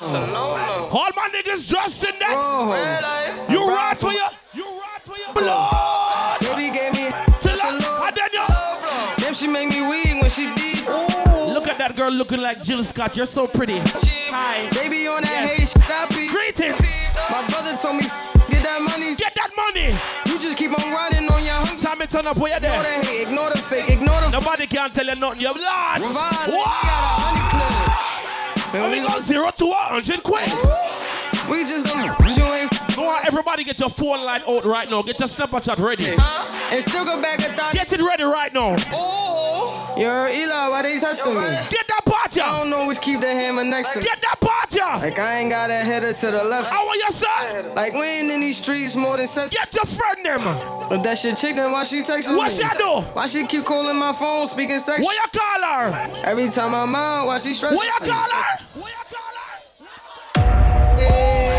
So 0.00 0.24
no, 0.26 0.56
no. 0.56 0.88
All 0.92 1.10
my 1.16 1.28
niggas 1.34 1.68
dressed 1.68 2.04
in 2.04 2.18
that. 2.20 2.34
Bro, 2.34 3.52
You 3.52 3.68
ride 3.68 3.98
for 3.98 4.12
your. 4.12 4.30
You 4.54 4.62
ride 4.62 5.02
for 5.02 5.16
your 5.16 5.34
blood. 5.34 5.97
That 11.88 11.96
girl 11.96 12.10
looking 12.12 12.40
like 12.40 12.62
Jill 12.62 12.82
Scott. 12.84 13.16
You're 13.16 13.26
so 13.26 13.46
pretty. 13.46 13.78
Hi. 13.78 14.68
Baby 14.72 15.06
on 15.08 15.22
that 15.22 15.56
Yes. 15.58 15.72
hate. 15.74 16.28
Greetings. 16.28 17.16
My 17.30 17.46
brother 17.48 17.76
told 17.80 17.96
me 17.96 18.02
get 18.48 18.62
that 18.62 18.80
money. 18.82 19.14
Get 19.16 19.34
that 19.36 19.50
money. 19.56 19.96
You 20.26 20.38
just 20.38 20.56
keep 20.58 20.70
on 20.72 20.92
running 20.92 21.28
on 21.30 21.44
your 21.44 21.54
hungry. 21.54 21.78
Time 21.78 22.00
it 22.02 22.10
turn 22.10 22.26
up 22.26 22.36
where 22.36 22.50
you 22.50 22.56
Ignore 22.56 22.82
there. 22.82 23.00
the 23.00 23.06
hate, 23.06 23.22
ignore 23.28 23.50
the 23.50 23.58
fake, 23.58 23.88
ignore 23.90 24.20
the. 24.20 24.30
Nobody 24.30 24.66
can 24.66 24.90
tell 24.90 25.06
you 25.06 25.14
nothing. 25.16 25.40
You're 25.40 25.54
blood. 25.54 26.00
Revive, 26.00 26.46
we 26.46 26.52
got 26.52 26.66
a 26.84 27.20
honey 27.24 27.44
clip. 27.52 28.74
And 28.74 28.82
And 28.84 28.92
we 28.92 29.00
we 29.00 29.06
go 29.08 29.20
zero 29.20 29.50
to 29.50 29.64
a 29.70 29.74
hundred 29.96 30.22
quick. 30.22 30.48
We 31.48 31.64
just 31.64 31.86
don't. 31.86 32.12
You 32.36 32.44
ain't. 32.52 32.77
On, 33.08 33.26
everybody 33.26 33.64
get 33.64 33.80
your 33.80 33.90
phone 33.90 34.24
line 34.24 34.42
out 34.46 34.64
right 34.64 34.88
now. 34.90 35.02
Get 35.02 35.18
your 35.18 35.28
Snapchat 35.28 35.78
ready. 35.78 36.14
And 36.70 36.84
still 36.84 37.04
go 37.04 37.20
back 37.22 37.40
a 37.40 37.52
thought. 37.54 37.72
Get 37.72 37.92
it 37.92 38.00
ready 38.02 38.24
right 38.24 38.52
now. 38.52 38.76
Oh. 38.92 39.94
Yo, 39.96 40.28
Eli, 40.28 40.68
why 40.68 40.82
they 40.82 41.00
touching 41.00 41.34
me? 41.34 41.40
Get 41.40 41.88
that 41.88 42.02
party. 42.04 42.40
I 42.40 42.62
don't 42.62 42.72
always 42.72 42.98
keep 42.98 43.20
the 43.20 43.26
hammer 43.26 43.64
next 43.64 43.92
to 43.92 43.98
me. 43.98 44.04
Get 44.04 44.20
that 44.22 44.40
party. 44.40 44.78
Like 44.78 45.18
I 45.18 45.38
ain't 45.40 45.50
got 45.50 45.70
a 45.70 45.74
header 45.74 46.12
to 46.12 46.30
the 46.30 46.44
left. 46.44 46.70
How 46.70 46.86
are 46.86 46.94
you, 46.94 47.10
sir? 47.10 47.72
Like 47.74 47.94
we 47.94 48.02
ain't 48.02 48.30
in 48.30 48.40
these 48.40 48.58
streets 48.58 48.94
more 48.94 49.16
than 49.16 49.26
sex. 49.26 49.52
Get 49.52 49.74
your 49.74 49.86
friend 49.86 50.24
them. 50.24 50.44
But 50.88 51.02
that 51.02 51.18
shit 51.18 51.36
chick, 51.36 51.56
then 51.56 51.72
why 51.72 51.84
she 51.84 52.02
texting 52.02 52.36
What 52.36 52.52
me? 52.52 52.58
she 52.62 52.78
do? 52.78 53.00
Why 53.12 53.26
she 53.26 53.46
keep 53.46 53.64
calling 53.64 53.96
my 53.96 54.12
phone, 54.12 54.46
speaking 54.46 54.78
sex? 54.78 55.02
What 55.02 55.14
you 55.16 55.40
call 55.40 55.62
her? 55.62 56.10
Every 56.24 56.48
time 56.48 56.74
I'm 56.74 56.94
out, 56.94 57.26
why 57.26 57.38
she 57.38 57.54
stressing? 57.54 57.76
What 57.76 57.86
you 57.86 58.12
call 58.12 58.30
her? 58.30 58.58
I 60.40 60.58
don't 61.00 61.08
open 61.08 61.08
doors 61.08 61.54
for 61.54 61.57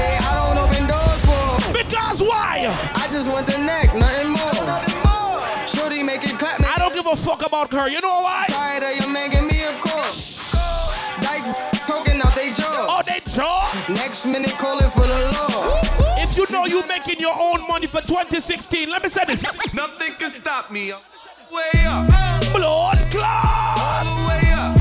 her. 2.20 2.26
Because 2.26 2.28
why? 2.28 2.92
I 2.96 3.08
just 3.12 3.30
want 3.30 3.48
the 3.48 3.58
neck, 3.58 3.94
nothing 3.96 4.30
more. 4.30 5.68
Shorty 5.68 6.04
make 6.04 6.24
it 6.24 6.38
clap 6.40 6.60
me. 6.60 6.66
I 6.66 6.78
don't 6.78 6.94
give 6.94 7.06
a 7.06 7.16
fuck 7.16 7.46
about 7.46 7.72
her. 7.74 7.88
You 7.88 8.02
know 8.02 8.22
why? 8.22 8.46
Tired 8.50 8.84
of 8.84 8.96
your 9.00 9.10
man, 9.14 9.30
me 9.48 9.64
a 9.64 9.72
call. 9.80 10.02
Dice 11.22 11.88
poking 11.88 12.22
out 12.22 12.36
they 12.36 12.52
jaw. 12.52 12.88
Oh, 12.90 13.02
they 13.06 13.20
jaw? 13.32 13.86
Next 13.90 14.26
minute 14.26 14.52
calling 14.58 14.90
for 14.90 15.06
the 15.08 15.32
law. 15.32 15.82
If 16.18 16.38
you 16.38 16.46
know 16.50 16.66
you 16.66 16.86
making 16.88 17.20
your 17.20 17.36
own 17.40 17.68
money 17.68 17.88
for 17.88 18.02
2016, 18.02 18.90
let 18.90 19.04
me 19.04 19.10
say 19.10 19.24
this. 19.26 19.42
Nothing 19.74 20.14
can 20.14 20.30
stop 20.32 20.72
me. 20.72 20.92
Way 21.52 21.86
up. 21.86 22.08
Blood 22.54 22.64
All 22.64 22.96
clots. 23.12 24.16
the 24.18 24.28
way 24.28 24.52
up. 24.54 24.79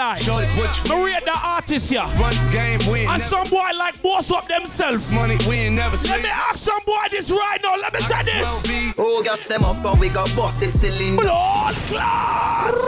Lie. 0.00 0.18
Shorty, 0.20 0.46
what 0.58 0.70
you 0.88 0.96
Me 0.96 1.04
rate 1.14 1.24
the 1.24 1.38
artist 1.44 1.90
here. 1.90 2.06
run 2.18 2.34
game? 2.50 2.80
We 2.90 3.00
ain't 3.00 3.10
And 3.12 3.22
some 3.22 3.46
boy 3.48 3.70
like 3.78 4.02
boss 4.02 4.30
up 4.30 4.48
themselves. 4.48 5.12
money. 5.12 5.36
We 5.48 5.56
ain't 5.68 5.76
never 5.76 5.96
Let 6.08 6.22
me 6.22 6.28
ask 6.28 6.56
some 6.70 6.80
boy 6.86 7.04
this 7.10 7.30
right 7.30 7.60
now. 7.62 7.76
Let 7.76 7.92
me 7.92 8.00
say 8.00 8.22
this. 8.24 8.94
Oh, 8.98 9.22
gas 9.22 9.44
them 9.44 9.64
up 9.64 9.84
and 9.84 10.00
we 10.00 10.08
got 10.08 10.26
boss, 10.34 10.54
busted 10.58 10.74
cylinder. 10.80 11.22
Blood 11.22 11.74
clots. 11.90 12.84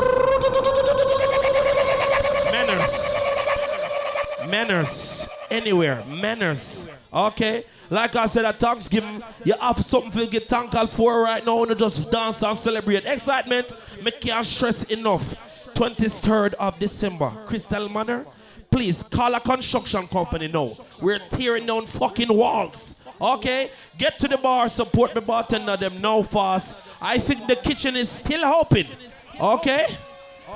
Manners. 2.55 2.93
Manners. 4.49 5.29
Anywhere. 5.51 6.03
Manners. 6.21 6.89
Okay. 7.13 7.65
Like 7.91 8.17
I 8.17 8.25
said 8.25 8.47
at 8.47 8.55
Thanksgiving, 8.57 9.23
you 9.45 9.53
have 9.61 9.79
something 9.79 10.25
to 10.25 10.31
get 10.31 10.45
thankful 10.45 10.87
for 10.87 11.23
right 11.25 11.45
now. 11.45 11.63
You 11.65 11.75
just 11.75 12.11
dance 12.11 12.43
and 12.43 12.57
celebrate. 12.57 13.05
Excitement, 13.05 13.71
make 14.03 14.19
can't 14.21 14.47
stress 14.47 14.85
enough. 14.85 15.52
23rd 15.75 16.55
of 16.55 16.79
December, 16.79 17.31
Crystal 17.47 17.89
Manor. 17.89 18.27
Please 18.71 19.03
call 19.03 19.35
a 19.35 19.41
construction 19.41 20.07
company 20.07 20.49
now. 20.49 20.73
We're 21.01 21.19
tearing 21.31 21.67
down 21.67 21.87
fucking 21.87 22.35
walls. 22.35 23.01
Okay? 23.21 23.71
Get 23.99 24.19
to 24.21 24.29
the 24.29 24.39
bar, 24.39 24.69
support 24.69 25.15
me 25.15 25.21
bartender 25.21 25.77
them 25.77 26.01
now 26.01 26.23
fast. 26.23 26.97
I 27.01 27.19
think 27.19 27.47
the 27.47 27.57
kitchen 27.57 27.97
is 27.97 28.09
still 28.09 28.45
open. 28.45 28.87
Okay? 29.41 29.87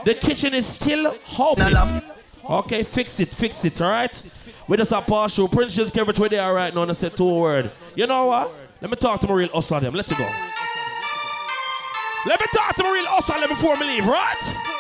The 0.05 0.15
kitchen 0.15 0.55
is 0.55 0.67
still 0.67 1.15
open. 1.39 2.03
Okay, 2.49 2.83
fix 2.85 3.19
it, 3.21 3.29
fix 3.29 3.65
it, 3.65 3.81
alright? 3.81 4.23
We 4.69 4.77
just 4.77 4.93
a 4.93 5.01
partial. 5.01 5.49
Prince 5.49 5.75
just 5.75 5.95
where 5.95 6.29
they 6.29 6.39
are 6.39 6.55
right 6.55 6.75
now 6.75 6.83
and 6.83 6.91
I 6.91 6.95
said 6.95 7.17
two 7.17 7.41
word. 7.41 7.71
You 7.95 8.07
know 8.07 8.27
what? 8.27 8.53
Let 8.81 8.91
me 8.91 8.97
talk 8.97 9.21
to 9.21 9.27
my 9.29 9.35
real 9.35 9.49
hustler 9.49 9.81
them. 9.81 9.95
Let's 9.95 10.13
go. 10.13 10.25
Let 12.27 12.41
me 12.41 12.47
talk 12.53 12.75
to 12.77 12.83
my 12.83 12.93
real 12.93 13.07
hustler 13.07 13.49
before 13.49 13.77
me 13.77 13.87
leave, 13.87 14.07
right? 14.07 14.77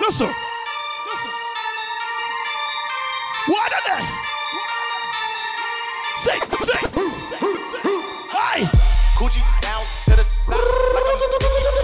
Listen. 0.00 0.28
Listen. 0.28 1.30
What 3.48 3.72
are 3.72 3.84
they? 3.88 4.04
Say, 6.18 6.38
say, 6.64 6.80
hey. 8.30 8.64
Coochie 9.16 9.42
down 9.60 9.84
to 10.04 10.16
the 10.16 10.22
side. 10.22 11.77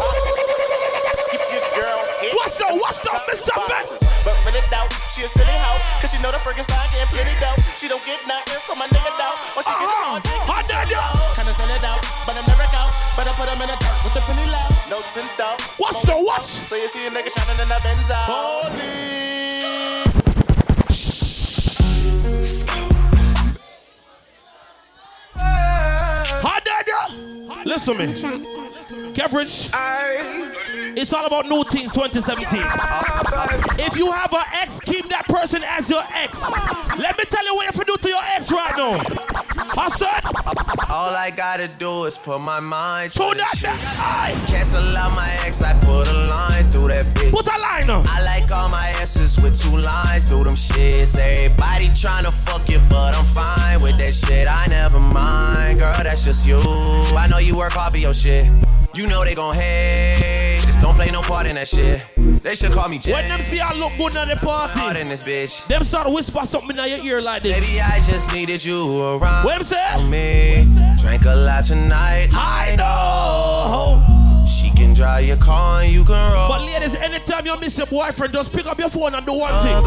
So 2.65 2.77
what's 2.81 3.05
up, 3.12 3.29
Mr. 3.29 3.53
Ben? 3.69 3.85
But 4.25 4.33
really 4.49 4.65
doubt, 4.73 4.89
she 5.12 5.21
a 5.21 5.29
silly 5.29 5.53
hoe. 5.53 5.77
Cause 6.01 6.17
she 6.17 6.19
know 6.25 6.33
the 6.33 6.41
friggin' 6.41 6.65
style 6.65 6.89
getting 6.89 7.12
plenty 7.12 7.37
dough. 7.37 7.53
She 7.77 7.93
don't 7.93 8.01
get 8.09 8.25
nothing 8.25 8.57
from 8.65 8.81
my 8.81 8.89
nigga 8.89 9.12
doubt. 9.21 9.37
When 9.53 9.69
she 9.69 9.75
uh-huh. 9.77 10.17
get 10.17 10.33
this 10.33 10.49
hard 10.49 10.65
dick, 10.65 10.89
kinda 11.37 11.53
send 11.53 11.69
it 11.77 11.85
out. 11.85 12.01
But 12.25 12.41
I'm 12.41 12.47
never 12.49 12.65
out. 12.73 12.89
But 13.21 13.29
I 13.29 13.37
put 13.37 13.53
him 13.53 13.61
in 13.61 13.69
a 13.69 13.77
dirt 13.77 14.01
with 14.01 14.17
the 14.17 14.25
penny 14.25 14.49
low, 14.49 14.65
No 14.89 15.05
tint 15.12 15.37
out. 15.45 15.61
What's 15.77 16.09
the 16.09 16.17
what? 16.17 16.41
So 16.41 16.81
you 16.81 16.89
see 16.89 17.05
a 17.05 17.12
nigga 17.12 17.29
shining 17.37 17.61
in 17.61 17.69
a 17.69 17.77
Benz 17.85 18.09
out. 18.09 18.33
Holy. 18.33 19.45
Listen 27.65 27.97
to 27.97 28.07
me. 28.07 28.64
Coverage. 29.15 29.71
It's 30.97 31.12
all 31.12 31.27
about 31.27 31.47
new 31.47 31.62
things 31.65 31.93
2017. 31.93 32.61
If 33.79 33.97
you 33.97 34.11
have 34.11 34.33
an 34.33 34.43
ex, 34.55 34.81
keep 34.81 35.09
that 35.09 35.27
person 35.29 35.62
as 35.65 35.89
your 35.89 36.03
ex. 36.15 36.43
Let 36.99 37.17
me 37.17 37.25
tell 37.25 37.45
you 37.45 37.55
what 37.55 37.62
you 37.62 37.67
have 37.67 37.75
to 37.77 37.85
do 37.85 37.97
to 37.97 38.09
your 38.09 38.23
ex 38.35 38.51
right 38.51 38.75
now. 38.77 38.99
I 39.77 39.89
said, 39.89 40.91
All 40.91 41.15
I 41.15 41.31
gotta 41.31 41.69
do 41.69 42.05
is 42.05 42.19
put 42.19 42.41
my 42.41 42.59
mind 42.59 43.12
to 43.12 43.35
that 43.37 43.55
shit. 43.57 44.49
Cancel 44.49 44.97
out 44.97 45.15
my 45.15 45.31
ex, 45.47 45.62
I 45.62 45.79
put 45.81 46.09
a 46.09 46.12
line 46.29 46.71
through 46.71 46.89
that 46.89 47.07
bitch. 47.07 47.31
Put 47.31 47.47
a 47.47 47.59
line 47.59 47.89
on. 47.91 48.05
I 48.09 48.25
like 48.25 48.51
all 48.51 48.69
my 48.69 48.89
asses 49.01 49.41
with 49.41 49.61
two 49.61 49.77
lines 49.77 50.25
through 50.29 50.45
them 50.45 50.55
shits. 50.55 51.17
Everybody 51.17 51.87
tryna 51.89 52.33
fuck 52.33 52.69
you, 52.69 52.81
but 52.89 53.17
I'm 53.17 53.25
fine 53.27 53.81
with 53.81 53.97
that 53.99 54.15
shit. 54.15 54.49
I 54.49 54.67
never 54.67 54.99
mind, 54.99 55.79
girl, 55.79 55.95
that's 56.03 56.25
just 56.25 56.47
you. 56.47 56.59
I 56.59 57.29
know 57.31 57.39
you 57.39 57.57
work 57.57 57.73
hard 57.73 57.93
for 57.93 57.99
your 57.99 58.15
shit. 58.15 58.47
You 58.95 59.09
know 59.09 59.25
they 59.25 59.35
gon' 59.35 59.57
hate. 59.57 60.63
Just 60.65 60.81
don't 60.81 60.95
play 60.95 61.11
no 61.11 61.21
part 61.23 61.47
in 61.49 61.57
that 61.57 61.67
shit. 61.67 62.01
They 62.17 62.55
should 62.55 62.71
call 62.71 62.89
me 62.89 62.99
Jay. 62.99 63.13
when 63.13 63.27
them 63.29 63.41
see 63.41 63.59
I 63.59 63.73
look 63.73 63.93
good 63.99 64.17
at 64.17 64.29
the 64.29 64.37
Hard 64.37 64.71
party, 64.71 65.01
in 65.01 65.09
this 65.09 65.23
bitch. 65.23 65.67
them 65.67 65.83
start 65.83 66.07
to 66.07 66.13
whisper 66.15 66.45
something 66.45 66.79
in 66.79 66.89
your 66.89 67.05
ear 67.05 67.21
like 67.21 67.43
this. 67.43 67.59
Baby, 67.59 67.81
I 67.81 68.01
just 68.05 68.33
needed 68.33 68.65
you 68.65 69.03
around. 69.03 69.45
What 69.45 69.65
for 69.67 70.03
me. 70.09 70.67
Drank 71.01 71.25
a 71.25 71.35
lot 71.35 71.65
tonight. 71.65 72.29
I 72.33 72.77
know. 72.77 74.47
She 74.47 74.71
can 74.71 74.95
drive 74.95 75.25
your 75.25 75.39
car 75.39 75.83
and 75.83 75.93
you 75.93 76.05
can 76.05 76.33
roll. 76.33 76.49
But 76.49 76.61
ladies, 76.61 76.95
anytime 76.97 77.47
you 77.47 77.59
miss 77.59 77.77
your 77.77 77.87
boyfriend, 77.89 78.33
just 78.33 78.53
pick 78.53 78.67
up 78.67 78.79
your 78.79 78.91
phone 78.91 79.15
and 79.15 79.27
do 79.27 79.33
one 79.35 79.61
thing. 79.63 79.83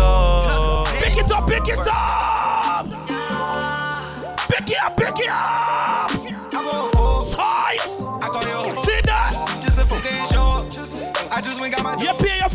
Pick 1.02 1.18
it 1.18 1.32
up, 1.32 1.48
pick 1.48 1.68
it 1.68 1.88
up. 1.90 2.88
Pick 4.50 4.70
it 4.70 4.84
up, 4.84 4.98
pick 4.98 5.20
it 5.20 5.30
up. 5.30 5.97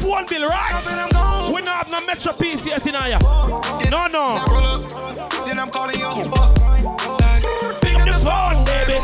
Phone 0.03 0.27
bill, 0.27 0.49
right? 0.49 0.75
We 1.55 1.63
not 1.63 1.87
have 1.87 1.91
no 1.91 2.01
Metro 2.07 2.33
PCS 2.33 2.87
in 2.89 2.95
here. 2.95 3.19
No, 3.91 4.07
no. 4.09 4.45
Then 5.47 5.59
I'm 5.59 5.71
calling 5.71 5.97
you. 5.97 6.11
Pick 7.81 7.97
up 7.97 8.05
the 8.07 8.17
phone, 8.19 8.65
baby. 8.65 8.99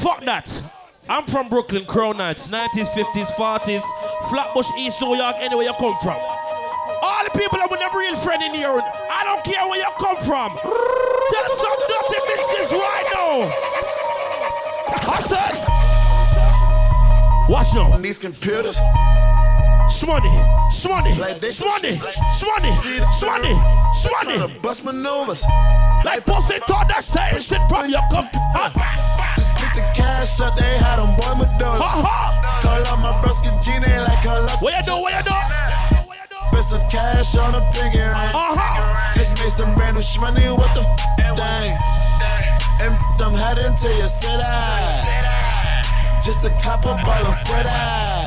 Fuck 0.00 0.24
that. 0.24 0.62
I'm 1.08 1.26
from 1.26 1.48
Brooklyn, 1.48 1.84
Crown 1.84 2.16
Heights, 2.16 2.48
90s, 2.48 2.88
50s, 2.90 3.32
40s, 3.32 3.82
Flatbush, 4.28 4.70
East 4.78 5.00
New 5.02 5.16
York, 5.16 5.36
anywhere 5.40 5.64
you 5.66 5.72
come 5.74 5.96
from. 6.02 6.16
All 7.02 7.24
the 7.24 7.30
people 7.30 7.58
that 7.58 7.68
with 7.70 7.80
a 7.80 7.90
real 7.96 8.14
friend 8.14 8.42
in 8.42 8.54
here, 8.54 8.68
I 8.68 9.24
don't 9.24 9.42
care 9.42 9.66
where 9.66 9.78
you 9.78 9.90
come 9.98 10.16
from. 10.22 10.56
Tell 11.32 11.50
some 11.58 11.78
dirty 11.90 12.20
business 12.30 12.72
right 12.72 13.06
now. 13.10 13.50
I 15.10 15.18
said, 15.26 15.54
watch 17.48 17.74
now. 17.74 17.96
These 17.98 18.20
computers. 18.20 18.78
Shmoney, 19.90 20.30
shmoney, 20.70 21.12
shmoney, 21.50 21.92
shmoney, 22.38 22.72
shmoney, 23.18 23.54
shmoney. 23.92 24.62
Bust 24.62 24.84
maneuvers. 24.84 25.44
Like 26.04 26.24
pussy 26.24 26.58
thought 26.64 26.86
that 26.88 27.02
same 27.02 27.42
shit 27.42 27.60
from 27.68 27.90
your 27.90 28.00
cup. 28.08 28.30
Just 29.34 29.50
put 29.58 29.74
the 29.74 29.82
cash 29.92 30.40
up, 30.40 30.54
they 30.54 30.78
had 30.78 31.02
them 31.02 31.12
boy 31.18 31.34
Madonna. 31.42 32.06
Call 32.62 32.86
out 32.86 32.98
my 33.02 33.12
broski 33.18 33.50
Gina 33.66 34.06
like 34.06 34.22
call 34.22 34.46
up. 34.46 34.62
What 34.62 34.78
you 34.78 34.82
do, 34.86 34.94
what 35.02 35.10
you 35.10 35.26
do? 35.26 35.36
Spend 36.48 36.66
some 36.70 36.84
cash 36.88 37.34
on 37.36 37.58
a 37.58 37.62
piggy 37.74 37.98
ring. 37.98 38.32
Uh-huh. 38.32 39.12
Just 39.12 39.36
made 39.42 39.50
some 39.50 39.74
brand 39.74 39.98
new 39.98 40.06
shmoney, 40.06 40.54
what 40.54 40.70
the 40.72 40.86
f 41.18 41.34
thing. 41.34 41.74
And 42.78 42.94
I'm 43.20 43.34
heading 43.34 43.74
to 43.74 43.88
your 43.98 44.08
city. 44.08 44.38
Just 46.22 46.46
a 46.46 46.52
couple 46.62 46.94
ball 47.02 47.26
of. 47.26 47.34
Me 47.34 47.56
and 47.56 48.19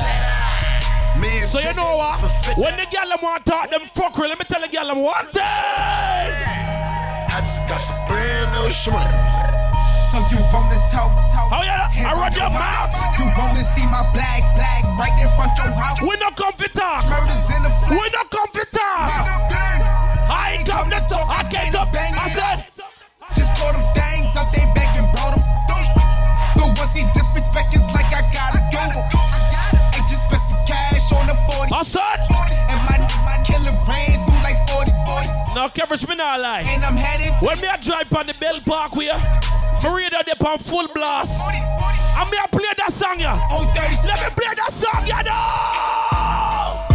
So 1.54 1.60
you 1.62 1.70
know 1.78 1.94
what? 1.94 2.18
When 2.58 2.74
the 2.74 2.82
girl 2.90 3.06
them 3.06 3.22
want 3.22 3.46
to 3.46 3.50
talk 3.50 3.70
them 3.70 3.86
fuckery, 3.94 4.26
let 4.26 4.38
me 4.38 4.44
tell 4.50 4.60
the 4.60 4.66
girl 4.66 4.90
them 4.90 4.98
one 4.98 5.26
thing. 5.30 5.46
I 5.46 7.38
just 7.38 7.62
got 7.70 7.78
some 7.78 7.94
brand 8.10 8.50
new 8.50 8.66
shmoney. 8.74 9.06
So 10.10 10.18
you 10.34 10.42
wanna 10.50 10.82
talk, 10.90 11.14
talk. 11.30 11.54
Oh 11.54 11.62
yeah, 11.62 11.86
I 11.94 12.10
run 12.18 12.34
your 12.34 12.50
mouth. 12.50 12.90
You 13.22 13.30
wanna 13.38 13.62
see 13.62 13.86
my 13.86 14.02
black, 14.10 14.42
black 14.58 14.82
right 14.98 15.14
in 15.22 15.30
front 15.38 15.54
of 15.54 15.64
your 15.64 15.78
house. 15.78 16.02
We 16.02 16.10
not 16.18 16.34
come 16.34 16.52
for 16.54 16.66
talk. 16.74 17.06
Murders 17.06 17.46
in 17.54 17.62
the 17.62 17.70
flat. 17.86 17.94
We 17.94 18.04
not 18.10 18.26
come 18.34 18.50
for 18.50 18.66
talk. 18.74 19.54
I 20.26 20.58
ain't 20.58 20.66
come 20.66 20.90
to 20.90 20.98
talk. 21.06 21.30
I 21.30 21.46
came 21.46 21.74
up. 21.78 21.92
Bang 21.92 22.14
I 22.18 22.28
said, 22.34 22.66
Just 23.38 23.54
call 23.54 23.70
them 23.70 23.86
things 23.94 24.34
out 24.34 24.50
they 24.50 24.66
back 24.74 24.90
and 24.98 25.06
brought 25.14 25.38
them. 25.38 25.42
The 26.58 26.66
ones 26.66 26.94
he 26.98 27.06
disrespect 27.14 27.70
is 27.78 27.86
like 27.94 28.10
I 28.10 28.26
gotta 28.34 28.58
go. 28.74 29.13
The 31.84 31.90
40. 31.90 32.00
I 32.00 32.16
said, 32.16 32.20
And 32.72 32.80
my, 32.88 32.96
my 33.28 33.36
killer 33.44 33.74
ran 33.84 34.16
through 34.24 34.40
like 34.40 34.56
40, 34.72 34.90
40. 35.04 35.28
now 35.54 35.68
coverage 35.68 36.06
me 36.08 36.14
not 36.16 36.40
lie. 36.40 36.64
And 36.66 36.82
I'm 36.84 36.96
headed 36.96 37.32
When 37.44 37.60
me 37.60 37.68
a 37.68 37.76
drive 37.76 38.08
on 38.16 38.26
the 38.26 38.34
Belt 38.40 38.64
Parkway, 38.64 39.06
me 39.12 39.88
radio 39.92 40.20
they 40.24 40.32
on 40.48 40.58
full 40.58 40.88
blast. 40.94 41.36
And 42.16 42.30
me 42.30 42.38
a 42.42 42.48
play 42.48 42.72
that 42.78 42.92
song 42.92 43.18
ya. 43.20 43.36
on 43.52 43.66
30. 43.76 44.06
Let 44.08 44.16
me 44.24 44.30
play 44.32 44.54
that 44.56 44.72
song 44.72 45.04
ya 45.06 45.20
now. 45.28 46.88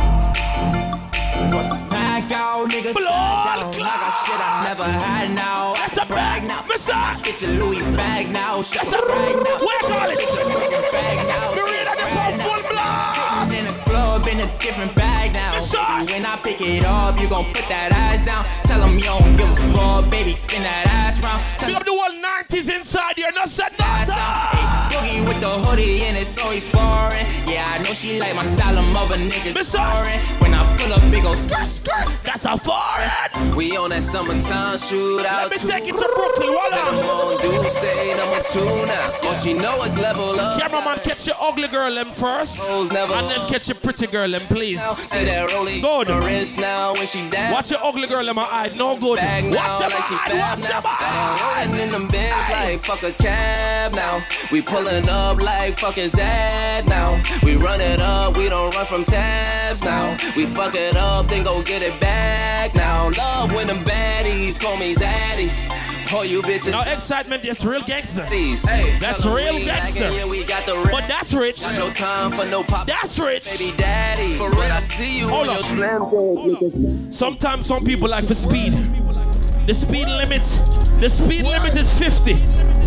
Back 1.89 2.31
out, 2.31 2.69
niggas. 2.69 2.93
Blood 2.93 3.09
I 3.09 3.71
clot. 3.73 3.75
got 3.75 4.25
shit 4.25 4.39
I 4.39 4.63
never 4.69 4.83
had 4.85 5.31
now. 5.31 5.73
That's 5.75 5.97
a 5.97 6.05
brag 6.05 6.41
bag 6.41 6.47
now. 6.47 6.63
Mister. 6.67 6.93
Get 7.23 7.41
your 7.41 7.51
Louis 7.51 7.81
bag 7.95 8.31
now. 8.31 8.61
Shut 8.61 8.83
That's 8.85 8.93
a 9.01 9.05
brag 9.05 9.35
now. 9.35 9.57
What 9.59 9.81
you 9.81 9.87
call 9.87 10.09
it? 10.09 10.19
Get 10.19 10.33
your 10.33 10.49
fucking 10.49 10.91
bag 10.91 11.17
now. 11.27 11.51
Me 11.51 11.57
Shit, 11.57 11.85
radio 11.87 11.95
they 11.95 12.11
brag 12.13 12.33
on 12.33 12.37
now. 12.37 12.43
full 12.45 12.63
blast. 12.69 13.18
Different 14.57 14.95
bag 14.95 15.33
now. 15.33 15.58
When 16.07 16.25
I 16.25 16.37
pick 16.37 16.61
it 16.61 16.85
up, 16.85 17.19
you 17.19 17.27
gon' 17.27 17.45
put 17.45 17.67
that 17.67 17.91
ass 17.91 18.21
down. 18.23 18.45
Tell 18.63 18.81
'em 18.81 18.95
you 18.95 19.03
don't 19.03 19.35
give 19.35 19.49
a 19.51 19.73
fuck, 19.75 20.09
baby. 20.09 20.33
Spin 20.35 20.63
that 20.63 20.87
ass 20.87 21.21
round. 21.23 21.41
Tell 21.57 21.75
up 21.75 21.83
the 21.85 21.91
whole 21.91 22.15
90s 22.21 22.69
inside 22.69 23.15
here. 23.17 23.31
No 23.35 23.45
said 23.45 23.73
out. 23.77 24.07
Boogie 24.91 25.27
with 25.27 25.39
the 25.41 25.49
hoodie 25.49 26.03
and 26.03 26.17
it's 26.17 26.37
always 26.39 26.69
foreign. 26.69 27.25
Yeah, 27.45 27.73
I 27.73 27.77
know 27.79 27.93
she 27.93 28.17
like 28.19 28.33
my 28.35 28.43
style 28.43 28.77
of 28.77 28.85
mother 28.93 29.17
niggas 29.17 29.75
foreign. 29.75 30.19
When 30.39 30.53
I 30.53 30.63
pull 30.77 30.93
up, 30.93 31.01
big 31.11 31.25
ol' 31.25 31.35
skirt, 31.35 31.67
skirt. 31.67 32.07
That's 32.23 32.45
a 32.45 32.57
foreign. 32.57 33.55
We 33.55 33.75
on 33.75 33.89
that 33.89 34.03
summertime 34.03 34.77
shootout. 34.77 35.49
Let 35.49 35.51
me 35.51 35.57
take 35.57 35.87
it 35.89 35.97
to 35.97 36.07
Brooklyn. 36.15 36.55
Let 36.71 36.87
'em 36.87 36.95
Voila. 36.95 37.33
on 37.33 37.69
say 37.69 38.13
number 38.15 38.41
two 38.51 38.85
now. 38.85 39.27
All 39.27 39.35
she 39.35 39.53
know 39.53 39.83
is 39.83 39.97
level 39.97 40.39
up. 40.39 40.59
Cameraman, 40.59 40.99
catch 41.03 41.27
your 41.27 41.35
ugly 41.41 41.67
girl 41.67 41.93
them 41.93 42.11
first. 42.11 42.57
Never 42.91 43.13
And 43.13 43.29
then 43.29 43.47
catch 43.47 43.67
your 43.67 43.75
pretty 43.75 44.07
girl 44.07 44.29
them, 44.29 44.47
please. 44.47 44.79
See 44.97 45.25
that 45.25 45.51
rolling 45.53 45.81
Good. 45.89 46.09
on 46.09 46.21
her 46.21 46.27
wrist 46.27 46.59
now 46.59 46.93
when 46.93 47.07
she 47.07 47.27
down. 47.31 47.51
Watch 47.51 47.71
your 47.71 47.79
ugly 47.83 48.07
girl 48.07 48.27
in 48.27 48.35
my 48.35 48.43
eyes, 48.43 48.75
No 48.75 48.95
good. 48.95 49.17
Watch 49.17 49.81
your 49.81 49.89
like 49.89 50.03
she 50.03 50.37
Watch 50.37 50.59
now. 50.61 51.65
Rolling 51.65 51.81
in 51.81 51.91
them 51.91 52.07
bins 52.07 52.49
like 52.51 52.79
fuck 52.79 53.01
a 53.01 53.11
cab 53.11 53.93
now. 53.93 54.23
We 54.51 54.61
pulling 54.61 55.09
up 55.09 55.41
like 55.41 55.79
fuck 55.79 55.97
is 55.97 56.11
that 56.11 56.85
now. 56.87 57.19
We 57.43 57.55
run 57.55 57.81
it 57.81 58.01
up, 58.01 58.37
we 58.37 58.49
don't 58.49 58.73
run 58.75 58.85
from 58.85 59.03
tabs 59.03 59.83
now. 59.83 60.15
We 60.37 60.45
fuck 60.45 60.75
it 60.75 60.95
up, 60.95 61.27
then 61.27 61.43
go 61.43 61.63
get 61.63 61.81
it 61.81 61.99
back 61.99 62.75
now. 62.75 63.09
Love 63.17 63.53
when 63.53 63.65
them 63.65 63.83
baddies 63.83 64.59
call 64.59 64.77
me 64.77 64.93
Zaddy. 64.93 65.49
All 66.11 66.25
you 66.25 66.41
bitches. 66.41 66.71
Now 66.71 66.81
excitement, 66.81 67.43
that's 67.43 67.63
real 67.63 67.81
gangster. 67.83 68.23
Hey, 68.25 68.97
That's 68.99 69.25
real 69.27 69.55
we 69.55 69.65
gangster. 69.65 70.05
and 70.05 70.15
Yeah, 70.15 70.25
we 70.25 70.43
got 70.43 70.65
the 70.65 70.89
But 70.91 71.07
that's 71.07 71.33
rich. 71.35 71.61
No 71.77 71.91
time 71.91 72.31
for 72.31 72.45
no 72.45 72.63
pop. 72.63 72.87
That's 72.87 73.19
rich. 73.19 73.59
Baby 73.59 73.77
daddy. 73.77 74.33
For 74.33 74.49
real, 74.49 74.61
I 74.61 74.79
see 74.79 75.19
you 75.19 75.27
Hold 75.27 75.49
on 75.49 75.83
up. 75.83 75.99
Hold 76.09 76.63
up. 76.63 77.13
Sometimes 77.13 77.67
some 77.67 77.83
people 77.83 78.09
like 78.09 78.25
for 78.25 78.33
speed. 78.33 78.73
The 79.67 79.73
speed 79.75 80.07
limit, 80.07 80.41
the 80.99 81.09
speed 81.09 81.45
limit 81.45 81.75
is 81.75 81.87
50. 81.99 82.33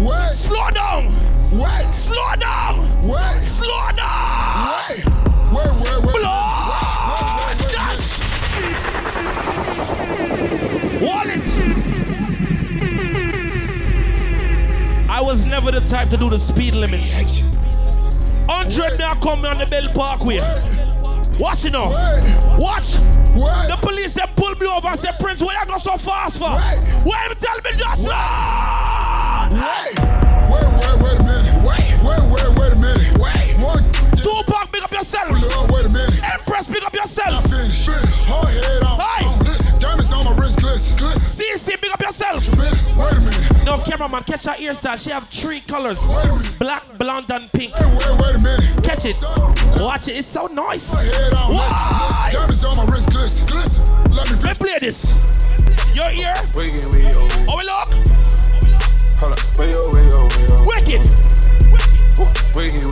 What? 0.03 0.33
Slow 0.33 0.69
down. 0.71 1.05
What? 1.61 1.85
Slow 1.85 2.35
down. 2.41 2.81
What? 3.07 3.41
Slow 3.43 3.89
down. 3.95 4.67
What? 4.67 4.99
Where, 5.53 5.69
where, 5.69 6.01
where? 6.01 6.21
Blood. 6.23 7.59
Dash. 7.71 8.19
Wallet. 11.01 11.92
Was 15.23 15.47
never 15.47 15.71
the 15.71 15.81
type 15.81 16.11
to 16.11 16.19
do 16.19 16.29
the 16.29 16.39
speed 16.39 16.75
limit. 16.75 17.01
100 17.01 18.99
now 18.99 19.15
come 19.15 19.47
on 19.47 19.57
the 19.57 19.67
Belt 19.67 19.95
Parkway. 19.95 20.41
Watch 21.41 21.65
it 21.65 21.73
now. 21.73 21.89
Watch. 22.59 23.01
The 23.33 23.79
police 23.81 24.13
they 24.13 24.27
pull 24.37 24.55
me 24.57 24.67
over 24.67 24.89
and 24.89 24.99
say, 24.99 25.09
Prince, 25.19 25.41
where 25.43 25.59
you 25.59 25.67
go 25.67 25.79
so 25.79 25.97
fast 25.97 26.39
for? 26.39 26.51
Why 27.09 27.32
minute. 44.13 44.23
No, 44.23 44.23
cameraman, 44.23 44.23
catch 44.25 44.45
her 44.45 44.53
hairstyle. 44.53 45.03
She 45.03 45.11
have 45.11 45.29
three 45.29 45.61
colors. 45.61 45.99
Wait 46.09 46.25
a 46.25 46.35
minute. 46.37 46.59
Black, 46.59 46.99
blonde, 46.99 47.31
and 47.31 47.53
pink. 47.53 47.75
Wait, 47.75 47.85
wait, 47.85 48.21
wait 48.21 48.37
a 48.37 48.43
minute. 48.43 48.85
Catch 48.85 49.05
it. 49.07 49.17
Watch 49.81 50.09
it. 50.09 50.19
It's 50.19 50.29
so 50.29 50.47
nice. 50.47 50.91
Hard 50.93 51.35
on. 51.35 51.55
Why? 51.55 52.31
Listen, 52.33 52.49
listen. 52.49 52.63
Diamonds 52.63 52.65
on 52.65 52.77
my 52.77 52.85
wrist, 52.93 53.11
glisten, 53.11 53.47
glisten. 53.49 53.85
Let 54.13 54.31
me 54.31 54.37
Let's 54.43 54.59
play 54.59 54.79
this. 54.81 55.15
Your 55.95 56.11
ear. 56.11 56.35
Wicked, 56.55 56.85
we 56.93 57.03
yo. 57.09 57.29
Oh, 57.49 57.57
we 57.57 57.65
look. 57.65 57.89
Hold 59.21 59.33
up. 59.33 59.41
Wicked. 60.67 61.03
Wicked. 62.55 62.85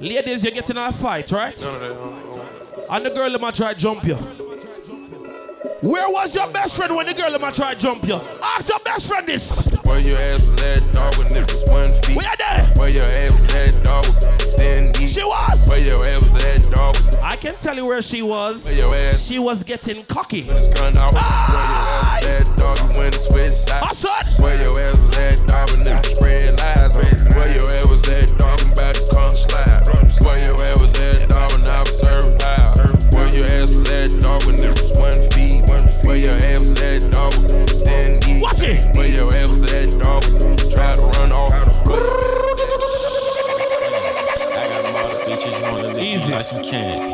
Ladies, 0.00 0.44
you're 0.44 0.52
getting 0.52 0.76
a 0.76 0.92
fight, 0.92 1.30
right? 1.32 1.58
None 1.62 1.74
of 1.74 1.80
that. 1.80 2.86
And 2.90 3.06
the 3.06 3.10
girl 3.10 3.30
let 3.30 3.40
me 3.40 3.50
try 3.52 3.72
jump 3.74 4.04
you. 4.04 4.18
Where 5.84 6.08
was 6.08 6.34
your 6.34 6.48
best 6.48 6.78
friend 6.78 6.96
when 6.96 7.04
the 7.06 7.12
girl 7.12 7.30
let 7.30 7.42
me 7.42 7.50
try 7.50 7.74
jump 7.74 8.08
you? 8.08 8.14
Ask 8.42 8.70
your 8.70 8.78
best 8.80 9.06
friend 9.06 9.26
this. 9.28 9.68
Where 9.84 9.98
your 10.00 10.16
ass 10.16 10.42
was 10.42 10.62
at, 10.62 10.92
dog, 10.94 11.14
when 11.18 11.26
it 11.36 11.44
was 11.52 11.68
one 11.68 11.92
feet. 12.00 12.16
Where 12.16 12.24
you 12.24 12.36
there? 12.38 12.64
Where 12.80 12.88
your 12.88 13.04
ass 13.04 13.32
was 13.42 13.54
at, 13.54 13.84
dog, 13.84 14.04
then 14.56 14.92
eat. 14.98 15.10
She 15.10 15.22
was. 15.22 15.68
Where 15.68 15.78
your 15.78 16.00
ass 16.06 16.22
was 16.24 16.42
at, 16.42 16.62
dog. 16.72 16.96
I 17.22 17.36
can 17.36 17.54
tell 17.56 17.76
you 17.76 17.84
where 17.84 18.00
she 18.00 18.22
was. 18.22 18.64
Where 18.64 18.74
your 18.76 18.94
ass 18.94 19.26
She 19.26 19.38
was 19.38 19.62
getting 19.62 20.06
cocky. 20.06 20.44
was 20.48 20.68
gun 20.72 20.96
out. 20.96 21.12
Where 21.12 21.20
your 21.22 21.30
ass 21.60 22.24
was 22.24 22.48
at, 22.48 22.56
dog, 22.56 22.78
you 22.78 22.98
went 23.00 23.14
and 23.14 23.20
switched 23.20 23.54
sides. 23.54 23.84
Hustle. 23.84 24.42
Where 24.42 24.56
your 24.62 24.80
ass 24.80 24.96
was 24.96 25.16
at, 25.18 25.46
dog, 25.46 25.70
when 25.70 25.80
it 25.86 26.00
was 26.00 26.16
spread 26.16 26.60
lies. 26.60 26.96
Where 26.96 27.52
your 27.54 27.70
ass 27.70 27.88
was 27.90 28.08
at, 28.08 28.38
dog, 28.38 28.58
I'm 28.62 28.72
about 28.72 28.94
to 28.94 29.06
come 29.12 29.30
slide. 29.32 29.84
Where 30.24 30.40
your 30.48 30.64
ass 30.64 30.80
was 30.80 30.98
at, 30.98 31.28
dog, 31.28 31.52
when 31.52 31.68
I 31.68 31.80
was 31.80 31.98
serving 32.00 32.38
loud. 32.38 33.12
Where 33.12 33.28
your 33.36 33.46
ass 33.52 33.70
was 33.70 33.90
at, 33.90 34.18
dog, 34.22 34.44
when 34.46 34.54
it 34.64 34.80
was 34.80 34.96
one 34.96 35.20
feet. 35.32 35.63
Where 36.06 36.16
your 36.16 36.34
ass 36.34 36.60
was 36.60 36.80
at, 36.82 37.10
dog, 37.10 37.32
then 37.84 38.18
eat. 38.28 38.42
Watch 38.42 38.62
it. 38.62 38.84
Where 38.96 39.08
your 39.08 39.32
ass 39.34 39.50
was 39.50 39.62
at, 39.72 39.90
dog, 39.98 40.22
try 40.70 40.94
to 40.94 41.02
run 41.02 41.32
off. 41.32 41.52
I 41.52 41.54
got 44.68 44.82
them 44.82 44.94
all 44.96 45.08
the 45.08 45.14
bitches 45.24 45.62
wanna 45.62 45.98
Easy. 45.98 46.30
like 46.32 46.44
some 46.44 46.62
candy. 46.62 47.12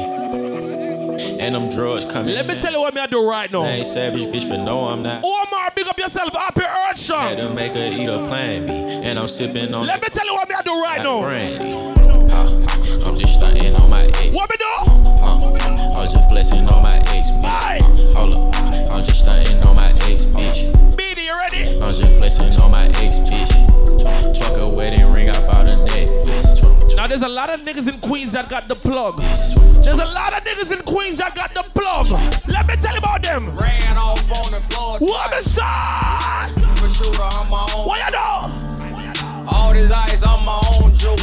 And 1.40 1.54
them 1.54 1.68
drugs 1.70 2.04
coming 2.04 2.34
Let 2.34 2.46
me 2.46 2.54
in. 2.56 2.60
tell 2.60 2.72
you 2.72 2.80
what 2.80 2.94
me 2.94 3.00
I 3.00 3.06
do 3.06 3.26
right 3.28 3.50
now. 3.50 3.62
I 3.62 3.68
ain't 3.68 3.86
savage, 3.86 4.20
bitch, 4.22 4.46
but 4.48 4.58
no, 4.62 4.88
I'm 4.88 5.02
not. 5.02 5.24
Omar, 5.24 5.70
big 5.74 5.86
up 5.86 5.98
yourself. 5.98 6.34
up 6.34 6.40
Happy 6.58 6.62
Earth 6.62 7.08
Had 7.08 7.38
to 7.38 7.48
make 7.54 7.72
her 7.72 7.90
eat 7.92 8.06
a 8.06 8.18
plan 8.26 8.66
B. 8.66 8.72
And 8.72 9.18
I'm 9.18 9.28
sipping 9.28 9.72
on 9.72 9.86
Let 9.86 10.02
me 10.02 10.08
tell 10.08 10.26
you 10.26 10.34
what 10.34 10.48
me 10.48 10.54
I 10.54 10.62
do 10.62 10.82
right 10.82 10.98
that 10.98 11.04
now. 11.04 11.22
brandy. 11.22 11.72
Huh, 12.32 12.50
I'm 13.08 13.16
just 13.16 13.34
stunting 13.34 13.74
on 13.76 13.88
my 13.88 14.02
ex. 14.04 14.34
What 14.36 14.50
me 14.50 14.56
do? 14.58 14.64
Huh, 15.22 15.38
I'm 15.98 16.08
just 16.08 16.28
flexing 16.30 16.68
on 16.68 16.82
my 16.82 16.96
ex, 17.08 17.30
bitch. 17.30 17.44
Aye. 17.44 17.80
Hold 18.16 18.34
up, 18.36 18.54
ex, 20.20 20.24
bitch. 20.36 20.72
Beanie, 20.96 21.26
you 21.26 21.36
ready? 21.36 21.80
I'm 21.80 21.92
just 21.92 22.16
flexing 22.18 22.60
on 22.60 22.70
my 22.70 22.86
ex, 23.00 23.18
bitch. 23.18 24.38
Truck 24.38 24.60
a 24.60 24.68
wedding 24.68 25.12
ring, 25.12 25.30
I 25.30 25.46
bought 25.46 25.68
a 25.68 25.76
neck, 25.84 26.08
bitch. 26.26 26.96
Now 26.96 27.06
there's 27.06 27.22
a 27.22 27.28
lot 27.28 27.50
of 27.50 27.60
niggas 27.62 27.92
in 27.92 28.00
Queens 28.00 28.32
that 28.32 28.48
got 28.48 28.68
the 28.68 28.74
plug. 28.74 29.18
There's 29.18 30.00
a 30.00 30.12
lot 30.14 30.32
of 30.32 30.44
niggas 30.44 30.72
in 30.76 30.82
Queens 30.84 31.16
that 31.18 31.34
got 31.34 31.54
the 31.54 31.62
plug. 31.74 32.10
Let 32.48 32.66
me 32.66 32.74
tell 32.76 32.92
you 32.92 32.98
about 32.98 33.22
them. 33.22 33.56
Ran 33.56 33.96
off 33.96 34.20
on 34.44 34.52
the 34.52 34.60
floor. 34.68 34.98
What 34.98 35.30
me 35.30 35.40
son? 35.40 36.48
For 36.76 36.88
shooter, 36.88 37.22
I'm 37.22 37.48
my 37.48 37.66
own. 37.74 37.86
What 37.86 37.98
you 38.04 38.12
do? 38.12 39.48
All 39.48 39.72
this 39.72 39.90
ice, 39.90 40.22
I'm 40.22 40.44
my 40.44 40.60
own 40.74 40.94
jewel. 40.94 41.16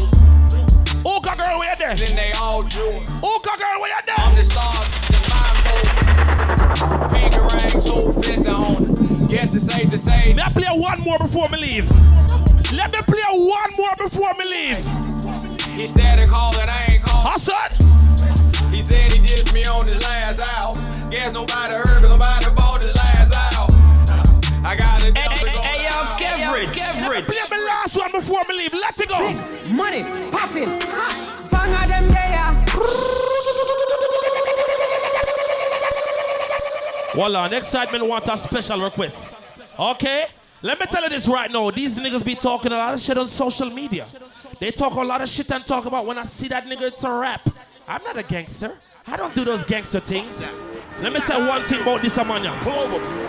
Oka 1.05 1.37
girl, 1.37 1.59
where 1.59 1.69
you 1.71 1.77
there? 1.77 1.95
Then 1.95 2.15
they 2.15 2.31
all 2.33 2.63
jewel. 2.63 3.01
Oka 3.23 3.53
girl, 3.57 3.79
where 3.79 3.89
you 3.89 4.13
I'm 4.17 4.35
the 4.35 4.43
star, 4.43 5.06
the 6.47 6.55
mind 6.57 7.11
Pink 7.11 7.35
ring, 7.35 7.81
250 7.81 8.49
on 8.49 8.83
it. 8.83 9.29
Guess 9.29 9.55
it's 9.55 9.65
safe 9.65 9.89
to 9.89 9.97
say. 9.97 10.33
Let 10.33 10.55
me 10.55 10.63
play 10.63 10.79
one 10.79 11.01
more 11.01 11.17
before 11.19 11.49
me 11.49 11.59
leave. 11.59 11.89
Let 12.73 12.91
me 12.91 12.99
play 13.03 13.27
one 13.31 13.71
more 13.75 13.95
before 13.97 14.33
me 14.35 14.45
leave. 14.45 14.83
He 15.75 15.87
started 15.87 16.29
calling, 16.29 16.67
I 16.69 16.85
ain't 16.89 17.03
calling. 17.03 17.31
Hustle. 17.31 17.87
He 18.71 18.81
said 18.81 19.11
he 19.11 19.19
dissed 19.19 19.53
me 19.53 19.65
on 19.65 19.87
his 19.87 20.01
last 20.03 20.41
out. 20.57 20.75
Guess 21.11 21.33
nobody 21.33 21.73
heard, 21.73 22.01
but 22.01 22.09
nobody 22.09 22.45
bought 22.55 22.81
his 22.81 22.95
last 22.95 23.33
out. 23.53 23.73
I 24.65 24.75
got 24.75 25.03
it. 25.03 25.17
Hey, 25.17 25.27
hey, 25.29 25.49
hey, 25.61 25.83
yo, 25.85 26.49
Let 26.51 27.15
me 27.15 27.21
play 27.21 27.37
my 27.49 27.65
last 27.65 27.95
one 27.95 28.11
before 28.11 28.41
me 28.49 28.57
leave. 28.57 28.73
Let 28.73 28.99
it 28.99 29.07
go. 29.07 29.19
Big 29.19 29.75
Money, 29.75 30.03
popping, 30.31 30.79
bang 30.79 31.36
Voila, 37.17 37.47
next 37.47 37.69
segment 37.69 38.05
want 38.05 38.27
a 38.27 38.37
special 38.37 38.79
request. 38.79 39.33
Okay? 39.79 40.25
Let 40.61 40.79
me 40.79 40.85
tell 40.85 41.01
you 41.01 41.09
this 41.09 41.27
right 41.27 41.51
now. 41.51 41.71
These 41.71 41.97
niggas 41.97 42.23
be 42.23 42.35
talking 42.35 42.71
a 42.71 42.77
lot 42.77 42.93
of 42.93 42.99
shit 42.99 43.17
on 43.17 43.27
social 43.27 43.71
media. 43.71 44.05
They 44.59 44.69
talk 44.69 44.93
a 44.93 45.01
lot 45.01 45.23
of 45.23 45.27
shit 45.27 45.49
and 45.49 45.65
talk 45.65 45.87
about 45.87 46.05
when 46.05 46.19
I 46.19 46.25
see 46.25 46.47
that 46.49 46.65
nigga, 46.65 46.83
it's 46.83 47.03
a 47.03 47.11
rap. 47.11 47.41
I'm 47.87 48.03
not 48.03 48.19
a 48.19 48.23
gangster. 48.23 48.71
I 49.07 49.17
don't 49.17 49.33
do 49.33 49.43
those 49.43 49.63
gangster 49.63 49.99
things. 49.99 50.47
Let 51.01 51.11
me 51.11 51.19
say 51.19 51.35
one 51.47 51.63
thing 51.63 51.81
about 51.81 52.03
this 52.03 52.15
Amanya. 52.19 52.53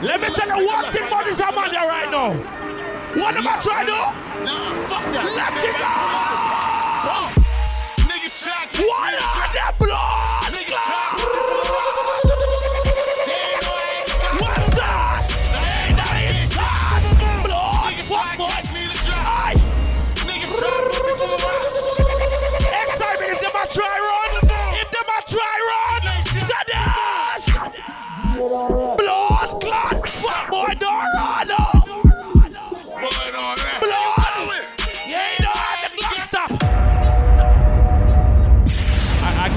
Let 0.03 0.20
me 0.20 0.28
tell 0.34 0.61
you 0.61 0.66
one 0.66 0.84
thing 0.93 1.07
about 1.07 1.24
this 1.24 1.41
Amanya 1.41 1.89
right 1.89 2.11
now. 2.11 2.34
What 3.18 3.36
am 3.36 3.49
I 3.49 3.59
trying 3.59 3.86
to 3.86 3.93
do? 3.93 3.99
Fuck 4.84 5.05
that. 5.14 5.24
Let 5.34 5.64
it 5.64 5.76
go! 5.80 5.89
What 8.86 9.14
are 9.14 9.53
the 9.53 9.84
blood? 9.86 10.38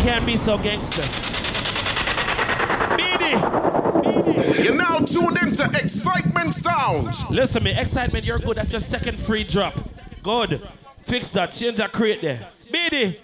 Can't 0.02 0.26
be 0.26 0.36
so 0.36 0.58
gangster. 0.58 1.04
Beanie. 2.98 4.64
You're 4.64 4.76
now 4.76 4.98
tuned 4.98 5.38
into 5.44 5.64
Xsytment 5.64 6.54
Soundz. 6.60 7.30
Listen 7.30 7.64
me, 7.64 7.72
excitement, 7.78 8.26
you're 8.26 8.40
good. 8.40 8.58
That's 8.58 8.72
your 8.72 8.82
second 8.82 9.20
free 9.20 9.44
drop. 9.44 9.76
Good. 10.24 10.60
Fix 11.04 11.30
that. 11.32 11.52
Change 11.52 11.78
that 11.78 11.92
crate 11.92 12.20
there. 12.20 12.50
Beanie. 12.72 13.20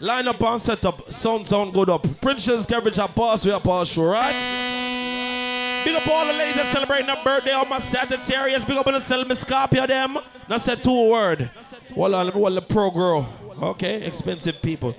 Line 0.00 0.28
up 0.28 0.42
and 0.42 0.60
set 0.60 0.84
up. 0.84 1.10
Sound 1.10 1.46
sound 1.46 1.72
good 1.72 1.88
up. 1.88 2.06
Princess 2.20 2.66
Carriage 2.66 2.98
and 2.98 3.14
pause. 3.14 3.46
We 3.46 3.50
are 3.50 3.58
pause 3.58 3.88
show, 3.88 4.04
right? 4.04 5.82
Big 5.86 5.96
up 5.96 6.06
all 6.08 6.26
the 6.26 6.32
ladies 6.34 6.56
that 6.56 6.70
celebrating 6.74 7.06
their 7.06 7.24
birthday 7.24 7.54
on 7.54 7.70
my 7.70 7.78
Sagittarius. 7.78 8.64
Big 8.64 8.76
up 8.76 8.86
on 8.86 8.92
the 8.92 9.00
me 9.00 9.34
Scorpio 9.34 9.86
them. 9.86 10.18
Now 10.46 10.58
say 10.58 10.74
two 10.74 11.10
word. 11.10 11.50
On, 11.96 12.14
me 12.14 12.54
the 12.54 12.60
pro 12.60 12.90
girl. 12.90 13.32
Okay, 13.62 14.02
expensive 14.06 14.60
people. 14.60 14.94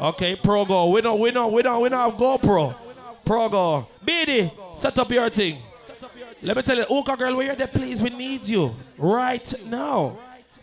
Okay, 0.00 0.34
pro 0.34 0.64
girl. 0.64 0.90
We 0.92 1.02
don't, 1.02 1.20
we 1.20 1.30
don't, 1.30 1.52
we 1.52 1.62
don't, 1.62 1.82
we 1.82 1.88
know 1.90 2.10
have 2.10 2.18
GoPro. 2.18 2.74
Pro 3.24 3.48
girl. 3.50 3.90
Beanie, 4.04 4.50
set 4.74 4.98
up 4.98 5.10
your 5.10 5.28
thing. 5.28 5.58
Let 6.42 6.56
me 6.56 6.62
tell 6.62 6.76
you, 6.76 6.86
Oka 6.88 7.16
girl, 7.16 7.36
where 7.36 7.46
you're 7.46 7.54
there, 7.54 7.66
please, 7.66 8.00
we 8.00 8.08
need 8.08 8.48
you 8.48 8.74
right 8.96 9.52
now. 9.66 10.16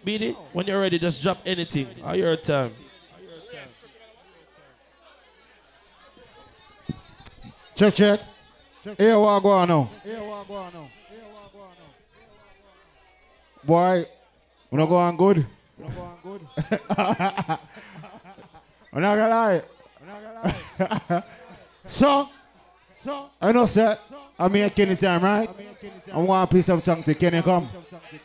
Beanie, 0.03 0.35
when 0.53 0.65
you're 0.65 0.81
ready, 0.81 0.97
just 0.97 1.21
drop 1.21 1.37
anything. 1.45 1.87
Are 2.03 2.15
your 2.15 2.35
time. 2.35 2.73
Check, 7.75 7.93
check. 7.93 8.19
Hey, 8.97 9.15
what 9.15 9.43
go 9.43 9.51
on 9.51 9.67
now? 9.67 9.89
Boy, 13.63 14.05
we're 14.71 14.79
not 14.79 14.89
go 14.89 14.95
on 14.95 15.15
good. 15.15 15.45
I'm 18.97 19.03
not 19.03 19.15
gonna 19.15 19.61
lie. 21.11 21.23
so, 21.85 22.29
so 22.95 23.29
I 23.39 23.51
know, 23.51 23.67
sir. 23.67 23.95
I'm 24.39 24.51
here 24.55 24.71
Kenny 24.71 24.95
time, 24.95 25.23
right? 25.23 25.47
I'm 26.11 26.25
going 26.25 26.41
to 26.41 26.47
play 26.47 26.61
some 26.63 26.81
song 26.81 27.03
to 27.03 27.13
Kenny 27.13 27.43
come. 27.43 27.67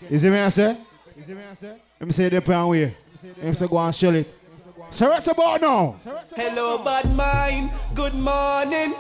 You 0.08 0.16
see 0.16 0.30
me, 0.30 0.38
I 0.38 0.48
say? 0.48 0.78
Is 1.14 1.28
it 1.28 1.36
me, 1.36 1.42
I 1.50 1.52
say? 1.52 1.76
Let 2.00 2.06
me 2.06 2.12
say 2.12 2.28
the 2.30 2.40
plan 2.40 2.66
way. 2.68 2.96
Him 3.38 3.52
say 3.52 3.68
go 3.68 3.76
and 3.78 3.94
shell 3.94 4.14
it. 4.14 4.34
So 4.90 5.10
right 5.10 5.26
about 5.26 5.60
now. 5.60 5.96
Hello, 6.34 6.82
bad 6.82 7.14
mind. 7.14 7.70
Good 7.94 8.14
morning. 8.14 8.94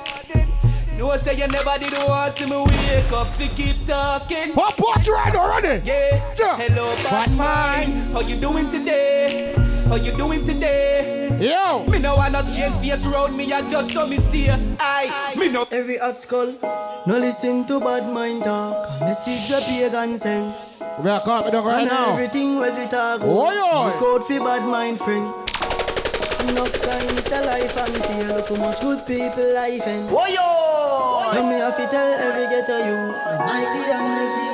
No 0.98 1.16
say 1.16 1.32
you 1.36 1.46
never 1.48 1.78
did 1.78 1.94
want 2.06 2.34
see 2.34 2.44
me 2.44 2.56
wake 2.56 3.12
up 3.12 3.34
to 3.38 3.48
keep 3.48 3.86
talking. 3.86 4.52
Pop 4.52 4.78
what 4.78 5.06
you 5.06 5.14
right 5.14 5.34
already? 5.34 5.86
Yeah. 5.86 6.34
Yeah. 6.38 6.56
Hello, 6.58 6.94
bad, 6.96 7.10
Bad 7.10 7.32
mind. 7.32 8.12
How 8.12 8.20
you 8.20 8.36
doing 8.36 8.68
today? 8.68 9.71
How 9.92 9.98
you 9.98 10.16
doing 10.16 10.42
today? 10.46 11.28
Yo. 11.36 11.84
Me 11.84 11.98
no 11.98 12.16
want 12.16 12.32
no 12.32 12.40
strange 12.40 12.74
face 12.76 13.04
around 13.04 13.36
me. 13.36 13.52
I 13.52 13.60
just 13.68 13.92
saw 13.92 14.06
me 14.06 14.16
stay. 14.16 14.48
Aye. 14.80 15.34
Me 15.36 15.52
no. 15.52 15.68
Every 15.70 15.98
hot 15.98 16.18
skull. 16.18 16.56
No 17.04 17.18
listen 17.18 17.66
to 17.66 17.78
bad 17.78 18.10
mind 18.10 18.44
talk. 18.44 18.88
A 18.88 19.04
message 19.04 19.52
a 19.52 19.60
pagan 19.60 20.16
send. 20.16 20.54
We 21.04 21.10
are 21.10 21.20
caught 21.20 21.44
me 21.44 21.50
down 21.50 21.66
right 21.66 21.84
now. 21.84 22.14
everything 22.14 22.56
where 22.56 22.72
they 22.72 22.88
talk. 22.88 23.20
Oi, 23.20 23.52
oi. 23.52 23.92
Look 24.00 24.24
for 24.24 24.38
bad 24.40 24.64
mind 24.64 24.96
friend. 24.98 25.28
Enough 26.48 26.72
time 26.80 27.12
is 27.12 27.30
a 27.30 27.44
life 27.44 27.76
and 27.76 27.92
feel 27.92 28.32
look 28.32 28.48
how 28.48 28.56
much 28.64 28.80
good 28.80 29.04
people 29.04 29.44
life 29.52 29.86
and. 29.86 30.08
Oh 30.08 30.24
yo. 30.24 31.36
So 31.36 31.44
me 31.44 31.60
have 31.60 31.76
to 31.76 31.84
tell 31.92 32.10
every 32.16 32.48
ghetto 32.48 32.80
you. 32.80 32.96
I 33.28 33.36
might 33.44 33.68
be 33.76 33.82
on 33.92 34.08
the 34.16 34.24
field. 34.32 34.52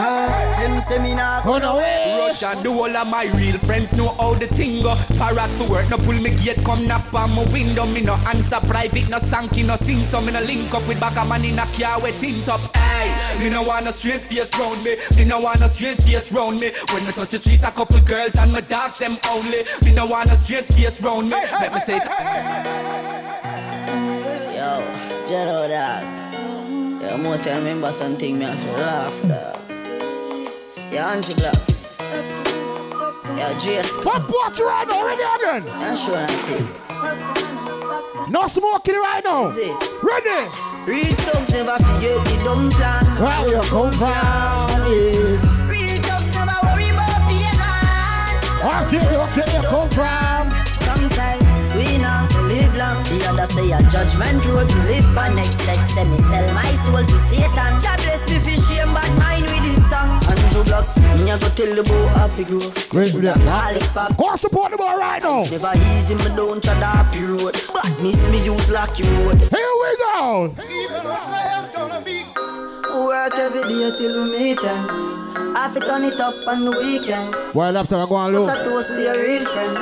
Ah, 0.00 0.39
them 0.60 0.80
say 0.80 0.98
me 0.98 1.14
nah 1.14 1.40
Run 1.44 1.62
away. 1.62 2.16
Rush 2.18 2.42
and 2.42 2.62
do 2.62 2.72
all 2.72 2.96
of 2.96 3.08
my 3.08 3.24
real 3.36 3.58
friends 3.58 3.92
know 3.94 4.08
how 4.14 4.34
the 4.34 4.46
thing 4.46 4.82
go. 4.82 4.94
Parrot 5.16 5.50
to 5.58 5.70
work, 5.70 5.88
no 5.90 5.96
pull 5.96 6.14
me 6.14 6.30
gate, 6.42 6.62
come 6.64 6.86
knock 6.86 7.12
on 7.14 7.34
my 7.34 7.44
window. 7.52 7.86
Me 7.86 8.02
no 8.02 8.14
answer 8.28 8.60
private, 8.60 9.08
no 9.08 9.18
sanky, 9.18 9.66
no 9.66 9.76
sing. 9.76 10.00
So 10.00 10.20
me 10.20 10.32
no 10.32 10.40
link 10.40 10.72
up 10.74 10.86
with 10.86 11.00
back 11.00 11.16
a 11.16 11.24
man 11.28 11.44
in 11.44 11.58
a 11.58 11.64
car 11.78 12.00
with 12.00 12.18
tint 12.20 12.48
up. 12.48 12.60
Aye, 12.74 13.38
me 13.40 13.50
no 13.50 13.62
want 13.62 13.86
no 13.86 13.90
strange 13.90 14.24
face 14.24 14.52
round 14.58 14.84
me. 14.84 14.96
Me 15.16 15.24
no 15.24 15.40
want 15.40 15.60
no 15.60 15.68
strange 15.68 16.00
face 16.00 16.30
round 16.32 16.60
me. 16.60 16.70
When 16.92 17.06
me 17.06 17.12
touch 17.12 17.30
the 17.30 17.38
streets, 17.38 17.64
a 17.64 17.70
couple 17.70 18.00
girls 18.00 18.36
and 18.36 18.52
my 18.52 18.60
dogs 18.60 18.98
them 18.98 19.18
only. 19.28 19.64
Me 19.84 19.94
no 19.94 20.06
want 20.06 20.28
no 20.28 20.34
strange 20.34 20.68
face 20.68 21.00
round 21.00 21.28
me. 21.28 21.34
Let 21.34 21.72
me 21.74 21.80
say 21.80 21.96
it. 21.96 22.04
Yo, 24.56 25.26
Jello 25.26 25.68
dog. 25.68 27.02
Yo, 27.02 27.16
more 27.18 27.38
tell 27.38 27.58
remember 27.58 27.90
something 27.92 28.38
me 28.38 28.44
have 28.44 28.60
to 28.60 28.72
laugh 28.72 29.22
dog. 29.28 29.69
Yo, 30.90 30.98
Angie 30.98 31.34
Blocks. 31.34 31.98
Yo, 32.00 33.46
Jace. 33.62 34.02
Pop 34.02 34.28
what 34.28 34.58
you 34.58 34.66
right 34.66 34.88
already 34.90 35.22
again? 35.22 35.62
I'm 35.78 35.96
sure 35.96 36.16
I 36.16 36.26
think. 36.26 36.66
No 38.28 38.48
smoking 38.48 38.96
right 38.96 39.22
now. 39.22 39.46
Ready? 40.02 40.50
Real 40.90 41.14
thugs 41.22 41.52
never 41.52 41.78
forget 41.78 42.24
the 42.26 42.40
dumb 42.42 42.70
plan. 42.70 43.04
Where 43.22 43.48
you 43.54 43.60
come 43.70 43.92
from 43.92 44.82
is. 44.90 45.42
Real 45.70 45.94
thugs 46.02 46.34
never 46.34 46.58
worry 46.66 46.90
about 46.90 47.22
being 47.30 47.60
on. 47.62 48.34
I 48.66 48.82
see 48.90 48.98
you, 48.98 49.22
see 49.30 49.46
you 49.46 49.62
come 49.62 49.90
from. 49.94 50.50
Some 50.90 51.06
say 51.14 51.38
we 51.78 51.98
not 52.02 52.26
live 52.50 52.74
long. 52.74 52.98
The 53.04 53.30
other 53.30 53.46
say 53.54 53.70
a 53.70 53.78
judgment 53.94 54.44
road 54.46 54.68
to 54.68 54.78
live 54.90 55.06
by 55.14 55.30
next 55.34 55.60
set. 55.60 55.78
Say 55.90 56.02
me 56.02 56.18
sell 56.18 56.52
my 56.52 56.66
soul 56.82 57.04
to 57.06 57.18
Satan. 57.30 57.78
God 57.78 57.98
bless 58.02 58.22
me 58.26 58.38
for 58.42 58.58
shame, 58.66 58.90
but 58.92 59.06
mine 59.22 59.39
with 60.60 60.68
it 60.68 60.92
song. 60.92 61.04
Andrew 61.10 61.24
Blocks, 61.24 61.24
me 61.24 61.30
a 61.30 61.38
go 61.38 61.48
tell 61.50 61.74
the 61.74 61.82
boy 61.82 62.06
happy 62.18 62.44
grow. 62.44 62.60
Great 62.88 63.14
with 63.14 63.22
that. 63.24 64.16
Go 64.16 64.36
support 64.36 64.72
the 64.72 64.76
boy 64.78 64.96
right 64.96 65.22
now. 65.22 65.42
Never 65.44 65.72
easy 65.76 66.14
me 66.14 66.36
don't 66.36 66.62
tread 66.62 66.82
happy 66.82 67.22
road. 67.22 67.56
But 67.72 68.00
miss 68.02 68.16
me 68.30 68.44
use 68.44 68.70
lucky 68.70 69.02
road. 69.04 69.38
Here 69.38 69.74
we 69.82 69.96
go. 70.04 70.54
Work 73.06 73.34
every 73.34 73.62
day 73.68 73.96
till 73.96 74.24
we 74.24 74.30
meet 74.38 74.62
ends. 74.64 74.92
I 75.56 75.70
fi 75.72 75.80
turn 75.80 76.04
it 76.04 76.20
up 76.20 76.34
on 76.46 76.64
the 76.64 76.70
weekends. 76.72 77.36
While 77.54 77.76
after 77.76 77.96
I 77.96 78.06
go 78.06 78.14
on 78.16 78.32
low. 78.32 78.42
What's 78.46 78.60
a 78.60 78.64
toast 78.64 78.88
for 78.90 79.00
your 79.00 79.14
real 79.14 79.44
friend? 79.46 79.76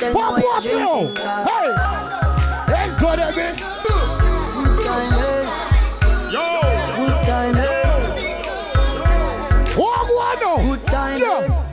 Then 0.00 0.12
Pop 0.12 0.42
what 0.42 0.64
you 0.64 0.78
Hey. 1.16 1.68
Let's 2.68 2.94
go 3.00 3.10
eh, 3.10 3.16
there, 3.16 3.36
man. 3.36 3.77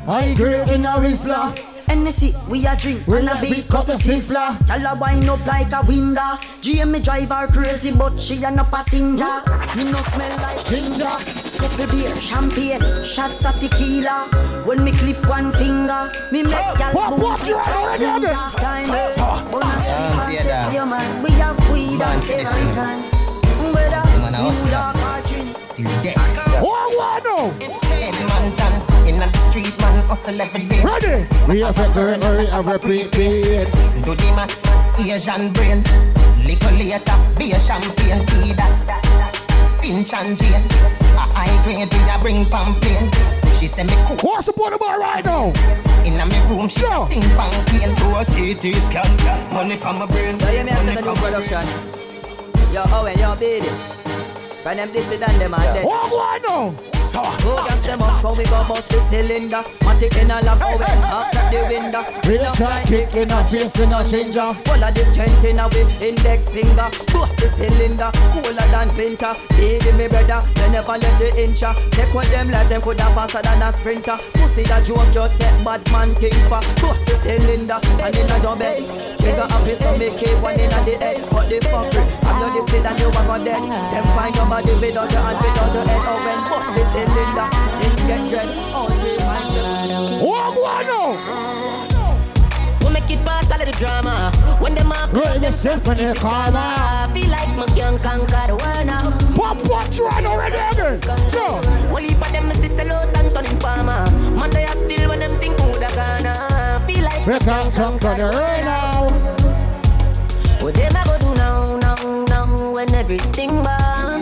I 0.07 0.33
great 0.35 0.67
in 0.69 0.85
a 0.85 0.99
whistler. 0.99 1.51
Hennessy, 1.87 2.35
we 2.49 2.65
a 2.65 2.75
drink 2.75 3.05
We 3.07 3.19
and 3.19 3.29
a 3.29 3.37
a 3.37 3.41
big 3.41 3.49
big 3.55 3.67
cup 3.69 3.85
cup 3.85 3.89
of 3.89 3.95
of 3.95 4.01
sizzler. 4.01 4.57
Tell 4.65 4.79
her 4.79 4.99
wind 4.99 5.29
up 5.29 5.45
like 5.45 5.71
a 5.71 5.85
window. 5.85 6.37
Jamie 6.61 6.99
drive 6.99 7.29
her 7.29 7.47
crazy, 7.47 7.91
but 7.95 8.19
she 8.19 8.43
a 8.43 8.51
no 8.51 8.63
passenger. 8.63 9.41
Me 9.75 9.83
no 9.91 10.01
smell 10.13 10.37
like 10.41 10.65
ginger. 10.65 11.13
Couple 11.57 11.87
beer, 11.91 12.15
champagne, 12.19 12.81
shots 13.03 13.45
of 13.45 13.59
tequila. 13.59 14.27
When 14.65 14.83
me 14.83 14.91
clip 14.93 15.27
one 15.27 15.51
finger, 15.53 16.09
me 16.31 16.41
make 16.43 16.51
gal 16.77 16.91
Pop, 16.91 17.09
boom 17.11 17.21
pop, 17.21 17.39
flip 17.39 17.49
you 17.49 17.55
like 17.55 17.67
already 17.75 18.05
have 18.05 18.23
it. 18.23 18.29
ninja. 18.29 18.59
Time? 18.59 19.11
So. 19.11 19.23
Wanna 19.51 19.79
see 19.81 19.91
Um, 19.91 20.17
man 20.17 20.33
yeah, 20.33 20.41
say, 20.41 20.47
that. 20.49 20.73
"Yeah, 20.73 20.85
man, 20.85 21.23
we 21.23 21.29
have 21.31 21.69
weed 21.71 21.97
Man, 21.99 22.15
and 22.15 22.23
for 22.23 22.27
the 22.33 22.39
every 22.39 22.63
scene. 22.63 22.75
kind." 22.75 23.03
Whether 23.75 24.03
Man, 24.21 24.35
I 24.35 24.43
was 24.43 24.65
New 24.65 24.71
York 24.71 24.95
or 24.95 25.21
Trinity. 25.27 26.13
What 26.61 26.97
one 26.97 27.23
now? 27.23 28.14
Hustle 30.05 30.39
every 30.39 30.65
day. 30.65 30.81
Ready? 30.83 31.27
We 31.47 31.61
have 31.61 31.77
a 31.77 31.87
current, 31.93 32.23
we 32.23 32.45
have 32.45 32.67
a 32.67 32.79
prepaid. 32.79 33.67
Do 34.03 34.15
the 34.15 34.33
max, 34.35 34.65
Asian 34.99 35.51
brain. 35.51 35.83
Little 36.45 36.71
later, 36.77 37.17
be 37.37 37.51
a 37.51 37.59
champagne 37.59 38.25
tea 38.27 38.53
that. 38.53 39.35
Finch 39.81 40.13
and 40.13 40.37
Jane. 40.37 40.65
A 41.15 41.25
high 41.33 41.63
grade, 41.63 41.91
we 41.93 41.99
a 42.09 42.19
bring 42.19 42.45
pamphlet. 42.45 43.13
She 43.59 43.67
say 43.67 43.83
me 43.83 43.95
cool. 44.05 44.17
What's 44.17 44.47
the 44.47 44.53
point 44.53 44.75
about 44.75 44.99
right 44.99 45.25
now? 45.25 45.51
In 46.03 46.19
a 46.19 46.25
me 46.25 46.39
room, 46.49 46.67
she 46.67 46.85
a 46.85 47.05
sing 47.05 47.21
pamphlet. 47.21 47.97
Do 47.97 48.05
a 48.15 48.23
CT 48.25 48.81
scan. 48.81 49.53
Money 49.53 49.77
from 49.77 49.99
my 49.99 50.05
brain. 50.05 50.39
Yo, 50.39 50.49
you 50.51 50.63
me 50.63 50.71
a 50.71 50.75
Money 50.75 50.93
set 50.93 50.97
a 50.97 51.01
new 51.01 51.15
from 51.15 51.15
my 51.15 51.21
production. 51.21 51.67
Yo, 52.73 52.83
Owen, 52.93 53.17
yo, 53.17 53.35
baby. 53.35 54.04
When 54.65 54.77
them 54.77 54.91
this 54.91 55.05
and 55.11 55.21
them 55.21 55.53
and 55.53 55.77
them. 55.77 55.85
What 55.85 56.11
one 56.11 56.41
now? 56.41 57.05
So, 57.05 57.21
who 57.21 57.55
gas 57.67 57.85
them 57.85 58.01
up? 58.01 58.19
How 58.23 58.33
we 58.33 58.45
go 58.45 58.65
bust 58.67 58.89
the 58.89 58.99
cylinder? 59.11 59.61
Matic 59.85 60.17
in 60.17 60.31
a 60.31 60.41
lap, 60.41 60.57
Owen, 60.59 61.05
after 61.05 61.45
the 61.53 61.61
window. 61.69 62.01
We 62.25 62.39
don't 62.39 62.55
try 62.55 62.81
kick 62.83 63.13
in 63.13 63.29
a 63.29 63.45
face, 63.45 63.77
we 63.77 63.85
no 63.85 64.03
changer. 64.03 64.41
All 64.41 64.83
of 64.83 64.95
this 64.95 65.13
strength 65.13 65.45
in 65.45 65.59
a 65.59 65.67
with 65.67 66.01
index 66.01 66.49
finger. 66.49 66.89
Bust 67.13 67.37
the 67.37 67.53
cylinder, 67.53 68.09
cooler 68.33 68.67
than 68.73 68.89
winter. 68.97 69.35
Baby, 69.49 69.91
me 69.93 70.07
brother, 70.07 70.41
they 70.55 70.71
never 70.71 70.97
left 70.97 71.19
the 71.21 71.29
incha. 71.37 71.77
Take 71.91 72.11
what 72.15 72.25
them 72.33 72.49
life, 72.49 72.67
them 72.67 72.81
coulda 72.81 73.05
faster 73.13 73.43
than 73.43 73.61
a 73.61 73.71
sprinter. 73.71 74.17
Pussy 74.33 74.63
that 74.63 74.83
joke, 74.83 75.05
you 75.13 75.29
take 75.37 75.61
bad 75.61 75.85
man 75.91 76.09
king 76.17 76.33
for. 76.49 76.65
Bust 76.81 77.05
the 77.05 77.13
cylinder, 77.21 77.77
and 78.01 78.15
in 78.17 78.31
a 78.33 78.41
your 78.41 78.57
bed. 78.57 78.81
Trigger 79.21 79.45
happy, 79.45 79.75
so 79.75 79.95
make 79.95 80.17
it 80.25 80.41
one 80.41 80.57
in 80.57 80.73
a 80.73 80.79
the 80.81 80.97
head. 80.97 81.21
Cut 81.29 81.45
the 81.53 81.61
fuckery, 81.69 81.94
and 82.95 83.03
you 83.03 83.19
this 83.19 83.29
a 83.29 83.43
dead. 83.43 83.61
Them 83.91 84.03
find 84.15 84.35
your 84.35 84.45
body 84.45 84.73
without 84.75 85.11
your 85.11 85.21
hand, 85.21 85.37
without 85.37 85.73
your 85.73 85.85
head. 85.85 86.01
Oh, 86.07 86.19
when 86.25 86.39
bust 86.49 86.69
the 86.75 86.83
cylinder, 86.91 87.47
things 87.79 88.01
get 88.07 88.29
dread. 88.29 88.47
Oh, 88.73 88.87
gee, 89.01 89.17
find 89.17 89.89
them. 89.89 90.03
What 90.25 90.53
one 90.61 90.87
now? 90.87 91.09
We 92.85 92.93
make 92.93 93.09
it 93.09 93.25
pass 93.25 93.51
all 93.51 93.59
of 93.59 93.65
the 93.65 93.73
drama. 93.73 94.31
When 94.59 94.75
them 94.75 94.91
up, 94.91 95.11
Right, 95.13 95.41
the 95.41 95.51
symphony 95.51 96.13
karma. 96.15 96.59
I 96.59 97.11
feel 97.13 97.29
like 97.29 97.55
my 97.57 97.65
can 97.67 97.97
conquer 97.97 98.43
the 98.47 98.55
world 98.55 98.85
now. 98.85 99.11
Pop 99.35 99.57
what 99.67 99.97
you 99.97 100.07
right 100.07 100.25
already 100.25 100.55
again? 100.55 100.99
Yo. 101.33 101.91
One 101.91 102.03
heap 102.03 102.21
of 102.21 102.31
them 102.31 102.51
is 102.51 102.71
sell 102.71 102.91
out 102.91 103.17
and 103.17 103.31
turn 103.31 103.45
farmer. 103.59 104.05
Man, 104.35 104.49
they 104.51 104.63
are 104.63 104.75
still 104.75 105.09
when 105.09 105.19
them 105.19 105.31
think 105.39 105.59
who 105.59 105.73
da 105.79 105.89
gonna. 105.95 106.81
Feel 106.87 107.03
like 107.03 107.25
We 107.25 107.33
my 107.33 107.39
can't 107.39 107.73
come 107.73 107.99
to 107.99 108.07
the 108.15 108.27
rain 108.37 108.65
now. 108.65 109.09
What 110.61 110.73
them 110.73 110.95
a 110.95 111.05
go 111.05 111.05
now, 111.05 111.13
now, 111.13 111.14
when 112.85 112.95
everything 112.95 113.49
burn? 113.63 114.21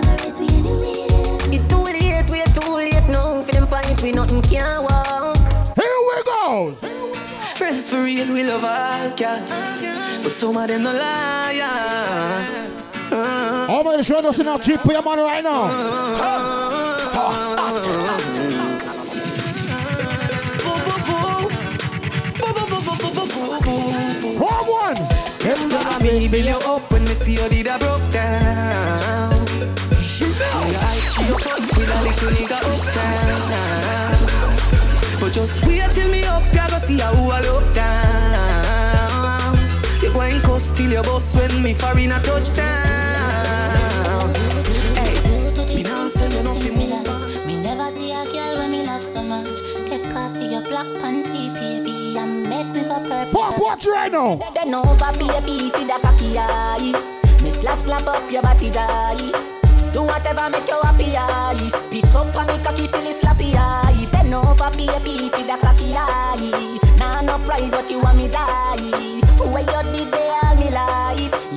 It 1.52 1.70
too 1.70 1.84
late, 1.84 2.30
we 2.32 2.44
too 2.54 2.76
late 2.76 3.08
now. 3.10 3.42
For 3.42 3.52
them 3.52 3.68
fight, 3.68 4.02
we 4.02 4.12
nothing 4.12 4.42
can 4.42 4.84
walk. 4.84 5.38
Here 5.76 6.00
we 6.10 6.24
go. 6.24 6.72
Friends 7.56 7.90
for 7.90 8.04
real, 8.04 8.34
we 8.34 8.44
love 8.44 8.64
cat. 9.18 9.42
But 10.24 10.36
some 10.36 10.58
of 10.58 10.68
them 10.68 10.84
no 10.84 10.94
liar. 10.94 11.64
Uh, 13.12 13.68
How 13.68 13.84
many 13.84 14.04
show 14.04 14.20
us 14.20 14.40
in 14.40 14.48
our 14.48 14.60
cheap 14.60 14.80
pay 14.82 15.00
money 15.02 15.22
right 15.22 15.44
now? 15.44 15.68
Wrong 24.40 24.66
one. 24.68 25.13
I 25.56 26.00
me 26.02 26.28
build 26.28 26.46
you 26.46 26.58
up 26.58 26.92
when 26.92 27.04
me 27.04 27.14
see 27.14 27.34
you 27.34 27.48
did 27.50 27.68
a 27.68 27.78
broke 27.78 28.12
down. 28.12 29.46
Shoot 30.02 30.40
Yeah, 30.40 30.50
I 30.50 31.00
cheer 31.12 31.28
you 31.28 31.36
up 31.36 31.60
with 31.78 31.94
a 31.94 32.02
little 32.02 32.32
nigga 32.36 32.60
uptown. 32.72 34.20
But 35.20 35.32
just 35.34 35.66
wait 35.66 35.90
till 35.92 36.10
me 36.10 36.24
up, 36.26 36.44
ya 36.54 36.68
go 36.70 36.78
see 36.80 37.00
how 37.00 37.14
I 37.14 37.42
look 37.42 37.74
down. 37.74 39.58
You 40.02 40.12
going 40.12 40.42
coast 40.42 40.76
till 40.76 40.92
your 40.92 41.04
boss 41.04 41.36
when 41.36 41.62
me 41.62 41.74
far 41.74 41.98
in 42.00 42.12
a 42.12 42.20
touchdown. 42.22 42.74
Hey, 44.96 45.14
me 45.76 45.84
now 45.84 46.08
say 46.08 46.30
you 46.36 46.44
nothing 46.44 46.78
move. 46.78 47.46
Me 47.46 47.56
never 47.62 47.92
see 47.92 48.12
a 48.12 48.26
girl 48.26 48.58
when 48.58 48.72
me 48.72 48.84
love 48.86 49.04
so 49.04 49.24
much. 49.24 49.73
Coffee, 50.24 50.46
your 50.46 50.62
black 50.62 50.86
panty, 51.04 51.54
baby. 51.54 52.18
And 52.18 52.48
make 52.48 52.68
me 52.68 52.84
go 52.84 52.98
purple. 53.02 53.42
Pop 53.42 53.60
watch 53.60 53.86
right 53.86 54.10
now. 54.10 54.40
Bend 54.54 54.74
over, 54.74 55.12
baby, 55.20 55.70
feed 55.70 55.90
the 55.90 56.00
cocky 56.02 56.38
eye. 56.38 57.20
Me 57.44 57.52
slap, 57.52 57.82
slap 57.82 58.08
up 58.08 58.32
your 58.32 58.42
body, 58.42 58.70
die. 58.72 59.18
Do 59.92 60.04
whatever 60.04 60.50
make 60.50 60.66
you 60.70 60.80
happy, 60.82 61.18
eye. 61.18 61.70
Spit 61.76 62.16
up 62.16 62.34
on 62.38 62.48
me 62.48 62.58
cocky 62.64 62.88
till 62.88 63.06
it's 63.06 63.22
slappy, 63.22 63.54
eye. 63.54 64.08
Bend 64.14 64.34
over, 64.34 64.70
baby, 64.72 65.28
feed 65.28 65.48
the 65.48 65.58
cocky 65.60 65.94
eye. 65.94 66.80
Nah, 66.98 67.20
no 67.20 67.38
pride, 67.40 67.70
what 67.70 67.90
you 67.92 68.00
want 68.00 68.16
me 68.16 68.30
die. 68.30 68.78
Where 69.40 69.60
you 69.60 69.92
did 69.92 70.10
they 70.10 70.30
all 70.42 70.56
me 70.56 70.72
life. 70.72 71.53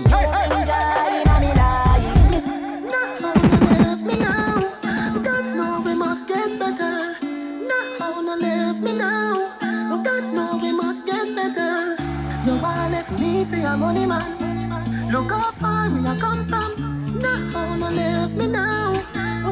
Left 13.66 13.78
me 13.78 13.86
for 13.86 14.02
your 14.02 14.06
money, 14.06 14.06
man. 14.06 15.10
Look 15.10 15.30
how 15.30 15.52
far 15.52 15.90
we 15.90 16.06
are 16.06 16.16
come 16.16 16.44
from. 16.46 17.20
No, 17.20 17.76
no, 17.76 17.90
leave 17.90 18.36
me 18.36 18.46
now. 18.46 19.02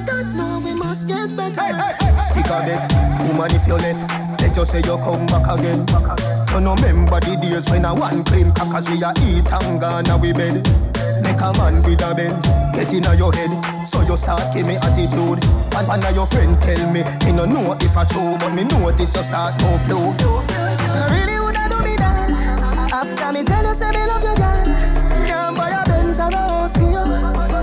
God 0.07 0.35
know 0.35 0.61
we 0.65 0.75
must 0.75 1.09
get 1.09 1.35
better. 1.37 1.97
Stick 2.23 2.47
a 2.47 2.61
death, 2.67 3.29
woman 3.29 3.51
if 3.55 3.67
you 3.67 3.75
left 3.75 4.41
Let 4.41 4.57
you 4.57 4.65
say 4.67 4.79
you 4.79 4.99
come 4.99 5.27
back 5.27 5.59
again. 5.59 5.87
You 6.53 6.61
no 6.61 6.75
remember 6.75 7.21
the 7.21 7.39
days 7.41 7.69
when 7.71 7.85
I 7.85 7.93
one 7.93 8.25
cream 8.25 8.53
crackers 8.53 8.89
we 8.91 9.03
a 9.03 9.13
eat 9.23 9.51
and 9.51 9.81
gone 9.81 10.11
a 10.11 10.19
we 10.19 10.33
bed. 10.33 10.67
Make 11.23 11.41
a 11.41 11.53
man 11.57 11.83
with 11.83 12.03
a 12.03 12.15
Benz, 12.15 12.45
get 12.75 12.93
inna 12.93 13.15
your 13.15 13.33
head. 13.33 13.51
So 13.87 14.03
you 14.03 14.17
start 14.17 14.53
give 14.55 14.67
me 14.67 14.77
attitude. 14.77 15.43
And 15.75 15.89
one 15.89 16.05
of 16.05 16.15
your 16.15 16.27
friend 16.27 16.61
tell 16.63 16.91
me 16.93 17.03
Me 17.25 17.33
no 17.33 17.45
know 17.45 17.73
if 17.81 17.97
I 17.97 18.05
true 18.05 18.37
But 18.39 18.55
me 18.55 18.63
notice 18.63 19.15
you 19.17 19.23
start 19.25 19.61
move 19.61 19.89
low 19.89 20.15
Really? 21.11 21.25
woulda 21.25 21.25
do 21.25 21.27
me 21.27 21.34
that 23.43 23.43
After 23.43 23.43
me 23.43 23.45
tell 23.45 23.65
you 23.65 23.75
say 23.75 23.91
me 23.91 24.07
love 24.07 24.23
you, 24.23 24.37
girl 24.37 25.27
Can't 25.27 25.57
buy 25.57 25.71
a 25.71 25.85
Benz 25.87 26.19
or 26.19 26.29
a 26.29 26.37
house 26.37 26.77
for 26.77 26.83
you 26.83 27.05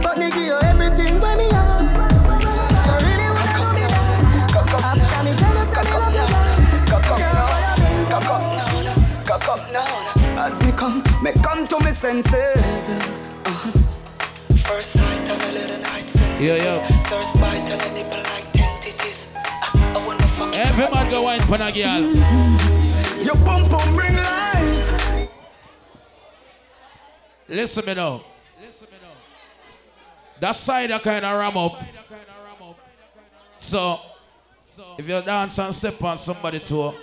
But 0.02 0.18
me 0.18 0.30
give 0.30 0.44
you 0.44 0.60
everything 0.64 1.20
when 1.22 1.38
me 1.38 1.48
have 1.52 1.88
You 2.42 2.96
really 3.08 3.28
woulda 3.32 3.56
do 3.56 3.70
me 3.78 3.86
that 3.88 4.08
After 4.52 5.24
me 5.24 5.32
tell 5.38 5.56
you 5.56 5.66
say 5.66 5.84
me 5.88 5.94
love 5.96 6.14
you, 6.14 6.28
girl 6.28 7.02
Can't 7.02 7.36
buy 7.48 7.62
a 7.62 7.80
Benz 7.80 8.10
or 8.10 8.16
a 8.16 8.22
house 8.22 8.72
Cock 9.26 9.48
up 9.48 9.72
now. 9.72 10.14
As 10.44 10.60
me 10.66 10.72
come, 10.74 11.04
me 11.24 11.32
come 11.42 11.66
to 11.68 11.80
me 11.80 11.92
senses. 11.92 13.00
Uh-huh. 13.46 13.72
First 14.66 14.96
night 14.96 15.30
on 15.30 15.40
a 15.40 15.52
little 15.54 15.78
night. 15.78 16.06
Yo, 16.42 16.56
yo. 16.56 16.86
First 17.06 17.40
bite 17.40 17.72
on 17.72 17.80
a 17.80 17.94
nipple 17.94 18.18
like 18.18 18.52
titties. 18.52 19.24
I 19.96 20.06
wanna 20.06 20.28
fuck 20.36 20.54
Every 20.54 20.90
man 20.90 21.10
go 21.10 21.22
wine 21.22 21.40
for 21.42 21.56
a 21.56 21.72
girl. 21.72 22.02
Your 23.24 23.36
pum 23.46 23.64
pum 23.70 23.96
bring 23.96 24.16
life. 24.16 24.41
Listen 27.52 27.86
me 27.86 27.94
now. 27.94 28.22
That 30.40 30.54
side 30.54 30.90
I 30.90 31.00
kind 31.00 31.26
of 31.26 31.38
ram 31.38 31.58
up. 31.58 31.84
So, 33.58 34.00
if 34.98 35.08
you 35.08 35.22
dance 35.22 35.60
and 35.60 35.76
step 35.76 36.02
on 36.02 36.18
somebody 36.18 36.60
toe, 36.60 36.96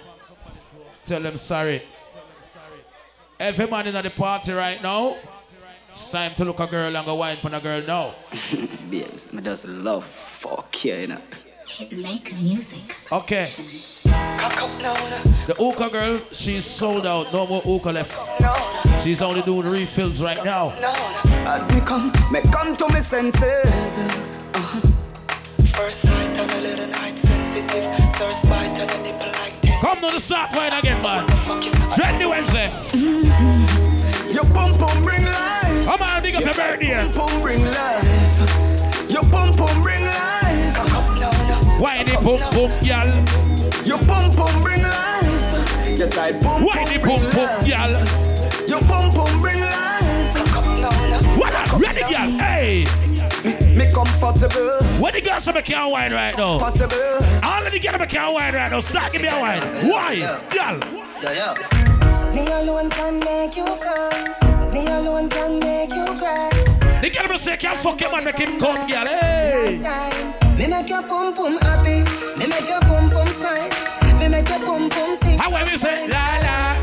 tell 1.05 1.21
them 1.21 1.37
sorry. 1.37 1.83
Every 3.39 3.67
man 3.67 3.89
in 3.89 4.03
the 4.03 4.11
party 4.11 4.53
right 4.53 4.83
now, 4.83 5.17
it's 5.91 6.11
time 6.11 6.35
to 6.37 6.47
look 6.47 6.61
a 6.61 6.67
girl 6.67 6.97
and 6.97 7.07
go 7.07 7.15
wine 7.15 7.37
for 7.37 7.55
a 7.55 7.61
girl 7.61 7.83
now. 7.83 8.15
Babes, 8.91 9.35
me 9.35 9.43
just 9.43 9.69
love 9.69 10.05
fuck 10.05 10.83
you, 10.85 10.95
you 10.95 11.07
know. 11.09 11.21
Make 11.69 12.35
music. 12.41 12.97
Okay. 13.13 13.45
The 15.47 15.55
hookah 15.59 15.91
girl, 15.91 16.19
she's 16.33 16.65
sold 16.65 17.07
out. 17.07 17.31
No 17.31 17.47
more 17.47 17.61
hookah 17.61 17.93
left. 17.93 19.03
She's 19.05 19.21
only 19.21 19.43
doing 19.43 19.67
refills 19.69 20.23
right 20.23 20.43
now. 20.45 20.73
As 21.47 21.69
me 21.73 21.81
come, 21.83 22.11
me 22.33 22.41
come 22.51 22.75
to 22.75 22.89
me 22.89 23.01
senses. 23.01 24.09
Uh-huh. 24.55 24.81
First 25.75 26.05
night 26.07 26.39
on 26.39 26.51
a 26.51 26.61
little 26.61 26.87
night 26.87 27.15
sensitive. 27.27 28.17
First 28.17 28.49
bite 28.49 28.81
on 28.81 28.89
a 28.89 29.03
nipple 29.03 29.27
like 29.27 29.81
Come 29.81 30.01
to 30.01 30.11
the 30.11 30.21
start 30.21 30.51
wine 30.57 30.73
again, 30.73 31.03
man. 31.03 31.27
Trendy 31.95 32.29
Wednesday. 32.29 32.71
Your 34.33 34.45
pum 34.55 34.73
pum 34.73 35.05
bring 35.05 35.25
life. 35.25 35.85
Come 35.85 36.03
on, 36.03 36.23
big 36.23 36.35
up 36.35 36.43
your 36.43 36.55
birthday. 36.55 37.09
Pum 37.13 37.29
pum 37.29 37.43
bring 37.43 37.63
life. 37.63 39.11
Your 39.11 39.23
pum 39.25 39.53
pum 39.53 39.83
bring 39.83 40.01
life. 40.01 40.08
Whiny 41.79 42.11
pum 42.11 42.39
pum, 42.39 42.73
y'all. 42.83 43.07
Your 43.87 43.99
pum 43.99 44.33
pum 44.33 44.63
bring 44.65 44.83
life. 44.83 45.97
Your 45.97 46.09
tight 46.09 46.43
pum 46.43 46.65
Whiny 46.65 46.99
pum 46.99 47.21
pum, 47.31 47.65
y'all. 47.65 47.93
Your 48.67 48.81
pum 48.81 49.13
pum 49.13 49.41
bring 49.41 49.61
life. 49.61 51.39
What 51.39 51.55
up? 51.55 51.79
Ready, 51.79 52.01
y'all? 52.01 52.31
Hey. 52.37 52.85
Me, 53.45 53.77
me 53.77 53.93
comfortable. 53.93 54.83
What 54.99 55.15
the 55.15 55.21
girls 55.21 55.45
say 55.45 55.63
can't 55.63 55.93
wine 55.93 56.13
right 56.13 56.37
now? 56.37 56.59
Comfortable. 56.59 56.97
All 57.45 57.65
of 57.65 57.71
the 57.71 57.79
girls 57.79 58.11
can't 58.11 58.35
wine 58.35 58.55
right 58.55 58.73
now. 58.73 58.81
Start 58.81 59.13
give 59.13 59.23
me 59.23 59.29
a 59.29 59.39
wine. 59.39 59.63
Why? 59.89 60.15
Y'all. 60.15 60.81
Yeah, 61.23 61.33
yeah. 61.33 62.35
Me 62.35 62.45
alone 62.51 62.91
can 62.91 63.21
make 63.21 63.57
you 63.57 63.65
come 63.65 64.73
Me 64.73 64.85
alone 64.87 65.29
can 65.29 65.59
make 65.61 65.91
you 65.91 66.05
cry 66.19 66.51
The 67.01 67.11
girl 67.11 67.39
say 67.39 67.57
can't 67.57 67.79
fuck 67.79 68.01
him 68.01 68.13
and 68.15 68.25
make 68.25 68.37
him 68.37 68.59
come, 68.59 68.89
girl. 68.89 69.07
Hey. 69.07 69.67
Last 69.67 69.85
time 69.85 70.48
Me 70.59 70.67
make 70.67 70.89
your 70.91 71.03
pum 71.03 71.33
pum 71.35 71.57
happy 71.59 72.03
Me 72.37 72.47
make 72.49 72.69
your 72.69 72.81
pum 72.81 73.09
pum 73.11 73.29
smile 73.29 73.69
Me 74.19 74.29
make 74.29 74.49
your 74.49 74.59
pum 74.59 74.89
pum 74.91 75.15
sing 75.15 75.39
How 75.39 75.53
when 75.53 75.65
we 75.71 75.79
say 75.79 76.09
la 76.09 76.39
la, 76.43 76.75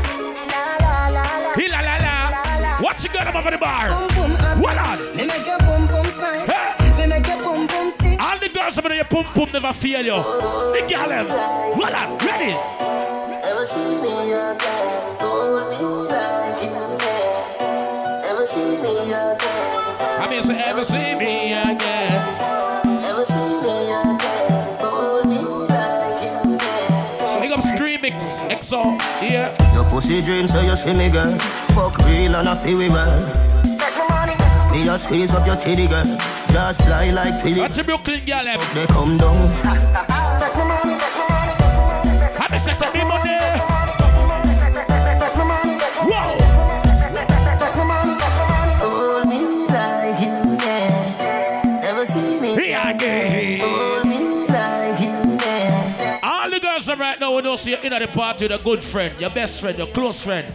La 0.48 0.64
la 0.80 1.08
la 1.12 1.24
la 1.44 1.52
he 1.54 1.68
la 1.68 1.80
la 1.80 1.96
la. 1.98 2.80
What 2.80 3.04
you 3.04 3.10
got 3.10 3.28
over 3.34 3.50
the 3.50 3.58
bar? 3.58 3.88
Pum 3.88 4.08
pum 4.16 4.30
happy 4.30 4.60
What 4.62 4.78
on? 4.78 5.16
Me 5.16 5.26
make 5.26 5.46
your 5.46 5.58
pum 5.58 5.86
pum 5.88 6.06
smile 6.06 6.46
Me 6.98 7.06
make 7.06 7.26
your 7.26 7.42
pum 7.42 7.66
pum 7.68 7.90
sing 7.90 8.18
All 8.18 8.38
the 8.38 8.48
girls 8.48 8.78
over 8.78 8.88
there, 8.88 9.04
pum 9.04 9.24
pum 9.34 9.50
never 9.52 9.72
fail 9.74 10.04
you. 10.04 10.16
The 10.72 10.80
girl 10.88 11.08
them. 11.08 11.28
What 11.76 11.92
on? 11.92 12.16
Ready? 12.24 12.56
Ever 13.44 13.66
see 13.66 14.00
me 14.00 14.32
again 14.32 15.20
Hold 15.20 15.68
me 15.68 15.84
like 16.08 16.62
you 16.62 16.70
can 16.72 18.24
Ever 18.24 18.46
see 18.46 18.70
me 18.82 19.12
again 19.12 19.82
I 20.18 20.26
mean, 20.30 20.42
say 20.42 20.58
ever 20.64 20.82
see 20.82 21.14
me 21.14 21.52
again. 21.52 22.55
EXO, 28.66 28.98
yeah. 29.22 29.74
Your 29.74 29.84
pussy 29.88 30.22
dreams, 30.22 30.50
so 30.52 30.60
you 30.60 30.76
see 30.76 30.94
me 30.94 31.08
girl. 31.08 31.32
Fuck 31.68 31.98
real 31.98 32.34
and 32.34 32.48
I 32.48 32.54
feel 32.54 32.78
we 32.78 32.88
well. 32.88 33.20
Me 34.72 34.84
just 34.84 35.04
squeeze 35.04 35.32
up 35.32 35.46
your 35.46 35.56
titty 35.56 35.86
girl. 35.86 36.04
Just 36.48 36.82
fly 36.82 37.10
like 37.10 37.40
Philly 37.42 37.60
What's 37.60 37.76
the 37.76 37.84
Brooklyn 37.84 38.24
girl 38.24 38.46
eh. 38.46 38.56
them? 38.56 38.74
They 38.74 38.86
come 38.86 39.18
down. 39.18 39.50
Have 42.38 42.50
me 42.50 42.58
set 42.58 42.82
up 42.82 42.94
me 42.94 43.05
are 57.56 57.64
right 57.64 57.64
now 57.64 57.64
when 57.64 57.64
you 57.64 57.64
see 57.64 57.70
you 57.70 57.76
in 57.78 57.92
at 57.92 58.02
the 58.02 58.08
party 58.08 58.44
with 58.48 58.60
a 58.60 58.62
good 58.62 58.84
friend, 58.84 59.20
your 59.20 59.30
best 59.30 59.60
friend, 59.60 59.78
your 59.78 59.86
close 59.88 60.22
friend. 60.22 60.52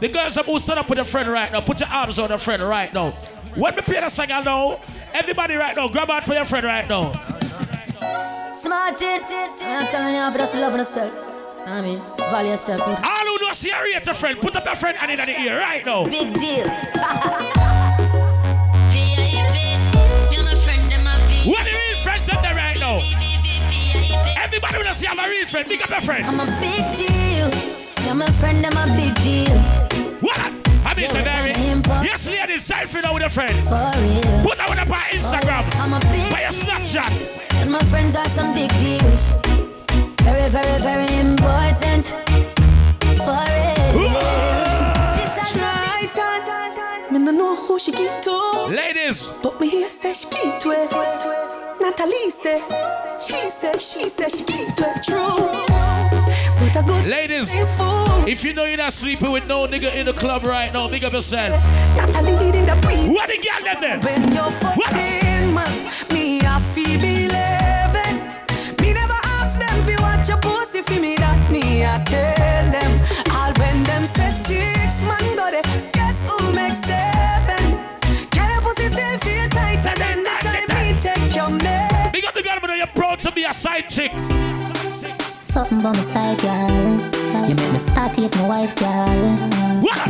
The 0.00 0.08
girls 0.08 0.36
are 0.38 0.44
who 0.44 0.58
stand 0.58 0.78
up 0.78 0.88
with 0.88 0.98
a 0.98 1.04
friend 1.04 1.28
right 1.30 1.52
now. 1.52 1.60
Put 1.60 1.80
your 1.80 1.88
arms 1.88 2.18
on 2.18 2.32
a 2.32 2.38
friend 2.38 2.62
right 2.62 2.92
now. 2.92 3.10
When 3.54 3.74
we 3.74 3.82
play 3.82 4.00
the 4.00 4.08
song 4.08 4.30
I 4.30 4.42
know, 4.42 4.80
everybody 5.12 5.54
right 5.56 5.76
now, 5.76 5.88
grab 5.88 6.10
out 6.10 6.24
for 6.24 6.34
your 6.34 6.44
friend 6.44 6.64
right 6.64 6.88
now. 6.88 7.12
Smartin. 8.52 9.22
I'm 9.60 9.86
telling 9.86 10.14
you, 10.14 10.38
just 10.38 10.54
love 10.54 10.76
yourself. 10.76 11.26
I 11.66 11.82
mean, 11.82 12.02
value 12.16 12.50
yourself. 12.50 12.80
All 12.80 12.94
who 12.94 13.46
know 13.46 13.52
see 13.52 13.70
a 13.70 14.10
a 14.10 14.14
friend, 14.14 14.40
put 14.40 14.56
up 14.56 14.64
your 14.64 14.76
friend 14.76 14.96
and 15.00 15.10
in 15.10 15.18
the 15.18 15.40
ear 15.40 15.58
right 15.58 15.84
now. 15.84 16.04
big 16.04 16.32
deal. 16.34 16.66
Everybody 24.52 24.78
wanna 24.78 24.94
see 24.96 25.06
have 25.06 25.16
a 25.24 25.28
real 25.30 25.46
friend, 25.46 25.68
big 25.68 25.80
up 25.80 25.90
your 25.90 26.00
friend. 26.00 26.26
I'm 26.26 26.40
a 26.40 26.46
big 26.58 26.82
deal. 26.98 27.48
You're 28.04 28.16
my 28.16 28.26
friend, 28.32 28.66
I'm 28.66 28.76
a 28.76 28.96
big 28.96 29.14
deal. 29.22 29.54
What? 30.18 30.38
I 30.84 30.92
mean, 30.96 31.04
Yeah, 31.06 31.22
Very. 31.22 31.52
I'm 31.54 31.80
impo- 31.80 32.04
Yes, 32.04 32.26
ladies, 32.26 32.68
selfie 32.68 33.00
now 33.00 33.14
with 33.14 33.22
a 33.22 33.30
friend. 33.30 33.54
For 33.68 33.78
real. 34.02 34.42
Put 34.42 34.58
that 34.58 34.68
one 34.68 34.78
up 34.80 34.90
on 34.90 34.98
Instagram. 35.14 35.62
I'm 35.78 35.92
a 35.94 36.00
big 36.10 36.32
By 36.32 36.40
your 36.42 36.50
Snapchat. 36.50 37.12
And 37.62 37.70
my 37.70 37.78
friends 37.90 38.16
are 38.16 38.28
some 38.28 38.52
big 38.52 38.70
deals. 38.80 39.30
Very, 40.26 40.48
very, 40.50 40.78
very 40.82 41.20
important. 41.20 42.06
For 43.22 43.46
real. 43.94 44.18
This 45.14 45.34
is 45.46 45.62
Right 45.62 46.18
on. 46.18 47.12
Me 47.12 47.18
no 47.20 47.30
know 47.30 47.54
who 47.54 47.78
she 47.78 47.92
give 47.92 48.20
to, 48.22 48.66
Ladies, 48.66 49.30
but 49.44 49.60
me 49.60 49.68
hear 49.70 49.88
say 49.90 50.12
she 50.12 50.28
give 50.28 50.58
to 50.58 50.70
it. 50.72 50.90
Natalie 51.80 52.30
say, 52.30 52.58
he 53.26 53.50
say, 53.50 53.72
she 53.78 54.08
say 54.08 54.28
she 54.28 54.44
it. 54.44 55.02
True. 55.02 55.50
Ladies, 57.08 57.48
if 58.28 58.44
you 58.44 58.52
know 58.52 58.64
you're 58.64 58.76
not 58.76 58.92
sleeping 58.92 59.30
with 59.32 59.46
no 59.46 59.66
nigga 59.66 59.92
in 59.94 60.06
the 60.06 60.12
club 60.12 60.44
right 60.44 60.72
now, 60.72 60.88
big 60.88 61.04
up 61.04 61.12
yourself. 61.12 61.60
What 61.94 62.12
the 62.12 63.38
girl 63.42 63.62
them 63.64 63.80
there? 63.80 63.98
When 64.00 64.32
you're 64.32 64.50
14, 64.50 65.54
man, 65.54 65.90
me 66.12 66.40
a 66.40 66.60
feel 66.72 67.00
believing. 67.00 68.16
Me 68.80 68.92
never 68.92 69.18
ask 69.38 69.58
them 69.58 69.82
fi 69.84 69.96
watch 70.00 70.28
your 70.28 70.38
pussy 70.38 70.82
fi 70.82 70.98
me 70.98 71.16
that 71.16 71.50
me 71.50 71.82
a 71.82 72.02
tell 72.06 72.70
them. 72.70 73.00
All 73.34 73.52
when 73.54 73.82
them 73.84 74.06
say 74.06 74.30
six 74.46 75.02
man 75.02 75.36
got 75.36 75.54
it, 75.54 75.66
Big 82.80 82.88
up 82.88 82.94
the 82.94 83.00
girl, 83.00 83.12
but 83.12 83.18
you're 83.18 83.18
proud 83.18 83.22
to 83.22 83.32
be 83.32 83.44
a 83.44 83.52
side 83.52 83.88
chick. 83.88 84.12
Something 85.28 85.82
by 85.82 85.92
my 85.92 86.02
side, 86.02 86.38
girl. 86.40 87.48
You 87.48 87.54
make 87.54 87.72
me 87.72 87.78
start 87.78 88.14
to 88.14 88.22
hate 88.22 88.36
my 88.36 88.48
wife, 88.48 88.74
girl. 88.76 89.36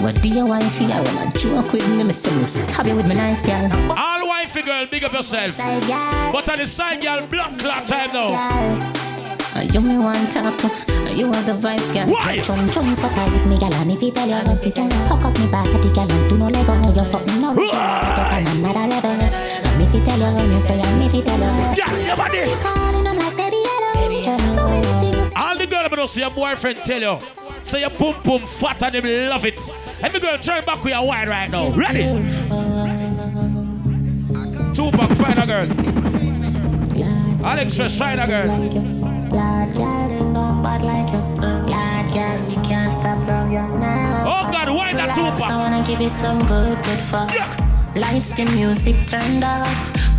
What 0.03 0.23
do 0.23 0.29
you 0.29 0.47
want 0.47 0.65
for? 0.65 0.85
I 0.85 1.01
wanna 1.01 1.33
joke 1.37 1.73
with 1.73 1.89
me, 1.89 2.05
me 2.05 2.13
say 2.13 2.35
me 2.35 2.45
stab 2.45 2.87
you 2.87 2.95
with 2.97 3.07
my 3.09 3.15
knife, 3.15 3.45
girl. 3.45 3.71
All 3.97 4.27
wifey 4.29 4.63
girl, 4.63 4.87
big 4.91 5.05
up 5.05 5.13
yourself. 5.13 5.57
Side, 5.57 6.33
But 6.33 6.49
on 6.49 6.59
the 6.59 6.67
side 6.67 7.03
girl, 7.03 7.27
blood 7.27 7.59
clot 7.59 7.87
time 7.87 8.13
now. 8.13 9.01
Uh, 9.53 9.63
you 9.73 9.81
me 9.81 9.99
want 9.99 10.31
talk 10.31 10.57
to, 10.59 10.69
uh, 10.69 11.11
you 11.11 11.27
are 11.27 11.43
the 11.43 11.53
vibes, 11.59 11.93
girl. 11.93 12.07
Why? 12.07 12.39
Chum 12.41 12.71
chum 12.71 12.95
so 12.95 13.09
tight 13.09 13.33
with 13.33 13.47
me, 13.47 13.59
girl. 13.59 13.75
And 13.75 13.91
if 13.91 14.01
you 14.01 14.13
tell 14.13 14.29
you, 14.29 14.37
if 14.53 14.65
you 14.65 14.71
tell 14.71 14.85
you, 14.87 15.01
hook 15.11 15.25
up 15.25 15.37
me 15.39 15.49
body, 15.49 15.73
girl, 15.93 16.07
and 16.11 16.31
do 16.31 16.39
no 16.39 16.47
lego. 16.47 16.73
You 16.95 17.05
fucking 17.05 17.41
know 17.41 17.53
me, 17.53 17.67
girl. 17.67 17.75
on 17.75 18.47
another 18.47 18.87
level. 18.87 19.11
And 19.11 19.83
if 19.83 19.93
you 19.93 20.05
tell 20.05 20.19
you, 20.19 20.55
you 20.55 20.61
say, 20.61 20.81
and 20.81 20.90
if 21.11 21.17
you 21.17 21.23
tell 21.23 21.39
you, 21.39 21.77
yeah, 21.77 22.07
your 22.07 22.17
body. 22.17 22.39
them 22.39 23.19
like 23.19 23.37
baby 23.37 23.57
yellow. 24.25 24.41
So. 24.55 24.63
All 25.37 25.59
the 25.59 25.67
girl 25.67 25.89
but 25.89 26.09
see 26.09 26.21
your 26.21 26.31
boyfriend 26.31 26.79
tell 26.79 27.01
you. 27.01 27.19
Say 27.65 27.81
your 27.81 27.91
pum 27.91 28.15
pum 28.23 28.41
fat 28.41 28.83
and 28.83 28.95
them 28.95 29.29
love 29.31 29.45
it. 29.45 29.59
Let 30.01 30.13
me 30.13 30.21
girl 30.21 30.39
turn 30.39 30.65
back 30.65 30.83
with 30.83 30.93
your 30.95 31.07
wine 31.07 31.29
right 31.29 31.51
now. 31.51 31.71
Ready? 31.71 32.03
Tupac, 34.75 35.11
find 35.17 35.39
a 35.39 35.47
girl. 35.47 35.69
Alex 37.45 37.75
Fresh, 37.75 37.99
find 37.99 38.21
girl. 38.29 38.51
Oh 44.27 44.51
God, 44.53 44.71
why 44.71 44.93
not 44.93 45.17
Relax, 45.17 45.19
Tupac? 45.19 45.51
I 45.51 45.57
wanna 45.57 45.85
give 45.85 46.01
you 46.01 46.11
some 46.11 46.39
good, 46.47 46.77
good 46.85 46.99
fuck. 46.99 47.80
Lights, 47.97 48.31
the 48.37 48.45
music 48.55 48.95
turned 49.07 49.43
up. 49.43 49.67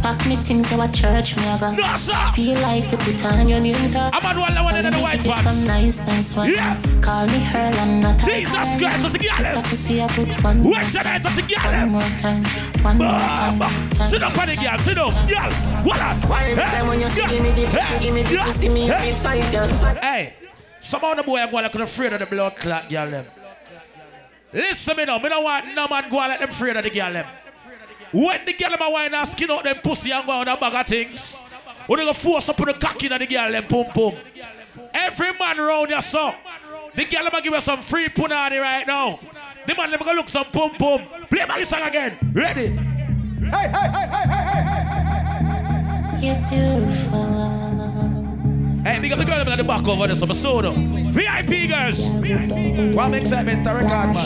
Pack 0.02 0.26
me 0.28 0.36
things 0.36 0.68
so 0.70 0.82
at 0.82 0.94
church 0.94 1.38
me 1.38 1.44
I 1.46 1.60
go. 1.60 1.72
No, 1.76 1.96
sir. 1.96 2.14
Feel 2.34 2.60
like 2.60 2.92
you 2.92 2.98
put 2.98 3.24
on 3.26 3.48
your 3.48 3.60
new 3.60 3.76
top. 3.94 4.14
I'm 4.14 4.26
on 4.26 4.40
one 4.42 4.56
level 4.56 4.76
in 4.76 4.92
the 4.92 4.98
white 5.00 5.18
Give 5.18 5.28
you 5.28 5.32
pants. 5.32 5.44
some 5.52 5.66
nice, 5.68 6.00
nice 6.00 6.36
one. 6.36 6.50
Yeah. 6.52 6.76
Call 7.02 7.28
me 7.28 7.40
her 7.40 7.72
and 7.80 8.02
not 8.02 8.18
Jesus 8.20 8.52
Christ, 8.52 9.04
what's 9.04 9.14
the 9.14 9.20
girl? 9.20 9.38
Got 9.40 9.66
to 9.66 9.78
see 9.78 10.00
a 10.02 10.08
good 10.10 10.44
one. 10.44 10.64
What's 10.64 10.92
the 10.94 11.00
time. 11.00 11.14
name? 11.14 11.24
What's 11.24 11.36
the 11.38 11.42
girl? 11.44 11.72
One 11.72 11.90
more 11.90 12.02
time. 12.20 12.44
One 12.84 12.98
more 12.98 13.08
time. 13.08 13.60
time. 13.92 14.08
Sit 14.10 14.24
up 14.24 14.38
on 14.38 14.48
the 14.48 14.56
girl, 14.56 14.78
sit 14.80 14.98
up. 14.98 15.14
Girl, 15.30 15.52
what 15.86 16.02
up? 16.02 16.26
Why 16.30 16.44
every 16.50 16.64
time 16.64 16.88
when 16.88 17.00
you 17.00 17.08
Yeah. 17.08 17.30
give 17.30 17.44
me 17.44 17.52
the 17.52 17.66
pussy, 17.68 17.78
Yeah. 17.94 18.00
give 18.00 18.14
me 18.16 18.24
the 18.24 18.34
Yeah. 18.34 18.44
pussy, 18.46 18.70
me 18.70 18.88
Yeah. 18.88 18.98
a 18.98 19.06
big 19.06 19.16
fighter. 19.16 19.68
Hey, 20.02 20.34
some 20.82 21.04
of 21.06 21.16
the 21.16 21.24
boy 21.24 21.38
I'm 21.40 21.52
going 21.52 21.64
like 21.64 21.76
afraid 21.76 22.12
of 22.14 22.20
the 22.20 22.26
blood 22.26 22.56
clot 22.58 22.90
girl. 22.90 23.24
Listen 24.52 24.98
me 24.98 25.06
now, 25.06 25.20
me 25.20 25.30
don't 25.30 25.44
want 25.44 25.74
no 25.76 25.88
man 25.88 26.10
go 26.10 26.20
and 26.20 26.30
let 26.32 26.40
them 26.42 26.50
afraid 26.50 26.76
of 26.76 26.84
the 26.84 26.90
girl 26.90 27.14
them. 27.14 27.26
When 28.12 28.46
the 28.46 28.54
girl 28.54 28.76
a 28.80 28.92
wine 28.92 29.14
and 29.14 29.28
skin 29.28 29.52
out 29.52 29.64
them 29.64 29.78
pussy 29.84 30.12
and 30.12 30.26
go 30.26 30.34
on 30.34 30.48
a 30.48 30.58
bag 30.58 30.74
of 30.76 30.88
things, 30.88 31.38
we 31.88 31.96
they 31.96 32.06
go 32.06 32.14
force 32.14 32.50
up 32.50 32.60
on 32.60 32.68
the 32.68 32.74
cocky 32.74 33.08
in 33.08 33.18
the 33.18 33.26
girl 33.26 33.52
them 33.52 33.64
pum 33.68 33.86
pum. 33.86 34.18
Every 34.94 35.34
man 35.34 35.58
round 35.58 35.90
your 35.90 36.02
so. 36.02 36.34
The 36.94 37.06
girl 37.06 37.30
them 37.30 37.42
give 37.42 37.54
us 37.54 37.66
some 37.66 37.82
free 37.82 38.10
punani 38.10 38.60
right 38.60 38.86
now. 38.86 39.20
The 39.66 39.76
man 39.76 39.92
them 39.92 40.02
go 40.04 40.12
look 40.12 40.30
some 40.30 40.46
pum 40.46 40.72
pum. 40.72 41.08
Play 41.30 41.46
my 41.48 41.64
song 41.64 41.84
again. 41.84 42.18
Ready? 42.34 42.68
Hey, 42.68 43.68
hey, 43.68 43.70
hey, 43.70 44.08
hey, 44.08 44.28
hey, 44.28 44.44
hey, 44.46 44.61
the 49.26 49.32
girl 49.32 49.52
at 49.52 49.58
the 49.58 49.64
back 49.64 49.88
over 49.88 50.08
there, 50.08 50.16
some 50.16 50.34
soda. 50.34 50.72
VIP 50.72 51.70
girls. 51.70 52.00
One 52.96 53.14
excitement 53.14 53.64
to 53.66 53.74
record, 53.74 53.90
man. 53.90 54.26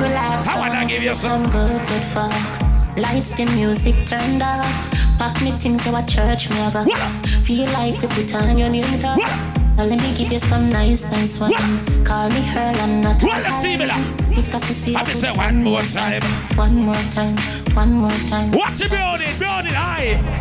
Relax, 0.00 0.48
I 0.48 0.58
wanna 0.58 0.86
give 0.86 1.02
you 1.02 1.14
some 1.14 1.42
good, 1.50 1.80
good 1.88 2.04
fuck. 2.14 2.32
Lights, 2.96 3.32
the 3.32 3.46
music 3.46 3.94
turned 4.06 4.42
up. 4.42 4.64
Pack 5.18 5.42
me 5.42 5.50
things 5.52 5.82
so 5.84 5.94
a 5.94 6.02
church 6.06 6.48
me 6.50 6.56
I 6.60 6.70
go. 6.72 6.84
Feel 7.42 7.66
like 7.72 8.00
you 8.00 8.08
put 8.08 8.34
on 8.34 8.58
your 8.58 8.68
new 8.68 8.84
top. 9.00 9.18
Now 9.76 9.86
let 9.86 10.02
me 10.02 10.14
give 10.14 10.30
you 10.30 10.40
some 10.40 10.68
nice, 10.68 11.04
nice 11.10 11.40
one. 11.40 11.52
Call 12.04 12.28
me 12.28 12.42
her 12.42 12.72
and 12.84 13.02
not 13.02 13.22
Well, 13.22 13.40
let's 13.40 13.62
see 13.62 13.76
me 13.76 13.86
now. 13.86 13.98
If 14.30 14.50
that 14.52 14.62
pussy, 14.62 14.92
Let 14.92 15.08
me 15.08 15.14
say 15.14 15.32
one 15.32 15.64
more 15.64 15.80
time. 15.80 16.22
One 16.54 16.76
more 16.76 17.02
time, 17.12 17.36
one 17.74 17.92
more 17.92 18.10
time. 18.28 18.50
Watch 18.52 18.80
it, 18.80 18.90
build 18.90 19.20
it, 19.20 19.38
build 19.38 19.59
it. 20.00 20.40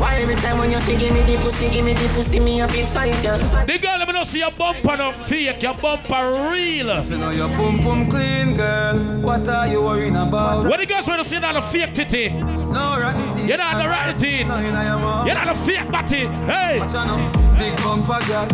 Why 0.00 0.14
every 0.14 0.34
time 0.36 0.56
when 0.56 0.70
you 0.70 0.80
give 0.80 1.12
me 1.12 1.20
the 1.22 1.36
pussy, 1.42 1.68
give 1.68 1.84
me 1.84 1.92
the 1.92 2.08
pussy, 2.14 2.40
me 2.40 2.62
a 2.62 2.66
big 2.66 2.86
fighter. 2.86 3.36
The 3.36 3.78
girl, 3.78 3.98
let 3.98 4.08
me 4.08 4.14
know 4.14 4.24
see 4.24 4.38
your 4.38 4.50
bumper 4.50 4.96
no 4.96 5.12
fake, 5.12 5.62
your 5.62 5.74
bumper 5.74 6.48
real. 6.50 7.04
You 7.04 7.18
know 7.18 7.30
your 7.30 7.48
pum 7.50 7.80
pum 7.80 8.08
clean, 8.08 8.56
girl. 8.56 8.98
What 9.20 9.46
are 9.46 9.66
you 9.66 9.82
worrying 9.82 10.16
about? 10.16 10.64
What 10.64 10.80
the 10.80 10.86
girls 10.86 11.06
want 11.06 11.22
to 11.22 11.28
see 11.28 11.38
not 11.38 11.54
a 11.54 11.60
fake 11.60 11.92
titty? 11.92 12.30
No 12.30 12.98
rotten 12.98 13.30
teeth. 13.34 13.46
You're 13.46 13.58
not 13.58 13.82
the 13.82 13.88
rotten 13.90 14.18
teeth. 14.18 14.46
No, 14.46 14.58
you 14.58 14.72
know 14.72 14.82
your 14.82 14.98
mouth. 14.98 15.26
You're 15.26 15.34
not 15.34 15.48
a 15.48 15.54
fake 15.54 15.92
body. 15.92 16.26
Hey. 16.48 16.80
Watch 16.80 16.94
out 16.94 17.06
now. 17.06 17.58
Big 17.58 17.76
bumper, 17.82 18.26
girl. 18.26 18.48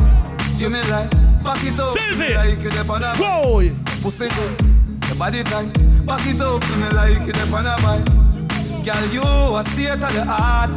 You 0.57 0.69
me 0.69 0.83
like. 0.91 1.11
Back 1.45 1.63
it 1.63 1.79
up. 1.79 1.97
Sylvie. 1.97 2.35
Like 2.35 2.61
you 2.61 2.71
dep 2.71 2.91
on 2.91 3.05
a 3.05 3.15
Boy. 3.15 3.71
Pussy 4.03 4.29
good. 4.29 4.61
Your 5.07 5.17
body 5.17 5.45
tight. 5.45 5.73
Back 6.05 6.27
it 6.27 6.41
up. 6.41 6.61
You 6.69 6.77
me 6.77 6.89
like 6.89 7.25
you 7.25 7.33
a 7.33 7.77
bike. 7.83 8.26
Girl, 8.87 9.03
you 9.11 9.21
a 9.21 9.65
state 9.75 9.91
of 9.99 10.15
the 10.15 10.23
art. 10.31 10.71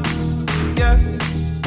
Yeah. 0.74 0.98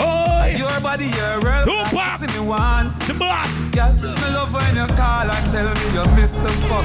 Oh, 0.03 0.43
Your 0.51 0.75
body, 0.83 1.07
your 1.15 1.39
real 1.39 1.63
Tupac. 1.63 2.19
See 2.19 2.27
me 2.35 2.43
want. 2.45 2.99
The 3.07 3.15
boss. 3.15 3.47
Girl, 3.71 3.93
me 3.95 4.27
love 4.35 4.51
when 4.53 4.75
you 4.75 4.87
call 4.99 5.31
and 5.31 5.47
tell 5.55 5.71
me 5.71 5.87
you 5.95 6.03
Mr. 6.19 6.51
Fuck. 6.67 6.83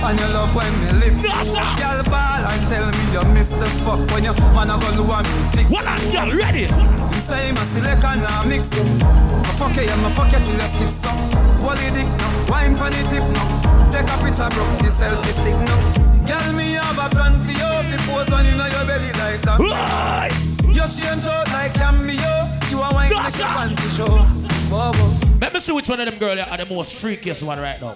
And 0.00 0.16
you 0.18 0.26
love 0.32 0.48
when 0.56 0.72
me 0.80 1.04
lift 1.04 1.20
you 1.22 1.28
Yes, 1.28 1.52
sir. 1.52 1.60
up. 1.60 1.76
Girl, 1.76 2.00
ball 2.08 2.40
and 2.48 2.62
tell 2.72 2.86
me 2.88 3.04
you 3.12 3.24
Mr. 3.36 3.68
Fuck. 3.84 4.00
When 4.16 4.24
you 4.24 4.32
man 4.56 4.70
a 4.72 4.80
go 4.80 4.88
do 4.96 5.04
a 5.12 5.20
me 5.20 5.36
fix. 5.52 5.68
What 5.70 5.84
on, 5.86 6.00
girl? 6.08 6.32
Ready? 6.32 6.64
You 6.64 7.20
say 7.20 7.52
my 7.52 7.64
select 7.76 8.00
and 8.02 8.24
mix. 8.48 8.64
I 8.72 9.52
fuck 9.60 9.76
you, 9.76 9.82
yeah, 9.84 9.96
me 10.00 10.08
fuck 10.16 10.32
you 10.32 10.40
till 10.40 10.56
you 10.56 10.68
skid 10.72 10.92
some. 11.04 11.20
Wally 11.60 11.84
dick 11.92 12.08
no, 12.16 12.26
wine 12.48 12.74
pon 12.74 12.92
the 12.96 13.02
tip 13.12 13.24
no. 13.28 13.44
Take 13.92 14.08
a 14.08 14.16
picture, 14.24 14.48
bro, 14.56 14.64
the 14.80 14.88
selfie 14.88 15.36
stick 15.36 15.58
no. 15.68 16.05
Girl, 16.26 16.52
me 16.54 16.72
have 16.72 16.98
a 16.98 17.08
plan 17.14 17.38
for 17.38 17.50
you. 17.50 17.56
The 17.56 18.02
pose 18.06 18.30
on 18.32 18.46
inna 18.46 18.68
your 18.68 18.84
belly 18.84 19.12
like 19.12 19.40
that. 19.42 19.58
Why? 19.58 20.30
You 20.66 20.82
change 20.88 21.26
out 21.26 21.46
like 21.52 21.72
cameo. 21.74 22.16
You 22.68 22.82
a 22.82 22.92
wine 22.92 23.12
like 23.12 23.30
sir. 23.32 23.44
panty 23.44 23.96
show. 23.96 24.70
Bobo. 24.70 25.38
Let 25.40 25.54
me 25.54 25.60
see 25.60 25.72
which 25.72 25.88
one 25.88 26.00
of 26.00 26.06
them 26.06 26.18
girls 26.18 26.40
are 26.40 26.56
the 26.56 26.66
most 26.66 26.94
freakiest 26.94 27.42
one 27.42 27.60
right 27.60 27.80
now. 27.80 27.94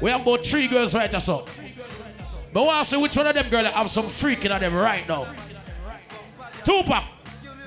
We 0.00 0.10
have 0.10 0.22
about 0.22 0.44
three 0.44 0.68
girls 0.68 0.94
right 0.94 1.12
or 1.12 1.20
so. 1.20 1.46
But 2.52 2.62
I 2.62 2.66
want 2.66 2.84
to 2.86 2.90
see 2.90 2.96
which 2.96 3.16
one 3.16 3.26
of 3.26 3.34
them 3.34 3.48
girls 3.50 3.66
have 3.66 3.90
some 3.90 4.06
freaking 4.06 4.54
on 4.54 4.60
them 4.60 4.74
right 4.74 5.06
now. 5.06 5.26
Tupac, 6.64 7.04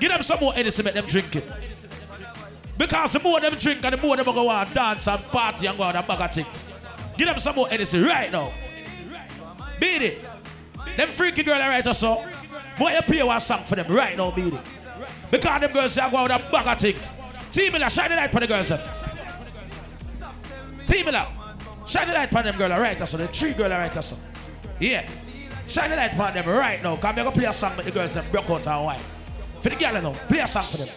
give 0.00 0.10
them 0.10 0.22
some 0.22 0.40
more 0.40 0.52
Edison, 0.56 0.86
make 0.86 0.94
them 0.94 1.06
drink 1.06 1.36
it. 1.36 1.50
Because 2.76 3.12
the 3.12 3.20
more 3.20 3.40
them 3.40 3.54
drink 3.54 3.84
and 3.84 3.92
the 3.94 4.00
more 4.00 4.16
them 4.16 4.24
go 4.24 4.48
on 4.48 4.72
dance 4.72 5.06
and 5.06 5.22
party 5.24 5.66
and 5.66 5.78
go 5.78 5.84
on 5.84 5.94
a 5.94 6.02
bag 6.02 6.20
of 6.20 6.34
things. 6.34 6.68
Give 7.16 7.26
them 7.26 7.38
some 7.38 7.54
more 7.54 7.68
Edison 7.70 8.02
right 8.04 8.32
now. 8.32 8.52
Beat 9.80 10.02
it. 10.02 10.24
Them 10.96 11.10
freaky 11.10 11.42
girl 11.42 11.58
right 11.58 11.86
or 11.86 11.94
so. 11.94 12.24
Boy, 12.78 12.92
you 12.92 13.02
play 13.02 13.22
one 13.22 13.40
song 13.40 13.64
for 13.64 13.76
them 13.76 13.86
right 13.92 14.16
now, 14.16 14.30
beat 14.30 14.52
it. 14.52 14.60
Because 15.30 15.60
them 15.60 15.72
girls 15.72 15.98
are 15.98 16.10
going 16.10 16.30
on 16.30 16.40
a 16.40 16.50
bag 16.50 16.66
of 16.66 16.78
things. 16.78 17.14
Team 17.50 17.72
Miller, 17.72 17.90
shine 17.90 18.10
the 18.10 18.16
light 18.16 18.30
for 18.30 18.40
the 18.40 18.46
girls. 18.46 18.68
Them. 18.68 18.80
Team 20.86 21.06
Miller, 21.06 21.26
shine 21.86 22.08
the 22.08 22.14
light 22.14 22.30
for 22.30 22.42
them 22.42 22.56
girl 22.56 22.70
right 22.80 23.00
or 23.00 23.06
so. 23.06 23.16
The 23.16 23.28
three 23.28 23.52
girl 23.52 23.70
right 23.70 23.94
or 23.96 24.02
so. 24.02 24.16
Yeah. 24.80 25.08
Shine 25.66 25.90
the 25.90 25.96
light 25.96 26.12
for 26.12 26.32
them 26.32 26.48
right 26.48 26.82
now. 26.82 26.96
Come 26.96 27.14
here, 27.16 27.24
go 27.24 27.30
play 27.30 27.44
a 27.44 27.52
song 27.52 27.76
with 27.76 27.86
the 27.86 27.92
girls 27.92 28.14
them 28.14 28.24
broke 28.30 28.48
out 28.48 28.66
and 28.66 28.84
wine. 28.84 29.00
For 29.60 29.68
the 29.70 29.76
girl 29.76 30.00
now, 30.00 30.12
play 30.12 30.38
a 30.38 30.46
song 30.46 30.64
for 30.64 30.78
them. 30.78 30.88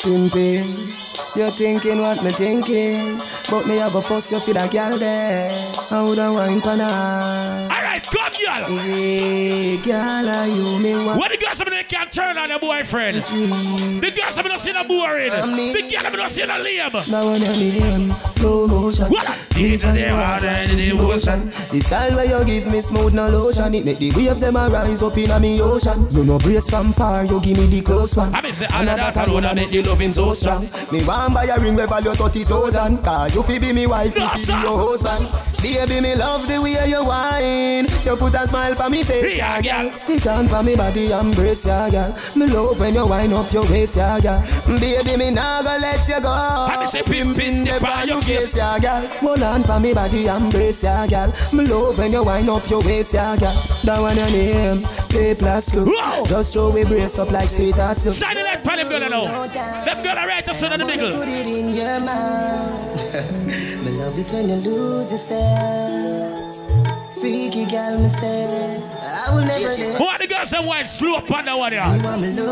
Pimpin', 0.00 0.90
you're 1.36 1.50
thinking 1.50 2.00
what 2.00 2.24
me 2.24 2.32
thinking 2.32 3.20
But 3.50 3.66
me 3.66 3.76
have 3.76 3.90
a 3.90 3.94
go 3.94 4.00
fuss 4.00 4.32
you 4.32 4.40
for 4.40 4.54
that 4.54 4.70
girl 4.72 4.96
there 4.96 5.50
I 5.90 6.02
woulda 6.02 6.32
wine 6.32 6.62
pan 6.62 6.78
her 6.78 7.68
Alright, 7.70 8.02
come 8.04 8.32
girl 8.32 8.78
Hey, 8.80 9.76
girl, 9.76 10.28
are 10.28 10.46
you 10.46 10.78
me 10.78 10.94
want 10.94 11.18
What 11.18 11.30
the 11.30 11.36
girls 11.36 11.58
have 11.58 11.68
been 11.68 11.84
can 11.90 12.08
turn 12.08 12.38
on 12.38 12.50
your 12.50 12.60
boyfriend. 12.60 13.16
The 13.16 14.12
girls 14.14 14.36
have 14.36 14.46
been 14.46 14.56
seen 14.60 14.76
a 14.76 14.84
boring. 14.84 15.30
The 15.30 15.82
girl 15.90 16.04
have 16.04 16.12
been 16.12 16.30
seen 16.30 16.48
a 16.48 16.56
lame. 16.58 16.92
Now 17.10 17.26
when 17.26 17.42
your 17.42 17.56
name, 17.56 18.12
slow 18.12 18.68
motion. 18.68 19.06
What? 19.06 19.26
Deep 19.50 19.82
in 19.82 19.94
the 19.96 20.12
water 20.14 20.46
and 20.46 20.70
the 20.70 20.92
ocean. 20.92 21.46
The 21.46 21.80
style 21.80 22.14
where 22.14 22.26
you 22.26 22.44
give 22.44 22.70
me 22.70 22.80
smooth 22.80 23.12
no 23.12 23.28
lotion. 23.28 23.74
It 23.74 23.84
make 23.84 23.98
the 23.98 24.12
wave 24.14 24.38
them 24.38 24.54
a 24.54 24.68
rise 24.70 25.02
up 25.02 25.18
in 25.18 25.30
a 25.32 25.40
me 25.40 25.60
ocean. 25.60 26.06
You 26.10 26.24
know 26.24 26.38
brace 26.38 26.70
from 26.70 26.92
far, 26.92 27.24
you 27.24 27.40
give 27.40 27.58
me 27.58 27.66
the 27.66 27.80
close 27.82 28.16
one. 28.16 28.32
I 28.32 28.40
mean 28.40 28.52
say 28.52 28.66
all 28.72 28.88
of 28.88 28.96
that 28.96 29.16
alone 29.16 29.44
a 29.46 29.54
make 29.54 29.70
the 29.70 29.82
loving 29.90 30.12
so 30.12 30.32
strong. 30.34 30.62
Me 30.92 31.04
want 31.04 31.34
buy 31.34 31.44
a 31.44 31.58
ring 31.58 31.74
where 31.74 31.86
value 31.86 32.12
thirty 32.14 32.44
thousand. 32.44 33.02
Cause 33.02 33.34
you 33.34 33.42
fi 33.42 33.58
be 33.58 33.72
me 33.72 33.86
wife, 33.86 34.14
you 34.16 34.28
fi 34.28 34.38
be 34.38 34.62
your 34.62 34.78
husband. 34.78 35.26
Baby, 35.60 36.00
me 36.00 36.14
love 36.14 36.48
the 36.48 36.60
way 36.60 36.88
you 36.88 37.04
whine. 37.04 37.86
You 38.04 38.16
put 38.16 38.34
a 38.34 38.46
smile 38.46 38.74
pa 38.74 38.88
me 38.88 39.02
face, 39.02 39.36
yeah, 39.36 39.60
girl. 39.60 39.92
Stick 39.92 40.24
on 40.26 40.48
pa 40.48 40.62
me 40.62 40.76
body, 40.76 41.10
embrace, 41.12 41.66
yeah, 41.66 41.90
girl. 41.90 42.16
Me 42.36 42.46
love 42.46 42.78
when 42.80 42.94
you 42.94 43.06
wind 43.06 43.34
up 43.34 43.52
your 43.52 43.68
waist, 43.70 43.96
yeah, 43.96 44.20
girl. 44.20 44.40
Baby, 44.78 45.16
me 45.16 45.30
nah 45.30 45.62
go 45.62 45.76
let 45.80 46.08
you 46.08 46.20
go. 46.20 46.30
I 46.30 46.86
say 46.86 47.02
pimpin' 47.02 47.66
the 47.66 47.72
the 47.74 47.80
pa 47.80 48.04
your 48.04 48.22
case, 48.22 48.56
yeah, 48.56 48.78
girl. 48.78 49.06
Hold 49.20 49.42
on 49.42 49.62
pa 49.64 49.78
me 49.78 49.92
body, 49.92 50.26
embrace, 50.28 50.82
yeah, 50.84 51.06
girl. 51.06 51.32
Me 51.52 51.66
love 51.66 51.98
when 51.98 52.12
you 52.12 52.22
wind 52.22 52.48
up 52.48 52.68
your 52.70 52.80
waist, 52.82 53.14
yeah, 53.14 53.36
girl. 53.36 53.54
That 53.84 54.00
one 54.00 54.16
your 54.16 54.30
name, 54.30 54.82
play 55.10 55.34
plastic. 55.34 55.86
Just 56.26 56.54
show 56.54 56.70
we 56.70 56.84
brace 56.84 57.18
up 57.18 57.30
like 57.32 57.48
sweetheart 57.48 57.98
stuff. 57.98 58.14
Shine 58.14 58.36
the 58.36 58.44
light 58.44 58.60
for 58.62 58.76
them 58.76 58.88
girl 58.88 59.10
now. 59.10 59.79
Them 59.84 60.02
girl 60.02 60.18
are 60.18 60.26
right 60.26 60.44
the 60.44 60.52
son 60.52 60.72
of 60.72 60.78
the 60.78 60.86
middle. 60.86 61.18
Put 61.18 61.28
it 61.28 61.46
in 61.46 61.74
your 61.74 62.00
mouth. 62.00 63.14
love 64.00 64.18
it 64.18 64.32
when 64.32 64.48
you 64.48 64.56
lose 64.56 65.10
yourself. 65.12 66.79
Freaky 67.20 67.66
girl, 67.66 67.98
me 68.00 68.08
say. 68.08 68.80
I 69.02 69.34
will 69.34 69.44
never 69.44 70.02
What 70.02 70.20
the 70.20 70.26
girls 70.26 70.52
and 70.54 70.66
white 70.66 70.88
slow 70.88 71.16
up 71.16 71.30
on 71.30 71.44
that 71.44 71.58
one 71.58 71.72
here. 71.72 71.84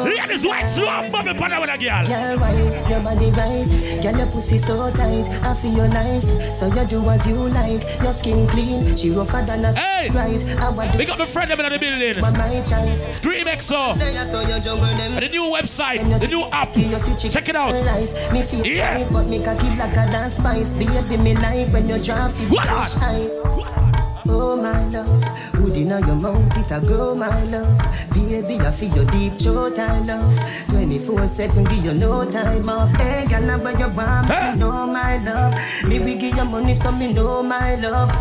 Ladies 0.04 0.44
white 0.44 0.66
slow 0.66 0.84
up 0.86 1.14
on 1.14 1.24
that 1.24 1.40
one 1.40 1.50
girl. 1.50 1.78
Girl, 1.78 2.88
your 2.90 3.00
body 3.00 3.30
right? 3.30 4.02
Girl, 4.02 4.16
your 4.18 4.26
pussy 4.26 4.58
so 4.58 4.90
tight. 4.90 5.24
I 5.42 5.54
feel 5.54 5.72
your 5.72 5.88
life, 5.88 6.24
so 6.52 6.66
you 6.66 6.86
do 6.86 7.08
as 7.08 7.26
you 7.26 7.36
like. 7.36 7.80
Your 8.02 8.12
skin 8.12 8.46
clean, 8.48 8.94
she 8.94 9.10
rougher 9.10 9.42
than 9.46 9.64
a 9.64 9.72
Hey, 9.72 10.10
right. 10.10 10.56
I 10.60 10.68
want 10.68 10.92
They 10.92 11.06
got 11.06 11.18
my 11.18 11.24
friend 11.24 11.50
them 11.50 11.60
in 11.60 11.72
the 11.72 11.78
building. 11.78 12.20
my 12.20 12.60
choice. 12.60 13.16
Scream 13.16 13.46
EXO. 13.46 13.96
Say 13.96 14.18
I 14.18 14.24
saw 14.26 14.40
you 14.42 14.60
juggle 14.62 14.84
them. 14.84 15.12
And 15.12 15.24
the 15.24 15.28
new 15.30 15.44
website, 15.44 16.04
the 16.20 16.28
new 16.28 16.44
app. 16.52 16.74
Check 16.74 17.48
it 17.48 17.56
out. 17.56 17.72
Lies. 17.72 18.12
Me 18.32 18.42
feel 18.42 18.66
Yeah. 18.66 19.08
but 19.10 19.28
me 19.28 19.42
cocky 19.42 19.70
blacker 19.74 20.10
than 20.12 20.30
spice. 20.30 20.74
Baby, 20.74 21.16
me 21.16 21.34
like 21.36 21.72
when 21.72 21.88
you 21.88 21.98
drop 22.02 22.32
it. 22.32 22.50
What 22.50 22.68
on? 22.68 24.07
Oh 24.30 24.56
my 24.56 24.84
love, 24.90 25.24
hood 25.54 25.76
inna 25.76 26.00
your 26.06 26.16
mouth, 26.16 26.56
it 26.56 26.70
a 26.70 26.80
grow 26.86 27.14
my 27.14 27.44
love. 27.44 27.78
Baby, 28.12 28.60
I 28.60 28.70
feel 28.70 28.94
your 28.94 29.04
deep 29.06 29.38
throat, 29.38 29.78
I 29.78 29.98
love. 30.00 30.34
24/7, 30.68 31.64
give 31.68 31.84
you 31.84 31.94
no 31.94 32.24
time 32.30 32.68
off. 32.68 32.90
Hey, 32.98 33.26
girl, 33.26 33.42
now 33.42 33.58
where 33.58 33.76
you 33.76 33.88
want 33.96 34.28
me, 34.28 34.60
know 34.60 34.86
my 34.86 35.18
love. 35.18 35.54
Me 35.88 35.98
we 35.98 36.14
give 36.14 36.36
you 36.36 36.44
money, 36.44 36.74
so 36.74 36.92
me 36.92 37.12
know 37.12 37.42
my 37.42 37.76
love. 37.76 38.12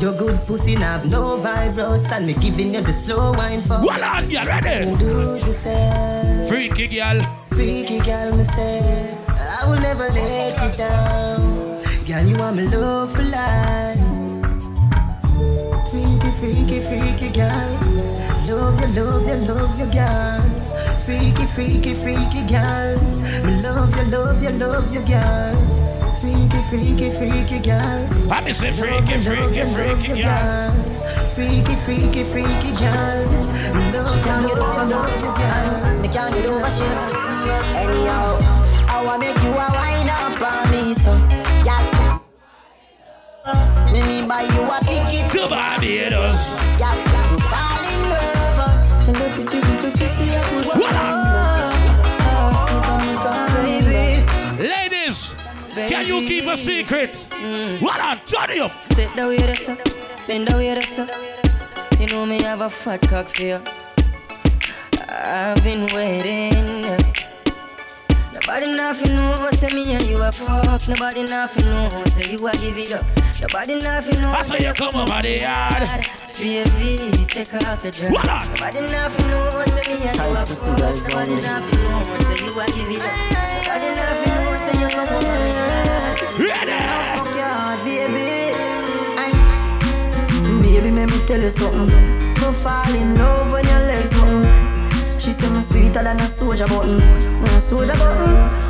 Your 0.00 0.14
good 0.14 0.38
pussy 0.44 0.76
now 0.76 0.98
have 0.98 1.10
no 1.10 1.36
virus, 1.36 2.10
and 2.12 2.26
me 2.26 2.34
giving 2.34 2.72
you 2.74 2.80
the 2.82 2.92
slow 2.92 3.32
wine 3.32 3.60
for. 3.60 3.74
On, 3.74 4.28
girl, 4.28 4.46
ready? 4.46 4.90
Lose 4.90 5.46
yourself. 5.46 6.48
Freaky 6.48 6.86
girl. 6.86 7.20
Freaky 7.50 7.98
girl, 8.00 8.36
me 8.36 8.44
say, 8.44 9.16
I 9.28 9.68
will 9.68 9.80
never 9.80 10.08
let 10.10 10.62
you 10.62 10.70
down. 10.76 11.40
Girl, 12.06 12.24
you 12.24 12.36
are 12.42 12.52
my 12.52 12.62
love 12.62 13.12
for 13.12 13.22
life. 13.22 13.85
Freaky, 16.38 16.80
freaky, 16.80 16.80
freaky 16.80 17.28
girl. 17.32 17.70
Love 18.46 18.80
you, 18.80 19.02
love 19.02 19.26
you, 19.26 19.36
love 19.48 19.78
you, 19.80 19.86
girl. 19.86 20.40
Freaky, 21.04 21.46
freaky, 21.46 21.94
freaky 21.94 22.46
girl. 22.46 22.98
Me 23.44 23.62
love 23.62 23.96
you, 23.96 24.04
love 24.04 24.42
you, 24.42 24.50
love 24.50 24.94
you, 24.94 25.00
girl. 25.00 25.56
Freaky, 26.20 26.60
freaky, 26.68 27.10
freaky 27.10 27.58
girl. 27.58 28.32
I 28.32 28.40
miss 28.42 28.62
it 28.62 28.76
freaky, 28.76 29.18
freaky, 29.18 29.64
freaky 29.72 30.22
girl. 30.22 30.70
Freaky, 31.34 31.74
freaky, 31.84 32.24
freaky 32.24 32.72
girl. 32.76 33.26
Me 33.74 33.82
love 33.92 34.26
you, 34.26 34.32
love 34.32 34.48
you, 34.48 34.94
love 34.94 35.16
you, 35.22 35.32
girl. 35.40 36.00
Me 36.00 36.08
can't 36.08 36.34
get 36.34 36.46
over 36.46 36.70
shit. 36.70 36.96
Anyhow, 37.80 38.38
I 38.88 39.02
wanna 39.04 39.18
make 39.20 39.42
you 39.42 39.50
a 39.50 39.68
wine 39.72 40.10
up 40.10 40.42
on 40.42 40.70
me, 40.70 40.94
so 40.96 41.12
yeah. 41.16 41.25
Me 44.06 44.20
me 44.20 44.26
buy 44.26 44.42
you 44.42 44.62
a 44.62 44.78
ticket 44.84 45.30
to 45.32 45.48
Barbados. 45.48 46.38
Yeah, 46.78 46.94
you 47.30 47.38
fall 47.50 47.84
in 47.84 48.00
love. 48.10 49.08
And 49.08 49.16
look 49.18 49.34
at 49.34 49.46
the 49.50 49.58
little 49.66 49.90
pussy 49.90 50.26
I 50.30 50.42
put 50.46 50.66
What 50.80 50.94
Ladies, 54.58 55.34
can 55.74 56.06
you 56.06 56.20
keep 56.26 56.46
a 56.46 56.56
secret? 56.56 57.12
Mm. 57.30 57.82
What 57.82 58.00
on? 58.00 58.18
Turn 58.26 58.50
it 58.50 58.60
up. 58.60 58.72
Sit 58.84 59.14
the 59.16 59.26
way 59.26 59.38
that's 59.38 59.68
up, 59.68 59.78
bend 60.26 60.48
the 60.48 60.56
way 60.56 60.74
that's 60.74 60.98
up. 60.98 61.10
You 61.98 62.06
know 62.06 62.26
me 62.26 62.42
have 62.42 62.60
a 62.60 62.70
fat 62.70 63.00
cock 63.08 63.26
for 63.28 63.42
you. 63.42 63.60
I've 65.08 65.62
been 65.64 65.86
waiting. 65.94 66.82
Nobody 68.32 68.66
nothing 68.76 69.16
know, 69.16 69.50
say 69.52 69.74
me 69.74 69.94
and 69.94 70.06
you 70.06 70.22
a 70.22 70.30
fuck. 70.30 70.88
Nobody 70.88 71.24
nothing 71.24 71.64
know, 71.64 71.88
say 72.06 72.30
you 72.30 72.46
a 72.46 72.52
give 72.52 72.78
it 72.78 72.92
up. 72.92 73.25
Nobody 73.40 73.78
nothing 73.78 74.20
know. 74.22 74.32
I 74.32 74.42
saw 74.42 74.54
you 74.56 74.72
come 74.72 74.94
over 74.96 75.20
the 75.20 75.40
yard. 75.40 75.84
Baby, 76.40 76.96
take 77.28 77.52
off 77.68 77.82
your 77.84 77.92
dress. 77.92 78.12
What 78.12 78.28
on? 78.28 78.48
Nobody 78.48 78.80
nothing 78.92 79.28
know, 79.28 79.50
say 79.50 79.84
me 79.92 80.08
and 80.08 80.16
you 80.16 80.24
a 80.24 80.46
fuck. 80.46 80.78
Nobody 80.80 81.36
nothing 81.44 81.80
know, 81.84 82.00
say 82.04 82.40
you 82.40 82.48
a 82.48 82.66
give 82.72 82.90
it 82.96 83.04
up. 83.04 83.12
Nobody 83.60 83.88
nothing 83.92 84.32
know, 84.32 84.56
say 84.56 84.76
you 84.80 84.88
come 84.88 85.10
over 85.12 85.36
the 85.36 85.48
yard. 85.52 86.16
Ready? 86.40 86.80
Fuck 87.12 87.32
your 87.36 87.52
heart, 87.52 87.78
baby. 87.84 88.56
Aye. 89.20 89.36
Baby, 90.62 90.90
let 90.96 91.06
me 91.10 91.18
tell 91.26 91.40
you 91.40 91.50
something. 91.50 92.34
No 92.40 92.52
fall 92.52 92.94
in 92.94 93.18
love 93.18 93.52
when 93.52 93.64
your 93.66 93.80
legs 93.80 94.10
something. 94.16 95.18
She 95.18 95.32
say 95.32 95.50
me 95.50 95.60
sweeter 95.60 96.02
than 96.02 96.16
a 96.20 96.26
soldier 96.26 96.66
button. 96.66 96.98
No 97.42 97.58
soldier 97.58 97.92
button. 97.96 98.65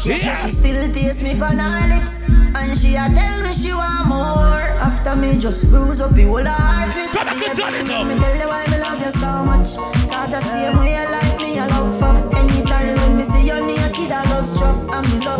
She 0.00 0.16
Yeah. 0.16 0.34
she 0.34 0.50
still 0.50 0.92
taste 0.92 1.22
me 1.22 1.32
on 1.40 1.58
her 1.58 1.88
lips. 1.88 2.30
And 2.30 2.76
she 2.78 2.96
a 2.96 3.06
tell 3.08 3.42
me 3.42 3.52
she 3.52 3.72
want 3.72 4.08
more. 4.08 4.64
After 4.80 5.14
me 5.16 5.38
just 5.38 5.68
bruise 5.70 6.00
up 6.00 6.12
the 6.14 6.24
whole 6.24 6.44
heart. 6.44 6.94
Come 7.12 7.26
back 7.26 7.48
and 7.48 7.58
turn 7.58 7.74
it 7.74 7.90
up. 7.90 8.06
Me 8.06 8.14
tell 8.18 8.36
you 8.36 8.48
why 8.48 8.64
me 8.70 8.78
love 8.78 9.00
you 9.04 9.12
so 9.20 9.30
much. 9.44 9.76
Cause 10.12 10.30
the 10.30 10.40
same 10.40 10.76
way 10.78 10.96
you 10.96 11.06
like 11.10 11.36
me, 11.42 11.58
I 11.58 11.66
love 11.66 11.98
from 11.98 12.16
anytime 12.40 12.96
when 12.96 13.16
me 13.18 13.24
see 13.24 13.46
you 13.46 13.60
naked, 13.66 14.10
I 14.10 14.24
love 14.30 14.48
strap. 14.48 14.76
And 14.94 15.06
me 15.12 15.18
love 15.26 15.39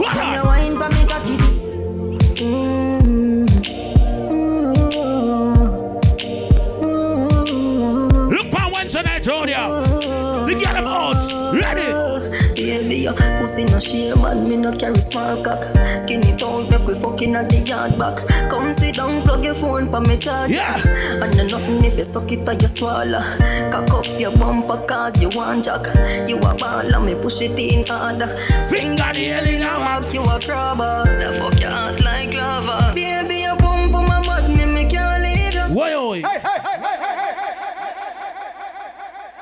shame 13.80 14.24
and 14.24 14.48
me 14.48 14.56
no 14.56 14.72
carry 14.72 15.00
small 15.00 15.42
cock. 15.42 15.62
Skinny 16.02 16.36
tongue 16.36 16.68
make 16.70 16.86
we 16.86 16.94
fucking 16.94 17.34
at 17.34 17.48
the 17.48 17.58
yard 17.60 17.98
back. 17.98 18.16
Come 18.50 18.72
sit 18.72 18.96
down, 18.96 19.22
plug 19.22 19.44
your 19.44 19.54
phone 19.54 19.90
pa 19.90 20.00
me 20.00 20.16
charge. 20.16 20.50
Yeah. 20.50 20.76
And 21.22 21.36
no 21.36 21.44
nothing 21.46 21.84
if 21.84 21.98
you 21.98 22.04
suck 22.04 22.30
it 22.32 22.48
or 22.48 22.54
you 22.54 22.68
swallow. 22.68 23.22
Cock 23.70 23.90
up 23.90 24.06
your 24.18 24.36
bumper 24.36 24.84
cause 24.86 25.20
you 25.20 25.30
want 25.30 25.64
jack. 25.64 25.86
You 26.28 26.38
a 26.38 26.54
ball 26.54 26.94
and 26.94 27.06
me 27.06 27.14
push 27.14 27.40
it 27.40 27.58
in 27.58 27.86
harder. 27.86 28.28
Finger 28.68 29.12
nail 29.14 29.46
in 29.46 29.62
a 29.62 29.78
walk, 29.78 30.12
you 30.12 30.22
a 30.22 30.38
crabber. 30.40 31.04
The 31.04 31.38
fuck 31.40 31.60
your 31.60 31.70
heart 31.70 32.02
like 32.02 32.32
lava. 32.32 32.92
Baby, 32.94 33.36
your 33.40 33.56
bump 33.56 33.94
on 33.94 34.06
my 34.06 34.22
butt, 34.22 34.48
me 34.48 34.64
me 34.66 34.88
can't 34.88 35.22
leave 35.22 35.54
you. 35.54 35.74
Why, 35.74 35.94
oi? 35.94 36.22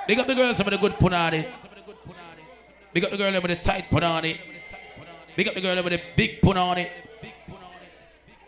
Big 0.07 0.19
up 0.19 0.27
the 0.27 0.35
girls 0.35 0.59
with 0.59 0.69
the 0.69 0.79
good 0.79 0.93
punani. 0.93 1.45
Big 2.99 3.05
up 3.05 3.13
the 3.13 3.17
girl 3.17 3.33
with 3.33 3.45
the 3.45 3.55
tight 3.55 3.89
punani. 3.89 4.37
Big 5.37 5.47
up 5.47 5.55
the 5.55 5.61
girl 5.61 5.81
with 5.85 5.93
the 5.93 6.03
big 6.17 6.41
punani. 6.41 6.91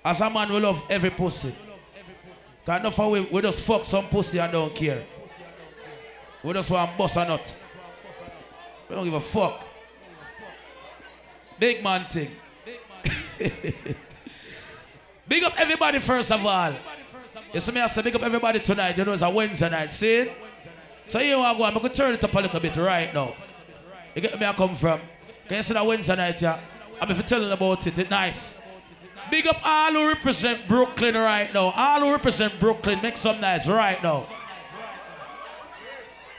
As 0.05 0.21
a 0.21 0.29
man, 0.29 0.51
we 0.51 0.59
love 0.59 0.83
every 0.91 1.11
pussy. 1.11 1.55
Cause 2.67 2.81
enough 2.81 2.99
of 2.99 3.13
we, 3.13 3.21
we 3.21 3.43
just 3.43 3.63
fuck 3.63 3.85
some 3.85 4.09
pussy 4.09 4.41
and 4.41 4.51
don't 4.51 4.75
care. 4.75 5.05
We 6.43 6.53
just 6.53 6.69
want 6.69 6.99
boss 6.99 7.17
or 7.17 7.27
not. 7.27 7.57
We 8.89 8.97
don't 8.97 9.05
give 9.05 9.15
a 9.15 9.21
fuck. 9.21 9.69
Big 11.57 11.85
man 11.85 12.07
thing. 12.07 12.33
Big 15.29 15.45
up 15.45 15.61
everybody 15.61 16.01
first 16.01 16.33
of 16.33 16.45
all. 16.45 16.75
You 17.55 17.61
see 17.61 17.71
me, 17.71 17.81
I 17.83 17.87
say 17.87 18.03
big 18.03 18.17
up 18.17 18.23
everybody 18.25 18.59
tonight. 18.59 18.99
You 18.99 19.05
know 19.05 19.13
it's 19.13 19.23
a 19.23 19.31
Wednesday 19.31 19.71
night, 19.71 19.93
see? 19.93 20.29
So 21.07 21.21
here 21.21 21.37
I 21.37 21.57
go, 21.57 21.63
I'm 21.63 21.75
going 21.75 21.89
to 21.89 21.95
turn 21.95 22.15
it 22.15 22.25
up 22.25 22.35
a 22.35 22.41
little 22.41 22.59
bit 22.59 22.77
right 22.77 23.15
now. 23.15 23.37
You 24.15 24.23
get 24.23 24.39
me 24.39 24.47
I 24.47 24.53
come 24.53 24.75
from? 24.75 25.01
Can 25.47 25.57
you 25.59 25.63
see 25.63 25.75
that 25.75 25.87
Wednesday 25.87 26.17
night, 26.17 26.41
yeah? 26.43 26.59
I'm 27.01 27.11
if 27.11 27.27
telling 27.27 27.51
about 27.51 27.87
it, 27.87 27.99
it's 27.99 28.11
nice. 28.11 28.61
Big 29.31 29.47
up 29.47 29.61
all 29.65 29.93
who 29.93 30.09
represent 30.09 30.67
Brooklyn 30.67 31.15
right 31.15 31.53
now. 31.55 31.73
All 31.77 32.01
who 32.01 32.13
represent 32.13 32.59
Brooklyn, 32.59 33.01
make 33.03 33.17
some 33.17 33.41
nice 33.41 33.69
right 33.69 34.03
now. 34.03 34.27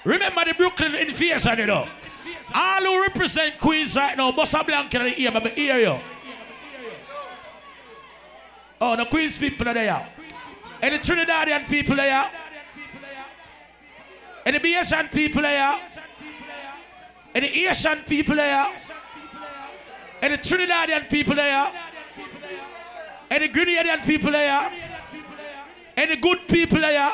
Remember 0.03 0.45
the 0.45 0.53
Brooklyn 0.53 0.95
invasion, 0.95 1.59
you 1.59 1.65
know. 1.67 1.87
All 2.53 2.81
who 2.81 3.01
represent 3.01 3.59
Queens 3.59 3.95
right 3.95 4.17
now, 4.17 4.31
bust 4.31 4.53
a 4.53 4.63
blanket 4.63 5.01
in 5.01 5.07
the 5.07 5.21
ear, 5.21 5.31
but 5.31 5.47
hear 5.53 5.79
you. 5.79 5.99
Oh, 8.79 8.95
the 8.95 9.05
Queens 9.05 9.37
people 9.37 9.67
are 9.69 9.73
there. 9.73 10.07
And 10.81 10.95
the 10.95 10.99
Trinidadian 10.99 11.67
people 11.67 11.93
are 11.93 11.97
there. 11.97 12.31
And 14.45 14.55
the 14.55 14.59
Bajan 14.59 15.11
people 15.11 15.39
are 15.39 15.43
there. 15.43 15.79
And 17.33 17.45
the 17.45 17.67
Asian 17.67 17.99
people 18.03 18.35
there. 18.35 18.67
And 20.21 20.33
the 20.33 20.37
Trinidadian 20.37 21.09
people 21.09 21.35
there. 21.35 21.71
And 23.29 23.43
the 23.43 23.49
Grenadian 23.49 24.05
people 24.05 24.31
there. 24.31 24.71
And 25.97 26.11
the 26.11 26.17
good 26.17 26.47
people 26.47 26.83
are 26.83 26.91
here. 26.91 27.11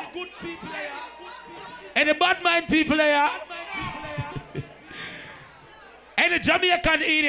And 1.96 2.10
the 2.10 2.14
bad 2.16 2.42
mind 2.44 2.68
people 2.68 3.00
are 3.00 3.04
here. 3.04 3.30
and 6.18 6.34
the 6.34 6.40
Jamaican 6.40 7.02
in 7.02 7.26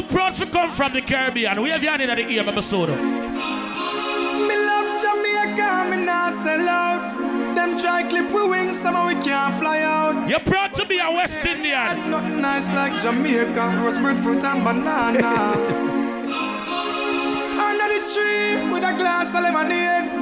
here. 0.00 0.08
Proud 0.08 0.34
to 0.34 0.46
come 0.46 0.70
from 0.72 0.92
the 0.92 1.00
Caribbean, 1.00 1.60
we 1.62 1.70
have 1.70 1.82
you 1.82 1.92
in 1.92 2.00
the 2.00 2.28
ear, 2.30 2.44
Mama 2.44 2.62
Soda. 2.62 2.96
Me 2.96 4.56
love 4.56 5.00
Jamaica, 5.00 5.88
me 5.90 6.04
not 6.04 6.32
sell 6.44 6.68
out. 6.68 7.54
Them 7.54 7.78
try 7.78 8.02
clip 8.08 8.30
we 8.32 8.48
wings, 8.48 8.78
somehow 8.78 9.08
we 9.08 9.14
can't 9.14 9.58
fly 9.58 9.80
out. 9.82 10.28
You're 10.28 10.40
proud 10.40 10.74
to 10.74 10.86
be 10.86 10.98
a 10.98 11.10
West 11.10 11.36
Indian. 11.44 12.10
Nothing 12.10 12.40
nice 12.40 12.68
like 12.68 13.00
Jamaica, 13.02 13.80
roast 13.82 14.00
fruit 14.00 14.44
and 14.44 14.64
banana. 14.64 15.52
Under 17.60 17.88
the 17.88 18.00
tree 18.12 18.72
with 18.72 18.84
a 18.84 18.96
glass 18.96 19.28
of 19.34 19.42
lemonade. 19.42 20.20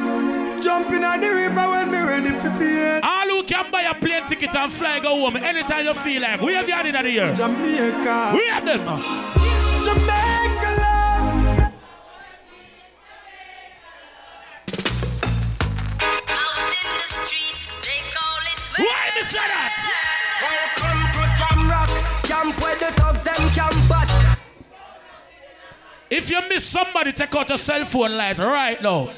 Jumping 0.61 1.05
at 1.05 1.21
the 1.21 1.29
river 1.29 1.69
when 1.71 1.91
me 1.91 1.99
ready 1.99 2.31
for 2.31 2.51
bed. 2.59 3.03
All 3.05 3.29
who 3.29 3.45
can 3.45 3.71
buy 3.71 3.83
a 3.83 3.95
plane 3.95 4.27
ticket 4.27 4.55
and 4.57 4.73
fly 4.73 4.99
go 4.99 5.11
home 5.11 5.37
anytime 5.37 5.87
you 5.87 5.95
feel 5.95 6.23
like. 6.23 6.41
We 6.41 6.55
have 6.55 6.69
you 6.69 6.81
in 6.81 6.93
the 6.93 7.07
ear. 7.07 7.33
Jamaica. 7.33 8.33
We 8.35 8.47
have 8.49 8.67
them. 8.67 8.89
Uh, 8.89 9.38
If 26.29 26.33
you 26.33 26.47
miss 26.47 26.67
somebody, 26.67 27.13
take 27.13 27.35
out 27.35 27.49
your 27.49 27.57
cell 27.57 27.87
phone 27.87 28.15
light 28.15 28.37
right 28.37 28.83
now. 28.83 29.15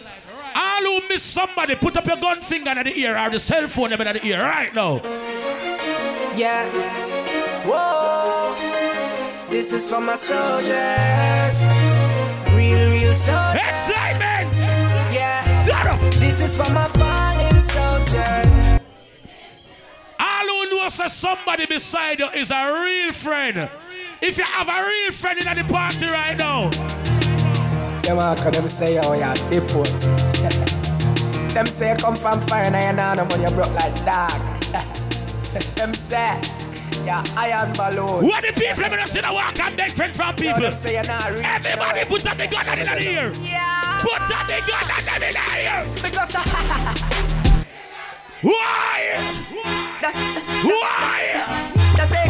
All 0.55 0.81
who 0.81 1.09
miss 1.09 1.25
somebody, 1.25 1.75
put 1.75 1.97
up 1.97 2.07
your 2.07 2.17
gun 2.17 2.41
finger 2.41 2.71
at 2.71 2.85
the 2.85 2.97
ear 2.97 3.19
or 3.19 3.31
the 3.31 3.41
cell 3.41 3.67
phone 3.67 3.93
at 3.93 3.99
the 3.99 4.25
ear 4.25 4.41
right 4.41 4.73
now. 4.73 5.03
Yeah. 6.37 6.71
Whoa. 7.67 8.55
This 9.51 9.73
is 9.73 9.91
for 9.91 10.01
my 10.01 10.15
soldiers. 10.15 11.65
Real, 12.55 12.89
real 12.93 13.15
soldiers. 13.17 13.61
Excitement. 13.61 14.55
Yeah. 15.13 15.99
This 16.13 16.41
is 16.41 16.55
for 16.55 16.73
my 16.73 16.87
fallen 16.91 17.61
soldiers. 17.63 18.81
All 20.21 20.47
who 20.47 20.71
knows 20.71 20.97
that 20.99 21.11
somebody 21.11 21.67
beside 21.67 22.21
you 22.21 22.29
is 22.29 22.53
a 22.53 22.73
real 22.85 23.13
friend. 23.13 23.69
If 24.23 24.37
you 24.37 24.45
have 24.45 24.69
a 24.69 24.87
real 24.87 25.13
friend 25.13 25.39
in 25.39 25.57
the 25.57 25.65
party 25.73 26.05
right 26.07 26.37
now, 26.37 26.69
Them 28.03 28.19
walk 28.19 28.39
them 28.53 28.69
say, 28.69 28.99
oh 29.03 29.15
yeah, 29.15 29.33
deport. 29.49 29.89
them 31.55 31.65
say 31.67 31.97
come 31.99 32.17
from 32.17 32.41
fire 32.43 32.65
and 32.65 32.77
I 32.77 32.93
know 32.93 33.15
no 33.15 33.29
money 33.31 33.45
you 33.45 33.51
broke 33.51 33.73
like 33.73 33.95
dog. 34.05 34.31
them 35.75 35.95
say, 35.95 36.39
yeah, 37.07 37.23
iron 37.35 37.73
balloon. 37.73 38.27
what 38.27 38.45
the 38.45 38.53
people 38.53 38.85
are 38.85 39.07
see 39.07 39.21
the 39.23 39.33
walk 39.33 39.59
and 39.59 39.75
beg 39.77 39.93
friends 39.93 40.17
from 40.17 40.35
people? 40.35 40.61
them 40.61 40.75
say 40.75 40.93
you're 40.95 41.05
not 41.05 41.31
rich. 41.31 41.41
Everybody 41.45 42.05
put 42.05 42.27
up 42.27 42.37
the 42.37 42.47
gun 42.47 42.79
in 42.79 42.85
the 42.85 43.03
ear. 43.03 43.33
Yeah. 43.41 44.01
Put 44.03 44.21
up 44.21 44.47
the 44.47 44.61
gun 44.69 45.23
in 45.23 45.33
the 45.33 45.45
ear. 45.65 45.85
Because 45.97 46.35
Why? 48.43 49.17
Why? 50.63 51.71
The 51.97 52.07
sake 52.07 52.29
of 52.29 52.30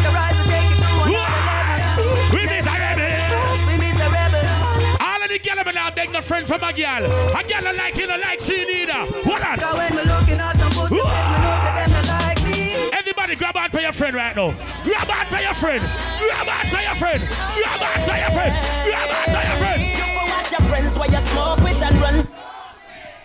miserable. 5.43 5.61
All 5.61 5.65
of 5.65 5.65
the 5.65 5.65
girls 5.65 5.65
me 5.65 5.71
now 5.73 5.91
beg 5.91 6.11
no 6.11 6.21
friend 6.21 6.47
from 6.47 6.63
a 6.63 6.73
girl. 6.73 7.05
A 7.05 7.43
girl 7.43 7.61
don't 7.61 7.77
like 7.77 7.97
you, 7.97 8.07
don't 8.07 8.21
like 8.21 8.39
she 8.39 8.65
neither. 8.65 8.93
Hold 8.93 9.41
on. 9.41 9.57
Cause 9.59 9.77
when 9.77 9.95
me 9.95 10.03
looking 10.03 10.39
at 10.39 10.55
some 10.55 10.71
pussy, 10.71 10.95
me 10.95 11.01
know 11.01 11.57
say 11.61 11.73
them 11.77 11.91
not 11.91 12.07
like 12.07 12.43
me. 12.45 12.89
Everybody 12.91 13.35
grab 13.35 13.55
out 13.55 13.71
for 13.71 13.79
your 13.79 13.93
friend 13.93 14.15
right 14.15 14.35
now. 14.35 14.51
Grab 14.83 15.09
out 15.09 15.27
for 15.27 15.41
your 15.41 15.53
friend. 15.53 15.81
Grab 16.19 16.47
out 16.47 16.67
for 16.67 16.81
your 16.81 16.95
friend. 16.95 17.21
Grab 17.21 17.81
out 17.81 18.01
for 18.07 18.17
your 18.17 18.31
friend. 18.31 18.53
Grab 18.85 19.09
out 19.09 19.25
for 19.25 19.43
your 19.47 19.57
friend. 19.57 19.81
You 19.81 19.97
go 19.97 20.25
watch 20.29 20.51
your 20.51 20.61
friends 20.69 20.97
while 20.97 21.11
you 21.11 21.21
smoke 21.21 21.59
with 21.59 21.81
and 21.81 22.01
run. 22.01 22.27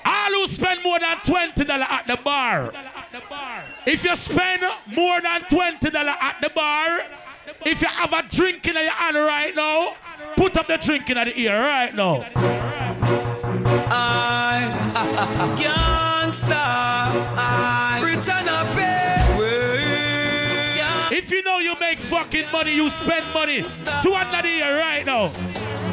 All 0.04 0.30
who 0.30 0.46
spend 0.46 0.82
more 0.84 1.00
than 1.00 1.18
twenty 1.24 1.64
dollar 1.64 1.86
at 1.88 2.06
the 2.06 2.16
bar. 2.16 2.72
If 3.86 4.04
you 4.04 4.16
spend 4.16 4.62
more 4.86 5.20
than 5.20 5.42
twenty 5.50 5.90
dollar 5.90 6.14
at 6.20 6.40
the 6.40 6.50
bar, 6.50 7.00
if 7.64 7.82
you 7.82 7.88
have 7.88 8.12
a 8.12 8.22
drink 8.28 8.66
in 8.66 8.74
your 8.74 8.90
hand 8.90 9.16
right 9.16 9.54
now, 9.54 9.96
put 10.36 10.56
up 10.56 10.68
the 10.68 10.76
drink 10.76 11.08
in 11.10 11.16
the 11.16 11.38
ear 11.40 11.58
right 11.60 11.94
now. 11.94 12.24
I 13.88 15.56
can't 15.58 16.34
stop. 16.34 17.14
I 17.36 18.00
return 18.04 18.48
a 18.48 18.64
pay. 18.74 18.96
If 21.16 21.30
you 21.30 21.42
know 21.42 21.58
you 21.58 21.74
make 21.80 21.98
fucking 21.98 22.50
money, 22.52 22.74
you 22.74 22.90
spend 22.90 23.24
money. 23.32 23.62
Two 24.02 24.12
hundred 24.12 24.44
a 24.44 24.48
year 24.48 24.78
right 24.78 25.06
now. 25.06 25.28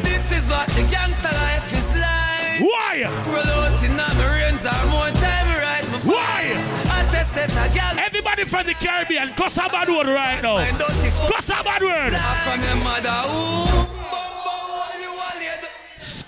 This 0.03 0.31
is 0.31 0.49
what 0.49 0.67
the 0.69 0.81
gangster 0.91 1.29
life 1.31 1.71
is 1.71 1.85
like. 1.95 2.59
Why? 2.59 3.05
Roll 3.27 3.47
out 3.63 3.83
in 3.83 3.95
my 3.95 4.07
rains 4.27 4.65
or 4.65 4.85
more 4.91 5.09
time 5.21 5.47
right 5.61 5.81
before. 5.81 6.15
Why? 6.15 6.53
I 6.91 7.03
tested 7.11 7.49
a 7.51 7.73
gal. 7.73 7.97
Everybody 7.99 8.45
from 8.45 8.67
the 8.67 8.73
Caribbean, 8.73 9.29
cuss 9.33 9.57
a 9.57 9.69
bad 9.69 9.87
word 9.87 10.07
right 10.07 10.41
now. 10.41 10.57
Cuss 11.29 11.49
a 11.49 11.63
bad 11.63 11.81
word. 11.81 12.13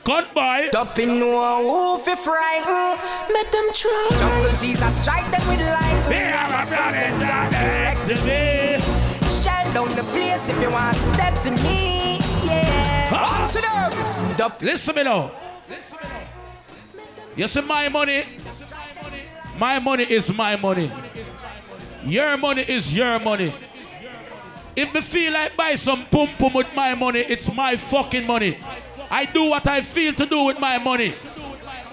From 0.06 0.15
your 0.15 0.34
mother, 0.34 0.34
ooh. 0.34 0.34
Gun 0.34 0.34
boy. 0.34 0.80
Up 0.80 0.99
in 0.99 1.19
no 1.19 1.64
who 1.64 1.98
fi 2.03 2.15
frighten. 2.15 2.98
Make 3.34 3.52
them 3.52 3.73
try. 3.73 4.10
Jungle 4.18 4.57
Jesus 4.57 5.02
strike 5.02 5.32
them 5.32 5.48
with 5.48 5.61
lightning. 5.68 6.10
They 6.10 6.32
are 6.32 6.45
a 6.45 6.65
brothers 6.68 7.19
direct 7.19 8.07
to 8.07 8.15
me. 8.26 8.80
Shell 9.30 9.73
down 9.73 9.95
the 9.95 10.03
place 10.11 10.49
if 10.49 10.61
you 10.61 10.69
want 10.69 10.95
to 10.95 11.14
step 11.14 11.40
to 11.41 11.52
me. 11.64 12.19
Yeah. 12.45 13.10
Ah. 13.11 13.48
To 13.52 13.61
them. 13.61 14.38
Dup. 14.38 14.61
Listen 14.61 14.95
me 14.95 15.03
now. 15.03 15.32
You 17.36 17.48
see 17.48 17.61
my 17.61 17.90
money? 17.90 18.23
My 19.57 19.80
money 19.80 20.03
is 20.03 20.34
my 20.34 20.56
money. 20.56 20.91
Your 22.03 22.38
money 22.38 22.61
is 22.61 22.95
your 22.95 23.19
money. 23.19 23.53
If 24.76 24.94
me 24.94 25.02
feel 25.02 25.34
like 25.34 25.56
buy 25.56 25.76
some 25.76 26.06
pum 26.06 26.27
pum 26.38 26.53
with 26.53 26.73
my 26.76 26.94
money, 26.95 27.19
it's 27.19 27.52
my 27.53 27.77
fucking 27.77 28.27
money. 28.27 28.57
I 29.10 29.26
do 29.26 29.49
what 29.49 29.65
I 29.68 29.82
feel 29.82 30.14
to 30.14 30.26
do 30.26 30.45
with 30.45 30.60
my 30.60 30.77
money. 30.77 31.15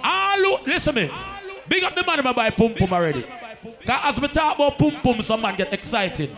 All 0.02 0.38
who, 0.38 0.64
listen 0.66 0.94
me. 0.94 1.10
Big 1.68 1.84
up 1.84 1.94
the 1.94 2.04
man 2.04 2.24
who 2.24 2.34
buy 2.34 2.50
pum 2.50 2.74
pum 2.74 2.92
already. 2.92 3.22
Cause 3.86 4.00
as 4.04 4.20
we 4.20 4.28
talk 4.28 4.56
about 4.56 4.78
pum 4.78 4.92
pum, 5.02 5.22
some 5.22 5.40
man 5.40 5.56
get 5.56 5.72
excited. 5.72 6.36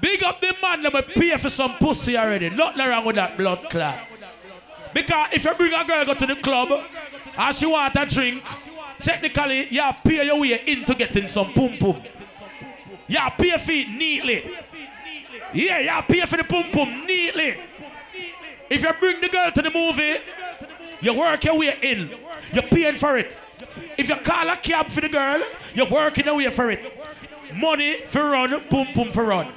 Big 0.00 0.22
up 0.22 0.40
the 0.40 0.54
man 0.62 0.82
that 0.82 1.08
pay 1.08 1.36
for 1.36 1.50
some 1.50 1.74
pussy 1.78 2.16
already. 2.16 2.50
Nothing 2.50 2.86
wrong 2.86 3.04
with 3.04 3.16
that 3.16 3.36
blood 3.36 3.68
clot. 3.70 3.98
Because 4.94 5.28
if 5.32 5.44
you 5.44 5.54
bring 5.54 5.74
a 5.74 5.84
girl 5.84 6.04
go 6.06 6.14
to 6.14 6.26
the 6.26 6.36
club 6.36 6.70
and 7.36 7.56
she 7.56 7.66
want 7.66 7.94
a 7.96 8.06
drink, 8.06 8.44
technically 9.00 9.68
you 9.68 9.82
pay 10.04 10.24
your 10.24 10.40
way 10.40 10.62
into 10.66 10.94
getting 10.94 11.28
some 11.28 11.52
pum 11.52 11.76
pum. 11.78 12.02
You 13.08 13.20
pay 13.38 13.58
for 13.58 13.72
it 13.72 13.88
neatly. 13.88 14.50
Yeah, 15.52 15.78
you 15.80 16.02
pay 16.02 16.20
for 16.22 16.36
the 16.36 16.44
pum 16.44 16.70
pum 16.70 17.06
neatly. 17.06 17.56
If 18.68 18.82
you 18.82 18.92
bring 18.94 19.20
the 19.20 19.28
girl 19.28 19.50
to 19.52 19.62
the 19.62 19.70
movie, 19.70 20.16
you 21.00 21.14
work 21.14 21.44
your 21.44 21.58
way 21.58 21.78
in. 21.82 22.10
You're 22.52 22.62
paying 22.64 22.96
for 22.96 23.16
it. 23.16 23.40
If 23.96 24.08
you 24.08 24.16
call 24.16 24.48
a 24.48 24.56
cab 24.56 24.88
for 24.88 25.00
the 25.00 25.08
girl, 25.08 25.42
you're 25.74 25.88
working 25.88 26.26
your 26.26 26.36
way 26.36 26.50
for 26.50 26.70
it. 26.70 26.80
Money 27.54 27.94
for 28.06 28.30
run, 28.30 28.50
boom 28.68 28.88
boom 28.94 29.10
for 29.10 29.24
run. 29.24 29.52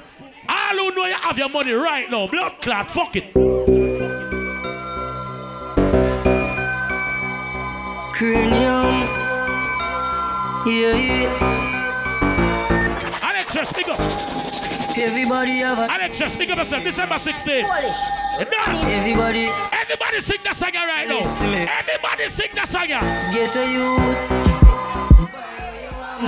All 0.47 0.73
who 0.73 0.95
know 0.95 1.05
you 1.05 1.15
have 1.15 1.37
your 1.37 1.49
money 1.49 1.71
right 1.71 2.09
now, 2.09 2.27
blood 2.27 2.61
clot, 2.61 2.89
fuck 2.89 3.15
it. 3.15 3.33
Cranium. 8.13 9.07
Yeah, 10.65 10.95
yeah. 10.95 11.39
Alex, 13.21 13.53
just 13.53 13.69
speak 13.73 13.87
up. 13.89 14.58
Everybody 15.01 15.59
have 15.59 15.79
a 15.79 15.91
Alex, 15.91 16.17
just 16.17 16.37
pick 16.37 16.49
up 16.49 16.57
yourself. 16.57 16.83
December 16.83 17.15
16th. 17.15 17.63
Enough. 18.39 18.83
Everybody. 18.85 19.49
Everybody 19.71 20.21
sing 20.21 20.39
that 20.43 20.55
song 20.55 20.73
right 20.73 21.07
now. 21.07 21.19
Everybody 21.19 22.29
sing 22.29 22.49
that 22.55 22.67
song. 22.67 22.87
Get 22.87 23.55
a 23.55 23.65
youth. 23.71 24.29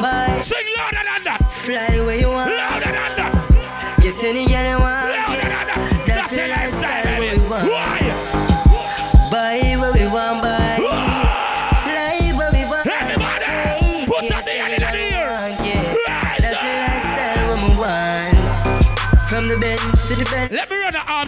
Bye. 0.02 0.42
Sing 0.44 0.68
louder 0.78 1.04
than 1.04 1.24
that. 1.26 1.52
Fly 1.52 2.00
where 2.06 2.20
you 2.20 2.30
want. 2.30 2.52
Louder 2.52 2.86
than 2.86 3.16
that. 3.18 3.98
Get 4.02 4.24
any 4.24 4.46
girl 4.48 4.64
you 4.64 4.80
want. 4.80 5.11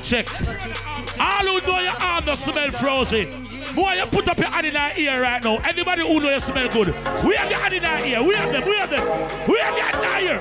Check. 0.03 0.27
All 1.19 1.45
who 1.45 1.65
know 1.65 1.79
your 1.79 1.93
arm 1.93 2.25
don't 2.25 2.37
smell 2.37 2.69
frozen. 2.71 3.47
Boy, 3.73 3.93
you 3.93 4.05
put 4.05 4.27
up 4.27 4.37
your 4.37 4.49
hand 4.49 4.67
in 4.67 4.75
our 4.75 4.91
ear 4.97 5.21
right 5.21 5.43
now. 5.43 5.57
Everybody 5.57 6.01
who 6.01 6.19
know 6.19 6.29
you 6.29 6.39
smell 6.39 6.69
good. 6.69 6.87
We 7.25 7.35
have 7.35 7.49
your 7.49 7.59
hand 7.59 7.73
in 7.73 7.85
our 7.85 8.05
ear. 8.05 8.21
We 8.21 8.35
have 8.35 8.51
them. 8.51 8.63
We 8.65 8.75
have 8.75 8.89
them. 8.89 9.03
We 9.47 9.57
have 9.59 9.75
your 9.75 9.85
hand 9.85 9.97
in 9.97 10.03
our 10.03 10.21
ear. 10.21 10.39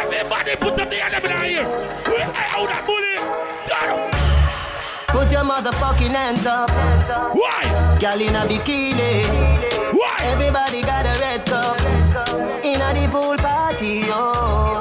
Everybody 0.00 0.56
put 0.56 0.80
up 0.80 0.90
the 0.90 0.96
hand 0.96 1.24
in 1.24 1.30
our 1.30 1.46
ear. 1.46 1.64
We 2.08 2.18
have 2.18 2.66
that 2.66 2.84
bully. 2.86 3.12
Put 5.08 5.30
your 5.30 5.44
motherfucking 5.44 6.10
hands 6.10 6.46
up. 6.46 6.70
Why? 7.34 7.98
Girl 8.00 8.20
in 8.20 8.34
a 8.34 8.46
bikini. 8.48 9.22
Why? 9.92 10.16
Everybody 10.22 10.80
got 10.82 11.04
a 11.04 11.20
red 11.20 11.44
cup. 11.44 11.78
In 12.64 12.80
a 12.80 12.94
the 12.94 13.08
pool 13.12 13.36
party, 13.36 14.04
oh. 14.06 14.71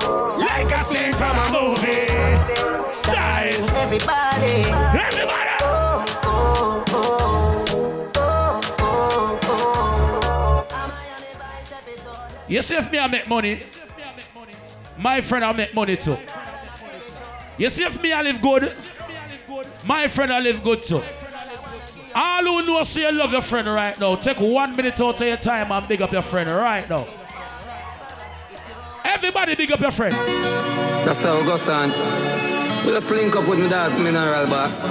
You 12.51 12.61
see 12.61 12.75
if 12.75 12.91
me 12.91 12.99
I 12.99 13.07
make 13.07 13.29
money, 13.29 13.63
my 14.97 15.21
friend 15.21 15.45
I 15.45 15.53
make 15.53 15.73
money 15.73 15.95
too. 15.95 16.17
You 17.57 17.69
see 17.69 17.85
if 17.85 18.01
me 18.03 18.11
I 18.11 18.21
live 18.21 18.41
good, 18.41 18.75
my 19.85 20.09
friend 20.09 20.33
I 20.33 20.39
live 20.41 20.61
good 20.61 20.83
too. 20.83 21.01
All 22.13 22.43
who 22.43 22.65
know 22.65 22.83
say 22.83 23.09
you 23.09 23.11
love 23.13 23.31
your 23.31 23.41
friend 23.41 23.69
right 23.69 23.97
now, 23.97 24.17
take 24.17 24.41
one 24.41 24.75
minute 24.75 24.99
out 24.99 25.21
of 25.21 25.25
your 25.25 25.37
time 25.37 25.71
and 25.71 25.87
big 25.87 26.01
up 26.01 26.11
your 26.11 26.21
friend 26.21 26.49
right 26.49 26.89
now. 26.89 27.07
Everybody 29.05 29.55
big 29.55 29.71
up 29.71 29.79
your 29.79 29.91
friend. 29.91 30.13
That's 31.07 31.23
how 31.23 31.37
it 31.37 31.45
goes 31.45 31.69
on. 31.69 31.87
We 32.85 32.91
just 32.91 33.09
link 33.11 33.33
up 33.33 33.47
with 33.47 33.59
me 33.59 33.69
dog, 33.69 33.97
Mineral 33.97 34.45
Boss. 34.47 34.83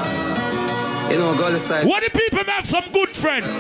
You 1.10 1.18
know, 1.18 1.36
go 1.36 1.58
side. 1.58 1.86
What 1.86 2.04
the 2.04 2.18
people 2.18 2.42
have 2.42 2.64
some 2.64 2.90
good 2.90 3.14
friends? 3.14 3.54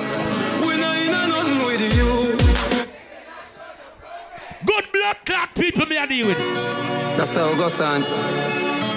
We 0.62 0.80
know 0.80 0.92
you 0.92 1.10
know 1.10 1.26
nothing 1.26 1.66
with 1.66 1.96
you. 1.96 2.79
Good 4.64 4.92
blood 4.92 5.16
clot 5.24 5.54
people 5.54 5.86
me 5.86 5.96
I 5.96 6.06
deal 6.06 6.26
with. 6.26 6.38
That's 7.16 7.34
how 7.34 7.48
it 7.48 7.56
goes 7.56 7.80
on. 7.80 8.02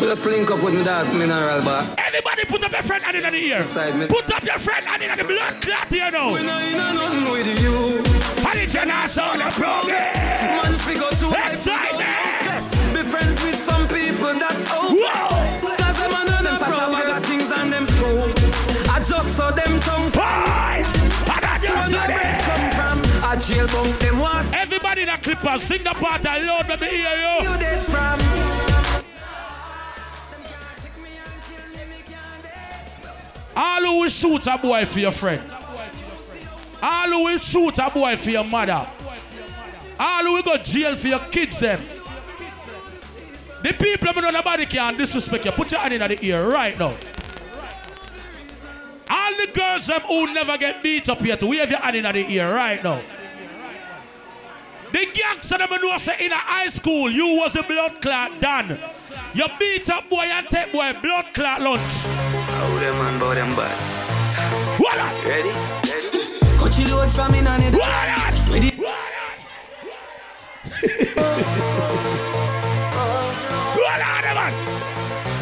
We 0.02 0.07
just 0.07 0.26
link 0.26 0.52
up 0.52 0.61
with 0.61 0.73
me 0.73 0.84
dog, 0.84 1.07
Mineral 1.15 1.61
Boss. 1.61 1.95
Everybody 1.98 2.44
put 2.45 2.64
up 2.65 2.72
your 2.73 2.84
friend 2.84 3.03
hand 3.03 3.15
in 3.15 3.23
the 3.23 3.40
ear. 3.40 3.64
Put 4.07 4.30
up 4.34 4.44
your 4.44 4.60
friend 4.60 4.85
hand 4.85 5.03
in 5.03 5.18
the 5.18 5.23
blood 5.23 5.61
clot 5.61 5.90
here 5.90 6.11
now. 6.11 6.34
We 6.34 6.45
know 6.45 6.60
you 6.60 6.76
nothing 6.76 7.31
with 7.31 7.61
you. 7.61 8.03
And 8.45 8.60
if 8.60 8.73
you're 8.73 8.85
not 8.85 9.10
so 9.10 9.23
the 9.34 9.49
progress. 9.56 10.15
Man, 10.18 10.73
figure 10.73 11.10
to 11.10 11.27
life 11.30 11.52
without 11.53 12.41
stress. 12.41 12.69
Be 12.94 13.02
friends 13.03 13.41
with 13.44 13.56
some 13.64 13.88
people 13.88 14.34
that's 14.35 14.69
hopeless. 14.69 15.80
Cause 15.80 15.98
them 15.98 16.11
and 16.11 16.45
them 16.45 16.57
chat 16.60 16.73
about 16.73 17.22
the 17.22 17.27
things 17.27 17.49
and 17.49 17.72
them 17.72 17.85
screw. 17.85 18.19
I 18.91 18.99
just 18.99 19.35
saw 19.38 19.52
them 19.52 19.80
tongue. 19.80 20.10
Boy! 20.11 21.03
Where 21.23 22.02
your 22.02 22.07
bread 22.07 22.11
come 22.11 22.31
from? 22.31 22.43
A 23.34 23.35
jail 23.35 23.65
bunk 23.65 23.97
them 23.97 24.19
was. 24.19 24.53
Everybody 24.53 25.01
in 25.01 25.07
the 25.07 25.14
clippers, 25.14 25.64
sing 25.64 25.84
the 25.84 25.89
part 25.89 26.23
alone, 26.23 26.65
let 26.69 26.80
me 26.80 26.88
hear 26.88 27.15
you. 27.15 27.49
You 27.49 27.57
dead 27.57 27.81
from. 27.81 28.19
All 33.55 33.81
who 33.81 33.99
will 34.01 34.10
shoot 34.10 34.45
a 34.45 34.57
boy 34.60 34.85
for 34.85 34.99
your 34.99 35.11
friend. 35.11 35.41
All 36.84 37.07
who 37.07 37.23
will 37.23 37.39
shoot 37.39 37.80
a 37.80 37.89
boy 37.89 38.15
for 38.18 38.30
your 38.30 38.43
mother. 38.43 38.88
All 39.99 40.23
who 40.26 40.34
will 40.34 40.43
go 40.43 40.57
jail 40.57 40.95
for 40.95 41.07
your 41.07 41.26
kids 41.31 41.60
them. 41.60 41.84
The 43.64 43.73
people 43.73 44.14
who 44.14 44.22
know 44.22 44.30
nobody 44.30 44.68
can 44.68 44.95
disrespect 44.95 45.45
you. 45.45 45.51
Put 45.53 45.72
your 45.72 45.80
hand 45.80 45.93
in 45.93 46.01
the 46.01 46.23
ear 46.23 46.47
right 46.47 46.77
now. 46.77 46.93
All 49.10 49.31
the 49.38 49.47
girls 49.51 49.88
them 49.88 50.01
who 50.01 50.31
never 50.31 50.55
get 50.60 50.84
beat 50.84 51.10
up 51.10 51.19
yet, 51.22 51.41
wave 51.41 51.72
your 51.72 51.80
hand 51.80 51.95
in 51.95 52.03
the 52.03 52.31
ear 52.31 52.53
right 52.53 52.84
now. 52.84 53.01
The 54.94 55.07
gangster 55.11 55.57
them 55.57 55.72
know 55.82 55.98
say 55.98 56.15
in 56.20 56.32
a 56.32 56.36
high 56.38 56.68
school 56.68 57.10
you 57.10 57.38
was 57.38 57.56
a 57.56 57.64
blood 57.64 57.99
clot 57.99 58.40
done. 58.40 58.78
You 59.34 59.48
beat 59.57 59.90
up 59.90 60.07
boy 60.07 60.26
and 60.26 60.48
take 60.48 60.72
boy 60.72 60.94
blood 61.02 61.34
clot 61.34 61.61
lunch. 61.61 61.82
How 61.82 62.80
them 62.80 62.95
man 62.99 63.20
bout 63.20 63.34
them 63.34 63.56
bad. 63.56 63.76
What 64.80 64.99
up? 64.99 65.26
Ready? 65.26 65.49
Ready? 65.49 66.10
Coachy 66.60 66.86
load 66.86 67.10
from 67.10 67.34
in 67.34 67.48
on 67.48 67.61
it. 67.61 67.74
What 67.74 67.90
up? 67.90 68.53
Ready? 68.53 68.70
What 73.74 74.02
up, 74.02 74.36
man? 74.36 74.53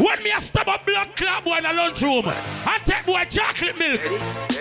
When 0.01 0.23
me 0.23 0.31
a 0.31 0.39
stab 0.39 0.69
a 0.69 0.79
blood 0.85 1.13
clot 1.17 1.43
boy 1.43 1.57
in 1.57 1.63
the 1.63 1.73
lunchroom 1.73 2.25
and 2.25 2.85
take 2.85 3.05
boy 3.05 3.25
chocolate 3.29 3.77
milk. 3.77 4.01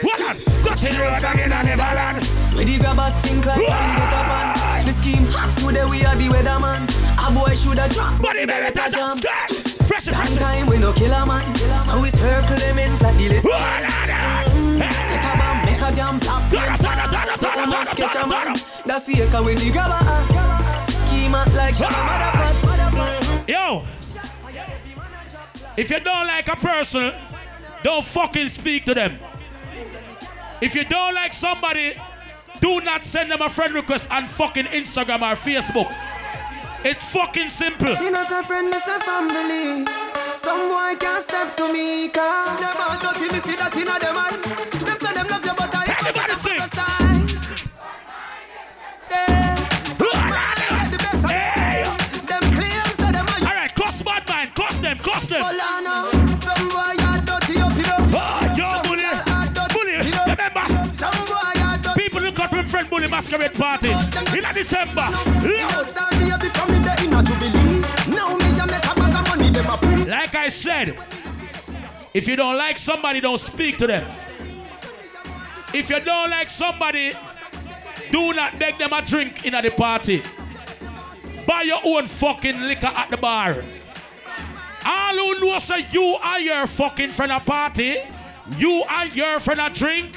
What 0.03 0.21
up? 0.21 0.37
Got 0.65 0.83
it 0.83 0.99
road 0.99 1.19
again 1.19 1.53
on 1.53 1.65
the 1.65 1.77
ballad. 1.77 2.29
Ready 2.59 2.77
grab 2.77 2.99
a 2.99 3.11
stink 3.12 3.47
like 3.47 3.65
Polly 3.65 4.70
Hot 5.32 5.51
today 5.59 5.85
we 5.85 6.05
are 6.05 6.16
the 6.16 6.28
weatherman. 6.28 6.87
A 7.19 7.31
boy 7.32 7.55
shoulda 7.57 7.89
drop, 7.93 8.20
Body 8.23 8.47
better 8.47 8.73
better 8.73 8.97
jump. 8.97 9.23
jump. 9.23 9.51
Fresh, 9.89 10.07
Long 10.07 10.15
fresh. 10.16 10.37
time 10.37 10.66
we 10.66 10.78
no 10.78 10.93
kill 10.93 11.12
a 11.12 11.27
man. 11.27 11.45
So 11.57 12.01
we 12.01 12.11
circle 12.11 12.57
lemons 12.57 13.03
like 13.03 13.16
the 13.16 13.28
little. 13.28 13.51
Set 13.51 15.24
a 15.24 15.39
bomb, 15.39 15.59
make 15.66 15.82
a 15.82 15.91
damn 15.97 16.20
pop. 16.20 16.43
So 17.37 17.49
we 17.59 17.66
must 17.66 17.91
catch 17.97 18.15
a 18.16 18.27
man. 18.27 18.57
That's 18.87 19.05
the 19.07 19.23
echo 19.23 19.43
when 19.45 19.57
the 19.57 19.70
grab 19.70 19.91
a 19.91 20.91
Scheme 20.91 21.35
out 21.35 21.53
like 21.55 21.74
Shabba 21.74 23.49
Yo, 23.49 23.82
if 25.77 25.91
you 25.91 25.99
don't 26.01 26.27
like 26.27 26.49
a 26.49 26.57
person, 26.57 27.12
don't 27.82 28.05
fucking 28.05 28.49
speak 28.49 28.85
to 28.85 28.95
them. 28.95 29.19
If 30.61 30.74
you 30.74 30.85
don't 30.85 31.15
like 31.15 31.32
somebody, 31.32 31.95
do 32.61 32.81
not 32.81 33.05
send 33.05 33.31
them 33.31 33.43
a 33.43 33.49
friend 33.49 33.74
request 33.74 34.11
on 34.11 34.27
fucking 34.27 34.66
Instagram 34.66 35.23
or 35.23 35.37
Facebook. 35.37 35.93
It's 36.85 37.12
fucking 37.12 37.49
simple. 37.49 37.95
You 38.03 38.11
know, 38.11 38.24
some 38.24 38.45
friend, 38.45 38.73
say 38.73 38.99
family. 39.01 39.87
Some 40.35 40.69
boy 40.69 40.97
can't 40.99 41.23
step 41.23 41.57
to 41.59 41.73
me, 41.73 42.09
cause 42.09 42.59
them 42.61 42.77
all 42.81 42.99
dirty, 42.99 43.32
me 43.32 43.41
see 43.41 43.57
that 43.57 43.74
a 43.74 43.85
them 43.85 44.16
eye. 44.16 44.37
Them 44.78 44.97
say 44.99 45.12
them 45.12 45.27
love 45.28 45.45
you, 45.45 45.55
but 45.57 45.74
I 45.74 45.85
Everybody 45.99 46.35
sing. 46.35 46.59
Them 46.59 46.70
say 52.97 53.12
them 53.12 53.28
are 53.28 53.39
All 53.41 53.55
right, 53.55 53.74
cross 53.74 54.03
bad 54.03 54.28
mind, 54.28 54.55
cross 54.55 54.78
them, 54.81 54.99
cross 54.99 55.27
them. 55.28 55.43
Polano. 55.43 56.20
Friend 62.71 62.89
bully 62.89 63.09
masquerade 63.09 63.53
party 63.55 63.91
in 63.91 64.55
December. 64.55 65.09
Like 70.07 70.35
I 70.35 70.49
said, 70.49 70.97
if 72.15 72.29
you 72.29 72.37
don't 72.37 72.57
like 72.57 72.79
somebody, 72.79 73.21
don't 73.21 73.41
speak 73.41 73.79
to 73.79 73.87
them. 73.87 74.09
If 75.75 75.91
you 75.91 76.01
don't 76.01 76.31
like 76.31 76.49
somebody, 76.49 77.13
do 78.11 78.33
not 78.33 78.59
beg 78.59 78.79
them 78.79 78.93
a 78.93 79.03
drink 79.03 79.45
in 79.45 79.55
at 79.55 79.65
the 79.65 79.71
party. 79.71 80.23
Buy 81.47 81.63
your 81.63 81.81
own 81.85 82.07
fucking 82.07 82.61
liquor 82.61 82.87
at 82.95 83.11
the 83.11 83.17
bar. 83.17 83.65
All 84.85 85.15
who 85.15 85.41
know 85.41 85.59
say 85.59 85.87
you 85.91 86.17
are 86.23 86.41
your 86.41 86.67
fucking 86.67 87.13
friend 87.13 87.33
a 87.33 87.41
party, 87.41 87.97
you 88.57 88.83
are 88.89 89.07
your 89.07 89.41
friend 89.41 89.61
a 89.61 89.71
drink, 89.71 90.17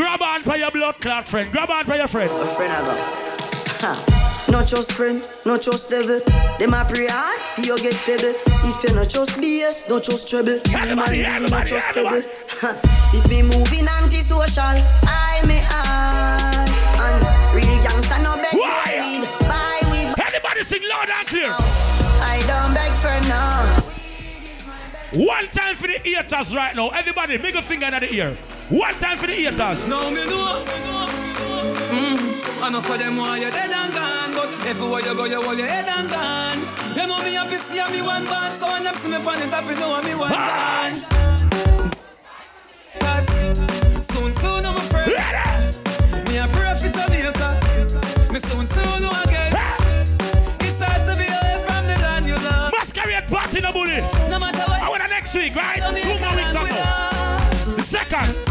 grab 0.00 0.22
on 0.22 0.42
by 0.44 0.56
your 0.56 0.70
blood 0.70 0.98
clot 0.98 1.28
friend. 1.28 1.52
Grab 1.52 1.68
on 1.70 1.86
by 1.86 1.96
your 1.96 2.08
friend. 2.08 2.30
A 2.32 2.46
friend 2.46 2.72
I 2.72 2.80
got. 2.80 4.50
Not 4.50 4.66
just 4.66 4.92
friend, 4.92 5.22
not 5.44 5.60
just 5.60 5.90
devil. 5.90 6.20
Them 6.58 6.72
a 6.72 6.84
pray 6.88 7.06
hard 7.06 7.38
for 7.54 7.60
you 7.60 7.78
get 7.78 7.94
pebble. 8.08 8.32
If 8.64 8.82
you 8.82 8.94
not 8.94 9.08
just 9.10 9.36
BS, 9.36 9.88
not 9.90 10.02
just 10.02 10.28
trouble. 10.28 10.58
Everybody, 10.74 11.16
being, 11.16 11.26
everybody, 11.26 11.50
not 11.50 11.66
just 11.66 11.86
everybody. 11.94 12.26
If 13.12 13.28
me 13.28 13.42
moving 13.42 13.86
antisocial, 14.00 14.80
I 15.04 15.42
may 15.46 15.60
I. 15.68 16.64
And 16.96 17.20
real 17.54 17.82
gangster 17.84 18.18
no 18.22 18.36
beg 18.36 18.54
weed. 18.56 19.28
Buy 19.46 19.80
weed. 19.92 20.14
Everybody 20.18 20.64
sing 20.64 20.82
loud 20.88 21.10
and 21.10 21.26
clear. 21.28 21.52
I 21.52 22.40
don't 22.48 22.72
beg 22.74 22.92
for 23.04 23.20
no 23.28 25.26
One 25.26 25.46
time 25.48 25.76
for 25.76 25.86
the 25.88 26.00
haters 26.02 26.56
right 26.56 26.74
now. 26.74 26.88
Everybody, 26.88 27.36
make 27.38 27.54
a 27.54 27.62
finger 27.62 27.86
in 27.86 28.00
the 28.00 28.14
ear. 28.14 28.36
One 28.70 28.94
time 29.00 29.18
for 29.18 29.26
the 29.26 29.32
haters. 29.32 29.88
No, 29.88 30.10
me 30.12 30.24
know. 30.30 30.62
Mm. 31.90 32.68
Enough 32.68 32.88
of 32.88 32.98
them 33.00 33.16
want 33.16 33.42
you 33.42 33.50
dead 33.50 33.68
and 33.68 33.92
gone, 33.92 34.30
but 34.32 34.48
everywhere 34.64 35.00
you 35.00 35.14
go, 35.16 35.24
you 35.24 35.42
hold 35.42 35.58
your 35.58 35.66
head 35.66 35.88
and 35.88 36.08
gone. 36.08 36.58
You 36.94 37.08
know 37.08 37.18
me 37.24 37.34
happy 37.34 37.58
see 37.58 37.82
me 37.90 38.00
one 38.00 38.24
band, 38.26 38.54
so 38.60 38.70
when 38.70 38.84
them 38.84 38.94
see 38.94 39.08
me 39.08 39.16
on 39.16 39.24
the 39.24 39.46
top, 39.50 39.64
you 39.66 39.74
know 39.74 40.00
me 40.02 40.14
one 40.14 40.30
band. 40.30 41.02
Cause 43.00 43.26
soon, 44.06 44.30
soon, 44.38 44.64
I'm 44.64 44.76
a 44.76 44.80
friend. 44.86 46.28
Me 46.28 46.38
a 46.38 46.46
pray 46.54 46.74
for 46.78 46.90
Jamaica. 46.94 47.50
Me 48.30 48.38
soon, 48.38 48.66
soon, 48.70 49.02
know 49.02 49.10
again. 49.26 49.50
It's 50.62 50.78
hard 50.78 51.02
to 51.10 51.14
be 51.18 51.26
away 51.26 51.58
from 51.66 51.82
the 51.90 51.98
land 52.06 52.24
you 52.24 52.36
love. 52.36 52.70
Masquerade 52.78 53.26
party 53.26 53.60
no 53.62 53.72
bully. 53.72 53.98
No 54.30 54.38
matter 54.38 54.62
what. 54.70 54.80
I 54.80 54.88
want 54.88 55.02
next 55.10 55.34
week, 55.34 55.56
right? 55.56 55.78
Tell 55.78 56.39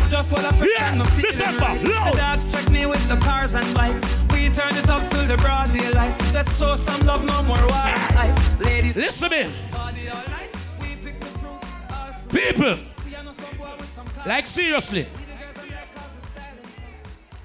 Just 0.10 0.32
what 0.34 0.44
I 0.44 0.52
feel 0.52 0.68
Yeah, 0.76 0.90
I'm 0.92 1.06
feeling 1.06 1.32
December, 1.32 1.60
right. 1.66 1.84
loud. 1.84 2.14
The 2.14 2.18
dogs 2.18 2.52
check 2.52 2.72
me 2.72 2.86
with 2.88 3.08
the 3.08 3.18
cars 3.18 3.54
and 3.54 3.76
bikes. 3.76 4.24
We 4.34 4.50
turn 4.50 4.74
it 4.76 4.90
up 4.90 5.08
till 5.10 5.24
the 5.26 5.38
broad 5.38 5.72
daylight. 5.72 6.16
Let's 6.34 6.58
show 6.58 6.74
some 6.74 7.06
love, 7.06 7.24
no 7.24 7.42
more 7.44 7.58
wild 7.68 8.16
life. 8.16 8.60
Ladies, 8.60 8.96
Listen 8.96 9.30
me. 9.30 9.48
party 9.72 10.10
all 10.10 10.16
night. 10.28 10.50
We 10.82 10.96
pick 10.96 11.20
the 11.20 11.26
fruits. 11.28 11.68
all 11.92 12.14
fruit. 12.14 12.32
People, 12.32 12.76
We 13.06 13.16
are 13.16 13.24
no 13.24 13.32
some 13.34 13.58
boy 13.58 13.70
with 13.78 13.94
some 13.94 14.06
kind 14.08 14.28
like 14.28 14.48
seriously. 14.48 15.08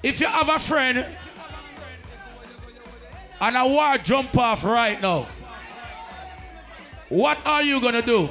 If 0.02 0.20
you 0.20 0.26
have 0.26 0.48
a 0.48 0.58
friend 0.58 1.04
and 3.40 3.56
a 3.56 3.66
war 3.66 3.98
jump 3.98 4.36
off 4.38 4.64
right 4.64 5.00
now, 5.02 5.26
what 7.10 7.38
are 7.46 7.62
you 7.62 7.80
gonna 7.80 8.02
do? 8.02 8.28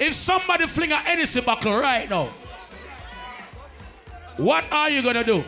If 0.00 0.14
somebody 0.14 0.66
fling 0.66 0.92
a 0.92 0.96
Hennessy 0.96 1.40
buckle 1.40 1.78
right 1.78 2.08
now, 2.08 2.28
what 4.36 4.64
are 4.70 4.88
you 4.88 5.02
gonna 5.02 5.24
do? 5.24 5.44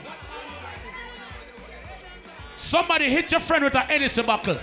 Somebody 2.56 3.09
hit 3.10 3.31
your 3.31 3.40
friend 3.40 3.64
with 3.64 3.74
a 3.74 3.81
Hennessy 3.81 4.22
buckle. 4.22 4.59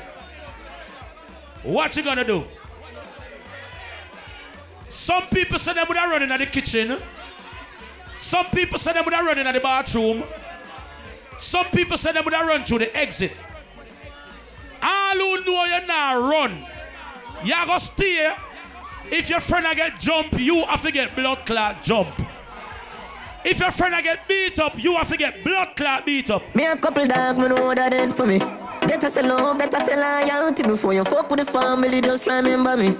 What 1.64 1.95
you 1.95 2.03
gonna 2.03 2.26
do? 2.26 2.45
Some 4.89 5.23
people 5.27 5.59
say 5.59 5.73
they 5.73 5.84
would 5.84 5.97
have 5.97 6.09
running 6.09 6.31
at 6.31 6.39
the 6.39 6.45
kitchen. 6.45 6.97
Some 8.18 8.45
people 8.47 8.80
say 8.80 8.93
they 8.93 9.01
would 9.01 9.14
have 9.14 9.26
running 9.26 9.47
at 9.47 9.53
the 9.53 9.59
bathroom. 9.59 10.23
Some 11.38 11.65
people 11.68 11.97
say 11.97 12.11
they 12.11 12.22
would 12.22 12.34
have 12.34 12.47
run 12.47 12.64
through 12.64 12.80
the 12.80 12.97
exit. 12.97 13.43
All 14.81 15.15
who 15.15 15.45
know 15.45 15.65
you 15.65 15.85
now 15.85 16.30
run. 16.30 16.57
You 17.43 17.55
go 17.65 17.77
stay. 17.77 18.34
If 19.09 19.29
your 19.29 19.39
friend 19.39 19.65
I 19.65 19.73
get 19.73 19.99
jump, 19.99 20.38
you 20.38 20.65
have 20.65 20.81
to 20.81 20.91
get 20.91 21.15
blood 21.15 21.45
clot 21.45 21.81
jump. 21.84 22.09
If 23.45 23.59
your 23.59 23.71
friend 23.71 23.95
I 23.95 24.01
get 24.01 24.27
beat 24.27 24.59
up, 24.59 24.77
you 24.77 24.95
have 24.97 25.07
to 25.09 25.15
get 25.17 25.43
blood 25.43 25.75
clot 25.77 26.05
beat 26.05 26.29
up. 26.29 26.43
Me 26.53 26.63
have 26.63 26.81
couple 26.81 27.07
dog, 27.07 27.38
me 27.38 27.47
know 27.47 27.73
that 27.73 27.93
ain't 27.93 28.15
for 28.15 28.25
me. 28.25 28.39
That 28.39 29.03
I 29.03 29.07
say 29.07 29.21
love, 29.21 29.57
that 29.59 29.73
I 29.73 29.85
say 29.85 29.95
loyalty. 29.95 30.63
Before 30.63 30.93
you 30.93 31.05
fuck 31.05 31.29
with 31.29 31.39
the 31.39 31.45
family, 31.45 32.01
just 32.01 32.27
remember 32.27 32.75
me. 32.75 32.95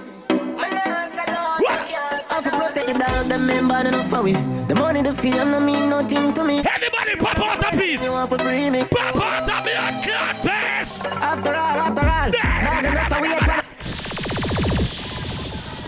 I 2.30 2.40
protect 2.40 2.86
the 2.86 2.94
dog, 2.94 3.26
the 3.26 3.38
member, 3.38 3.88
enough 3.88 4.08
for 4.08 4.22
we. 4.22 4.32
The 4.32 4.74
money, 4.74 5.02
the 5.02 5.12
fame, 5.12 5.50
no 5.50 5.60
mean 5.60 5.90
nothing 5.90 6.32
to 6.32 6.44
me. 6.44 6.60
Anybody 6.60 7.16
pop 7.16 7.38
out 7.38 7.74
a 7.74 7.76
piece? 7.76 8.02
You 8.04 8.12
want 8.12 8.30
for 8.30 8.38
free 8.38 8.70
me? 8.70 8.84
Pop 8.84 9.16
out 9.16 9.48
a 9.48 9.64
me 9.64 9.72
a 9.72 10.00
clot 10.02 10.36
pass. 10.42 11.04
After 11.04 11.50
all, 11.50 11.78
after 11.80 12.06
all, 12.06 12.30
dog, 12.30 12.94
that's 12.94 13.12
how 13.12 13.20
we 13.20 13.67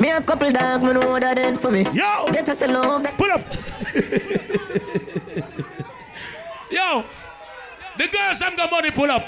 Me 0.00 0.08
have 0.08 0.24
couple 0.24 0.50
dog, 0.50 0.82
me 0.82 0.92
know 0.94 1.20
that 1.20 1.38
ain't 1.38 1.60
for 1.60 1.70
me. 1.70 1.82
Yo! 1.82 2.26
That 2.32 2.48
I 2.48 2.52
say 2.54 2.66
love, 2.66 3.02
that 3.02 3.18
Pull 3.18 3.30
up. 3.30 3.44
Yo, 6.70 7.04
the 7.98 8.06
girls 8.08 8.40
I'm 8.42 8.56
got 8.56 8.70
money 8.70 8.90
pull 8.92 9.10
up. 9.10 9.22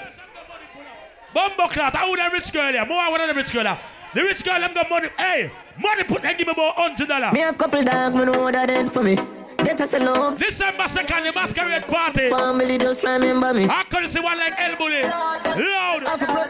Bumbo 1.34 1.66
clot, 1.66 1.94
I 1.94 2.08
would 2.08 2.18
a 2.20 2.30
rich 2.30 2.52
girl 2.52 2.72
here. 2.72 2.86
More 2.86 2.98
I 3.00 3.10
want 3.10 3.30
a 3.30 3.34
rich 3.34 3.52
girl 3.52 3.64
here. 3.64 3.78
The 4.14 4.22
rich 4.22 4.44
girl 4.44 4.62
I'm 4.62 4.72
got 4.72 4.88
money. 4.88 5.08
Hey, 5.18 5.50
money 5.78 6.04
put 6.04 6.24
and 6.24 6.38
give 6.38 6.46
me 6.46 6.52
about 6.52 6.74
hundred 6.76 7.08
dollars. 7.08 7.32
Me 7.32 7.40
have 7.40 7.58
couple 7.58 7.82
dog, 7.82 8.14
me 8.14 8.24
know 8.24 8.50
that 8.50 8.70
ain't 8.70 8.92
for 8.92 9.02
me. 9.02 9.18
That 9.64 9.80
I 9.80 9.84
say 9.84 9.98
love. 10.00 10.38
December 10.38 10.88
second, 10.88 11.24
the 11.24 11.32
masquerade 11.32 11.84
party. 11.84 12.28
Family 12.30 12.78
just 12.78 13.04
remember 13.04 13.54
me. 13.54 13.66
I 13.68 13.84
could 13.84 14.08
see 14.08 14.20
one 14.20 14.36
like 14.38 14.54
El 14.58 14.76
Bully. 14.76 15.02
Loud. 15.02 15.40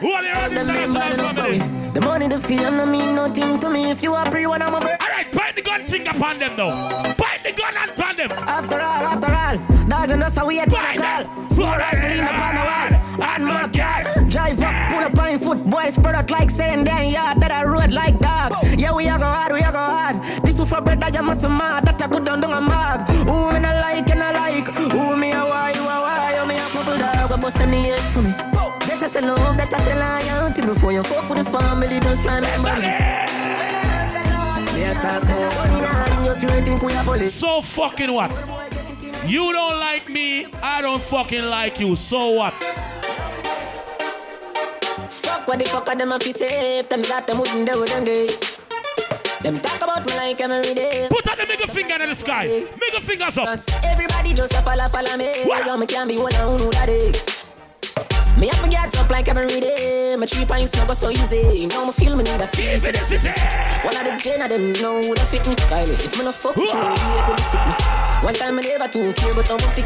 Who 0.00 0.10
are 0.12 0.22
the 0.22 0.28
The 0.28 0.38
artists 0.38 0.54
member, 0.54 0.72
national 0.98 1.28
for 1.28 1.34
family? 1.34 1.58
The 1.92 2.00
money, 2.00 2.26
the 2.28 2.40
fame, 2.40 2.76
no 2.76 2.86
mean 2.86 3.14
nothing 3.14 3.58
to 3.58 3.68
me. 3.68 3.90
If 3.90 4.02
you 4.02 4.14
are 4.14 4.30
free, 4.30 4.46
when 4.46 4.62
I'm 4.62 4.74
a 4.74 4.80
bird. 4.80 4.96
Alright, 5.00 5.30
point 5.30 5.56
the 5.56 5.62
gun 5.62 5.82
thing 5.84 6.08
upon 6.08 6.38
them 6.38 6.56
though. 6.56 6.70
Point 7.18 7.42
the 7.44 7.52
gun 7.52 7.74
and 7.76 7.90
upon 7.90 8.16
them. 8.16 8.32
After 8.32 8.76
all, 8.80 9.04
after 9.12 9.30
all, 9.30 9.88
dog 9.88 10.10
and 10.10 10.22
us 10.22 10.36
how 10.36 10.46
we 10.46 10.58
to 10.60 10.70
that. 10.70 11.26
call. 11.26 11.48
Four 11.50 11.76
rifle 11.76 12.10
in 12.10 12.20
upon 12.20 12.54
the 12.56 12.62
wall, 12.64 13.26
and 13.28 13.44
my 13.44 13.68
car. 13.68 14.21
Drive 14.32 14.62
up, 14.62 14.72
pull 14.88 15.04
up 15.04 15.18
on 15.18 15.38
foot, 15.38 15.62
boys 15.68 15.94
spread 15.94 16.14
out 16.14 16.30
like 16.30 16.48
saying 16.48 16.84
damn 16.84 17.10
yard 17.12 17.38
that 17.40 17.52
I 17.52 17.64
road 17.64 17.92
like 17.92 18.18
dog. 18.18 18.54
Yeah, 18.78 18.94
we 18.94 19.06
are 19.06 19.18
go 19.18 19.26
hard, 19.26 19.52
we 19.52 19.60
are 19.60 19.70
go 19.70 19.76
hard. 19.76 20.22
This 20.42 20.58
one 20.58 20.66
for 20.66 20.80
bread 20.80 21.02
that 21.02 21.14
you 21.14 21.22
must 21.22 21.42
mad, 21.42 21.84
that 21.84 22.00
I 22.00 22.06
put 22.06 22.24
down 22.24 22.40
down 22.40 22.54
a 22.54 22.60
mark. 22.62 23.06
Who 23.28 23.52
me 23.52 23.60
not 23.60 23.76
like 23.84 24.08
and 24.08 24.22
I 24.22 24.32
like, 24.32 24.68
who 24.68 25.16
me 25.18 25.32
a 25.32 25.44
why, 25.44 25.72
you 25.76 25.82
a 25.82 25.84
why, 25.84 26.34
you 26.40 26.46
me 26.48 26.56
a 26.56 26.64
couple 26.72 26.96
dog, 26.96 27.28
go 27.28 27.36
bust 27.36 27.60
any 27.60 27.82
head 27.82 28.00
for 28.00 28.22
me. 28.22 28.30
That 28.30 29.02
I 29.02 29.06
say 29.06 29.20
love, 29.20 29.58
that 29.58 29.74
I 29.74 29.78
say 29.84 29.94
loyalty 30.00 30.62
before 30.62 30.92
you 30.92 31.02
fuck 31.02 31.28
with 31.28 31.36
the 31.36 31.44
family, 31.44 32.00
just 32.00 32.22
try 32.22 32.36
remember 32.36 32.74
me. 32.80 32.88
I. 32.88 33.28
So 37.28 37.60
fucking 37.60 38.10
what? 38.10 38.30
You 39.26 39.52
don't 39.52 39.78
like 39.78 40.08
me, 40.08 40.46
I 40.62 40.80
don't 40.80 41.02
fucking 41.02 41.44
like 41.44 41.78
you. 41.78 41.96
So 41.96 42.30
what? 42.30 42.54
Fuck 45.42 45.48
what 45.48 45.58
the 45.58 45.64
fuck 45.64 45.88
are 45.88 45.96
them 45.96 46.12
if 46.12 46.24
you 46.24 46.32
safe 46.32 46.88
Them 46.88 47.02
got 47.02 47.26
them 47.26 47.38
wouldn't 47.38 47.66
do 47.66 47.84
them 47.84 48.04
day 48.04 48.28
Them 49.42 49.58
talk 49.58 49.82
about 49.82 50.06
me 50.06 50.14
like 50.14 50.40
every 50.40 50.72
day 50.72 51.08
Put 51.10 51.26
out 51.26 51.36
the 51.36 51.46
middle 51.48 51.66
finger 51.66 51.94
in 52.00 52.10
the 52.10 52.14
sky. 52.14 52.46
Middle 52.46 53.00
fingers 53.00 53.36
up. 53.38 53.46
Cause 53.46 53.68
everybody 53.84 54.34
just 54.34 54.52
a 54.52 54.62
follow 54.62 54.86
follow 54.86 55.16
me 55.16 55.32
What? 55.46 55.66
Yo, 55.66 55.76
me 55.76 55.86
can't 55.86 56.08
be 56.08 56.16
one 56.16 56.32
who 56.34 56.58
know 56.58 56.70
that 56.70 56.86
day 56.86 57.41
Me 58.38 58.48
have 58.48 58.64
to 58.64 58.70
get 58.70 58.96
up 58.96 59.10
like 59.10 59.28
every 59.28 59.60
day. 59.60 60.16
My 60.18 60.26
three 60.26 60.44
pints 60.44 60.74
go 60.74 60.94
so 60.94 61.10
easy. 61.10 61.66
Now 61.66 61.84
me 61.84 61.92
feel 61.92 62.16
me 62.16 62.24
need 62.24 62.40
a 62.40 62.46
feel 62.46 62.80
for 62.80 62.90
the 62.90 62.98
city. 62.98 63.28
One 63.84 63.96
of 63.96 64.04
the 64.04 64.18
gen 64.18 64.40
of 64.40 64.48
them 64.48 64.72
know 64.80 65.02
who 65.02 65.14
da 65.14 65.22
fit 65.24 65.46
me 65.46 65.54
Kylie, 65.54 65.92
if 65.92 66.16
me 66.16 66.24
no 66.24 66.32
fuck 66.32 66.56
with 66.56 66.64
you, 66.64 66.80
you 66.80 67.22
to 67.28 67.34
visit 67.36 67.60
me. 67.60 67.72
One 68.24 68.34
time 68.34 68.56
me 68.56 68.62
never 68.62 68.88
too 68.88 69.12
care 69.12 69.34
but 69.34 69.50
I'm 69.50 69.60
up 69.60 69.76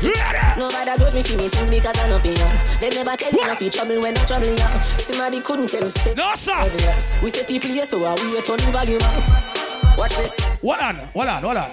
Nobody 0.59 0.93
got 0.97 1.15
me 1.15 1.23
feel 1.23 1.39
me 1.39 1.49
things 1.49 1.71
because 1.71 1.99
I 1.99 2.09
know 2.09 2.19
for 2.19 2.29
you. 2.29 2.49
They 2.81 2.91
never 2.95 3.17
tell 3.17 3.33
you 3.33 3.47
no 3.47 3.55
feel 3.57 3.71
trouble 3.71 4.01
when 4.01 4.17
I'm 4.17 4.27
troubling 4.27 4.57
you. 4.57 4.81
Somebody 5.03 5.41
couldn't 5.41 5.69
tell 5.69 5.91
say 5.91 6.15
No, 6.15 6.35
sir. 6.37 6.63
We 7.23 7.31
say 7.31 7.45
people 7.45 7.71
here 7.71 7.85
so 7.85 7.99
we 7.99 8.39
a 8.39 8.43
turn 8.43 8.59
the 8.59 8.71
volume 8.71 9.03
up. 9.03 9.99
Watch 9.99 10.15
this. 10.17 10.59
Hold 10.61 10.79
on, 10.79 10.95
hold 10.95 11.27
on, 11.27 11.43
hold 11.43 11.57
on. 11.57 11.71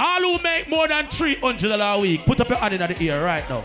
All 0.00 0.20
who 0.20 0.42
make 0.42 0.68
more 0.68 0.86
than 0.86 1.06
$300 1.06 1.96
a 1.96 2.00
week, 2.00 2.24
put 2.24 2.40
up 2.40 2.48
your 2.48 2.58
hand 2.58 2.74
in 2.74 2.80
the 2.80 3.02
ear 3.02 3.24
right 3.24 3.48
now. 3.50 3.64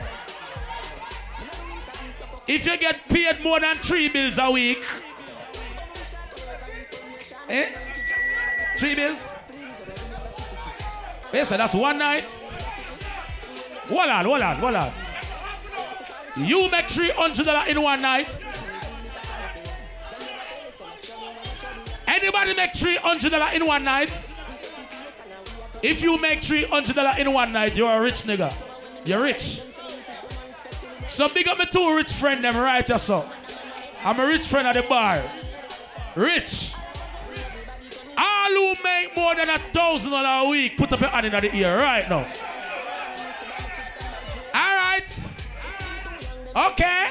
If 2.47 2.65
you 2.65 2.77
get 2.77 3.07
paid 3.07 3.41
more 3.41 3.59
than 3.59 3.75
three 3.77 4.09
bills 4.09 4.37
a 4.37 4.51
week, 4.51 4.83
eh? 7.49 7.69
Three 8.77 8.95
bills? 8.95 9.29
Yes, 11.33 11.49
sir, 11.49 11.57
that's 11.57 11.73
one 11.73 11.97
night. 11.97 12.29
Hold 13.87 14.09
on, 14.09 14.25
hold 14.25 14.41
on, 14.41 14.55
hold 14.57 14.75
on. 14.75 14.91
You 16.37 16.69
make 16.69 16.87
$300 16.87 17.67
in 17.67 17.81
one 17.81 18.01
night. 18.01 18.37
Anybody 22.07 22.55
make 22.55 22.73
$300 22.73 23.53
in 23.53 23.65
one 23.65 23.83
night? 23.83 24.09
If 25.81 26.01
you 26.01 26.19
make 26.19 26.41
$300 26.41 27.19
in 27.19 27.33
one 27.33 27.51
night, 27.51 27.75
you're 27.75 27.91
a 27.91 28.01
rich 28.01 28.23
nigga. 28.23 28.53
You're 29.05 29.21
rich. 29.21 29.61
So 31.07 31.29
big 31.29 31.47
up 31.47 31.57
my 31.57 31.65
two 31.65 31.95
rich 31.95 32.11
friend 32.11 32.43
them 32.43 32.57
right 32.57 32.85
here, 32.85 32.97
so. 32.97 33.29
I'm 34.03 34.19
a 34.19 34.27
rich 34.27 34.45
friend 34.45 34.67
at 34.67 34.73
the 34.75 34.81
bar. 34.81 35.21
Rich. 36.15 36.73
All 38.17 38.49
who 38.49 38.75
make 38.83 39.15
more 39.15 39.35
than 39.35 39.49
a 39.49 39.57
thousand 39.57 40.11
dollars 40.11 40.45
a 40.45 40.49
week, 40.49 40.77
put 40.77 40.91
up 40.91 40.99
your 40.99 41.09
hand 41.09 41.25
in 41.25 41.31
the 41.31 41.55
ear 41.55 41.77
right 41.77 42.09
now. 42.09 42.27
All 44.55 44.75
right. 44.75 45.19
Okay. 46.55 47.07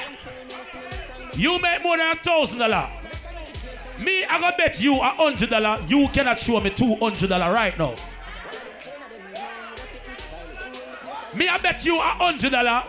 You 1.35 1.59
make 1.59 1.83
more 1.83 1.97
than 1.97 2.11
a 2.11 2.15
thousand 2.15 2.59
dollars. 2.59 2.89
Me, 3.99 4.23
I 4.25 4.39
gonna 4.39 4.55
bet 4.57 4.79
you 4.79 4.99
a 4.99 5.05
hundred 5.05 5.49
dollar. 5.49 5.79
You 5.87 6.07
cannot 6.09 6.39
show 6.39 6.59
me 6.59 6.69
two 6.69 6.95
hundred 6.95 7.29
dollar 7.29 7.53
right 7.53 7.77
now. 7.77 7.95
Me, 11.35 11.47
I 11.47 11.57
bet 11.57 11.83
you 11.85 11.97
a 11.97 12.01
hundred 12.01 12.51
dollar. 12.51 12.83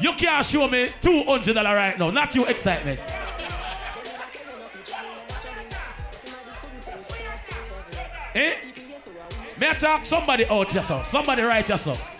You 0.00 0.12
can't 0.14 0.44
show 0.46 0.66
me 0.68 0.86
$200 1.02 1.54
right 1.64 1.98
now. 1.98 2.10
Not 2.10 2.34
your 2.34 2.48
excitement. 2.48 3.00
Eh? 8.34 8.54
May 9.58 9.68
I 9.70 9.72
talk 9.74 10.06
somebody 10.06 10.46
out 10.46 10.72
yourself? 10.72 11.06
Somebody 11.06 11.42
write 11.42 11.68
yourself. 11.68 12.18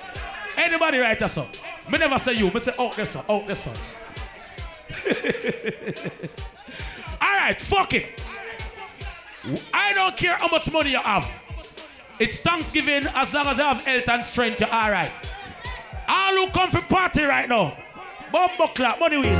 Anybody 0.56 0.98
write 0.98 1.20
yourself? 1.20 1.62
Me 1.90 1.98
never 1.98 2.18
say 2.18 2.34
you. 2.34 2.50
Me 2.50 2.60
say 2.60 2.74
out 2.78 2.94
this 2.96 3.10
son. 3.10 3.24
Out 3.28 3.46
this 3.46 3.60
son. 3.60 3.74
All 7.20 7.36
right, 7.36 7.58
fuck 7.60 7.94
it. 7.94 8.22
I 9.72 9.94
don't 9.94 10.16
care 10.16 10.36
how 10.36 10.48
much 10.48 10.70
money 10.70 10.90
you 10.90 10.98
have. 10.98 11.26
It's 12.18 12.40
Thanksgiving 12.40 13.06
as 13.14 13.32
long 13.32 13.46
as 13.46 13.58
I 13.58 13.72
have 13.72 13.86
health 13.86 14.08
and 14.08 14.24
strength. 14.24 14.60
You're 14.60 14.70
all 14.70 14.90
right. 14.90 15.10
All 16.12 16.34
who 16.34 16.50
come 16.50 16.68
for 16.70 16.82
party 16.82 17.22
right 17.22 17.48
now. 17.48 17.76
Bumbo 18.32 18.66
clap, 18.74 18.98
money 18.98 19.18
win. 19.18 19.38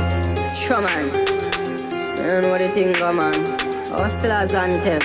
Sure, 0.55 0.81
man. 0.81 1.09
I 1.11 2.29
don't 2.29 2.43
know 2.43 2.51
what 2.51 2.61
you 2.61 2.69
think, 2.69 2.97
go, 2.97 3.11
man. 3.11 3.33
Hustlers 3.91 4.53
and 4.53 4.81
them. 4.81 5.01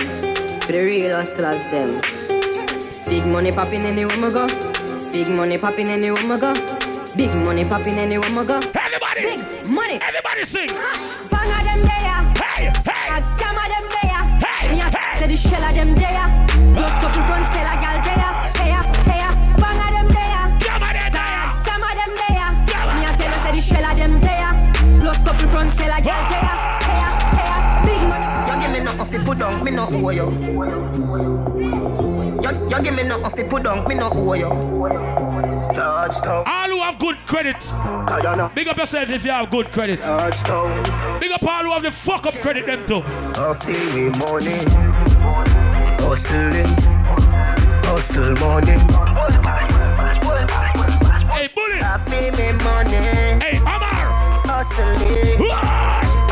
For 0.61 0.71
the 0.71 0.79
real 0.79 1.13
hustlers, 1.13 1.69
them. 1.71 1.99
Big 3.09 3.25
money 3.25 3.51
popping 3.51 3.81
anywhere 3.81 4.15
we 4.15 4.31
go. 4.31 4.47
Big 5.11 5.27
money 5.27 5.57
popping 5.57 5.89
anywhere 5.89 6.23
we 6.23 6.39
go. 6.39 6.53
Big 7.17 7.35
money 7.43 7.65
popping 7.65 7.99
anywhere 7.99 8.29
we 8.29 8.45
go. 8.45 8.59
Everybody! 8.71 9.21
Big 9.21 9.69
money! 9.69 9.99
Everybody 10.01 10.45
sing! 10.45 10.69
Bang 10.69 11.51
of 11.51 11.63
them 11.67 11.81
there. 11.83 12.23
Hey! 12.39 12.71
Hey! 12.87 13.19
Scam 13.35 13.59
of 13.59 13.67
them 13.67 13.85
there. 13.91 14.23
Hey! 14.39 14.71
Me 14.71 14.79
a 14.79 14.87
say 15.19 15.27
the 15.27 15.35
shell 15.35 15.63
of 15.63 15.75
them 15.75 15.95
there. 15.95 16.27
Plus 16.75 16.91
couple 17.03 17.23
front 17.27 17.43
sell 17.51 17.67
a 17.67 17.75
gal 17.83 17.96
Plus 25.37 25.49
couple 25.49 25.51
front 25.51 25.77
sell 25.77 25.97
a 25.97 26.01
gal 26.01 26.29
there. 26.29 26.39
Hey, 26.81 26.97
hey, 27.37 27.85
big 27.85 28.01
money. 28.09 28.25
You 28.47 28.55
give 28.61 28.71
me 28.73 28.79
no 28.83 28.91
coffee, 28.97 29.19
put 29.19 29.37
down, 29.37 29.63
me 29.63 29.71
no 29.71 29.87
owe 29.91 30.09
you. 30.09 30.25
You, 32.41 32.51
you 32.69 32.83
give 32.83 32.95
me 32.95 33.03
no 33.03 33.19
coffee, 33.19 33.43
put 33.43 33.63
down, 33.63 33.87
me 33.87 33.95
no 33.95 34.09
owe 34.11 34.33
you. 34.33 34.49
Touchdown. 35.73 36.43
All 36.47 36.69
who 36.69 36.79
have 36.79 36.99
good 36.99 37.17
credit. 37.27 37.57
Guyana. 38.07 38.51
Big 38.55 38.67
up 38.67 38.77
yourself 38.77 39.09
if 39.09 39.23
you 39.23 39.31
have 39.31 39.49
good 39.51 39.71
credit. 39.71 40.01
Touchdown. 40.01 41.19
Big 41.19 41.31
up 41.31 41.43
all 41.43 41.63
who 41.63 41.71
have 41.71 41.83
the 41.83 41.91
fuck 41.91 42.25
up 42.25 42.33
credit 42.35 42.65
them 42.65 42.85
too. 42.87 43.01
Coffee 43.33 43.73
with 43.73 44.17
money. 44.25 44.57
Hustling. 45.99 46.65
Hustle 47.85 48.35
money. 48.37 48.77
Hey, 51.31 51.49
bully. 51.53 51.79
Coffee 51.79 52.31
me 52.31 52.51
money. 52.63 52.97
Hey, 53.43 53.59
Omar. 53.59 53.86
Hustling. 54.57 55.37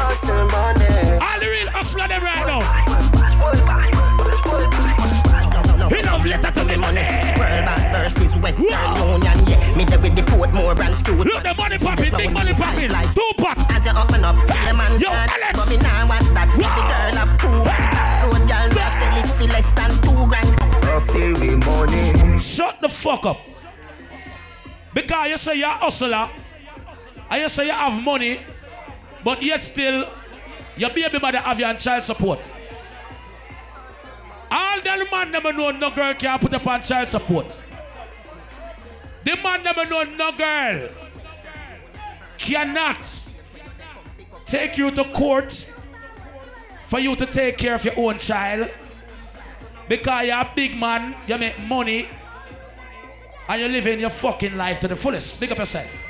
Hustle 0.02 0.50
money. 0.50 0.90
All 1.22 1.38
the 1.38 1.46
real 1.46 1.70
hustler 1.70 2.08
them 2.08 2.24
right 2.26 2.42
now. 2.50 2.66
He 5.94 6.02
love 6.02 6.26
letter 6.26 6.50
to 6.50 6.66
me 6.66 6.76
money. 6.76 7.06
World 7.38 7.66
Boss 7.70 7.86
versus 7.94 8.36
Western 8.42 8.66
Union. 8.66 9.38
Yeah, 9.46 9.78
me 9.78 9.86
there 9.86 10.00
with 10.02 10.16
the 10.16 10.24
Portmore 10.24 10.76
branch 10.76 11.04
too. 11.04 11.14
Look, 11.22 11.44
the 11.44 11.54
money 11.54 11.78
popping, 11.78 12.18
big 12.18 12.34
money 12.34 12.56
popping. 12.56 12.90
Two 13.14 13.30
pot. 13.38 13.62
As 13.70 13.86
you 13.86 13.94
open 13.94 14.26
up, 14.26 14.36
the 14.50 14.74
man 14.74 15.00
Yo, 15.00 15.10
can. 15.14 15.30
Alex. 15.30 15.54
But 15.54 15.70
me 15.70 15.78
now 15.78 16.08
watch 16.10 16.26
that. 16.34 16.50
Every 16.50 16.66
girl 16.66 17.14
have 17.22 17.38
two. 17.38 17.62
Good 18.26 18.50
girl, 18.50 18.68
me 18.74 18.82
a 18.82 18.90
sell 18.90 19.22
it 19.22 19.30
for 19.38 19.46
less 19.54 19.70
than 19.78 19.94
two 20.02 20.26
grand. 20.26 20.50
Coffee 20.82 21.34
with 21.38 21.62
money. 21.62 22.40
Shut 22.40 22.82
the 22.82 22.90
fuck 22.90 23.24
up. 23.28 23.38
Because 24.96 25.30
you 25.30 25.38
say 25.38 25.60
you're 25.60 25.68
a 25.68 25.74
hustler, 25.74 26.30
and 27.30 27.42
you 27.42 27.50
say 27.50 27.66
you 27.66 27.72
have 27.72 28.02
money, 28.02 28.40
but 29.24 29.42
yet 29.42 29.62
still, 29.62 30.10
your 30.78 30.90
baby 30.90 31.20
mother 31.20 31.40
have 31.40 31.60
you 31.60 31.66
on 31.66 31.78
child 31.78 32.04
support. 32.04 32.52
All 34.52 34.82
the 34.82 35.08
man 35.12 35.32
never 35.32 35.52
know 35.52 35.72
no 35.72 35.90
girl 35.92 36.14
can 36.14 36.40
put 36.40 36.54
up 36.54 36.68
on 36.68 36.82
child 36.82 37.08
support. 37.08 37.46
The 39.24 39.36
man 39.38 39.64
never 39.64 39.86
know 39.86 40.04
no 40.04 40.32
girl 40.32 40.90
cannot 42.38 43.28
take 44.46 44.78
you 44.78 44.92
to 44.92 45.04
court 45.06 45.72
for 46.86 47.00
you 47.00 47.16
to 47.16 47.26
take 47.26 47.58
care 47.58 47.76
of 47.76 47.84
your 47.84 47.98
own 47.98 48.20
child. 48.20 48.70
Because 49.88 50.28
you're 50.28 50.36
a 50.36 50.52
big 50.56 50.78
man, 50.78 51.16
you 51.28 51.38
make 51.38 51.60
money, 51.60 52.08
and 53.48 53.60
you're 53.62 53.70
living 53.70 54.00
your 54.00 54.10
fucking 54.10 54.56
life 54.58 54.80
to 54.80 54.88
the 54.88 54.96
fullest. 54.96 55.38
Think 55.40 55.52
of 55.52 55.58
yourself. 55.60 56.05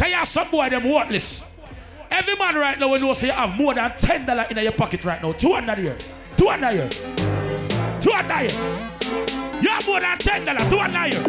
Because 0.00 0.12
you 0.12 0.16
have 0.16 0.28
some 0.28 0.50
boy 0.50 0.70
them 0.70 0.90
worthless. 0.90 1.44
Every 2.10 2.34
man 2.34 2.54
right 2.54 2.78
now 2.78 2.88
will 2.88 2.98
know 2.98 3.12
say 3.12 3.26
you 3.26 3.34
have 3.34 3.54
more 3.54 3.74
than 3.74 3.92
ten 3.98 4.24
dollar 4.24 4.46
in 4.48 4.56
your 4.56 4.72
pocket 4.72 5.04
right 5.04 5.22
now. 5.22 5.32
Two 5.32 5.52
hundred 5.52 5.76
here. 5.76 5.98
Two 6.38 6.48
hundred 6.48 6.70
here. 6.70 6.88
Two 8.00 8.10
hundred 8.10 8.50
here. 8.50 8.99
You 9.62 9.68
have 9.68 9.86
more 9.86 10.00
than 10.00 10.18
ten 10.18 10.44
dollar. 10.44 10.64
Two 10.70 10.78
hundred 10.78 11.14
here. 11.14 11.22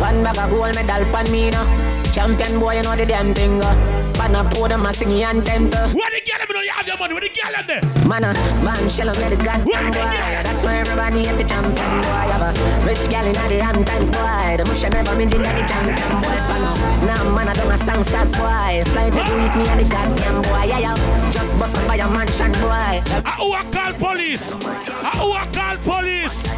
One 0.00 0.22
bag 0.22 0.38
of 0.38 0.50
gold 0.50 0.74
medal 0.74 1.04
pan 1.12 1.30
me 1.32 1.50
now. 1.50 1.64
Champion 2.12 2.60
boy, 2.60 2.76
you 2.76 2.82
know 2.82 2.94
the 2.94 3.06
damn 3.06 3.34
thing. 3.34 3.60
Uh. 3.62 3.74
Pan 4.14 4.34
a 4.34 4.44
podium, 4.44 4.86
a 4.86 4.92
singing 4.92 5.22
anthem. 5.24 5.72
Uh. 5.72 5.88
What 5.90 6.12
the 6.12 6.20
girl 6.20 6.38
them 6.38 6.48
know 6.52 6.60
you 6.62 6.70
have 6.70 6.86
your 6.86 6.98
money? 6.98 7.14
What 7.14 7.22
the 7.22 7.30
girl 7.30 7.52
them 7.52 7.66
there? 7.66 7.82
Man, 8.06 8.22
man, 8.62 8.88
shell 8.90 9.08
of 9.08 9.16
the 9.16 9.36
goddamn 9.36 9.64
boy. 9.64 10.12
That's 10.44 10.62
why 10.62 10.76
everybody 10.78 11.26
at 11.26 11.38
the 11.38 11.44
champion 11.44 11.74
boy. 11.74 12.26
Have 12.30 12.42
a 12.42 12.86
rich 12.86 13.08
gal 13.08 13.26
in 13.26 13.32
the 13.32 13.64
Hamptons 13.64 14.10
boy. 14.10 14.56
The 14.58 14.64
mush 14.66 14.82
never 14.82 15.16
been 15.16 15.32
in 15.32 15.42
the 15.42 15.64
champion 15.66 16.10
boy. 16.20 16.38
Now 17.06 17.24
man, 17.34 17.48
I 17.48 17.54
don't 17.54 17.72
a 17.72 17.78
songsters 17.78 18.32
boy. 18.32 18.84
Fly 18.92 19.10
to 19.10 19.16
with 19.16 19.56
me 19.56 19.64
at 19.66 19.78
the 19.78 19.86
goddamn 19.88 20.42
boy. 20.42 20.64
Yeah, 20.68 20.78
yeah. 20.78 20.96
Just 21.54 21.72
bust 21.72 21.82
up 21.82 21.86
by 21.86 21.96
a 21.96 22.10
mansion 22.10 22.52
boy. 22.52 22.68
I 22.68 23.36
who 23.38 23.52
I 23.52 23.62
call 23.70 23.92
police? 23.94 24.52
I 24.52 25.10
who 25.18 25.32
I 25.32 25.46
call 25.52 25.76
police? 25.78 26.48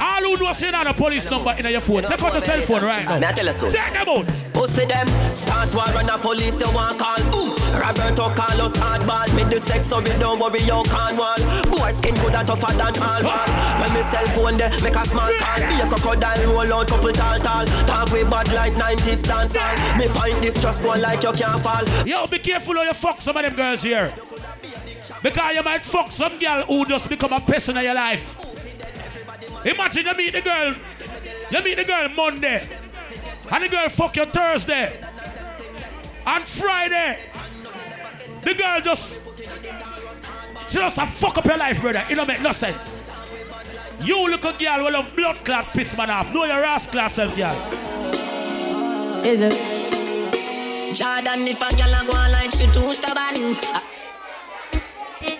All 0.00 0.22
who 0.22 0.36
know 0.36 0.52
say 0.52 0.70
that 0.70 0.86
the 0.86 0.92
police 0.92 1.30
number 1.30 1.54
in 1.58 1.66
your 1.66 1.80
phone. 1.80 2.02
Take 2.02 2.22
out 2.22 2.32
the 2.34 2.40
cell 2.40 2.60
phone 2.60 2.82
right 2.82 3.04
now. 3.04 3.30
Tell 3.30 3.46
you 3.46 3.52
so. 3.52 3.70
Take 3.70 3.92
them 3.92 4.08
out. 4.08 4.26
Pussy 4.52 4.84
them, 4.86 5.06
start 5.32 5.72
war 5.74 5.88
on 5.96 6.06
the 6.06 6.18
police, 6.20 6.60
you 6.60 6.70
want 6.72 6.98
call. 6.98 7.20
Ooh, 7.34 7.54
Roberto 7.78 8.28
Carlos 8.34 8.72
hardball, 8.72 9.32
me 9.34 9.44
the 9.44 9.60
sex 9.60 9.86
so 9.86 10.00
we 10.00 10.10
don't 10.18 10.38
worry, 10.38 10.60
you 10.60 10.82
can't 10.84 11.16
wall. 11.16 11.38
Boy 11.78 11.92
skin 11.92 12.16
and 12.16 12.48
tougher 12.48 12.72
than 12.76 13.02
all 13.02 13.22
wall. 13.22 13.48
When 13.80 13.94
me 13.94 14.02
cell 14.02 14.26
phone 14.34 14.56
there, 14.58 14.70
make 14.82 14.96
a 14.96 15.06
small 15.06 15.32
call. 15.38 15.58
Be 15.58 15.80
a 15.80 15.86
crocodile, 15.88 16.52
roll 16.52 16.74
out 16.74 16.88
couple 16.88 17.12
tall 17.12 17.38
tall. 17.38 17.66
Talk 17.86 18.10
with 18.12 18.30
bad 18.30 18.52
like 18.52 18.72
90s 18.74 19.22
dance 19.22 19.54
hall. 19.54 19.98
Me 19.98 20.08
point 20.08 20.42
this 20.42 20.60
just 20.60 20.82
go 20.82 20.90
like 20.90 21.22
you 21.22 21.32
can't 21.32 21.62
fall. 21.62 21.84
Yo, 22.04 22.26
be 22.26 22.38
careful 22.38 22.74
how 22.74 22.82
you 22.82 22.94
fuck 22.94 23.20
some 23.20 23.36
of 23.36 23.42
them 23.44 23.54
girls 23.54 23.82
here. 23.82 24.12
Because 25.22 25.54
you 25.54 25.62
might 25.62 25.86
fuck 25.86 26.10
some 26.10 26.38
girl 26.38 26.64
who 26.64 26.84
just 26.84 27.08
become 27.08 27.32
a 27.32 27.40
person 27.40 27.76
in 27.76 27.84
your 27.84 27.94
life. 27.94 28.36
Imagine 29.64 30.06
you 30.06 30.14
meet 30.14 30.32
the 30.32 30.40
girl, 30.40 30.74
you 31.50 31.62
meet 31.62 31.76
the 31.76 31.84
girl 31.84 32.08
Monday, 32.10 32.66
and 33.50 33.64
the 33.64 33.68
girl 33.68 33.88
fuck 33.88 34.16
you 34.16 34.24
Thursday, 34.26 35.04
and 36.26 36.48
Friday, 36.48 37.18
the 38.42 38.54
girl 38.54 38.80
just, 38.80 39.20
she 40.68 40.76
just 40.76 40.98
a 40.98 41.06
fuck 41.06 41.38
up 41.38 41.44
your 41.46 41.56
life, 41.56 41.80
brother. 41.80 42.04
It 42.10 42.14
don't 42.14 42.26
make 42.26 42.42
no 42.42 42.52
sense. 42.52 43.00
You 44.02 44.28
look 44.30 44.44
a 44.44 44.52
girl 44.52 44.84
will 44.84 45.02
have 45.02 45.16
blood 45.16 45.36
clot 45.44 45.66
piss 45.74 45.96
man 45.96 46.10
off. 46.10 46.32
Know 46.32 46.44
your 46.44 46.64
ass 46.64 46.86
class 46.86 47.14
self, 47.14 47.36
girl. 47.36 47.56
Is 49.24 49.40
it? 49.40 50.94
Jordan, 50.94 51.46
if 51.48 51.60
a 51.60 51.76
girl 51.76 51.94
a 51.94 52.04
go 52.06 52.50
she 52.56 52.66
too 52.72 52.94
stubborn. 52.94 53.56
Ah. 53.64 53.84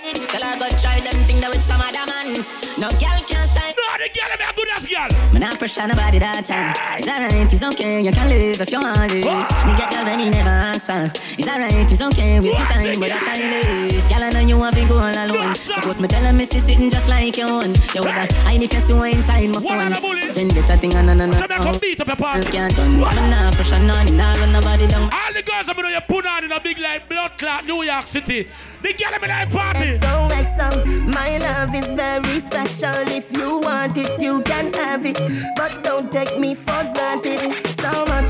Uh, 0.08 0.26
Tell 0.28 0.42
her 0.42 0.58
go 0.58 0.68
try 0.78 1.00
them 1.00 1.14
thing 1.26 1.40
that 1.40 1.50
with 1.50 1.62
some 1.62 1.80
other 1.80 2.04
man. 2.08 2.40
No 2.80 2.88
girl 2.96 3.20
can 3.28 3.44
stand. 3.44 3.74
No, 3.76 3.84
the 4.00 4.08
girl 4.08 4.32
be 4.38 4.44
a 4.44 4.52
good 4.56 4.68
ass 4.72 4.86
girl. 4.86 5.32
Me 5.32 5.40
not 5.40 5.58
pressure 5.58 5.86
nobody 5.86 6.18
that 6.18 6.44
time. 6.44 6.72
It's 6.98 7.08
alright, 7.08 7.52
it's 7.52 7.62
okay, 7.62 8.00
you 8.02 8.12
can 8.12 8.28
live 8.28 8.60
if 8.60 8.70
you 8.70 8.80
want 8.80 9.12
live. 9.12 9.24
Me 9.24 9.72
get 9.76 9.90
girl 9.92 10.04
when 10.04 10.18
he 10.20 10.30
never 10.30 10.48
ask 10.48 10.86
for. 10.86 11.12
It's 11.36 11.48
alright, 11.48 11.72
it's 11.72 12.00
okay, 12.00 12.40
waste 12.40 12.58
my 12.58 12.64
time, 12.68 13.00
but 13.00 13.08
that 13.08 13.20
time 13.20 13.92
is. 13.92 14.08
Girl, 14.08 14.22
I 14.22 14.30
know 14.30 14.40
you 14.40 14.58
want 14.58 14.76
to 14.76 14.86
go 14.88 14.98
all 14.98 15.12
alone. 15.12 15.54
Suppose 15.56 16.00
me 16.00 16.08
tell 16.08 16.24
her 16.24 16.32
me 16.32 16.44
see 16.46 16.60
sitting 16.60 16.90
just 16.90 17.08
like 17.08 17.36
your 17.36 17.50
own. 17.50 17.74
You 17.94 18.00
would 18.00 18.16
have 18.16 18.32
I 18.46 18.56
need 18.56 18.70
to 18.70 18.80
see 18.80 18.94
what 18.94 19.12
inside 19.12 19.48
my 19.50 19.60
phone. 19.60 20.32
Vendetta 20.32 20.76
thing, 20.76 20.90
no, 20.90 21.02
no, 21.02 21.14
no. 21.14 21.32
So 21.32 21.46
me 21.48 21.56
come 21.56 21.78
beat 21.78 22.00
up 22.00 22.06
your 22.06 22.16
party. 22.16 22.48
Can't 22.50 22.74
done. 22.74 22.96
Me 22.96 23.00
not 23.02 23.54
pressure 23.54 23.78
none, 23.78 24.16
nah 24.16 24.32
run 24.34 24.52
nobody 24.52 24.86
down. 24.86 25.10
All 25.12 25.32
the 25.32 25.42
girls 25.42 25.68
I'm 25.68 25.76
know 25.76 25.88
you 25.88 26.00
put 26.00 26.24
on 26.26 26.44
in 26.44 26.52
a 26.52 26.60
big 26.60 26.78
like 26.78 27.08
blood 27.08 27.36
clot 27.38 27.66
New 27.66 27.82
York 27.82 28.06
City. 28.06 28.48
The 28.82 28.92
girl 28.94 29.10
them 29.10 29.24
in 29.24 29.28
that 29.28 29.50
party. 29.50 29.97
XO, 30.00 30.28
XO, 30.30 31.14
my 31.14 31.38
love 31.38 31.74
is 31.74 31.90
very 31.90 32.40
special. 32.40 32.94
If 33.08 33.36
you 33.36 33.60
want 33.60 33.96
it, 33.96 34.20
you 34.20 34.42
can 34.42 34.72
have 34.74 35.04
it. 35.06 35.18
But 35.56 35.82
don't 35.82 36.10
take 36.12 36.38
me 36.38 36.54
for 36.54 36.82
granted. 36.94 37.40
So 37.66 38.04
much, 38.06 38.28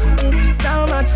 so 0.55 0.87
much, 0.87 1.09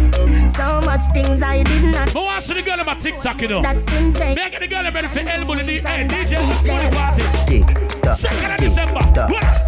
so 0.51 0.81
much 0.83 1.03
things 1.13 1.43
I 1.43 1.63
did 1.63 1.85
not. 1.85 2.13
But 2.13 2.25
watch 2.25 2.47
the 2.47 2.63
girl 2.63 2.81
on 2.81 2.87
my 2.87 2.95
TikTok, 2.95 3.41
you 3.43 3.49
know. 3.49 3.63
That's 3.63 3.87
in 3.93 4.13
change. 4.13 4.37
Make 4.37 4.59
the 4.59 4.69
girl 4.69 4.83
ready 4.93 5.09
for 5.09 5.21
elbow 5.21 5.53
in 5.55 5.67
the 5.67 5.79
hey, 5.81 6.07
DJ 6.09 6.37
Hush 6.37 6.65
Money 6.65 6.91
Party. 6.97 7.23
Tick 7.47 8.03
tock, 8.03 8.19
Second 8.19 8.51
of 8.53 8.59
tick 8.59 8.69
December. 8.69 9.01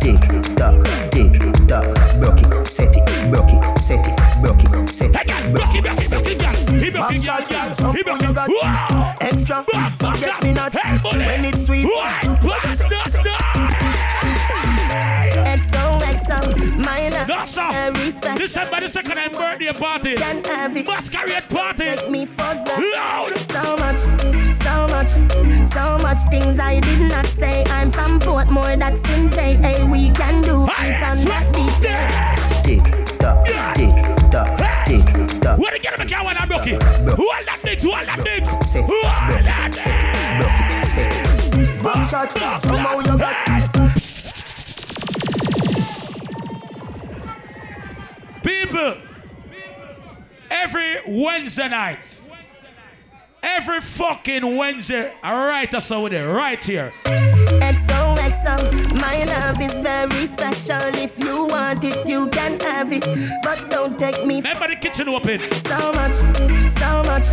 tick 0.00 0.56
tock, 0.56 1.10
tick 1.10 1.32
tock. 1.68 1.84
Broke 2.20 2.42
it, 2.42 2.66
set 2.66 2.96
it, 2.96 3.30
broke 3.30 3.52
it, 3.52 3.78
set 3.80 4.06
it, 4.06 4.42
broke 4.42 4.64
it, 4.64 4.74
set 4.94 5.14
it, 5.14 6.26
it, 6.26 6.40
girl. 6.40 6.54
Some 6.54 6.73
He 6.84 6.90
broke 6.90 7.12
you 7.12 7.16
it. 7.16 8.34
got 8.34 8.48
Wow. 8.62 9.14
extra. 9.18 9.64
Forget 9.96 10.42
me 10.42 10.52
not 10.52 10.74
when 11.02 11.44
it's 11.46 11.64
sweet. 11.64 11.86
Wine, 11.86 12.38
wine, 12.42 12.78
no, 12.90 13.02
no. 13.24 13.36
XOXO, 15.56 16.76
my 16.84 17.08
love. 17.08 17.28
No, 17.28 17.46
sir. 17.46 17.70
Very 17.72 18.10
special. 18.10 18.36
December 18.36 18.80
the 18.80 18.88
second 18.90 19.16
and 19.18 19.32
birthday 19.32 19.72
party. 19.72 20.14
Can 20.16 20.44
have 20.44 20.76
it. 20.76 20.86
Masquerade 20.86 21.48
party. 21.48 21.84
Make 21.86 22.10
me 22.10 22.26
forget. 22.26 22.78
Loud. 22.78 23.34
So 23.38 23.76
much, 23.78 23.98
so 24.54 24.86
much, 24.88 25.08
so 25.66 25.98
much 26.02 26.18
things 26.28 26.58
I 26.58 26.80
did 26.80 27.00
not 27.00 27.24
say. 27.26 27.64
I'm 27.68 27.90
from 27.90 28.20
Portmore, 28.20 28.78
that's 28.78 29.02
in 29.08 29.30
JA. 29.30 29.86
We 29.86 30.10
can 30.10 30.42
do 30.42 30.64
it 30.64 31.02
on 31.02 31.24
that 31.24 31.46
beach. 31.54 32.82
Tick 32.82 33.03
tock, 33.24 33.46
tick 33.76 33.94
tock, 34.30 34.58
tick 34.86 35.06
tock. 35.40 35.58
Where 35.58 35.72
the 35.72 35.78
girl 35.78 35.98
make 35.98 36.10
you 36.10 36.24
want 36.24 36.48
broke 36.48 36.66
it? 36.66 36.82
Hold 36.82 37.46
that 37.46 37.60
bitch, 37.62 37.82
hold 37.82 38.06
that 38.06 38.18
bitch, 38.20 38.46
hold 38.74 39.44
that 39.44 39.72
bitch. 39.72 41.04
Back 41.82 42.04
shot, 42.08 42.62
somehow 42.62 42.98
you 42.98 43.18
got. 43.18 43.34
People, 48.42 48.94
every 50.50 50.96
Wednesday 51.06 51.68
night. 51.68 52.20
Every 53.42 53.80
fucking 53.82 54.56
Wednesday, 54.56 55.12
I 55.22 55.46
write 55.46 55.74
us 55.74 55.90
over 55.90 56.08
there, 56.08 56.32
right 56.32 56.62
here. 56.64 56.92
XO 57.04 58.03
XOXO, 58.24 59.00
my 59.00 59.24
love 59.24 59.60
is 59.60 59.76
very 59.78 60.26
special. 60.26 60.80
If 60.94 61.18
you 61.22 61.46
want 61.46 61.84
it, 61.84 62.06
you 62.08 62.28
can 62.28 62.58
have 62.60 62.90
it. 62.92 63.04
But 63.42 63.68
don't 63.70 63.98
take 63.98 64.24
me. 64.24 64.36
Remember 64.36 64.68
the 64.68 64.76
kitchen 64.76 65.08
open. 65.08 65.40
So 65.60 65.92
much, 65.92 66.14
so 66.72 67.02
much, 67.04 67.24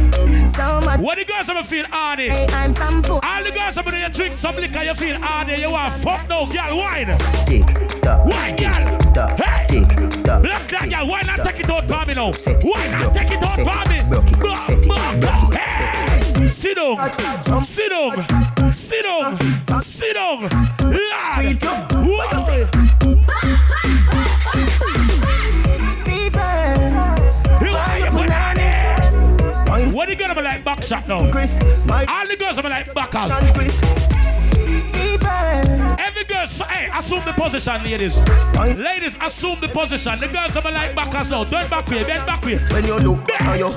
so 0.51 0.81
much. 0.81 0.99
What 0.99 1.17
the 1.17 1.25
girls 1.25 1.47
ever 1.49 1.63
feel 1.63 1.85
hardy? 1.89 2.27
Hey, 2.29 2.47
I'm 2.51 2.73
from 2.73 3.01
Port. 3.01 3.23
All 3.25 3.43
the 3.43 3.51
girls 3.51 3.77
over 3.77 3.91
there, 3.91 4.07
you 4.07 4.13
drink 4.13 4.37
some 4.37 4.55
liquor, 4.55 4.83
you 4.83 4.93
feel 4.93 5.17
hardy, 5.19 5.61
you 5.61 5.71
want 5.71 5.93
fuck 5.93 6.27
no, 6.27 6.45
girl, 6.47 6.77
wine. 6.77 7.07
tick 7.47 7.65
tock, 8.01 8.25
Wine, 8.25 8.55
girl. 8.57 8.97
tock, 9.13 9.39
Hey. 9.39 9.67
tick 9.85 10.23
tock. 10.23 10.41
Black 10.43 10.67
that 10.69 10.89
girl, 10.89 11.07
why 11.07 11.21
not 11.21 11.45
take 11.45 11.59
it 11.61 11.69
out 11.69 11.87
for 11.87 12.05
me 12.05 12.13
now? 12.15 12.31
Why 12.63 12.87
not 12.87 13.13
take 13.15 13.31
it 13.31 13.43
out 13.43 13.57
for 13.59 13.89
me? 13.89 14.01
Broke 14.09 14.31
it, 14.31 14.39
Bah, 14.39 14.65
set 14.67 14.77
it, 14.79 14.87
bah, 14.87 15.11
broke 15.11 15.21
bah. 15.21 15.49
it, 15.51 15.57
Hey. 15.57 16.47
Sit 16.49 16.75
down, 16.75 16.97
sit 17.63 17.89
down, 17.89 18.25
sit 18.73 19.03
down, 19.03 19.37
sit 19.83 20.13
down. 20.13 20.41
Lad. 20.41 21.61
Whoa. 21.63 22.67
Why 27.71 27.97
you 27.97 28.11
put 28.11 28.29
on 28.31 28.57
it? 28.59 29.93
What 29.93 30.09
the 30.09 30.15
girls 30.15 30.31
like 30.41 30.63
back 30.63 30.83
shot 30.83 31.07
now? 31.07 31.19
All 31.19 32.27
the 32.27 32.35
girls 32.37 32.57
ever 32.57 32.69
like 32.69 32.93
backers. 32.93 34.10
Every 35.99 36.23
girl, 36.25 36.47
so, 36.47 36.63
hey, 36.65 36.89
assume 36.93 37.23
the 37.25 37.33
position, 37.33 37.83
ladies. 37.83 38.17
Ladies, 38.57 39.17
assume 39.21 39.59
the 39.61 39.67
position. 39.67 40.19
The 40.19 40.27
girls 40.27 40.55
ever 40.55 40.71
like 40.71 40.95
backers 40.95 41.31
now. 41.31 41.43
Don't 41.43 41.69
back 41.69 41.87
way, 41.87 42.03
bend 42.03 42.25
back 42.25 42.43
way. 42.45 42.57
When 42.71 42.85
you 42.85 42.97
look 42.99 43.31
at 43.31 43.57
you, 43.59 43.67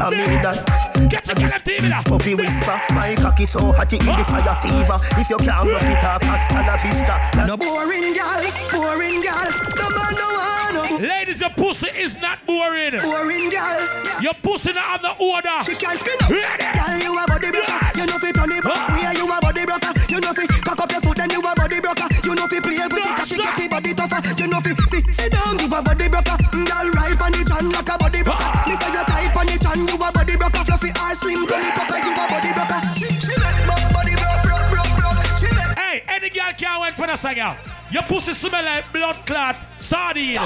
I 0.00 0.10
mean 0.10 0.42
that. 0.42 0.86
Get 1.10 1.26
your 1.28 1.36
girl 1.36 1.56
a 1.56 1.60
TV 1.60 1.88
now. 1.88 2.02
Puppy 2.02 2.34
whisper, 2.34 2.80
my 2.94 3.14
cocky 3.14 3.46
so 3.46 3.72
hot 3.72 3.92
it 3.92 4.00
give 4.00 4.06
the 4.06 4.24
fire 4.24 4.56
fever. 4.62 4.98
If 5.20 5.30
you 5.30 5.36
can't 5.38 5.68
block 5.68 5.82
it 5.82 6.04
off, 6.04 6.22
hasta 6.22 6.60
la 6.66 6.76
vista. 6.82 7.46
No 7.46 7.56
boring 7.56 8.12
girl, 8.12 8.42
boring 8.72 9.20
girl. 9.20 9.48
No 9.76 9.90
man 9.90 10.14
no 10.14 10.26
one, 10.34 10.46
no 10.46 10.55
Ladies, 11.00 11.40
your 11.40 11.50
pussy 11.50 11.88
is 11.88 12.16
not 12.20 12.38
boring. 12.46 12.96
boring 13.02 13.50
girl. 13.50 13.80
Your 14.22 14.32
pussy 14.40 14.72
not 14.72 14.96
have 14.96 15.02
the 15.02 15.12
order. 15.20 15.52
She 15.64 15.76
can't 15.76 15.98
spin 16.00 16.16
up. 16.24 16.30
Ready? 16.30 16.64
Girl, 16.72 16.96
you 17.04 17.12
a 17.12 17.24
body 17.28 17.50
broker. 17.52 17.78
You 18.00 18.06
know 18.06 18.18
fi 18.18 18.32
turn 18.32 18.52
it 18.52 18.64
back. 18.64 18.88
Where 18.96 19.12
you 19.12 19.26
a 19.28 19.36
body 19.40 19.64
broker. 19.66 19.92
You 20.08 20.20
know 20.20 20.32
fi 20.32 20.46
cock 20.46 20.80
up 20.80 20.90
your 20.90 21.00
foot 21.02 21.18
and 21.20 21.32
you 21.32 21.40
a 21.40 21.52
body 21.54 21.80
broker. 21.80 22.08
You 22.24 22.34
know 22.34 22.46
fi 22.48 22.60
play 22.60 22.80
with 22.80 22.96
the 22.96 23.12
cocky, 23.12 23.36
get 23.36 23.56
the 23.60 23.68
body 23.68 23.92
tougher. 23.92 24.20
You 24.40 24.46
know 24.48 24.60
fi 24.60 24.72
sit, 24.88 25.04
sit 25.12 25.32
down, 25.32 25.56
give 25.58 25.72
a 25.72 25.82
body 25.82 26.08
broker. 26.08 26.36
Mm, 26.56 26.64
girl, 26.64 26.88
right 26.96 27.20
on 27.20 27.32
the 27.32 27.44
chan 27.44 27.68
like 27.70 27.88
a 27.92 27.94
body 28.00 28.22
broker. 28.24 28.48
Me 28.64 28.74
say 28.80 28.88
you 28.88 29.04
tight 29.04 29.36
on 29.36 29.46
the 29.46 29.56
chan, 29.60 29.78
you 29.84 29.96
a 30.00 30.08
body 30.08 30.36
broker. 30.36 30.64
Fluffy 30.64 30.90
or 30.96 31.12
slim, 31.12 31.44
it 31.44 31.76
up 31.76 31.92
you 31.92 32.12
a 32.16 32.24
body 32.24 32.52
broker. 32.56 32.80
She, 32.96 33.08
she 33.20 33.34
make 33.36 33.60
bo- 33.68 33.92
body 33.92 34.16
broke, 34.16 34.40
broke, 34.48 34.68
broke, 34.72 34.92
broke. 34.96 35.20
She 35.36 35.48
make 35.52 35.76
Hey, 35.76 36.00
any 36.08 36.30
girl 36.32 36.52
can 36.56 36.80
went 36.80 36.96
for 36.96 37.04
a 37.04 37.16
singer. 37.20 37.75
Your 37.90 38.02
pussy 38.02 38.34
smell 38.34 38.64
like 38.64 38.92
blood 38.92 39.24
clot 39.24 39.56
sardine. 39.78 40.40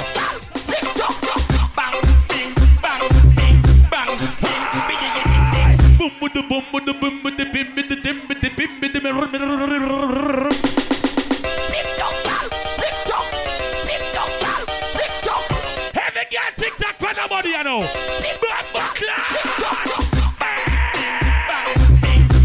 Boom, 5.98 6.12
boom, 6.20 6.30
boom, 6.32 6.64
boom, 6.70 6.84
boom, 6.84 7.00
boom, 7.00 7.22
boom, 7.22 7.36
bim, 7.36 7.52
bim, 7.52 7.74
bim, 7.74 7.88
bim, 7.88 8.02
bim, 8.02 8.46
bim, 8.56 8.80
bim, 8.80 8.92
bim. 8.92 9.06
Every 15.96 16.24
girl 16.30 16.50
TikTok 16.56 16.94
for 16.98 17.14
nobody, 17.14 17.48
you 17.48 17.64
know. 17.64 17.80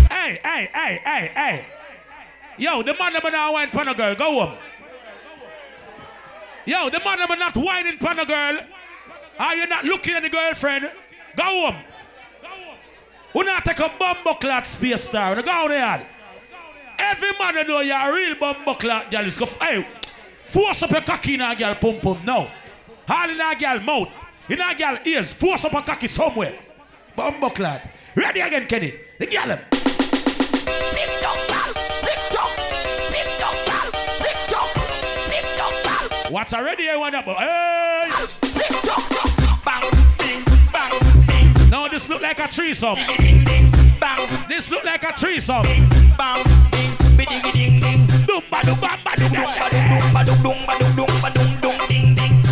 Hey, 0.10 0.40
hey, 0.44 0.70
hey, 0.74 1.02
hey, 1.04 1.32
hey. 1.36 1.66
Yo, 2.58 2.82
the 2.82 2.96
man 2.98 3.14
never 3.14 3.32
now 3.32 3.54
wine 3.54 3.70
pan 3.70 3.88
a 3.90 3.94
girl. 3.94 4.16
Go 4.16 4.46
home. 4.46 4.58
Yo, 6.66 6.90
the 6.90 7.00
man 7.00 7.20
never 7.20 7.36
not 7.36 7.56
whining 7.56 7.98
pan 7.98 8.20
a 8.20 8.26
girl. 8.26 8.60
Are 9.40 9.56
you 9.56 9.68
not 9.68 9.86
looking 9.86 10.16
at 10.16 10.24
the 10.24 10.30
girlfriend? 10.30 10.90
Go 11.36 11.44
home. 11.44 11.76
Who 13.34 13.44
not 13.44 13.66
take 13.66 13.80
a 13.80 13.92
bumbo 14.00 14.34
clot 14.36 14.66
space 14.66 15.04
star? 15.04 15.42
Go 15.42 15.52
on 15.52 15.70
there. 15.70 16.08
Every 16.98 17.32
man 17.38 17.68
know 17.68 17.82
you're 17.82 17.96
a 17.96 18.14
real 18.14 18.36
bumbo 18.40 18.74
clot 18.74 19.12
girl 19.12 19.26
is 19.26 19.38
go. 19.38 19.46
Hey, 19.46 19.86
force 20.40 20.82
up 20.84 20.92
your 20.92 21.02
cocky 21.02 21.36
in 21.36 21.42
a 21.42 21.56
girl 21.56 21.76
pum 21.76 22.00
pum 22.00 22.22
now. 22.26 22.50
All 23.08 23.30
in 23.30 23.40
a 23.40 23.56
girl 23.56 23.80
mouth. 23.82 24.10
In 24.50 24.62
a 24.62 24.74
girl 24.74 24.98
ears. 25.06 25.34
Force 25.34 25.66
up 25.66 25.74
a 25.74 25.82
cocky 25.82 26.08
somewhere. 26.08 26.58
Bumbo 27.16 27.50
clot. 27.50 27.82
Ready 28.16 28.40
again, 28.40 28.66
Kenny. 28.68 28.94
The 29.20 29.28
girl 29.28 29.52
um. 29.52 29.60
them. 29.60 31.45
What's 36.36 36.54
already 36.54 36.90
I 36.90 36.98
want 36.98 37.16
up? 37.16 37.24
Hey! 37.24 38.12
No, 41.70 41.88
this 41.88 42.10
look 42.10 42.22
like 42.22 42.40
a 42.40 42.50
threesome. 42.50 42.98
This 44.50 44.70
look 44.70 44.84
like 44.84 45.06
a 45.06 45.14
threesome. 45.14 45.64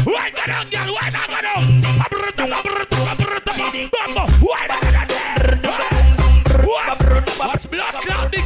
Why 0.05 0.29
go 0.31 0.45
down? 0.45 0.69
Bumbo. 3.91 4.23
Not 7.75 7.93
go 7.93 8.07
down? 8.07 8.31
Big 8.31 8.45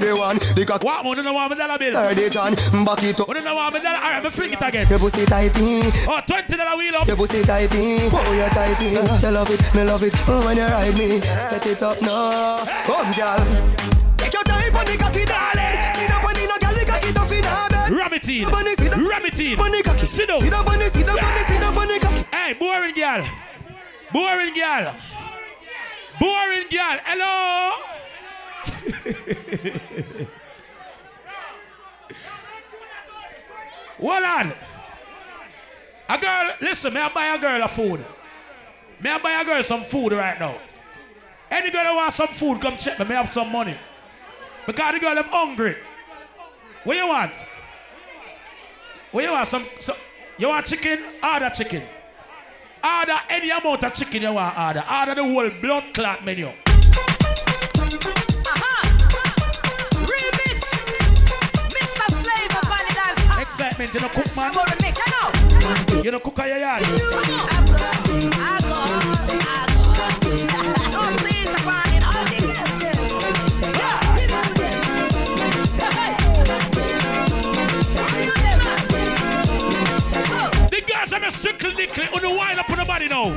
30 0.00 0.12
one. 0.18 0.38
They 0.54 0.64
got 0.64 0.84
what 0.84 1.04
money 1.04 1.22
want 1.22 1.50
me 1.50 1.56
dollar 1.56 1.78
bill. 1.78 1.92
30 1.92 2.30
John, 2.30 2.54
back 2.84 3.02
it 3.02 3.20
up. 3.20 3.28
Money 3.28 3.40
no 3.40 3.54
want 3.54 3.74
me 3.74 3.80
dollar. 3.80 3.98
Alright, 3.98 4.22
me 4.22 4.30
fling 4.30 4.52
it 4.52 4.62
again. 4.62 4.86
Your 4.88 4.98
pussy 4.98 5.26
tighty. 5.26 5.90
Oh, 6.06 6.20
20 6.24 6.56
dollar 6.56 6.76
wheel 6.76 6.96
up. 6.96 7.06
Your 7.06 7.16
pussy 7.16 7.42
tighty. 7.42 8.06
Oh, 8.12 8.32
you're 8.32 8.48
tighty. 8.50 8.96
Uh, 8.96 9.18
you 9.20 9.30
love 9.30 9.50
it, 9.50 9.74
me 9.74 9.82
love 9.82 10.02
it. 10.04 10.14
Oh, 10.28 10.44
when 10.44 10.56
you 10.56 10.62
ride 10.62 10.96
me, 10.96 11.20
set 11.20 11.66
it 11.66 11.82
up 11.82 12.00
now. 12.00 12.64
Hey. 12.64 12.84
Come, 12.86 13.12
girl. 13.12 13.42
Take 14.18 14.32
your 14.32 14.44
time 14.44 14.76
on 14.76 14.84
the 14.86 14.96
cocky, 14.98 15.24
darling. 15.24 15.78
Sit 15.98 16.10
up 16.10 16.24
on 16.24 16.34
the 16.34 16.46
no 16.46 16.56
girl, 16.62 16.74
the 16.78 16.84
cocky 16.86 17.12
tough 17.12 17.32
in 17.32 17.42
her 17.42 17.68
bed. 17.68 17.90
Ram 17.90 18.12
it 18.14 18.28
in. 18.28 18.44
cocky. 18.46 18.70
it 19.26 19.40
in. 19.40 19.58
Sit 19.98 20.30
up. 20.30 20.40
Sit 20.40 20.52
up 20.54 20.66
on 20.68 20.78
the, 20.78 20.88
sit 20.88 21.08
up 21.08 21.22
on 21.22 21.34
the, 21.34 21.44
sit 21.44 21.62
up 21.62 21.76
on 21.76 22.00
cocky. 22.00 22.24
Hey, 22.30 22.54
boring 22.54 22.94
girl. 22.94 23.26
Boring 24.12 24.54
girl. 24.54 24.94
Boring 26.20 26.68
girl. 26.70 26.98
Hello. 27.02 27.97
Hold 34.00 34.22
on. 34.22 34.52
A 36.08 36.18
girl, 36.18 36.52
listen, 36.60 36.94
may 36.94 37.00
I 37.02 37.08
buy 37.12 37.26
a 37.26 37.38
girl 37.38 37.62
a 37.62 37.68
food? 37.68 38.04
May 39.00 39.10
I 39.10 39.18
buy 39.18 39.40
a 39.40 39.44
girl 39.44 39.62
some 39.62 39.84
food 39.84 40.12
right 40.12 40.38
now? 40.38 40.58
Any 41.50 41.70
girl 41.70 41.84
that 41.84 41.94
wants 41.94 42.16
some 42.16 42.28
food, 42.28 42.60
come 42.60 42.76
check 42.76 42.98
me. 42.98 43.04
May 43.04 43.14
I 43.14 43.22
have 43.22 43.32
some 43.32 43.50
money. 43.50 43.76
Because 44.66 44.94
the 44.94 45.00
girl 45.00 45.14
them 45.14 45.24
hungry. 45.24 45.76
What 46.84 46.96
you 46.96 47.08
want? 47.08 47.32
What 49.10 49.24
you 49.24 49.32
want? 49.32 49.48
Some, 49.48 49.66
some 49.78 49.96
you 50.36 50.48
want 50.48 50.66
chicken? 50.66 51.02
Order 51.22 51.50
chicken. 51.50 51.82
Order 52.84 53.18
any 53.28 53.50
amount 53.50 53.82
of 53.82 53.94
chicken 53.94 54.22
you 54.22 54.32
want 54.32 54.58
order. 54.58 54.84
Order 54.90 55.14
the 55.14 55.24
whole 55.24 55.50
blood 55.60 55.84
clot 55.94 56.24
menu. 56.24 56.50
Xsytment, 63.58 63.92
you 63.92 64.00
know 64.00 64.08
cook 64.10 64.36
man. 64.36 64.52
You 66.04 66.10
know 66.12 66.20
cook 66.20 66.38
on. 66.38 66.46
Your 66.46 66.58
yard. 66.58 66.82
The 80.70 80.80
girls 80.86 81.12
a 81.12 81.30
dickly 81.74 82.06
on 82.14 82.22
the 82.22 82.30
wind 82.30 82.60
up 82.60 82.70
on 82.70 82.78
the 82.78 82.84
body 82.84 83.08
now. 83.08 83.34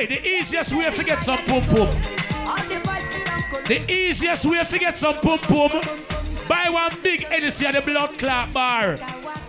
Hey, 0.00 0.06
the 0.06 0.26
easiest 0.26 0.72
way 0.72 0.90
to 0.90 1.04
get 1.04 1.22
some 1.22 1.36
pum 1.40 1.62
pum. 1.64 1.90
The 3.66 3.84
easiest 3.86 4.46
way 4.46 4.64
to 4.64 4.78
get 4.78 4.96
some 4.96 5.16
pum 5.16 5.38
pum. 5.40 5.72
Buy 6.48 6.70
one 6.70 6.96
big 7.02 7.24
Hennessy 7.24 7.66
at 7.66 7.74
the 7.74 7.82
blood 7.82 8.16
clot 8.16 8.50
bar. 8.50 8.96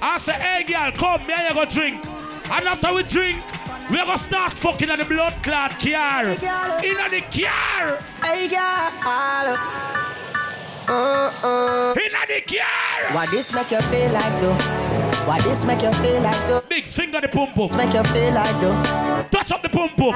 I 0.02 0.18
say, 0.18 0.34
hey 0.34 0.66
girl, 0.66 0.92
come, 0.92 1.26
me 1.26 1.34
and 1.36 1.56
you 1.56 1.64
go 1.64 1.64
drink. 1.72 2.06
And 2.52 2.68
after 2.68 2.94
we 2.94 3.04
drink, 3.04 3.42
we 3.90 3.96
gonna 3.96 4.18
start 4.18 4.58
fucking 4.58 4.90
at 4.90 5.00
the 5.00 5.06
blood 5.06 5.42
clot 5.42 5.80
car. 5.80 6.26
In 6.26 6.36
the 6.36 7.24
car. 7.32 7.96
Hey 8.22 8.50
girl. 8.50 10.21
Uh-uh. 10.92 11.94
In 11.96 12.12
the 12.28 12.42
car. 12.44 13.16
What 13.16 13.32
this 13.32 13.54
make 13.54 13.72
you 13.72 13.80
feel 13.88 14.12
like 14.12 14.42
though? 14.42 14.58
What 15.26 15.42
this 15.44 15.64
make 15.64 15.82
you 15.82 15.94
feel 15.94 16.20
like 16.22 16.48
though? 16.50 16.62
Big 16.68 16.86
finger 16.86 17.22
the 17.22 17.30
pum 17.30 17.54
pum. 17.54 17.78
Make 17.78 17.94
you 17.94 18.04
feel 18.04 18.34
like 18.34 18.60
though? 18.60 18.76
Touch 19.32 19.54
up 19.54 19.62
the 19.62 19.70
pum 19.70 19.90
pum. 19.96 20.12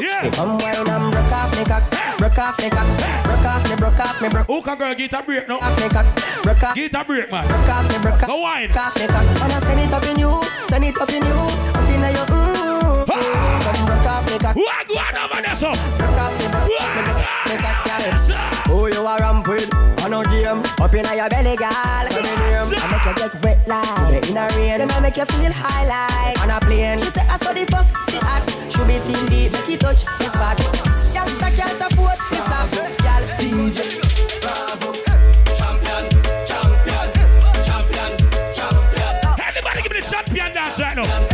Yeah. 0.00 0.30
Come 0.30 0.58
wine 0.58 0.76
and 0.76 1.10
broke 1.10 1.32
off 1.32 1.58
me 1.58 1.64
cock, 1.64 1.82
broke 2.18 2.38
off 2.38 2.58
me 2.58 2.70
cock, 2.70 2.86
broke 3.24 3.44
off 3.44 3.68
me, 3.68 3.76
broke 3.76 3.98
off 3.98 4.22
me, 4.22 4.28
broke. 4.28 4.46
Who 4.46 4.62
can 4.62 4.78
girl 4.78 4.94
get 4.94 5.12
a 5.12 5.22
break 5.22 5.48
now? 5.48 5.58
off 5.58 5.82
me 5.82 5.88
cock, 5.88 6.06
broke 6.44 6.62
off. 6.62 6.74
Get 6.76 6.94
a 6.94 7.04
break, 7.04 7.30
man. 7.32 7.48
Broke 7.48 7.68
off 7.68 7.88
me, 7.90 7.98
broke 7.98 8.22
off. 8.22 8.28
Go 8.28 8.40
wine. 8.42 8.68
Broke 8.68 8.86
off 8.86 8.94
me 8.96 9.06
cock. 9.08 9.40
Wanna 9.40 9.60
send 9.60 9.80
it 9.80 9.92
up 9.92 10.04
in 10.04 10.18
you, 10.20 10.42
send 10.68 10.84
it 10.84 10.96
up 11.00 11.10
in 11.10 11.24
you, 11.24 11.34
up 11.74 11.90
in 11.90 12.00
your 12.00 12.26
mm. 12.30 13.06
Come 13.06 13.86
broke 13.86 14.06
off 14.06 14.30
me 14.30 14.38
cock. 14.38 14.54
What 14.54 14.86
go 14.86 14.94
on 14.94 15.16
over 15.18 15.42
there, 15.42 15.54
so? 15.56 15.74
Broke 15.98 16.18
off 16.22 16.32
me, 16.38 16.46
broke 16.46 16.80
off 16.80 16.94
me, 16.94 17.02
broke 17.02 17.50
me 17.50 17.56
cock, 17.58 17.84
girl. 18.30 18.53
Who 18.66 18.88
you 18.88 19.06
a 19.06 19.18
ramp 19.18 19.46
with? 19.46 19.72
On 20.04 20.10
no 20.10 20.22
game, 20.24 20.62
up 20.80 20.94
in 20.94 21.04
your 21.04 21.28
belly, 21.28 21.56
girl. 21.56 22.04
Say 22.10 22.22
me 22.22 22.34
name. 22.36 22.72
I 22.76 22.86
make 22.90 23.04
you 23.04 23.14
get 23.16 23.42
wet 23.44 23.68
like 23.68 24.28
in 24.28 24.36
a 24.36 24.48
rain. 24.56 24.78
Then 24.78 24.90
I 24.90 25.00
make 25.00 25.16
you 25.16 25.24
feel 25.24 25.52
high 25.52 25.86
like 25.86 26.42
on 26.42 26.50
a 26.50 26.60
plane. 26.60 26.98
She 26.98 27.06
say 27.06 27.22
I 27.28 27.36
saw 27.36 27.52
the 27.52 27.64
fuck 27.66 27.86
the 28.06 28.18
hot. 28.24 28.42
Should 28.72 28.86
be 28.86 28.98
team 29.06 29.26
deep, 29.28 29.52
make 29.52 29.68
it 29.68 29.80
touch 29.80 30.04
the 30.04 30.24
spot. 30.24 30.58
Youngster 31.14 31.50
can't 31.56 31.80
afford 31.80 32.18
the 32.30 32.36
flap, 32.44 32.70
girl. 32.72 33.22
DJ. 33.38 33.78
Bravo. 34.42 34.92
Champion, 35.54 36.04
champion, 36.44 37.08
champion, 37.64 38.12
champion. 38.52 39.40
Everybody 39.46 39.82
give 39.82 39.92
me 39.92 40.00
the 40.00 40.06
champion 40.10 40.54
dance 40.54 40.78
right 40.80 40.96
now. 40.96 41.33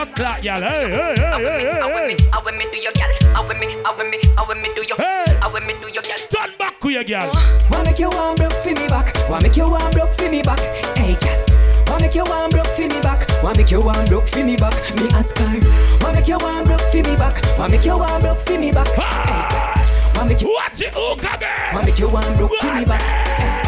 Blood 0.00 0.16
clot, 0.16 0.42
y'all. 0.42 0.62
Hey, 0.62 0.88
hey, 0.88 1.14
hey, 1.14 1.44
hey, 1.44 1.60
hey, 1.60 2.16
hey. 2.16 2.28
How 2.32 2.40
me 2.56 2.64
do 2.72 2.78
your 2.80 2.92
girl? 2.96 3.34
How 3.34 3.44
me? 3.52 3.76
How 3.84 3.92
me? 4.00 4.18
How 4.34 4.54
me 4.54 4.68
do 4.74 4.82
your? 4.88 4.96
Hey. 4.96 5.36
How 5.42 5.52
me 5.52 5.74
do 5.76 5.92
your 5.92 6.02
girl? 6.02 6.16
Turn 6.30 6.56
back 6.58 6.80
to 6.80 6.88
your 6.88 7.04
girl. 7.04 7.30
Wanna 7.70 7.84
make 7.84 7.98
you 7.98 8.08
one 8.08 8.34
broke 8.34 8.54
for 8.64 8.70
me 8.70 8.88
back, 8.88 9.12
wanna 9.28 9.42
make 9.42 9.58
you 9.58 9.68
one 9.68 9.92
broke 9.92 10.14
for 10.14 10.30
me 10.30 10.40
back, 10.40 10.58
hey 10.96 11.16
cat. 11.16 11.46
Wanna 11.86 12.04
make 12.04 12.14
you 12.14 12.24
one 12.24 12.48
broke 12.48 12.68
for 12.68 12.88
me 12.88 13.00
back, 13.02 13.28
wanna 13.42 13.58
make 13.58 13.70
you 13.70 13.82
one 13.82 14.06
broke 14.06 14.26
for 14.26 14.42
me 14.42 14.56
back, 14.56 14.72
me 14.96 15.06
ask 15.12 15.36
her. 15.36 15.60
Wanna 16.00 16.14
make 16.14 16.28
you 16.28 16.38
one 16.38 16.64
broke 16.64 16.80
for 16.80 16.96
me 16.96 17.16
back, 17.16 17.58
wanna 17.58 17.76
make 17.76 17.84
you 17.84 17.98
one 17.98 18.22
broke 18.22 18.40
for 18.40 18.58
me 18.58 18.72
back, 18.72 18.88
hey 18.88 19.44
cat. 19.52 20.16
Wanna 20.16 20.30
make 20.30 20.40
you 20.40 20.48
Watch 20.54 20.80
it, 20.80 20.94
hookah 20.94 21.36
girl. 21.38 21.74
wanna 21.74 21.84
make 21.84 21.98
you 21.98 22.08
one 22.08 22.36
broke 22.36 22.54
for 22.56 22.74
me 22.74 22.86
back. 22.86 23.02
Hey. 23.02 23.59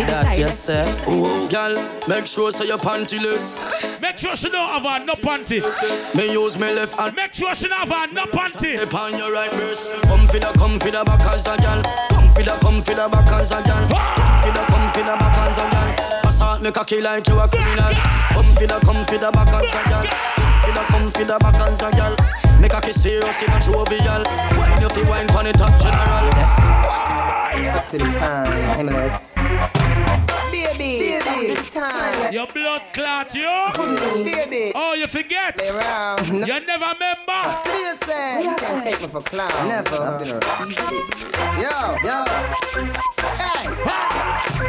See 0.00 0.06
the 0.06 0.12
That 0.12 0.22
style. 0.32 0.38
yourself. 0.38 1.08
Ooh, 1.08 1.48
girl, 1.50 1.74
make 2.08 2.26
sure 2.26 2.50
so 2.52 2.64
your 2.64 2.78
pantyless. 2.78 3.52
Make 4.00 4.16
sure 4.16 4.34
she 4.34 4.48
don't 4.48 4.68
have 4.68 4.84
a 4.88 5.04
no 5.04 5.12
panty. 5.12 5.60
Me 6.16 6.32
use 6.32 6.58
me 6.58 6.72
left 6.72 6.98
hand. 6.98 7.14
Make 7.14 7.34
sure 7.34 7.54
she 7.54 7.68
don't 7.68 7.86
have 7.86 7.92
a 8.10 8.12
no 8.14 8.24
panty. 8.24 8.78
Tip 8.80 8.94
on 8.94 9.18
your 9.18 9.30
right 9.32 9.50
breast. 9.52 10.00
Come 10.08 10.26
for 10.26 10.38
the, 10.38 10.50
come 10.56 10.78
for 10.80 10.90
the 10.90 11.04
back 11.04 11.20
as 11.28 11.44
a 11.44 11.52
girl. 11.60 11.82
Come 12.08 12.28
for 12.32 12.42
the, 12.42 12.56
come 12.64 12.80
for 12.80 12.94
the 12.96 13.08
back 13.12 13.28
as 13.36 13.52
a 13.52 13.60
girl. 13.60 13.84
Come 13.92 14.40
for 14.40 14.52
the, 14.56 14.64
come 14.72 14.88
for 14.88 15.04
the 15.04 15.14
back 15.20 15.36
as 15.44 15.58
a 15.60 15.66
girl. 15.68 15.90
Assault 16.24 16.62
me 16.62 16.70
cocky 16.70 17.00
like 17.02 17.28
you 17.28 17.36
a 17.38 17.46
criminal. 17.48 17.92
Come 18.32 18.48
for 18.56 18.66
the, 18.66 18.80
come 18.80 19.04
for 19.04 19.18
the 19.20 19.28
back 19.36 19.52
as 19.52 19.68
a 19.68 19.82
girl. 19.84 20.06
Come 20.40 20.56
for 20.64 20.72
the, 20.72 20.82
come 20.88 21.08
for 21.12 21.24
the 21.28 21.36
back 21.44 21.60
as 21.60 21.76
a 21.84 21.90
girl. 21.92 22.16
Make 22.58 22.72
a 22.72 22.80
kiss 22.80 23.02
serious 23.02 23.36
in 23.44 23.52
a 23.52 23.60
jovial. 23.60 24.24
Wine 24.56 24.80
you 24.80 24.88
fi 24.88 25.02
wine 25.12 25.28
pon 25.28 25.44
the 25.44 25.52
top 25.52 25.76
general. 25.76 26.24
Up 27.52 27.88
to 27.88 27.98
the 27.98 28.04
time, 28.12 28.56
timeless. 28.60 30.29
Baby, 30.78 31.20
baby, 31.22 31.46
it's 31.52 31.74
time. 31.74 32.32
Your 32.32 32.46
blood 32.46 32.82
clot, 32.92 33.34
yo. 33.34 33.70
Baby, 34.24 34.72
Oh, 34.74 34.94
you 34.94 35.06
forget. 35.06 35.56
play 35.56 35.68
around. 35.68 36.26
You 36.28 36.46
never 36.60 36.86
remember. 36.94 37.40
Seriously, 37.64 38.44
you 38.44 38.56
can't 38.56 38.82
take 38.84 39.00
me 39.02 39.08
for 39.08 39.20
clown. 39.20 39.68
Never. 39.68 39.96
I've 39.96 40.18
been 40.18 40.30
around. 40.30 40.70
Yo, 41.60 41.76
yo. 42.06 42.24
Hey, 43.36 43.66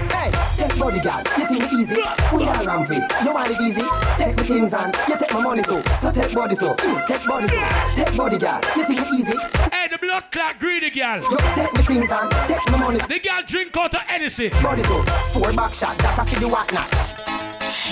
hey. 0.10 0.32
Take 0.58 0.78
body 0.80 1.00
girl, 1.00 1.22
you 1.38 1.46
think 1.48 1.64
it 1.64 1.74
easy? 1.74 1.96
We 2.34 2.44
are 2.48 2.64
ramping, 2.64 3.02
you 3.26 3.34
want 3.34 3.50
it 3.50 3.60
easy? 3.62 3.82
Take 4.18 4.38
my 4.38 4.44
things 4.44 4.74
and 4.74 4.96
you 5.08 5.16
take 5.18 5.34
my 5.34 5.42
money 5.42 5.64
too. 5.64 5.82
So 6.02 6.12
take 6.12 6.34
body 6.34 6.56
too, 6.56 6.76
Mm, 6.78 7.08
take 7.08 7.26
body 7.28 7.48
too. 7.48 7.64
Take 7.96 8.16
body 8.16 8.38
girl, 8.38 8.62
you 8.76 8.86
think 8.86 9.00
it 9.02 9.08
easy? 9.14 9.38
Hey, 9.72 9.88
the 9.90 9.98
blood 9.98 10.26
clot 10.32 10.60
greedy 10.60 10.92
girl. 10.92 11.18
You 11.22 11.38
take 11.56 11.74
my 11.74 11.82
things 11.82 12.12
and 12.12 12.32
take 12.48 12.72
my 12.72 12.78
money 12.78 13.00
The 13.00 13.20
girl 13.20 13.42
drink 13.48 13.76
out 13.78 13.96
of 13.96 14.02
anything. 14.08 14.52
body 14.62 14.84
too. 14.84 15.02
Four 15.34 15.52
back 15.54 15.74
shot, 15.74 15.91
that 15.98 16.20
a 16.20 16.24
for 16.26 16.40
the 16.40 16.48
what 16.48 16.72
not. 16.74 16.90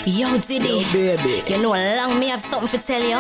Yo, 0.05 0.37
Diddy. 0.37 0.85
Baby. 0.93 1.43
You 1.47 1.61
know, 1.61 1.71
long 1.71 2.19
me 2.19 2.29
have 2.29 2.41
something 2.41 2.79
to 2.79 2.85
tell 2.85 3.01
you. 3.01 3.19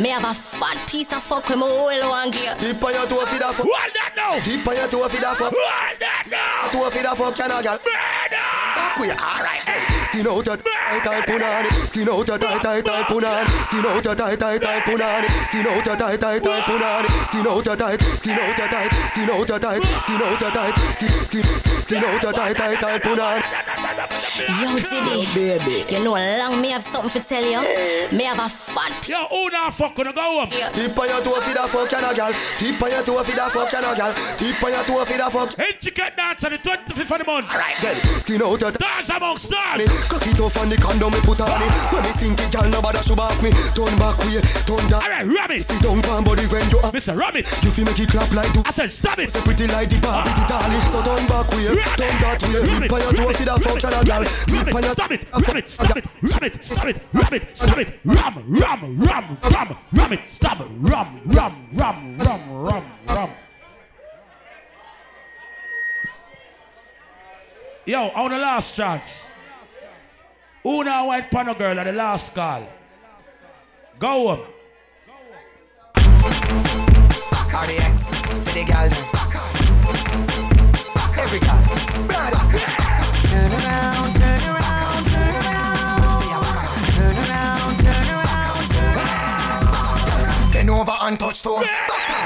Me 0.00 0.10
have 0.10 0.24
a 0.24 0.34
fat 0.34 0.76
piece 0.90 1.12
of 1.12 1.22
fuck 1.22 1.48
with 1.48 1.58
my 1.58 1.68
whole 1.68 2.10
one 2.10 2.30
gear. 2.30 2.54
Tip 2.56 2.82
on 2.82 2.92
your 2.92 3.06
toe 3.06 3.24
fi 3.26 3.38
da 3.38 3.52
fuck. 3.52 3.66
Hold 3.66 3.94
that 3.94 4.12
now. 4.16 4.38
Tip 4.40 4.66
on 4.66 4.76
your 4.76 4.88
toe 4.88 5.08
fi 5.08 5.20
da 5.20 5.34
fuck. 5.34 5.52
Hold 5.54 6.00
that 6.00 6.24
now. 6.30 6.68
Toe 6.70 6.90
fi 6.90 7.02
da 7.02 7.14
fuck, 7.14 7.34
can 7.36 7.50
a 7.50 7.62
girl. 7.62 7.78
Murder. 7.78 8.46
Back 8.74 8.98
with 8.98 9.08
you, 9.08 9.16
alright. 9.16 9.95
Skin 10.16 10.28
out 10.28 10.46
your 10.46 10.56
tight 10.56 11.04
tight 11.04 11.26
punani. 11.28 11.88
Skin 11.88 12.08
out 12.08 12.26
your 12.26 12.38
tight 12.38 12.62
tight 12.62 12.84
tight 12.86 13.04
punani. 13.04 13.66
Skin 13.66 13.84
out 13.84 14.02
your 14.02 14.14
tight 14.14 14.38
tight 14.38 14.62
tight 14.62 14.82
punani. 14.84 15.28
Skin 15.44 15.66
out 15.66 15.84
your 15.84 15.96
tight 15.96 16.20
tight 16.20 16.42
tight 16.42 16.62
punani. 16.62 17.26
Skin 17.26 17.46
out 17.46 17.66
your 17.66 17.76
tight. 17.76 18.00
Skin 18.00 18.38
out 18.38 18.56
your 18.56 18.68
tight. 18.68 18.92
Skin 19.10 19.28
out 19.28 19.48
your 19.48 19.58
tight. 19.58 19.84
Skin 19.84 20.22
out 20.22 20.40
your 20.40 20.50
tight. 20.50 20.78
Skin 20.94 21.08
skin 21.10 21.44
skin 21.82 22.02
out 22.02 22.22
your 22.22 22.32
tight 22.32 22.56
tight 22.56 22.80
tight 22.80 23.02
punani. 23.02 23.42
Yo, 24.62 24.78
Diddy. 24.88 25.26
Baby. 25.34 25.84
You 25.92 26.02
know, 26.02 26.12
long 26.12 26.62
me 26.62 26.70
have 26.70 26.82
something 26.82 27.20
to 27.20 27.28
tell 27.28 27.44
you. 27.44 27.60
Me 28.16 28.24
have 28.24 28.38
a 28.38 28.48
fat 28.48 29.06
Yo, 29.06 29.26
who 29.28 29.50
now 29.50 29.70
fuck 29.70 29.94
gonna 29.94 30.12
go 30.12 30.40
home? 30.40 30.48
Tip 30.48 30.98
on 30.98 31.08
your 31.08 31.20
toe 31.20 31.40
fi 31.40 31.52
da 31.54 31.66
fuck, 31.66 31.88
can 31.90 32.04
a 32.04 32.14
girl. 32.14 32.32
Tip 32.56 32.82
on 32.82 32.90
your 32.90 33.02
toe 33.02 33.22
fi 33.22 33.36
da 33.36 33.48
fuck, 33.48 33.70
can 33.70 33.84
a 33.84 33.94
girl. 33.94 34.12
Tip 34.36 34.64
on 34.64 34.72
your 34.72 34.82
toe 34.82 35.04
fi 35.04 35.16
da 35.18 35.28
fuck. 35.28 35.58
Intricate 35.58 36.16
dance 36.16 36.44
on 36.44 36.52
the 36.52 36.58
25th 36.58 37.12
of 37.12 37.18
the 37.18 37.24
month. 37.24 37.50
Alright, 37.50 37.76
then. 37.80 38.02
Skin 38.20 38.42
out 38.42 38.60
your 38.60 38.72
Dance 38.72 39.10
among 39.10 39.38
stars. 39.38 40.05
Cock 40.10 40.26
it 40.26 40.40
off 40.40 40.56
on 40.58 40.68
the 40.68 40.76
condom 40.76 41.12
me 41.12 41.20
put 41.22 41.40
on 41.40 41.62
it. 41.62 41.72
When 41.94 42.02
me 42.02 42.12
sink 42.18 42.40
it, 42.40 42.50
girl 42.52 42.68
nobody 42.68 43.00
should 43.00 43.18
off 43.18 43.40
me. 43.42 43.50
Turn 43.72 43.94
back 43.96 44.18
way, 44.26 44.42
turn 44.68 44.84
down. 44.90 45.02
Alright, 45.02 45.26
rub 45.26 45.50
it. 45.50 45.64
Sit 45.64 45.80
down, 45.80 46.02
pan 46.02 46.24
body 46.24 46.44
when 46.52 46.68
you. 46.68 46.80
Mister, 46.92 47.14
rub 47.14 47.36
it. 47.36 47.46
You 47.64 47.70
feel 47.70 47.84
make 47.86 47.98
it 47.98 48.10
clap 48.10 48.32
like 48.34 48.52
do. 48.52 48.62
I 48.64 48.70
said 48.70 48.92
stop 48.92 49.18
it. 49.18 49.32
Say 49.32 49.40
pretty 49.40 49.66
like 49.70 49.88
the 49.88 49.98
Barbie, 50.02 50.34
the 50.34 50.44
ah. 50.44 50.60
darling. 50.60 50.84
So 50.90 50.98
turn 51.00 51.24
back 51.30 51.46
way, 51.54 51.72
turn 51.96 52.16
that 52.20 52.42
way. 52.42 52.60
Grip 52.66 52.92
on 52.92 53.00
your 53.00 53.12
toe, 53.12 53.32
feed 53.32 53.48
a 53.48 53.54
fuck 53.56 53.78
to 53.80 53.88
the 53.88 54.00
girl. 54.04 54.24
Grip 54.50 54.74
on 54.74 54.82
your. 54.82 54.96
Stop 54.96 55.12
it, 55.12 55.26
rub 55.32 55.56
it, 55.56 55.68
stop 55.68 55.96
it, 55.96 56.04
rub 56.22 56.42
it, 56.42 56.64
stop 56.64 56.86
it, 56.86 57.02
rub 57.12 57.32
it, 57.34 57.56
stop 57.56 57.78
it, 57.78 58.00
rum, 58.04 58.44
rum, 58.48 58.98
rum, 58.98 59.38
rum, 59.42 59.78
rum 59.92 60.12
it, 60.12 60.28
stop 60.28 60.60
it, 60.60 60.66
rum, 60.78 61.20
rum, 61.26 61.68
rum, 61.74 62.16
rum, 62.18 62.64
rum, 62.64 62.84
rum. 63.08 63.30
Yo, 67.84 68.08
on 68.08 68.30
the 68.30 68.38
last 68.38 68.74
chance. 68.74 69.35
Una 70.66 71.04
white 71.04 71.30
panel 71.30 71.54
girl 71.54 71.78
at 71.78 71.84
the 71.84 71.92
last 71.92 72.34
call. 72.34 72.66
Go 74.00 74.30
up. 74.30 74.40
RDX 77.54 78.16
for 78.42 78.50
the 78.50 78.64
girl 78.66 78.88
them. 78.90 79.06
Every 81.22 81.38
girl. 81.38 81.62
Turn 83.30 83.52
around, 83.52 84.10
turn 84.18 84.42
around, 84.50 85.06
turn 85.06 85.34
around. 85.38 86.26
Turn 86.90 87.14
around, 87.14 87.78
turn 87.78 88.08
around, 88.10 88.66
turn 88.74 88.98
around. 88.98 90.52
Bend 90.52 90.70
over 90.70 90.96
and 91.02 91.20
touch 91.20 91.42
toe. 91.44 91.62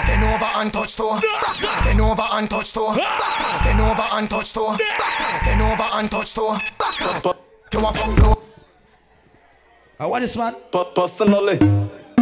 Bend 0.07 0.25
over 0.25 0.51
and 0.57 0.73
touch 0.73 0.97
toe. 0.97 1.21
Bend 1.85 2.01
over 2.01 2.27
and 2.33 2.51
touch 2.51 2.73
toe. 2.73 2.97
Bend 3.65 3.81
over 3.83 4.07
and 4.13 4.31
touch 4.31 4.55
toe. 4.55 4.79
Bend 5.45 5.61
over 5.61 5.89
and 5.93 6.11
touch 6.11 6.35
toe. 6.35 6.57
You 7.73 7.81
want 7.81 7.97
fuck 7.97 8.17
blow? 8.17 8.43
Uh, 9.99 10.09
what 10.09 10.23
is 10.23 10.37
man? 10.37 10.57
Personally, 10.73 11.57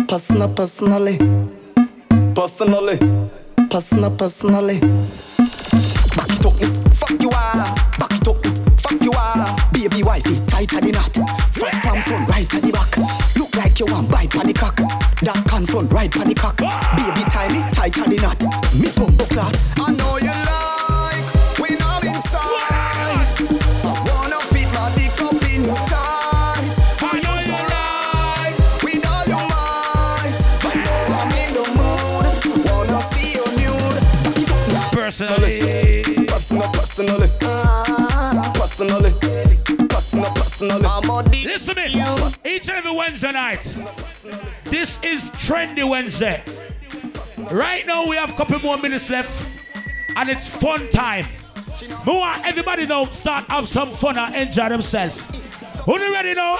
personal, 0.06 0.48
personally, 0.52 1.18
personally, 2.34 2.98
personal, 3.70 4.10
personally. 4.10 4.78
Back 6.16 6.30
it 6.30 6.44
up, 6.44 6.54
me, 6.60 6.66
fuck 6.92 7.22
you 7.22 7.30
all. 7.30 7.64
Back 7.96 8.12
it 8.12 8.28
up, 8.28 8.44
me, 8.44 8.50
fuck 8.76 9.02
you 9.02 9.12
all. 9.12 9.56
Baby 9.72 10.02
wifey, 10.02 10.36
tight 10.46 10.74
at 10.74 10.82
the 10.82 10.92
knot. 10.92 11.14
Front 11.54 11.76
from 11.76 12.02
front, 12.02 12.28
right 12.28 12.54
at 12.54 12.62
the 12.62 12.70
back. 12.70 12.96
Look 13.36 13.56
like 13.56 13.80
you 13.80 13.86
want 13.86 14.10
bite 14.10 14.30
pan 14.30 14.46
the 14.48 14.52
cock. 14.52 14.76
Dark 15.22 15.52
and 15.54 15.66
front, 15.66 15.90
right 15.92 16.10
pan 16.10 16.28
the 16.28 16.34
cock. 16.34 16.58
Baby 16.58 17.24
tie 17.30 17.48
me 17.48 17.60
tight 17.72 17.98
at 17.98 18.10
the 18.10 18.16
knot. 18.20 18.67
Listen 41.58 41.74
to 41.74 41.80
me. 41.80 42.54
Each 42.54 42.68
and 42.68 42.78
every 42.78 42.96
Wednesday 42.96 43.32
night. 43.32 43.64
This 44.62 45.02
is 45.02 45.32
Trendy 45.32 45.88
Wednesday. 45.88 46.40
Right 47.50 47.84
now 47.84 48.06
we 48.06 48.14
have 48.14 48.30
a 48.30 48.34
couple 48.34 48.60
more 48.60 48.78
minutes 48.78 49.10
left. 49.10 49.44
And 50.14 50.28
it's 50.30 50.46
fun 50.46 50.88
time. 50.90 51.26
Want 52.06 52.46
everybody 52.46 52.86
now 52.86 53.06
start 53.06 53.46
have 53.46 53.66
some 53.66 53.90
fun 53.90 54.16
and 54.16 54.36
enjoy 54.36 54.68
themselves. 54.68 55.20
Who 55.84 55.98
ready 55.98 56.34
now? 56.34 56.58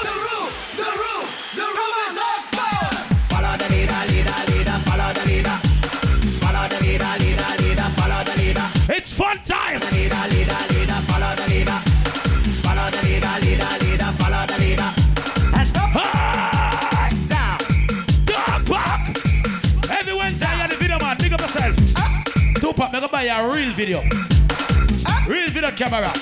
Pop. 22.78 22.90
up, 22.90 22.94
I'm 22.94 23.00
gonna 23.00 23.12
buy 23.12 23.24
a 23.24 23.52
real 23.52 23.72
video. 23.72 23.98
Up. 23.98 25.26
Real 25.26 25.50
video 25.50 25.72
camera. 25.72 26.12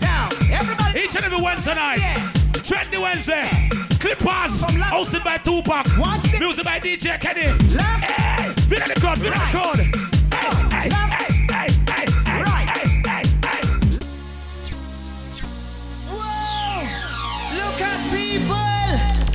Now, 0.00 0.30
Everybody. 0.50 1.00
Each 1.00 1.14
and 1.14 1.26
every 1.26 1.42
Wednesday 1.42 1.74
night. 1.74 1.98
Yeah. 1.98 2.16
Trendy 2.64 2.98
Wednesday. 2.98 3.42
Yeah. 3.42 3.68
Clippers. 4.00 4.62
Hosted 4.88 5.22
by 5.22 5.36
Tupac. 5.36 5.86
Once 5.98 6.40
Music 6.40 6.64
by 6.64 6.80
DJ 6.80 7.20
Kenny. 7.20 7.48
Left. 7.48 8.02
Hey. 8.02 8.50
Video 8.64 8.86
the 8.86 8.98
code, 8.98 9.18
video 9.18 9.38
right. 9.38 9.52
the 9.52 9.58
code. 9.58 9.80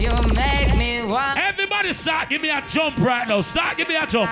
You 0.02 0.10
make 0.34 0.76
me 0.76 1.04
want. 1.04 1.38
Everybody, 1.38 1.94
start 1.94 2.30
give 2.30 2.42
me 2.42 2.50
a 2.50 2.64
jump 2.68 2.98
right 2.98 3.28
now. 3.28 3.42
Start 3.42 3.78
give 3.78 3.88
me 3.88 3.96
a 3.96 4.08
jump. 4.08 4.32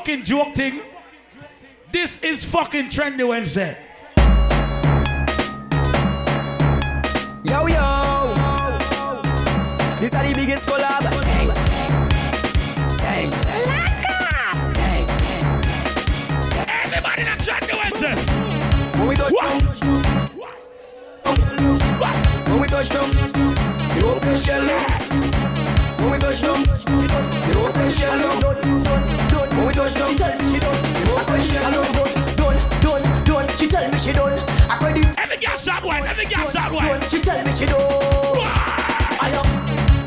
Fucking 0.00 0.24
joke 0.24 0.54
thing? 0.54 0.80
This 1.92 2.22
is 2.22 2.42
fucking 2.42 2.86
trendy 2.86 3.28
Wednesday. 3.28 3.76
Yo, 7.44 7.66
yo. 7.66 8.34
This 10.00 10.14
are 10.14 10.26
the 10.26 10.32
biggest 10.34 10.66
collab. 10.66 11.02
Dang. 11.02 11.48
Dang. 12.96 13.30
Dang. 14.72 15.06
Everybody 16.82 17.22
that 17.28 17.38
trendy 17.44 17.74
Wednesday. 17.76 18.16
When 18.98 19.06
we 19.08 19.16
touch 19.16 19.34
down. 19.38 19.60
When 22.46 22.58
we 22.58 22.68
touch 22.68 22.88
down. 22.88 23.10
The 23.90 24.00
open 24.06 24.36
shell. 24.38 24.66
When 25.98 26.10
we 26.10 26.18
touch 26.18 26.40
down. 26.40 26.62
The 26.62 27.52
open 27.58 27.90
shell 27.90 29.09
down. 30.16 30.38
When 30.38 30.52
we 30.52 30.58
touch 30.58 30.60
down. 30.60 30.76
The 30.92 31.12
open 31.12 31.40
shell 31.42 31.70
down. 31.70 31.84
Done, 32.36 32.58
done, 32.80 33.24
done. 33.24 33.48
She 33.56 33.66
tell 33.66 33.90
me 33.90 33.98
she 33.98 34.12
done. 34.12 34.38
I 34.70 34.76
credit. 34.78 35.06
Every 35.18 35.36
girl 35.36 35.56
start 35.56 35.84
wine. 35.84 36.04
Every 36.06 36.26
girl 36.26 36.48
start 36.48 36.72
wine. 36.72 37.00
She 37.10 37.20
tell 37.20 37.44
me 37.44 37.52
she 37.52 37.66
done. 37.66 37.80
I 39.22 39.28
am, 39.30 39.46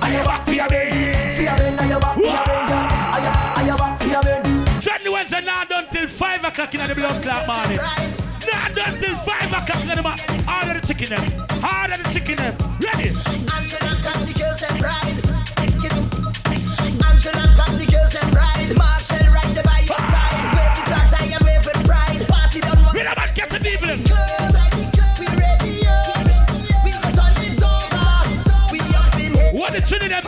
I 0.01 0.09
am 0.09 0.25
back 0.25 0.43
for 0.45 0.53
your 0.53 0.67
bed. 0.69 1.35
For 1.35 1.41
your 1.41 1.55
bed, 1.57 1.79
I 1.79 1.85
am 1.85 1.99
back 1.99 2.15
for 2.15 2.21
your 2.21 2.31
bed. 2.31 2.49
I 2.49 3.19
am, 3.23 3.35
I 3.57 3.69
am 3.69 3.77
back 3.77 3.97
for 3.99 4.07
your 4.07 4.21
bed. 4.23 4.43
Trendy 4.81 5.11
Wednesday 5.11 5.41
now 5.41 5.63
done 5.63 5.87
till 5.91 6.07
5 6.07 6.43
o'clock 6.43 6.73
in 6.75 6.87
the 6.87 6.95
blood 6.95 7.23
clot 7.23 7.47
morning. 7.47 7.77
Now 7.77 8.67
done 8.73 8.95
till 8.97 9.15
5 9.15 9.53
o'clock 9.53 9.81
in 9.81 9.95
the 9.95 10.01
morning. 10.01 10.45
All 10.47 10.69
of 10.69 10.81
the 10.81 10.87
chicken 10.87 11.09
them. 11.09 11.23
All 11.63 11.91
of 11.91 12.03
the 12.03 12.09
chicken 12.11 12.35
them. 12.35 12.57
Ready? 12.81 13.09
Angela 13.09 13.95
got 14.03 14.19
the 14.25 14.33
girls 14.33 14.59
them 14.59 14.81
right. 14.81 15.03
Angela 17.07 17.45
got 17.55 17.71
the 17.79 17.85
girls 17.89 18.13
them 18.13 18.31
right. 18.33 18.52
Trinidad 29.85 30.22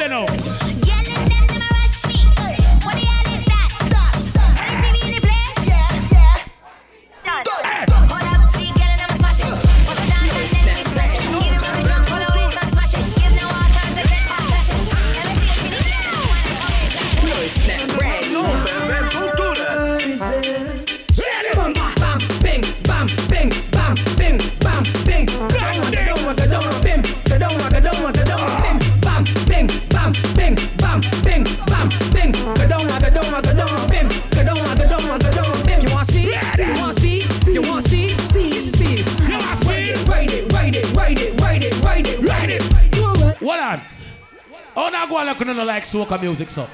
Oh, 44.78 44.90
now 44.90 45.06
go 45.08 45.18
on 45.18 45.28
like 45.28 45.40
you 45.40 45.46
don't 45.46 45.66
like 45.66 45.84
soca 45.84 46.20
music, 46.22 46.50
so. 46.50 46.68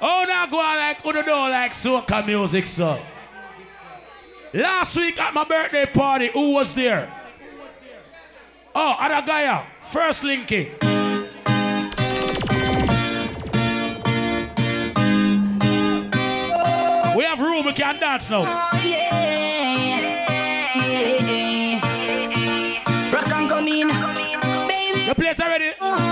Oh, 0.00 0.24
now 0.28 0.46
go 0.46 0.60
on 0.60 0.76
like 0.76 1.04
you 1.04 1.12
don't 1.22 1.50
like 1.50 1.72
soca 1.72 2.24
music, 2.24 2.64
so. 2.66 3.00
Last 4.54 4.96
week 4.96 5.20
at 5.20 5.34
my 5.34 5.44
birthday 5.44 5.86
party, 5.86 6.28
who 6.28 6.52
was 6.52 6.74
there? 6.74 7.12
Oh, 8.74 8.94
Adagaya, 9.00 9.66
first 9.82 10.22
linking. 10.22 10.70
We 17.16 17.24
have 17.24 17.40
room, 17.40 17.64
we 17.66 17.72
can 17.72 17.98
dance 17.98 18.30
now. 18.30 18.44
Rock 23.12 23.32
and 23.32 23.48
come 23.48 23.66
in, 23.66 23.88
baby. 24.68 25.00
You 25.06 25.14
play 25.14 25.28
it 25.30 25.40
already? 25.40 25.72
baby, 25.80 26.05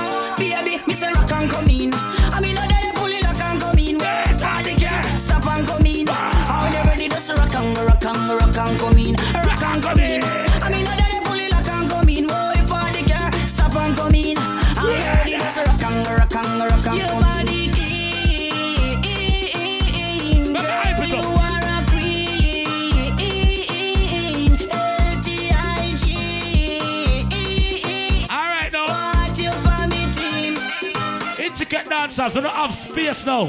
Intricate 31.85 32.16
dancers, 32.16 32.35
we 32.35 32.40
don't 32.40 32.55
have 32.55 32.73
space 32.73 33.27
now. 33.27 33.47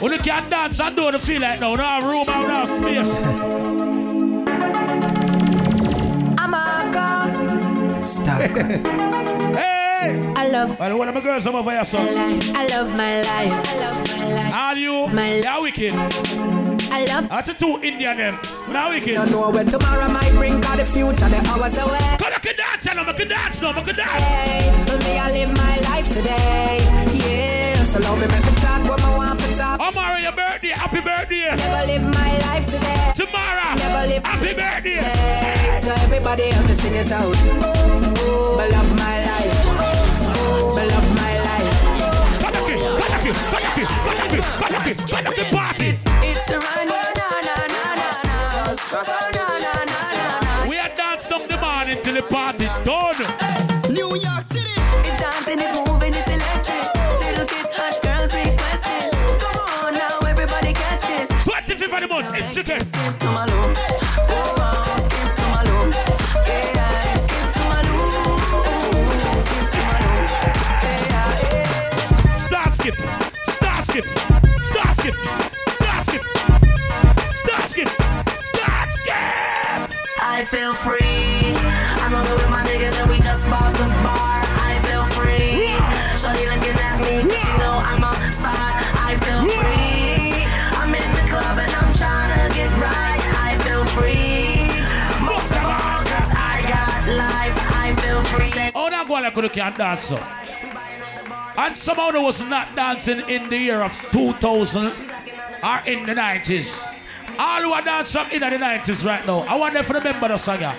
When 0.00 0.12
you 0.12 0.18
can 0.18 0.50
dance 0.50 0.78
and 0.80 0.94
do 0.94 1.10
the 1.10 1.18
feel 1.18 1.40
like 1.40 1.58
now, 1.58 1.70
we 1.70 1.76
don't 1.78 1.86
have 1.86 2.04
room 2.04 2.28
and 2.28 2.42
we 2.42 2.48
don't 2.48 2.68
have 2.68 2.82
space. 2.82 3.10
I'm 6.38 6.52
a 6.52 6.90
girl. 6.92 8.04
Stop. 8.04 8.40
hey! 8.42 10.32
I 10.36 10.48
love. 10.48 10.78
Well, 10.78 10.98
one 10.98 11.08
of 11.08 11.14
my 11.14 11.20
girls 11.22 11.46
over 11.46 11.70
here, 11.70 11.84
so. 11.84 11.98
I 11.98 12.66
love 12.68 12.90
my 12.90 13.22
life. 13.22 13.68
I 13.68 13.78
love 13.78 14.08
my 14.18 14.34
life. 14.34 14.54
All 14.54 14.76
you, 14.76 15.08
My 15.08 15.40
they 15.40 15.46
are 15.46 15.62
wicked. 15.62 15.94
I 15.94 17.06
love. 17.06 17.28
That's 17.30 17.48
the 17.48 17.54
two 17.54 17.80
Indian 17.82 18.18
them. 18.18 18.38
They 18.68 18.76
are 18.76 18.90
wicked. 18.90 19.14
Don't 19.14 19.30
know 19.30 19.50
when 19.50 19.66
tomorrow 19.66 20.08
might 20.08 20.32
bring, 20.32 20.60
cause 20.60 20.76
the 20.76 20.84
future 20.84 21.28
the 21.28 21.40
hours 21.48 21.78
away. 21.78 22.16
Come, 22.18 22.32
I 22.34 22.38
can 22.38 22.56
dance 22.56 22.84
now, 22.84 23.08
I 23.08 23.12
can 23.14 23.28
dance 23.28 23.62
now, 23.62 23.70
I 23.70 23.80
can 23.80 23.94
dance. 23.94 24.22
Hey, 24.22 24.84
but 24.86 24.98
me, 25.04 25.18
I 25.18 25.30
live 25.30 25.56
my 25.56 25.78
life 25.88 26.08
today. 26.10 27.11
So 27.92 27.98
love 28.00 28.18
me, 28.18 28.26
make 28.26 28.42
me 28.46 28.52
talk 28.52 28.82
what 28.88 29.02
I 29.02 29.14
want 29.14 29.38
to 29.40 29.54
talk. 29.54 29.78
Tomorrow 29.78 30.16
your 30.16 30.32
birthday, 30.32 30.68
happy 30.68 31.02
birthday. 31.02 31.54
Never 31.54 31.86
live 31.92 32.02
my 32.02 32.38
life 32.38 32.64
today. 32.64 33.12
Tomorrow, 33.14 33.76
Never 33.76 34.08
live 34.08 34.24
happy 34.24 34.54
birthday. 34.54 34.96
today. 34.96 35.78
So 35.78 35.90
everybody 36.00 36.44
have 36.44 36.66
to 36.68 36.74
sing 36.74 36.94
it 36.94 37.12
out. 37.12 37.36
Me 37.36 38.64
love 38.72 38.96
my 38.96 39.16
life. 39.28 39.56
Me 40.74 40.82
love 40.88 41.08
my 41.20 41.32
life. 41.44 41.52
Party. 45.52 45.84
It's 45.84 46.48
a 46.48 46.58
run. 46.58 46.88
We 50.66 50.78
are 50.78 50.88
down 50.96 51.18
the 51.18 51.58
morning 51.60 51.98
till 52.02 52.14
the 52.14 52.22
party 52.22 52.64
done. 52.86 53.31
The 62.02 62.14
month, 62.14 62.34
intricate. 62.34 62.86
Skip 62.86 64.11
Like 99.34 99.44
you 99.44 99.62
can't 99.62 99.78
dance 99.78 100.04
so. 100.04 100.16
And 101.56 101.76
somehow 101.76 102.10
they 102.10 102.18
was 102.18 102.42
not 102.44 102.74
dancing 102.76 103.20
in 103.30 103.48
the 103.48 103.56
year 103.56 103.82
of 103.82 103.92
2000 104.12 104.86
or 104.86 104.92
in 105.86 106.04
the 106.04 106.12
90s. 106.12 106.86
All 107.38 107.62
who 107.62 107.72
are 107.72 107.80
dancing 107.82 108.30
in 108.30 108.40
the 108.40 108.46
90s 108.46 109.06
right 109.06 109.26
now, 109.26 109.40
I 109.40 109.56
want 109.56 109.72
them 109.72 109.84
to 109.84 109.94
remember 109.94 110.28
the 110.28 110.58
yeah. 110.60 110.74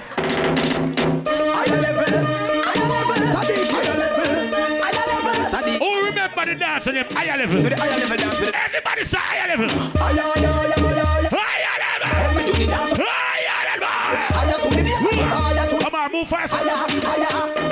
Who 5.80 6.06
remember 6.06 6.46
the 6.46 6.56
dance 6.56 6.88
on 6.88 6.94
them 6.94 7.06
higher 7.10 7.38
level? 7.38 7.58
Everybody 7.58 9.04
say 9.04 9.18
higher 9.18 9.48
level. 9.48 9.70
Higher 9.98 10.14
level. 10.42 10.58
Higher 11.40 11.80
level. 15.66 15.80
Come 15.80 15.96
on, 15.96 16.12
move 16.12 16.28
fast. 16.28 17.63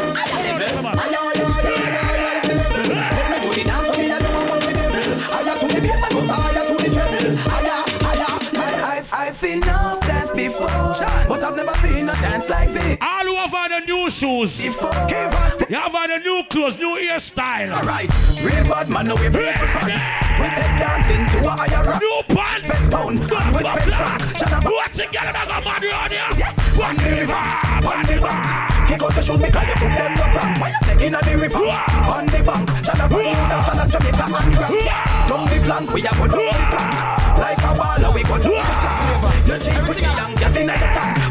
Dance 12.41 12.49
like 12.49 12.73
this. 12.73 12.97
All 13.01 13.25
who 13.25 13.35
have 13.35 13.53
on 13.53 13.69
the 13.69 13.79
new 13.81 14.09
shoes. 14.09 14.63
You 14.63 14.71
have 14.71 15.95
on 15.95 16.09
the 16.09 16.19
new 16.19 16.43
clothes, 16.49 16.77
new 16.79 16.97
hairstyle. 16.97 17.71
Alright, 17.73 18.09
real 18.43 18.63
bad 18.65 18.89
man, 18.89 19.07
no 19.07 19.15
we 19.15 19.29
break 19.29 19.53
the 19.53 19.67
pants. 19.67 20.03
We 20.39 20.47
take 20.49 20.75
dancing 20.79 21.41
to 21.41 21.47
a 21.47 21.51
higher 21.51 21.85
rock. 21.85 22.01
New 22.01 22.35
pants. 22.35 22.67
Best 22.67 22.91
pound, 22.91 23.19
and 23.19 23.55
with 23.55 23.63
pen 23.63 23.91
frack. 23.91 24.37
Shut 24.37 24.53
up. 24.53 24.63
What's 24.65 24.99
it 24.99 25.11
get 25.11 25.29
about 25.29 25.49
a 25.49 25.65
man 25.65 25.83
around 25.83 26.11
here? 26.11 26.47
One 26.77 26.95
the 26.97 27.09
river, 27.21 27.43
one 27.85 28.05
the 28.05 28.17
bank. 28.21 28.89
Kick 28.89 29.01
out 29.01 29.13
the 29.13 29.21
shoes 29.21 29.37
because 29.37 29.67
you 29.67 29.75
put 29.75 29.91
them 29.91 30.17
up 30.17 30.35
wrong. 30.35 30.53
Why 30.59 30.69
you 30.69 30.81
taking 30.83 31.11
the 31.11 31.33
river? 31.37 31.59
On 31.59 32.25
the 32.25 32.43
bank. 32.43 32.69
Shut 32.85 32.99
up, 32.99 33.11
and 33.11 33.21
you 33.21 33.33
dance 33.33 33.79
and 33.79 33.91
Jamaica 33.91 34.25
and 34.25 34.55
grab. 34.55 35.29
Down 35.29 35.45
the 35.47 35.57
flank, 35.65 35.93
we 35.93 36.07
are 36.07 36.15
go 36.15 36.27
down 36.27 36.45
the 36.45 36.65
flank. 36.71 37.20
Like 37.41 37.57
a 37.57 37.73
baller, 37.73 38.13
we 38.13 38.21
go 38.21 38.37
down 38.37 38.53
with 38.53 38.81
the 38.85 38.89
slavers. 38.97 39.47
You 39.49 39.57
cheap 39.65 39.87
with 39.89 39.97
the 39.97 40.03
young 40.03 40.35
gas 40.35 40.55
in 40.55 40.67
the. 40.67 40.75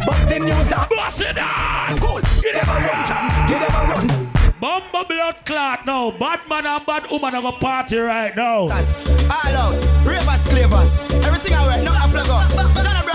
But 0.05 0.29
the 0.29 0.39
new 0.41 0.61
dance. 0.69 0.89
Bust 0.91 1.21
it 1.21 1.37
down. 1.37 1.99
Cool. 2.03 2.21
You 2.43 2.53
never 2.53 2.73
run, 2.73 3.07
champ. 3.07 3.51
You 3.51 3.59
never 3.63 3.83
run. 3.93 4.07
Bumble 4.61 5.05
blood 5.05 5.37
clot 5.47 5.87
now. 5.87 6.11
Bad 6.11 6.41
man 6.49 6.67
and 6.67 6.85
bad 6.85 7.09
woman 7.13 7.35
are 7.37 7.43
gonna 7.43 7.57
party 7.59 7.99
right 7.99 8.35
now. 8.35 8.63
All 8.63 9.57
out, 9.63 9.75
ravers, 10.05 10.49
clavers, 10.51 10.93
everything 11.25 11.55
I 11.55 11.67
wear, 11.69 11.85
not 11.85 12.09
a 12.09 12.13
plug 12.13 12.29
up. 12.29 13.10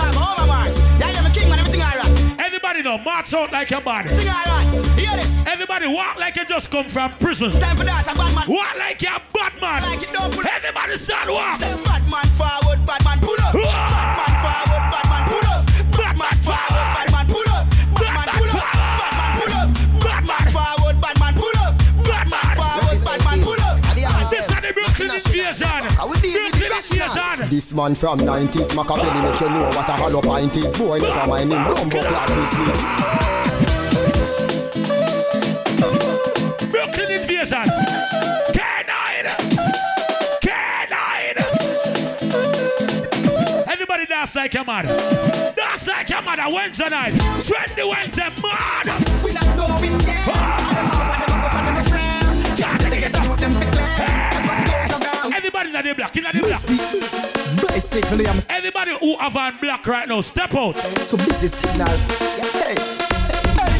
Know, 2.96 3.02
march 3.02 3.34
out 3.34 3.52
like 3.52 3.70
your 3.70 3.80
body. 3.80 4.08
Everything 4.08 4.32
I 4.32 4.44
rock. 4.46 4.98
Hear 4.98 5.16
this. 5.16 5.46
Everybody 5.46 5.86
walk 5.86 6.16
like 6.18 6.36
you 6.36 6.44
just 6.46 6.70
come 6.70 6.88
from 6.88 7.12
prison. 7.18 7.50
Time 7.52 7.76
for 7.76 7.84
that, 7.84 8.06
a 8.08 8.14
bad 8.16 8.34
man. 8.34 8.48
Walk 8.48 8.78
like 8.78 9.02
you're 9.02 9.20
bad 9.32 9.60
man. 9.60 9.82
Like 9.82 10.02
it 10.02 10.12
don't 10.12 10.32
pull. 10.32 10.44
Everybody 10.46 10.96
stand 10.96 11.30
walk. 11.30 11.60
Say 11.60 11.76
bad 11.84 12.02
man 12.08 12.24
forward, 12.40 12.80
bad 12.86 13.04
man 13.04 13.18
pull 13.20 13.36
up. 13.44 13.52
Bad 13.52 14.16
man 14.16 14.32
forward, 14.40 14.84
bad 14.88 15.06
man 15.12 15.24
pull 15.28 15.48
up. 15.52 15.62
Bad 15.92 16.16
man 16.16 16.36
forward, 16.40 16.88
bad 16.96 17.12
man 17.12 17.26
pull 17.26 17.50
up. 17.52 17.64
Bad 17.96 18.12
man 18.16 18.28
pull 18.32 18.56
up. 18.56 18.64
Bad 18.96 19.12
man 19.16 19.32
pull 19.36 19.52
up. 19.56 19.68
Bad 20.00 20.22
man 20.24 20.46
forward, 20.56 20.96
bad 21.00 21.16
man 21.20 21.34
pull 21.36 21.58
up. 21.60 21.72
Bad 22.00 22.26
man 22.32 22.48
forward, 22.56 22.98
bad 23.04 23.20
man 23.28 23.38
pull 23.44 23.60
up. 23.60 23.76
This 24.30 24.48
is 24.48 24.56
the 24.56 24.72
Brooklyn 24.72 25.12
invasion. 25.12 26.55
Brooklyn. 26.80 27.48
This 27.48 27.72
man 27.74 27.94
from 27.94 28.18
90s, 28.18 28.74
Machiavelli 28.74 29.22
make 29.22 29.40
you 29.40 29.48
know 29.48 29.68
what 29.68 29.88
a 29.88 29.92
hollow 29.92 30.20
pint 30.20 30.56
is. 30.56 30.76
Boy, 30.78 30.98
never 30.98 31.26
mind 31.26 31.52
him, 31.52 31.64
bumbo 31.64 32.00
clad 32.00 32.28
business. 32.28 32.82
Brooklyn 36.70 37.10
invasion. 37.12 37.64
Canine. 38.52 39.30
Canine. 40.42 41.38
Everybody 43.68 44.06
dance 44.06 44.34
like 44.34 44.54
your 44.54 44.64
mother. 44.64 44.88
Dance 45.56 45.86
like 45.86 46.08
your 46.10 46.22
mother 46.22 46.48
Wednesday 46.52 46.88
night. 46.88 47.12
Trendy 47.42 47.88
Wednesday, 47.88 48.28
mad. 48.42 48.86
We 49.24 49.32
not 49.32 49.44
oh. 49.46 49.78
going 49.78 49.96
there. 55.82 55.94
black 55.94 56.16
in 56.16 56.24
the 56.24 56.42
black. 56.42 57.68
Basically, 57.68 58.26
I'm 58.26 58.40
Everybody 58.48 58.96
who 58.98 59.16
have 59.18 59.36
on 59.36 59.58
black 59.60 59.86
right 59.86 60.08
now, 60.08 60.20
step 60.20 60.54
out. 60.54 60.76
so 60.76 61.16
busy 61.16 61.48
signal. 61.48 61.86
Hey, 62.52 62.74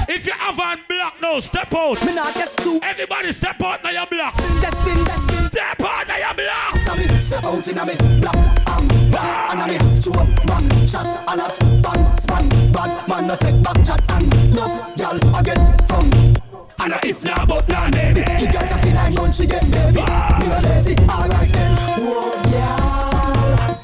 If 0.08 0.26
you 0.26 0.32
have 0.32 0.58
on 0.60 0.80
black 0.88 1.20
now, 1.20 1.40
step 1.40 1.72
out. 1.74 2.04
me 2.04 2.14
not 2.14 2.34
guess 2.34 2.56
too. 2.56 2.80
Everybody 2.82 3.32
step 3.32 3.60
out 3.62 3.82
now 3.82 3.90
your 3.90 4.06
black. 4.06 4.34
Destin, 4.60 5.04
destin. 5.04 5.48
Step 5.50 5.80
out 5.80 6.06
now 6.08 6.16
your 6.16 6.34
black. 6.34 6.74
Me 6.98 7.20
step 7.20 7.44
out 7.44 7.68
in 7.68 7.78
a 7.78 7.86
me 7.86 8.20
black 8.20 8.68
and 8.68 9.10
black 9.10 9.50
and 9.54 9.78
a 9.78 9.84
me 9.94 10.00
two 10.00 10.10
man 10.12 10.86
shot 10.86 11.06
a 11.28 11.36
lot 11.36 11.82
bad 11.82 12.20
span 12.20 12.72
bad 12.72 13.08
man 13.08 13.26
no 13.26 13.36
take 13.36 13.62
back 13.62 13.84
chat 13.84 14.00
and 14.12 14.54
love 14.54 14.98
y'all 14.98 15.36
again 15.38 15.76
from 15.86 16.45
And 16.78 16.94
if 17.04 17.24
not, 17.24 17.48
but 17.48 17.68
not 17.68 17.92
baby. 17.92 18.20
You 18.20 18.52
got 18.52 18.62
a 18.62 18.76
thing 18.78 18.96
and 18.96 19.34
she 19.34 19.46
get 19.46 19.62
baby. 19.70 20.00
Me 20.00 20.46
no 20.46 20.60
lazy, 20.64 20.94
alright 21.08 21.52
then. 21.52 21.76
Whoa, 21.98 22.50
yeah. 22.50 23.78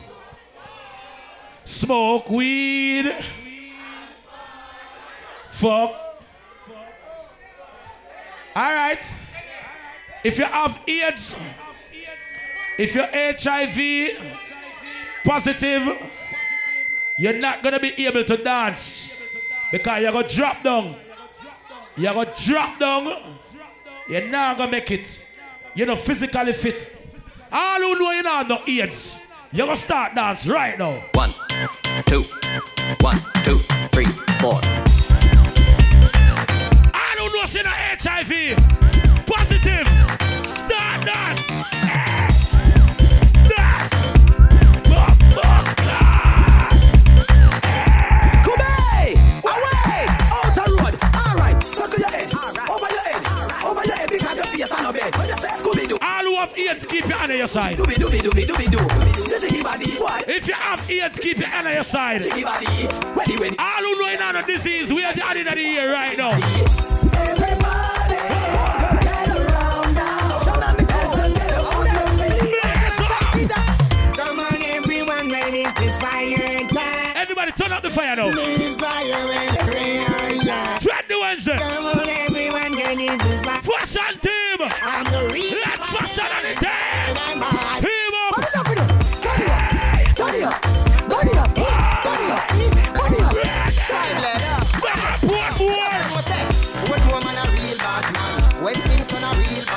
Smoke 1.65 2.31
weed. 2.31 3.15
Fuck. 5.49 5.97
All 8.55 8.75
right. 8.75 9.15
If 10.25 10.39
you 10.39 10.45
have 10.45 10.79
AIDS, 10.87 11.35
if 12.79 12.95
you're 12.95 13.09
HIV 13.13 14.39
positive, 15.25 15.99
you're 17.19 17.39
not 17.39 17.63
gonna 17.63 17.81
be 17.81 18.07
able 18.07 18.25
to 18.25 18.37
dance 18.37 19.21
because 19.71 20.03
you're 20.03 20.13
gonna 20.13 20.29
drop 20.29 20.63
down. 20.63 20.97
You're 21.97 22.15
gonna 22.15 22.33
drop 22.37 22.79
down. 22.79 23.13
You're 24.09 24.29
not 24.29 24.59
gonna 24.59 24.71
make 24.71 24.91
it. 24.91 25.27
You're 25.75 25.87
not 25.87 25.99
physically 25.99 26.53
fit. 26.53 26.97
All 27.51 27.81
who 27.81 27.99
know 27.99 28.11
you 28.13 28.23
know 28.23 28.43
no 28.43 28.63
AIDS, 28.67 29.19
you're 29.53 29.67
gonna 29.67 29.77
start 29.77 30.15
dance 30.15 30.47
right 30.47 30.79
now. 30.79 31.05
One, 31.15 31.31
two, 32.07 32.23
one, 33.01 33.19
two, 33.45 33.59
three, 33.93 34.07
four. 34.41 34.59
I 36.95 37.15
don't 37.17 37.33
know 37.33 37.45
say 37.45 37.63
no 37.63 37.71
HIV 37.71 38.82
have 56.43 56.59
AIDS, 56.59 56.85
keep 56.87 57.07
your 57.07 57.17
hand 57.17 57.31
on 57.31 57.39
your 57.39 57.47
side. 57.47 57.79
If 57.79 57.99
you 60.49 60.55
have 60.55 60.91
AIDS, 60.91 61.17
keep 61.19 61.39
your 61.39 61.47
hand 61.47 61.69
on 61.69 61.75
your 61.75 61.85
side. 61.85 62.23
Jiggy 62.23 62.43
body. 62.43 62.67
Ready, 63.15 63.37
ready. 63.37 63.57
All 63.59 63.83
who 63.83 63.97
know 64.01 64.09
you 64.09 64.19
know 64.19 64.33
no 64.33 64.43
disease, 64.45 64.93
we 64.93 65.05
are 65.05 65.15
the 65.15 65.25
end 65.25 65.47
of 65.47 65.55
the 65.55 65.63
year 65.63 65.93
right 65.93 66.19
now. 66.19 66.33
Everybody, 66.33 66.57
get 69.05 69.29
around 69.29 69.95
now. 69.95 70.41
Turn 70.43 70.63
on 70.65 70.77
the 70.77 70.85
cold. 70.85 71.15
Come 74.17 74.41
on, 74.41 74.63
everyone, 74.63 75.29
ready? 75.29 75.63
It's 75.63 75.97
fire 76.01 76.67
time. 76.69 77.17
Everybody 77.17 77.53
turn 77.53 77.71
up 77.71 77.83
the 77.83 77.91
fire 77.91 78.17
now. 78.17 78.31
It's 78.33 78.81
fire 78.81 79.15
and 79.15 79.59
prayer, 79.59 80.35
yeah. 80.45 80.79
Tread 80.81 81.05
the 81.09 81.19
ones. 81.21 81.47
Come 81.47 81.61
on, 81.61 82.09
everyone, 82.09 82.73
ready? 82.73 83.07
It's 83.07 83.45
fire. 83.45 83.63
Fashion 83.63 84.19
team. 84.19 84.59
I'm 84.83 85.05
the 85.05 85.31
real. 85.33 85.82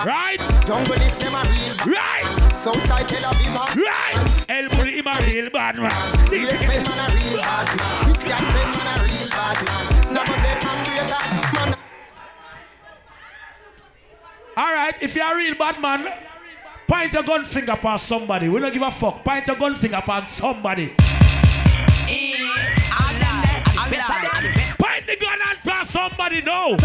Right. 0.06 0.40
Jungle 0.68 0.94
is 1.02 1.18
them 1.18 1.34
a 1.34 1.42
real 1.50 1.78
bad 1.78 1.88
Right. 1.88 2.26
Southside 2.60 3.08
Tel 3.08 3.24
Aviv 3.32 3.56
a 3.58 3.74
Right. 3.82 4.46
El 4.50 4.70
Bully 4.70 4.98
him 4.98 5.08
a 5.08 5.16
real 5.26 5.50
bad 5.50 5.78
man. 5.78 5.92
Great 6.28 6.48
Pen 6.48 6.84
man 6.84 7.00
a 7.02 7.16
real 7.16 7.38
bad 7.42 7.66
man. 7.66 7.78
Christian 8.06 8.46
Pen 8.54 8.70
man 8.70 8.88
a 8.94 9.04
real 9.04 9.30
bad 9.34 9.58
man. 9.66 10.14
Never 10.14 10.36
say 10.44 10.56
I'm 10.62 10.80
greater 10.86 11.24
man. 11.56 11.76
All 14.58 14.74
right, 14.74 14.96
if 15.02 15.16
you're 15.16 15.26
a 15.26 15.36
real 15.36 15.56
bad 15.56 15.82
man, 15.82 16.08
point 16.88 17.16
a 17.16 17.24
gun 17.24 17.44
finger 17.44 17.76
past 17.76 18.06
somebody. 18.06 18.48
We 18.48 18.60
don't 18.60 18.72
give 18.72 18.84
a 18.84 18.92
fuck. 18.92 19.24
Point 19.24 19.50
a 19.50 19.56
gun 19.56 19.76
finger 19.76 20.04
past 20.06 20.38
somebody. 20.38 20.90
Point 24.78 25.08
the 25.08 25.18
gun 25.20 25.40
and 25.50 25.60
past 25.64 25.90
somebody. 25.92 26.42
No. 26.44 26.78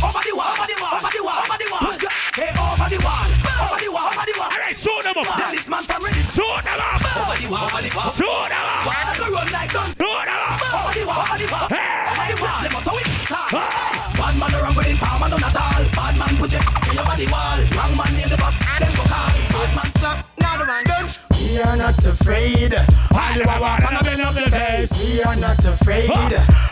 Over 0.00 0.22
the 0.24 0.32
wall, 0.32 0.52
over 0.56 0.66
the 0.66 0.76
wall, 0.80 0.96
over 0.96 1.12
the 1.12 1.20
wall, 1.22 1.40
over 1.44 1.58
the 1.60 1.68
wall. 1.70 1.92
Hey, 2.32 2.50
over 2.56 2.88
the 2.88 2.98
wall, 3.04 3.26
over 3.28 3.78
the 3.80 3.88
wall, 3.92 4.08
over 4.08 4.24
the 4.24 4.34
wall. 4.40 4.50
All 4.50 4.60
right, 4.60 4.76
shoot 4.76 5.02
them 5.04 5.16
up. 5.16 5.28
Then 5.36 5.50
this 5.52 5.68
man 5.68 5.82
from 5.84 6.00
ready. 6.04 6.22
Shoot 6.32 6.64
them 6.64 6.80
up. 6.80 7.04
Over 7.04 7.36
the 7.36 7.48
wall, 7.52 7.68
over 7.68 7.82
the 7.84 7.90
wall. 7.92 8.12
Shoot 8.16 8.48
them 8.48 8.64
up. 8.64 8.88
Why 8.88 8.96
not 9.04 9.16
go 9.20 9.26
run 9.28 9.48
like 9.52 9.70
gun? 9.72 9.88
Over 10.00 10.92
the 10.96 11.04
wall, 11.04 11.20
over 11.20 11.38
the 11.38 11.46
wall. 11.52 11.68
Hey. 11.68 12.10
Over 12.10 12.26
the 12.32 12.36
wall. 12.40 12.60
Them 12.64 12.76
up 12.76 12.84
so 12.84 12.92
it 12.96 13.06
start. 13.28 13.50
Hey, 13.52 14.10
man 14.40 14.54
around 14.54 14.76
with 14.76 14.86
him, 14.86 14.96
farmer 14.96 15.28
none 15.28 15.44
at 15.44 15.56
all. 15.56 15.84
Bad 15.92 16.16
man 16.18 16.36
put 16.36 16.52
in 16.52 16.62
your 16.96 17.04
body 17.04 17.26
wall. 17.28 17.58
Wrong 17.76 17.92
man 17.96 18.10
name 18.16 18.28
the 18.28 18.36
boss, 18.40 18.56
them 18.56 18.92
go 18.96 19.04
call. 19.04 19.28
Bad 19.52 19.70
man 19.76 19.90
sir, 20.00 20.24
now 20.38 20.56
the 20.56 20.64
man 20.64 20.84
done. 20.84 21.29
We 21.50 21.58
are 21.58 21.76
not 21.76 21.98
afraid. 22.06 22.74
All 23.10 23.34
you 23.34 23.44
want 23.44 23.60
walk 23.60 23.80
and 23.82 23.98
a 23.98 24.04
bend 24.04 24.20
up 24.20 24.34
the 24.34 24.50
face. 24.50 24.92
We 25.02 25.20
are 25.24 25.34
not 25.34 25.58
afraid. 25.58 26.08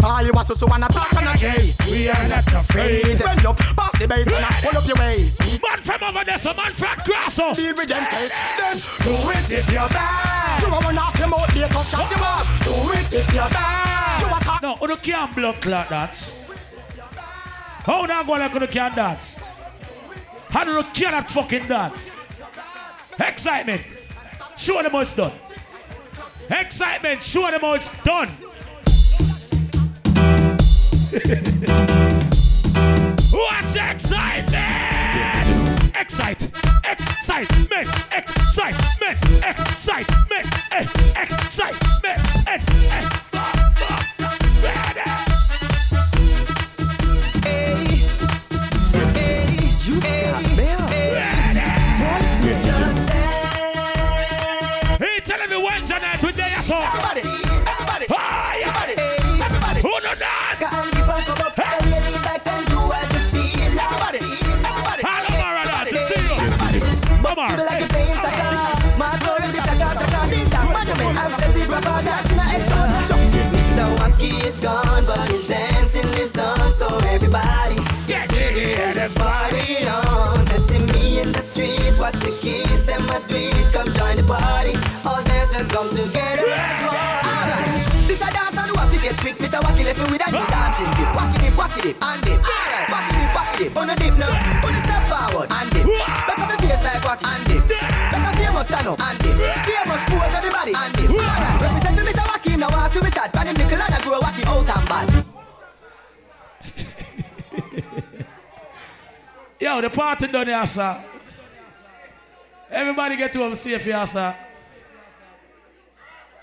All 0.05 0.23
you 0.23 0.31
want 0.33 0.47
so 0.47 0.55
so 0.55 0.69
wanna 0.69 0.87
talk 0.87 1.13
and 1.15 1.27
a 1.27 1.37
chase. 1.37 1.79
We 1.91 2.09
are 2.09 2.29
not 2.29 2.47
afraid. 2.47 3.19
Bend 3.19 3.45
up, 3.45 3.59
pass 3.59 3.99
the 3.99 4.07
base 4.07 4.29
and 4.29 4.45
pull 4.63 4.79
up 4.79 4.87
your 4.87 4.97
waist. 4.97 5.41
Man 5.61 5.83
from 5.83 6.05
over 6.05 6.25
there, 6.25 6.39
some 6.39 6.55
man 6.55 6.75
from 6.75 6.97
Grasso. 7.05 7.55
Deal 7.55 7.75
with 7.75 7.89
them 7.89 8.05
face. 8.07 8.31
Then 8.57 8.77
do 9.03 9.31
it 9.31 9.51
if 9.59 9.73
you're 9.73 9.89
bad. 9.89 10.63
You 10.63 10.69
a 10.69 10.79
run 10.79 10.99
off 10.99 11.19
your 11.19 11.29
mouth, 11.29 11.53
be 11.53 11.63
a 11.63 11.69
tough 11.69 11.91
shot 11.91 12.09
you 12.09 12.23
up. 12.23 12.47
Do 12.63 12.93
it 12.95 13.13
if 13.13 13.35
you're 13.35 13.51
bad. 13.51 14.21
You 14.21 14.29
a 14.29 14.41
talk. 14.45 14.63
No, 14.63 14.79
you 14.87 14.97
can't 14.99 15.35
blood 15.35 15.61
clot 15.61 15.89
that. 15.89 16.33
How 17.83 18.05
now 18.05 18.23
go 18.23 18.35
like 18.35 18.55
you 18.55 18.67
can't 18.69 18.95
dance? 18.95 19.41
How 20.51 20.63
do 20.63 20.71
you 20.71 20.85
cannot 20.95 21.29
fucking 21.29 21.67
dance? 21.67 22.11
Xsytment. 23.19 23.98
Show 24.69 24.83
them 24.83 24.93
how 24.93 24.99
it's 24.99 25.15
done. 25.15 25.33
Xsytment. 26.51 27.23
Show 27.23 27.51
them 27.51 27.63
how 27.63 27.73
it's 27.73 27.91
done. 28.03 28.29
What's 33.33 33.77
excitement? 33.77 35.97
Excite, 35.97 36.51
excitement, 36.85 37.89
excitement, 38.13 39.19
excitement, 39.43 40.47
eh, 40.71 40.87
excitement, 41.17 42.05
eh, 42.05 42.19
eh, 42.47 42.61
eh, 42.91 43.28
come 85.79 85.91
together. 85.91 86.43
Alright, 86.43 87.71
this 88.11 88.19
a 88.19 88.29
dance 88.35 88.59
and 88.59 88.73
wacky 88.75 88.99
get 88.99 89.17
quick. 89.23 89.39
Mr. 89.39 89.61
Wacky 89.63 89.85
left 89.87 90.01
me 90.03 90.07
with 90.11 90.27
a 90.27 90.31
new 90.35 90.47
dancing 90.51 90.91
dip. 90.99 91.11
Wacky 91.15 91.39
dip, 91.39 91.55
wacky 91.55 91.81
dip, 91.87 92.03
and 92.03 92.23
dip. 92.27 92.43
Alright, 92.43 92.89
wacky 92.91 93.15
dip, 93.15 93.31
wacky 93.37 93.55
dip. 93.59 93.79
On 93.79 93.87
the 93.87 93.95
dip 93.95 94.15
now, 94.19 94.67
on 94.67 94.73
the 94.75 94.81
step 94.83 95.03
forward 95.07 95.49
and 95.55 95.71
dip. 95.71 95.87
Back 96.27 96.39
up 96.43 96.49
the 96.51 96.57
face 96.59 96.83
like 96.83 97.03
wacky 97.07 97.27
and 97.31 97.43
dip. 97.47 97.63
Back 98.11 98.27
up 98.27 98.35
famous 98.35 98.67
stand 98.67 98.89
up 98.89 98.99
and 98.99 99.19
dip. 99.23 99.37
Famous 99.71 100.03
pose 100.11 100.35
everybody 100.35 100.73
and 100.75 100.93
dip. 100.99 101.11
Alright, 101.15 101.63
represent 101.63 101.95
me 101.95 102.03
Mr. 102.11 102.25
Wacky 102.27 102.53
now. 102.59 102.75
I 102.75 102.91
see 102.91 103.01
me 103.01 103.11
start. 103.15 103.31
Pan 103.33 103.47
him 103.47 103.55
nickel 103.55 103.79
and 103.79 103.95
I 103.95 104.01
grow 104.03 104.19
wacky 104.19 104.43
out 104.51 104.71
and 104.75 104.87
bad. 104.91 105.09
Yo, 109.61 109.81
the 109.81 109.91
party 109.91 110.27
done 110.27 110.47
here, 110.47 110.67
sir. 110.67 111.05
Everybody 112.71 113.17
get 113.17 113.33
to 113.33 113.39
home 113.39 113.55
safe 113.55 113.85
here, 113.85 114.07
sir. 114.07 114.35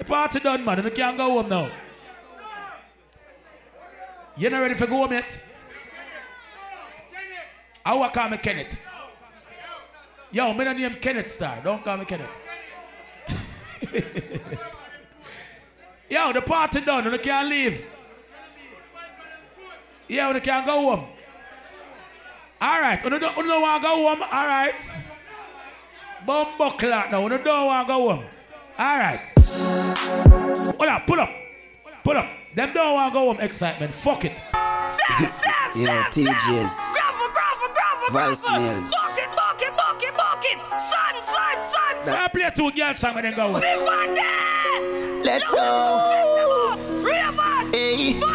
The 0.06 0.12
party 0.12 0.40
done, 0.40 0.64
man. 0.64 0.84
You 0.84 0.92
can't 0.92 1.18
go 1.18 1.42
home 1.42 1.50
now. 1.50 1.72
You're 4.38 4.52
not 4.52 4.60
ready 4.60 4.76
for 4.76 4.86
go 4.86 4.98
home 4.98 5.12
yet? 5.12 5.42
I 7.84 7.94
will 7.96 8.10
call 8.10 8.30
me 8.30 8.38
Kenneth. 8.38 8.86
Yo, 10.32 10.54
not 10.54 10.78
name 10.78 10.96
Kenneth 11.02 11.32
Star. 11.32 11.60
Don't 11.64 11.84
call 11.84 11.98
me 11.98 12.06
Kenneth. 12.06 12.30
Yo, 16.10 16.34
the 16.34 16.42
party 16.42 16.82
done. 16.82 17.12
You 17.12 17.18
can't 17.18 17.50
leave. 17.50 17.84
Yeah, 20.08 20.32
you 20.32 20.42
can't 20.42 20.68
go 20.68 20.82
home. 20.82 21.06
All 22.62 22.80
right. 22.80 23.04
You 23.04 23.10
don't, 23.10 23.22
don't 23.22 23.36
want 23.62 23.82
to 23.82 23.88
go 23.88 23.96
home? 23.96 24.22
All 24.22 24.46
right. 24.46 24.92
Bumbo 26.28 26.70
clock 26.72 27.10
now. 27.12 27.24
You 27.24 27.30
don't 27.30 27.68
want 27.68 27.88
to 27.88 27.94
go 27.94 28.16
home. 28.16 28.26
All 28.78 28.98
right. 29.00 29.22
Hold 30.78 30.90
up. 30.90 31.08
Pull 31.08 31.20
up. 31.22 31.30
Pull 32.04 32.18
up. 32.18 32.28
Them 32.54 32.74
don't 32.74 32.94
want 32.94 33.14
to 33.14 33.20
go 33.20 33.26
home. 33.28 33.38
Xsytment. 33.38 33.92
Fuck 33.92 34.26
it. 34.26 34.44
Yo, 35.76 35.92
TJs. 36.12 36.94
Voicemails. 38.10 38.92
Bucket, 38.92 39.30
bucket, 39.36 39.78
bucket, 39.78 40.18
bucket. 40.18 40.58
Son, 40.72 41.16
son, 41.24 41.58
son, 42.04 42.16
I 42.16 42.28
play 42.28 42.52
two 42.56 42.72
girls 42.72 43.00
song 43.00 43.16
and 43.16 43.26
then 43.26 43.36
go 43.36 43.54
home. 43.54 43.62
Let's 45.24 45.50
go. 45.50 46.76
Ravens. 47.02 47.74
Hey. 47.74 48.35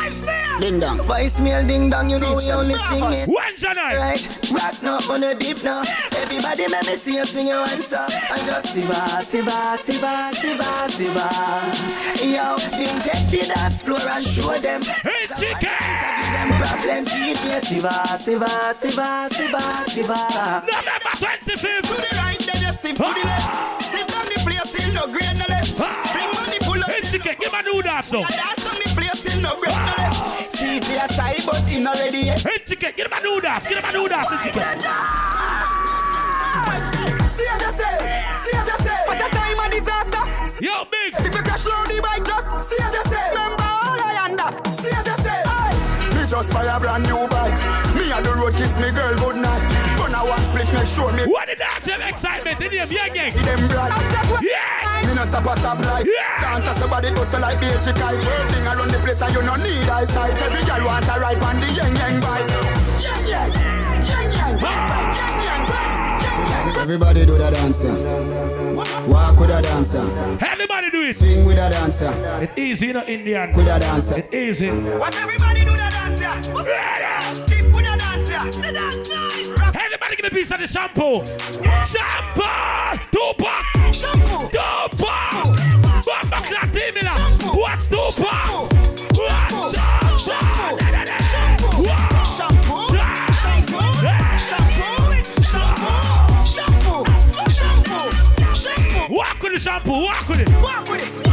Voicemail. 0.61 0.71
Ding 0.71 0.81
dong. 0.81 0.99
Voicemail 0.99 1.67
ding 1.67 1.91
dong, 1.91 2.11
you 2.11 2.19
know 2.19 2.37
we 2.37 2.51
only 2.51 2.75
sing 2.75 3.05
it. 3.13 3.29
When's 3.29 3.63
your 3.63 3.75
night? 3.75 3.97
Right, 3.97 4.51
rock 4.53 4.83
now 4.83 4.99
on 5.13 5.21
the 5.21 5.35
deep 5.35 5.63
now. 5.65 5.83
Everybody 6.13 6.67
let 6.69 6.87
me 6.87 6.97
see 6.97 7.15
you 7.17 7.25
swing 7.25 7.47
your 7.49 7.67
hands 7.67 7.93
up. 7.93 8.11
And 8.31 8.43
just 8.45 8.75
siva, 8.75 9.23
siva, 9.23 9.79
siva, 9.81 10.31
siva, 10.35 10.89
siva. 10.91 11.29
Yo, 12.21 12.57
ding 12.77 13.01
take 13.01 13.31
the 13.31 13.53
dance 13.55 13.83
floor 13.83 14.01
and 14.01 14.25
show 14.25 14.53
them. 14.59 14.83
Hey, 14.83 15.27
chicken! 15.39 15.71
Problem 16.61 17.05
DJ 17.07 17.65
siva, 17.65 18.19
siva, 18.19 18.75
siva, 18.75 19.29
siva, 19.31 19.85
siva. 19.89 20.63
November 20.67 21.15
25th. 21.17 21.89
To 21.89 21.95
the 21.97 22.17
right, 22.17 22.39
then 22.39 22.61
you 22.61 22.73
sip 22.73 22.97
to 22.97 23.03
the 23.03 23.25
left. 23.25 23.49
Ah. 23.49 23.89
Sit 23.91 24.15
on 24.15 24.27
the 24.27 24.39
place, 24.45 24.69
still 24.69 24.93
no 24.95 25.07
grain 25.13 25.39
no 25.39 25.47
left. 25.49 25.75
Ah. 25.79 26.11
Bring 26.13 26.31
money, 26.35 26.59
pull 26.61 26.83
up. 26.83 26.91
Hey, 26.91 27.01
chicken, 27.09 27.37
give 27.41 27.53
me 27.53 27.63
do 27.65 27.83
that 27.83 28.05
song. 28.05 28.23
Dance 28.29 28.67
on 28.67 28.77
the 28.77 28.89
place, 28.95 29.19
still 29.21 29.41
no 29.41 29.59
grain 29.61 29.73
no 29.73 29.93
ah. 29.93 29.95
left. 29.97 30.20
CJ 30.81 31.05
a 31.05 31.09
try, 31.13 31.37
but 31.45 31.61
he 31.69 31.81
not 31.83 31.99
ready 31.99 32.19
yet. 32.19 32.41
Hey, 32.43 32.59
chicken, 32.65 32.93
give 32.97 33.11
me 33.11 33.17
do 33.23 33.41
that. 33.43 33.65
Give 33.69 33.83
me 33.83 33.93
do 33.93 34.09
that, 34.09 34.27
hey, 34.29 34.39
chicken. 34.49 34.65
Save 37.37 37.61
yourself, 37.61 38.01
save 38.45 38.67
yourself. 38.67 39.09
What 39.09 39.21
a 39.21 39.29
time 39.29 39.61
of 39.61 39.71
disaster. 39.71 40.23
Yo, 40.65 40.85
big. 40.89 41.15
If 41.21 41.35
you 41.35 41.43
crash 41.43 41.67
low 41.67 41.85
the 41.85 42.01
bike, 42.01 42.25
just 42.25 42.49
save 42.69 42.93
yourself. 42.93 43.29
Remember 43.33 43.69
all 43.69 44.01
I 44.01 44.17
under. 44.25 44.51
Save 44.81 45.07
yourself. 45.07 45.45
Aye. 45.47 46.17
Me 46.17 46.27
just 46.27 46.53
buy 46.53 46.65
a 46.65 46.81
brand 46.81 47.05
new 47.05 47.29
bike. 47.29 47.61
Me 47.95 48.13
and 48.13 48.25
the 48.25 48.33
road 48.35 48.55
kiss 48.55 48.79
me 48.81 48.91
girl 48.91 49.17
good 49.19 49.37
night. 49.37 49.70
Gonna 50.21 50.33
one 50.33 50.45
split, 50.45 50.73
make 50.75 50.87
sure 50.87 51.13
me. 51.13 51.25
What 51.25 51.49
did 51.49 51.59
that 51.59 51.81
have 51.81 52.05
excitement 52.05 52.61
in 52.61 52.73
your 52.73 52.85
young 52.85 53.13
gang? 53.15 53.33
Them 53.41 53.57
bright. 53.73 53.89
Yeah. 54.45 55.09
Me 55.09 55.15
no 55.15 55.25
stop 55.25 55.47
a 55.49 55.57
stop 55.57 55.79
light. 55.81 56.05
Yeah. 56.05 56.45
Dance 56.45 56.69
as 56.69 56.77
somebody 56.77 57.09
hustle 57.09 57.41
like 57.41 57.57
beachy 57.57 57.93
kite. 57.97 58.21
Working 58.21 58.67
around 58.69 58.91
the 58.93 58.99
place 59.01 59.23
and 59.23 59.33
you 59.33 59.41
no 59.41 59.57
need 59.57 59.89
eyesight. 59.89 60.37
Every 60.37 60.61
girl 60.69 60.85
want 60.85 61.09
a 61.09 61.17
ride 61.17 61.41
on 61.41 61.57
the 61.57 61.73
yang 61.73 61.97
yang 61.97 62.21
bike. 62.21 62.45
Yang 63.01 63.33
yang. 63.33 63.49
Yang 63.49 64.29
yang. 64.37 64.61
Yang 64.61 64.61
yang. 64.61 65.01
Yang 65.17 65.65
yang. 65.65 66.77
Everybody 66.77 67.25
do 67.25 67.39
the 67.39 67.51
dancer. 67.51 67.97
Walk 69.09 69.41
with 69.41 69.49
a 69.49 69.63
dancer. 69.63 70.05
Everybody 70.45 70.91
do 70.91 71.01
it. 71.01 71.17
Swing 71.17 71.47
with 71.47 71.57
a 71.57 71.71
dancer. 71.71 72.13
It 72.43 72.59
easy, 72.59 72.89
you 72.89 72.93
know, 72.93 73.05
Indian. 73.07 73.55
With 73.55 73.69
a 73.69 73.79
dancer. 73.79 74.19
It 74.19 74.35
easy. 74.35 74.69
What 74.69 75.17
everybody 75.17 75.65
do 75.65 75.77
that 75.79 75.93
dance, 75.93 76.21
yeah? 76.21 77.47
Keep 77.47 77.73
with 77.73 77.89
the 77.89 77.97
dance, 77.97 78.29
yeah. 78.29 78.45
The 78.45 78.73
dance 78.73 79.20
Everybody 79.93 80.15
give 80.15 80.23
me 80.23 80.29
a 80.29 80.31
piece 80.31 80.51
of 80.53 80.61
the 80.61 80.69
shampoo. 80.69 81.27
Shampoo. 81.91 82.47
Tupac. 83.11 83.65
Shampoo. 83.93 84.47
Tupac. 84.47 85.51
Bamba 86.07 86.39
Clatimila. 86.47 87.15
What's 87.57 87.89
Tupac? 87.89 88.71
What's 89.19 89.75
Shampoo. 90.23 90.79
Shampoo. 91.75 92.07
Shampoo. 92.25 92.87
Shampoo. 93.51 93.91
Shampoo. 94.45 94.95
Shampoo. 96.47 98.11
Shampoo. 98.55 99.13
Walk 99.13 99.43
with 99.43 99.53
the 99.55 99.59
shampoo. 99.59 99.91
Walk 99.91 100.29
with 100.29 100.41
it. 100.41 100.63
Walk 100.63 100.89
with 100.89 101.27
it. 101.27 101.30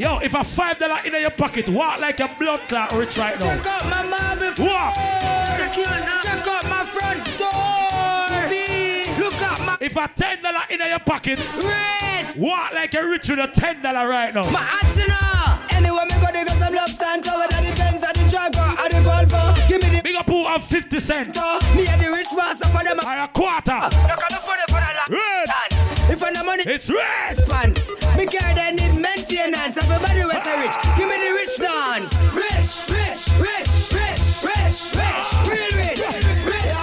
Yo, 0.00 0.16
if 0.20 0.32
a 0.32 0.42
five 0.42 0.78
dollar 0.78 0.98
in 1.04 1.12
your 1.20 1.30
pocket, 1.30 1.68
walk 1.68 2.00
like 2.00 2.18
a 2.20 2.34
blood 2.38 2.66
clot 2.70 2.90
rich 2.92 3.18
right 3.18 3.38
now. 3.38 3.54
Check 3.54 3.66
out 3.66 3.84
my 3.90 4.02
mom 4.02 4.38
Walk. 4.40 4.94
Check 4.94 6.46
out 6.46 6.64
my 6.70 6.84
front 6.86 7.22
door. 7.36 8.48
B. 8.48 9.04
Look 9.22 9.34
at 9.34 9.60
my 9.66 9.76
If 9.78 9.96
a 9.96 10.08
ten 10.16 10.42
dollar 10.42 10.62
in 10.70 10.80
your 10.80 11.00
pocket, 11.00 11.38
red. 11.62 12.34
walk 12.34 12.72
like 12.72 12.94
a 12.94 13.06
rich 13.06 13.28
with 13.28 13.40
a 13.40 13.48
ten 13.48 13.82
dollar 13.82 14.08
right 14.08 14.32
now. 14.32 14.50
My 14.50 14.66
antenna. 14.82 15.60
Anywhere 15.72 16.06
me 16.06 16.12
go, 16.14 16.32
they 16.32 16.44
got 16.46 16.58
some 16.58 16.72
love 16.74 16.88
stand 16.88 17.22
cover 17.22 17.46
that 17.50 17.62
depends 17.62 18.02
on 18.02 18.12
the 18.14 18.30
Jaguar 18.30 18.68
and 18.80 18.92
the 18.94 19.00
Volvo. 19.06 19.68
Give 19.68 19.82
me 19.82 19.96
the 19.96 20.02
Big 20.02 20.16
up 20.16 20.26
who 20.26 20.46
have 20.46 20.64
50 20.64 20.98
cent. 20.98 21.36
me 21.76 21.86
and 21.86 22.00
the 22.00 22.10
rich 22.10 22.28
master 22.34 22.68
for 22.68 22.82
them. 22.82 22.98
Or 23.04 23.18
a 23.18 23.28
quarter. 23.28 23.84
Look 24.08 24.22
at 24.24 24.30
the 24.30 24.40
funny 24.40 24.62
for 24.68 24.80
the 24.80 24.92
la- 24.96 25.18
Red. 25.18 26.10
If 26.10 26.22
I 26.22 26.30
no 26.30 26.42
money, 26.42 26.64
It's 26.66 26.88
red. 26.88 27.36
pants. 27.50 27.82
Me 28.16 28.26
care 28.26 28.54
they 28.54 28.72
need 28.72 28.99
maintenance. 29.40 29.76
Everybody 29.76 30.24
was 30.24 30.46
a 30.46 30.58
rich. 30.58 30.76
Give 30.96 31.08
me 31.08 31.16
the 31.16 31.32
rich 31.32 31.56
dance. 31.56 32.14
Rich, 32.34 32.70
rich, 32.90 33.20
rich, 33.40 33.68
rich, 33.92 34.20
rich, 34.42 34.76
rich, 34.94 35.26
real 35.48 35.70
rich, 35.76 36.00
rich. 36.44 36.74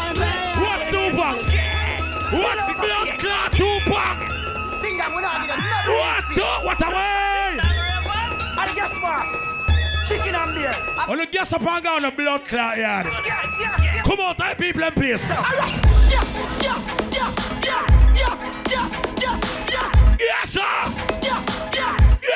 What's 0.62 0.88
Tupac? 0.92 1.38
What's 2.34 2.66
blood 2.80 3.10
clot 3.20 3.52
Tupac? 3.54 4.18
Think 4.82 5.02
I'm 5.06 5.12
gonna 5.14 5.40
give 5.42 5.50
them. 5.50 5.62
What 5.88 6.24
the? 6.36 6.48
What 6.66 6.82
away? 6.82 7.60
And 8.60 8.76
guess 8.76 8.94
what? 9.02 9.26
Chicken 10.08 10.36
and 10.36 10.56
beer. 10.56 10.74
On 11.08 11.18
the 11.18 11.26
gas 11.28 11.54
up 11.54 11.62
and 11.66 11.84
go 11.84 11.96
on 11.96 12.02
the 12.02 12.12
blood 12.12 12.46
clot 12.46 12.78
yard. 12.78 13.08
Come 14.04 14.20
on, 14.20 14.36
type 14.36 14.58
people 14.58 14.84
in 14.84 14.94
place. 14.94 15.30
Alright. 15.30 15.86
Yes, 16.10 16.62
yes, 16.62 16.94
yes, 17.14 17.36
yes, 17.64 17.86
yes, 18.16 18.38
yes, 18.70 18.90
yes, 19.22 19.42
yes, 19.70 20.18
Yes, 20.20 20.50
sir. 20.50 20.60
yes, 20.62 21.27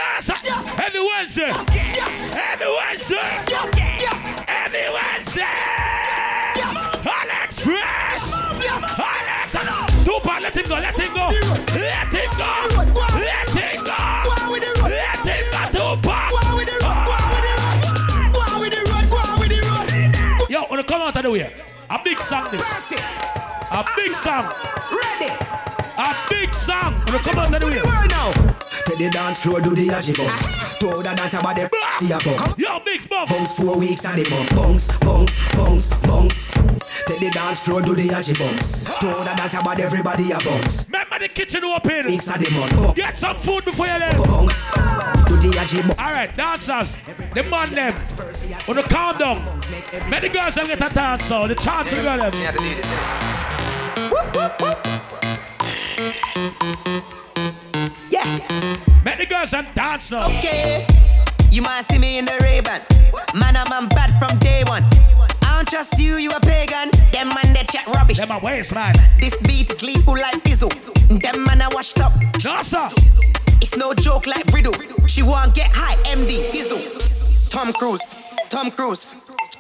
yes, 0.01 0.27
Yes, 0.27 0.27
sir. 0.27 0.37
Yes. 0.43 0.65
Every 0.79 1.01
Wednesday. 1.01 1.51
yes, 1.97 2.35
Every 2.35 2.69
Wednesday. 2.77 3.27
Every 4.47 4.87
Wednesday. 4.95 5.55
Alex 7.17 7.59
Fresh. 7.59 8.25
Alex. 8.97 9.49
Tupac, 10.05 10.39
let 10.41 10.55
him 10.55 10.65
go. 10.67 10.75
Let 10.75 10.95
him 10.97 11.13
go. 11.13 11.25
Let 11.79 12.13
him 12.13 12.29
go. 12.37 12.51
Let 13.19 13.49
him 13.49 13.79
go. 13.83 13.97
Go 14.25 14.31
on 14.31 14.47
with 14.51 14.63
the 14.63 14.71
road. 14.81 14.91
Let 14.91 15.19
him 15.25 15.43
go, 15.51 15.61
Tupac. 16.01 16.21
Yo, 20.49 20.59
wanna 20.69 20.83
come 20.83 21.01
out 21.01 21.15
of 21.15 21.23
the 21.23 21.31
way. 21.31 21.53
A 21.89 21.99
big 22.03 22.19
song 22.21 22.45
this. 22.51 22.91
A 23.71 23.85
big 23.95 24.13
song. 24.15 24.51
Ready. 24.91 25.31
A 25.97 26.15
big 26.29 26.53
song. 26.53 26.93
Wanna 27.05 27.19
come 27.19 27.39
out 27.39 27.53
of 27.53 27.61
the 27.61 27.67
way. 27.67 27.81
Word 27.81 28.09
now. 28.09 28.31
To 28.31 28.95
the 28.97 29.09
dance 29.11 29.39
floor, 29.39 29.61
do 29.61 29.75
the 29.75 29.87
yaji 29.87 30.17
bounce. 30.17 30.77
To 30.79 30.87
the 30.87 31.13
dance 31.15 31.33
about 31.33 31.55
the 31.55 31.69
the 32.01 32.21
bounce. 32.25 32.57
Yo, 32.57 32.79
big 32.79 33.07
bump. 33.09 33.29
Bounce 33.29 33.53
four 33.53 33.77
weeks 33.77 34.05
and 34.05 34.17
the 34.23 34.29
bump. 34.29 34.49
Bounce, 34.55 34.87
bounce, 34.99 35.39
bounce, 35.53 35.89
bounce. 36.01 36.51
To 36.51 37.13
the 37.19 37.29
dance 37.33 37.59
floor, 37.59 37.81
do 37.81 37.95
the 37.95 38.07
yaji 38.07 38.39
bounce. 38.39 38.85
To 38.85 39.07
the 39.07 39.33
dance 39.35 39.53
about 39.53 39.79
everybody 39.79 40.31
a 40.31 40.39
bounce. 40.39 40.85
Remember 40.87 41.19
the 41.19 41.27
kitchen 41.27 41.63
open. 41.63 42.05
Weeks 42.05 42.29
and 42.29 42.43
the 42.43 42.51
month. 42.51 42.95
Get 42.95 43.17
some 43.17 43.37
food 43.37 43.65
before 43.65 43.87
you 43.87 43.99
leave. 43.99 44.23
bounce. 44.25 44.71
Do 44.71 45.35
the 45.37 45.51
yaji 45.55 45.81
bounce. 45.81 45.99
All 45.99 46.13
right, 46.13 46.35
dancers, 46.35 46.97
the 47.33 47.43
man 47.43 47.69
them, 47.71 47.93
wanna 48.67 48.83
calm 48.83 49.17
down. 49.17 49.41
Make 50.09 50.21
the 50.21 50.29
girls 50.29 50.55
them 50.55 50.67
get 50.67 50.81
a 50.81 50.93
dance 50.93 51.25
so 51.25 51.47
the 51.47 51.55
chance 51.55 51.89
to 51.89 51.95
go 51.97 52.17
them. 52.17 52.33
Yeah. 54.33 54.90
Girls 59.31 59.51
them 59.51 59.65
dance 59.73 60.11
now. 60.11 60.27
Okay. 60.39 60.85
You 61.51 61.61
might 61.61 61.85
see 61.85 61.97
me 61.97 62.17
in 62.17 62.25
the 62.25 62.37
Ray-Ban. 62.41 62.81
Man, 63.33 63.55
I'm 63.55 63.87
bad 63.87 64.11
from 64.19 64.37
day 64.39 64.63
one. 64.67 64.83
I 65.41 65.55
don't 65.55 65.67
trust 65.67 65.97
you, 65.97 66.17
you 66.17 66.29
a 66.31 66.39
pagan. 66.39 66.91
Them 67.11 67.29
man, 67.29 67.53
they 67.53 67.63
chat 67.63 67.87
rubbish. 67.87 68.17
Them 68.17 68.31
a 68.31 68.39
waste 68.39 68.73
man. 68.73 68.93
This 69.19 69.35
beat 69.47 69.71
is 69.71 69.81
lethal 69.81 70.13
like 70.13 70.43
Pizzo. 70.43 70.69
Them 71.07 71.43
man, 71.45 71.61
I 71.61 71.69
washed 71.71 71.99
up. 71.99 72.13
No 72.43 72.61
sir. 72.61 72.77
Uh, 72.77 72.91
it's 73.61 73.77
no 73.77 73.93
joke 73.93 74.27
like 74.27 74.45
Riddle. 74.47 74.73
She 75.07 75.23
won't 75.23 75.55
get 75.55 75.71
high, 75.73 75.95
MD, 76.03 76.51
Dizzle. 76.51 77.49
Tom 77.49 77.71
Cruise, 77.73 78.15
Tom 78.51 78.69
Cruise. 78.69 79.15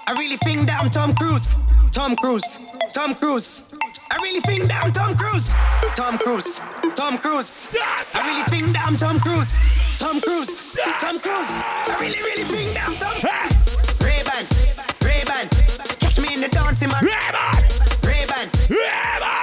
I 0.05 0.11
really 0.19 0.35
think 0.35 0.67
that 0.67 0.81
I'm 0.83 0.89
Tom 0.89 1.15
Cruise. 1.15 1.55
Tom 1.93 2.13
Cruise, 2.17 2.59
Tom 2.91 3.15
Cruise. 3.15 3.63
I 4.11 4.17
really 4.17 4.41
think 4.41 4.67
damn 4.67 4.91
Tom 4.91 5.15
Cruise. 5.15 5.49
Tom 5.95 6.17
Cruise. 6.17 6.59
Tom 6.97 7.17
Cruise. 7.17 7.69
I 8.13 8.27
really 8.27 8.43
think 8.49 8.73
damn 8.73 8.97
Tom 8.97 9.17
Cruise. 9.21 9.57
Tom 9.97 10.19
Cruise. 10.19 10.77
Tom 10.99 11.17
Cruise. 11.19 11.47
I 11.47 11.97
really, 12.01 12.21
really 12.21 12.43
think 12.43 12.73
damn 12.73 12.93
Tom 12.95 13.15
Cruise. 13.15 14.01
Ray-Ban. 14.03 14.43
Ray-Ban. 15.07 15.47
Catch 16.01 16.19
me 16.19 16.33
in 16.33 16.41
the 16.41 16.49
dancing 16.49 16.89
man. 16.89 17.05
Ray-Ban. 17.05 17.63
Ray-Ban. 18.03 18.49
Ray-Ban. 18.69 19.40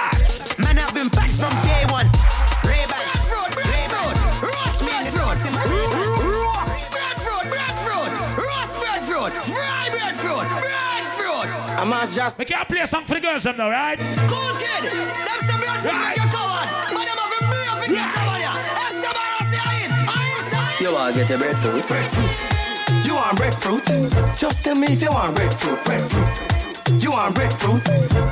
I 11.79 11.85
must 11.85 12.13
just. 12.13 12.37
We 12.37 12.43
can't 12.43 12.67
play 12.67 12.81
a 12.81 12.87
song 12.87 13.05
for 13.05 13.13
the 13.13 13.21
girls, 13.21 13.43
them 13.43 13.55
now, 13.55 13.69
right? 13.69 13.97
Cool 14.27 14.51
kid. 14.59 14.83
Them 14.91 15.39
some 15.47 15.59
breadfruit. 15.63 15.93
Right. 15.93 16.15
Get 16.19 16.27
covered. 16.27 16.67
Man, 16.91 17.05
them 17.07 17.15
have 17.15 17.31
a 17.31 17.47
beer 17.47 17.71
for 17.79 17.87
get 17.87 18.11
over 18.19 18.39
ya. 18.43 18.51
Escobar, 18.83 19.29
I 19.31 19.47
say 19.47 19.59
I 19.63 19.71
ain't. 19.79 19.93
I 19.95 20.19
ain't 20.27 20.51
dying. 20.51 20.83
You 20.83 20.91
wanna 20.91 21.15
get 21.15 21.29
your 21.29 21.39
breadfruit? 21.39 21.87
Breadfruit. 21.87 23.05
You 23.07 23.15
want 23.15 23.37
breadfruit? 23.37 24.37
Just 24.37 24.61
tell 24.65 24.75
me 24.75 24.87
if 24.87 25.01
you 25.01 25.09
want 25.09 25.37
breadfruit. 25.37 25.79
Breadfruit. 25.85 27.01
You 27.01 27.11
want 27.11 27.35
breadfruit? 27.35 27.85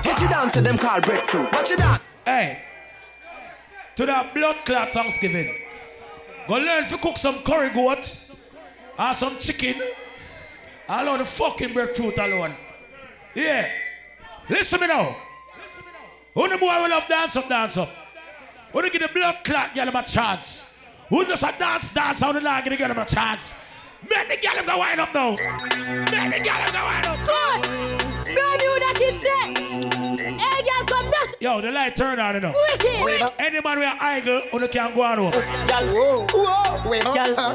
Get 0.03 0.19
you 0.19 0.27
down 0.27 0.49
to 0.49 0.59
them 0.59 0.77
called 0.77 1.05
breadfruit. 1.05 1.49
What 1.49 1.69
you 1.69 1.77
down? 1.77 1.99
Hey. 2.25 2.63
To 3.95 4.05
that 4.07 4.33
blood 4.35 4.57
clot 4.65 4.91
Thanksgiving. 4.91 5.55
Go 6.49 6.55
learn 6.55 6.83
to 6.83 6.97
cook 6.97 7.17
some 7.17 7.43
curry 7.43 7.69
goat 7.69 8.13
or 8.99 9.13
some 9.13 9.37
chicken. 9.39 9.81
Alone 10.89 11.19
the 11.19 11.25
fucking 11.25 11.73
breadfruit 11.73 12.19
alone. 12.19 12.53
Yeah. 13.37 13.69
Listen 14.49 14.79
to 14.79 14.87
me 14.87 14.91
now. 14.91 15.15
Who 16.33 16.49
the 16.49 16.57
boy 16.57 16.81
will 16.81 16.89
love 16.89 17.07
dance 17.07 17.35
up, 17.35 17.47
dance 17.47 17.77
up? 17.77 17.89
Who 18.73 18.81
the 18.81 18.89
give 18.89 19.01
the 19.01 19.09
blood 19.13 19.43
clot 19.43 19.75
get 19.75 19.87
him 19.87 19.95
a 19.95 20.01
chance? 20.01 20.65
Who 21.09 21.23
just 21.23 21.43
a 21.43 21.53
dance, 21.57 21.93
dance, 21.93 22.21
how 22.21 22.31
the 22.31 22.41
gonna 22.41 22.75
get 22.75 22.89
him 22.89 22.97
a 22.97 23.05
chance? 23.05 23.53
Make 24.09 24.27
the 24.29 24.37
girl 24.37 24.65
go 24.65 24.79
wind 24.79 24.99
up 24.99 25.13
now. 25.13 25.29
Make 25.29 26.33
the 26.33 26.39
girl 26.41 26.65
go 26.73 26.81
wind 26.81 27.05
up. 27.05 27.17
Good. 27.29 27.61
Brand 28.25 28.57
new 28.57 28.73
that 28.81 28.95
kid 28.97 29.21
say. 29.21 29.53
Hey, 30.33 30.56
come 30.87 31.05
dash. 31.11 31.33
Yo, 31.39 31.61
the 31.61 31.71
light 31.71 31.95
turn 31.95 32.19
on 32.19 32.35
enough. 32.35 32.55
Wicked. 32.71 33.31
Any 33.39 33.61
man 33.61 33.79
with 33.79 33.87
an 33.87 33.97
idol, 33.99 34.41
who 34.51 34.67
can 34.67 34.95
go 34.95 35.01
on 35.03 35.17
home. 35.17 35.31
Girl. 35.31 36.27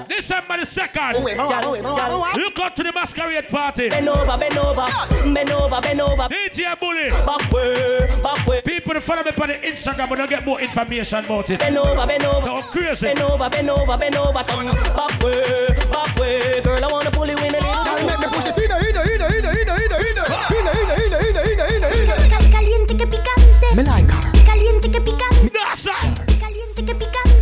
December 0.08 0.58
the 0.58 0.66
second. 0.66 1.24
Look 1.24 2.58
out 2.60 2.76
to 2.76 2.82
the 2.82 2.92
masquerade 2.92 3.48
party. 3.48 3.88
Bend 3.88 4.08
over, 4.08 4.38
bend 4.38 4.58
over, 4.58 4.86
bend 5.34 5.50
over, 5.50 5.80
bend 5.80 6.00
over. 6.00 6.22
DJ 6.28 6.78
Bully. 6.78 7.10
Back 7.10 7.50
way, 7.50 8.20
back 8.22 8.46
way. 8.46 8.60
People 8.62 8.94
that 8.94 9.02
follow 9.02 9.22
me 9.22 9.30
on 9.30 9.48
the 9.48 9.54
Instagram 9.54 10.08
but 10.08 10.16
don't 10.16 10.30
get 10.30 10.44
more 10.44 10.60
information 10.60 11.24
about 11.24 11.50
it. 11.50 11.60
Bend 11.60 11.76
over, 11.76 12.06
bend 12.06 12.24
over. 12.24 12.46
So 12.46 12.62
crazy. 12.70 13.06
Bend 13.06 13.20
over, 13.20 13.48
bend 13.48 13.70
over, 13.70 13.96
bend 13.96 14.16
over. 14.16 14.32
Back 14.32 15.22
way, 15.22 15.68
back 15.90 16.16
way. 16.18 16.60
Girl, 16.62 16.84
I 16.84 16.92
wanna 16.92 17.10
pull 17.10 17.26
you 17.26 17.36
in 17.38 17.54
a 17.54 17.58
little. 17.58 17.84
Girl, 17.84 18.06
make 18.06 18.18
me 18.20 18.26
push 18.26 18.46
it 18.46 18.54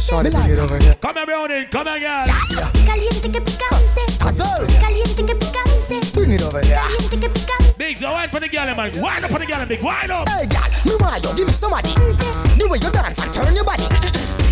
Shorty, 0.01 0.31
bring 0.31 0.51
it 0.51 0.59
over 0.59 0.79
here. 0.79 0.95
Come 0.95 1.17
here, 1.17 1.27
Brownie. 1.27 1.65
Come 1.67 1.87
here, 1.87 2.01
girl. 2.01 2.27
Caliente 2.87 3.31
que 3.31 3.41
picante. 3.41 4.03
Azul. 4.25 4.67
Caliente 4.81 5.23
que 5.27 5.35
picante. 5.37 6.01
Bring 6.15 6.33
it 6.33 6.43
over 6.43 6.65
here. 6.65 6.77
Caliente 6.77 7.21
que 7.21 7.29
picante. 7.29 7.75
Big, 7.77 7.99
so 7.99 8.11
wine 8.11 8.29
for 8.31 8.41
the 8.41 8.49
girl, 8.49 8.75
man. 8.75 8.91
Wine 9.01 9.25
up 9.25 9.31
for 9.31 9.39
the 9.39 9.47
girl, 9.47 9.67
big. 9.67 9.83
Wine 9.83 10.11
up. 10.11 10.29
Hey, 10.29 10.47
girl, 10.47 10.65
me 10.87 10.93
want 11.01 11.23
you, 11.23 11.35
give 11.37 11.47
me 11.47 11.53
somebody. 11.53 11.93
The 11.93 12.67
way 12.67 12.79
you 12.81 12.91
dance 12.91 13.19
and 13.21 13.33
turn 13.33 13.55
your 13.55 13.65
body. 13.65 13.85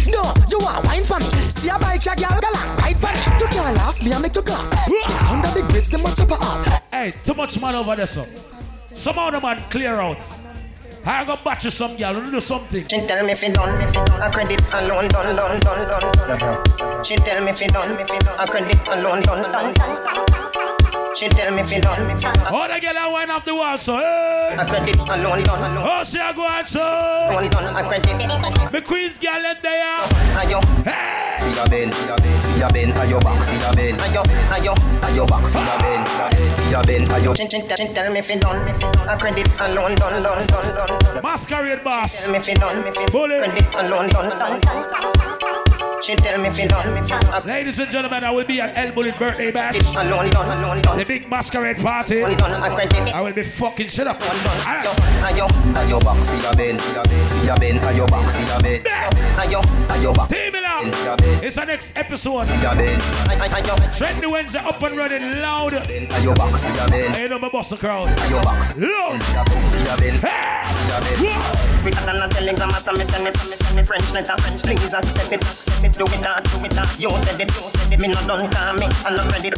No, 0.07 0.23
you 0.53 0.59
want 0.61 0.85
wine 0.85 1.05
for 1.05 1.19
me. 1.19 1.51
See 1.51 1.71
a 1.71 1.79
bike, 1.79 2.05
a 2.05 2.15
girl, 2.15 2.39
go 2.41 2.49
long, 2.53 2.77
right 2.85 2.97
for 2.97 3.09
me. 3.09 3.21
You 3.41 3.49
can't 3.49 3.77
laugh, 3.77 3.97
me 4.05 4.13
I 4.13 4.19
make 4.19 4.35
you 4.37 4.43
laugh. 4.43 5.33
Under 5.33 5.49
the 5.49 5.67
bridge, 5.69 5.89
them 5.89 6.05
a 6.05 6.15
chop 6.15 6.29
her 6.29 6.37
off. 6.37 6.83
Hey, 6.93 7.15
too 7.25 7.35
much 7.35 7.59
man 7.61 7.75
over 7.75 7.97
there, 7.97 8.07
so. 8.07 8.27
Some 8.95 9.19
of 9.19 9.33
the 9.33 9.41
man 9.41 9.63
clear 9.71 9.95
out. 9.97 10.19
I 11.05 11.25
go 11.25 11.37
batch 11.43 11.65
you 11.65 11.71
some 11.71 11.97
girl, 11.97 12.21
do 12.21 12.41
something. 12.41 12.87
She 12.89 13.07
tell 13.07 13.25
me 13.25 13.33
if 13.33 13.43
you 13.43 13.53
done, 13.53 13.81
if 13.81 13.95
you 13.95 14.05
done, 14.05 14.23
a 14.23 14.31
credit 14.31 14.61
alone, 14.73 15.09
done, 15.09 15.37
done, 15.37 15.61
done, 15.61 16.39
done. 16.39 17.05
She 17.05 17.17
tell 17.17 17.43
me 17.43 17.51
if 17.51 17.61
you 17.61 17.69
done, 17.69 17.93
if 17.99 18.09
you 18.09 18.19
done, 18.19 18.39
a 18.39 18.47
credit 18.47 18.79
alone, 18.89 19.23
done, 19.23 19.43
done, 19.43 19.75
done. 19.75 20.48
She 21.19 21.29
tell 21.31 21.53
me 21.53 21.63
if 21.63 21.73
you 21.73 21.81
done, 21.81 22.09
if 22.15 22.23
you 22.23 22.33
done. 22.33 22.47
Oh, 22.55 22.69
the 22.73 22.79
girl 22.79 22.97
I 22.97 23.09
wine 23.11 23.29
off 23.29 23.45
the 23.45 23.53
wall, 23.53 23.77
so 23.77 23.97
hey. 23.97 24.55
A 24.57 24.65
credit 24.65 24.95
alone, 25.01 25.43
done, 25.43 25.73
alone. 25.73 25.85
Oh, 25.91 26.05
see 26.05 26.21
I 26.21 26.33
go 26.33 26.47
on, 26.47 26.65
so. 26.65 26.79
Done, 26.79 27.51
done, 27.51 27.75
a 27.75 27.83
credit. 27.89 28.71
The 28.71 28.81
Queen's 28.81 29.19
girl 29.19 29.35
in 29.35 29.57
there. 29.61 29.99
Ayo, 30.39 30.63
Hey. 30.87 31.43
Feel 31.43 31.65
a 31.65 31.69
bend, 31.69 31.93
feel 31.93 32.15
a 32.15 32.17
bend, 32.23 32.45
feel 32.47 32.63
a 32.63 32.73
bend, 32.73 32.93
are 32.93 33.07
your 33.07 33.21
back, 33.21 33.43
feel 33.43 33.67
a 33.67 33.75
bend. 33.75 33.99
ayo, 33.99 34.23
ayo. 34.55 35.03
Are 35.03 35.11
your 35.11 35.27
back, 35.27 35.45
feel 35.51 35.67
a 35.67 35.75
bend, 35.83 36.07
feel 36.55 36.79
a 36.79 36.85
bend, 36.87 37.11
are 37.11 37.19
your. 37.19 37.35
She, 37.35 37.49
she, 37.49 37.63
she 37.67 37.89
tell 37.93 38.13
me 38.13 38.21
if 38.21 38.31
you 38.31 38.39
done, 38.39 38.69
if 38.69 38.81
you 38.81 38.93
done, 38.93 39.09
a 39.09 39.19
credit 39.19 39.49
alone, 39.59 39.97
done, 39.97 40.23
done, 40.23 40.47
done, 40.47 40.75
done, 40.75 40.99
done. 41.01 41.23
Masquerade 41.25 41.83
boss. 41.83 42.23
Tell 42.23 42.31
me 42.31 42.39
if 42.39 42.47
you 42.47 42.55
done, 42.55 42.87
if 42.87 42.95
you 42.95 43.07
Bullet. 43.09 43.43
credit 43.43 43.75
alone, 43.75 44.09
done, 44.11 44.29
done, 44.39 44.61
done. 44.61 45.38
She 46.03 46.15
tell 46.17 46.41
me 46.41 46.49
if 46.49 46.59
you 46.59 46.69
done, 46.69 46.97
if 46.97 47.11
you 47.11 47.19
done, 47.19 47.43
a 47.43 47.47
Ladies 47.47 47.79
and 47.79 47.91
gentlemen, 47.91 48.23
I 48.25 48.31
will 48.31 48.45
be 48.45 48.61
at 48.61 48.77
El 48.79 48.93
Bullet 48.93 49.19
birthday 49.19 49.51
bash. 49.51 49.77
alone, 49.97 50.31
done, 50.31 50.59
alone, 50.59 50.81
done. 50.81 50.97
The 50.99 51.05
big 51.05 51.29
masquerade 51.29 51.77
party. 51.79 52.21
Done, 52.21 52.37
done, 52.37 52.53
a. 52.53 53.15
I 53.15 53.21
will 53.21 53.33
be 53.35 53.43
fucking 53.43 53.89
shit 53.89 54.07
up. 54.07 54.19
Done, 54.19 54.29
done, 54.29 54.57
Alright. 54.67 54.87
ayo, 54.87 55.47
ayo. 55.49 55.77
Are 55.77 55.89
your 55.89 56.01
back, 56.01 56.17
feel 56.25 56.51
a 56.51 56.57
bend, 56.57 56.81
feel 56.81 57.01
a 57.01 57.05
bend, 57.09 57.31
feel 57.33 57.51
a 57.55 57.59
bend, 57.59 57.79
are 57.81 57.93
your 57.93 58.07
back, 58.07 58.31
feel 58.31 58.57
a 58.57 58.63
bend. 58.63 58.85
Ayo, 59.39 59.91
Are 59.91 59.99
your 60.03 60.15
back, 60.15 60.29
Team 60.31 60.55
it 60.55 60.65
up. 60.65 60.83
feel 60.85 61.13
a 61.13 61.17
bend, 61.17 61.45
It's 61.45 61.57
the 61.57 61.65
next 61.65 61.97
episode. 61.97 62.47
feel 62.47 62.71
a 62.71 62.75
bend, 62.77 63.03
ay- 63.29 63.39
ay- 63.41 63.61
ayo. 63.63 63.75
Trendy 63.99 64.31
Wednesday 64.31 64.61
up 64.61 64.81
and 64.83 64.97
running 64.97 65.41
loud. 65.43 65.75
are 65.75 66.21
your 66.23 66.35
back, 66.35 66.55
feel 66.59 66.79
a 66.87 66.91
bend, 66.91 67.15
Hey, 67.15 67.23
you 67.23 67.29
know 67.29 67.39
my 67.39 67.49
boss 67.49 67.71
the 67.71 67.77
crowd. 67.77 68.09
are 68.09 68.31
your 68.31 68.43
back, 68.43 68.77
Loud. 68.77 69.21
feel 69.23 69.41
a 69.41 69.45
bend, 69.45 69.73
feel 69.75 69.93
a 69.93 69.97
bend, 70.01 70.21
Hey. 70.25 70.63
feel 70.73 70.97
a 70.97 71.01
bend. 71.03 71.21
Whoa. 71.27 71.85
We 71.85 71.91
got 71.93 72.09
a 72.09 72.35
telegram, 72.35 72.71
so 72.81 72.93
me 72.93 73.05
send 73.05 73.25
me, 73.25 73.31
send 73.31 73.51
me, 73.51 73.57
send 73.57 73.77
me 73.77 73.83
French 73.85 74.13
letter. 74.13 74.35
Please 74.39 74.93
accept 74.95 75.33
it, 75.33 75.41
accept 75.43 75.85
it. 75.85 75.88
Do 75.97 76.05
it, 76.05 76.21
that, 76.23 76.45
do 76.45 76.65
it, 76.65 76.71
that. 76.73 77.01
You 77.01 77.11
said 77.23 77.41
it, 77.41 77.49
you 77.49 77.63
said 77.71 77.93
it. 77.93 77.99
Me 77.99 78.09
not 78.09 78.27
done, 78.27 78.51
call 78.51 78.75
me. 78.75 78.87
I'm 79.05 79.17
not 79.17 79.33
ready. 79.33 79.51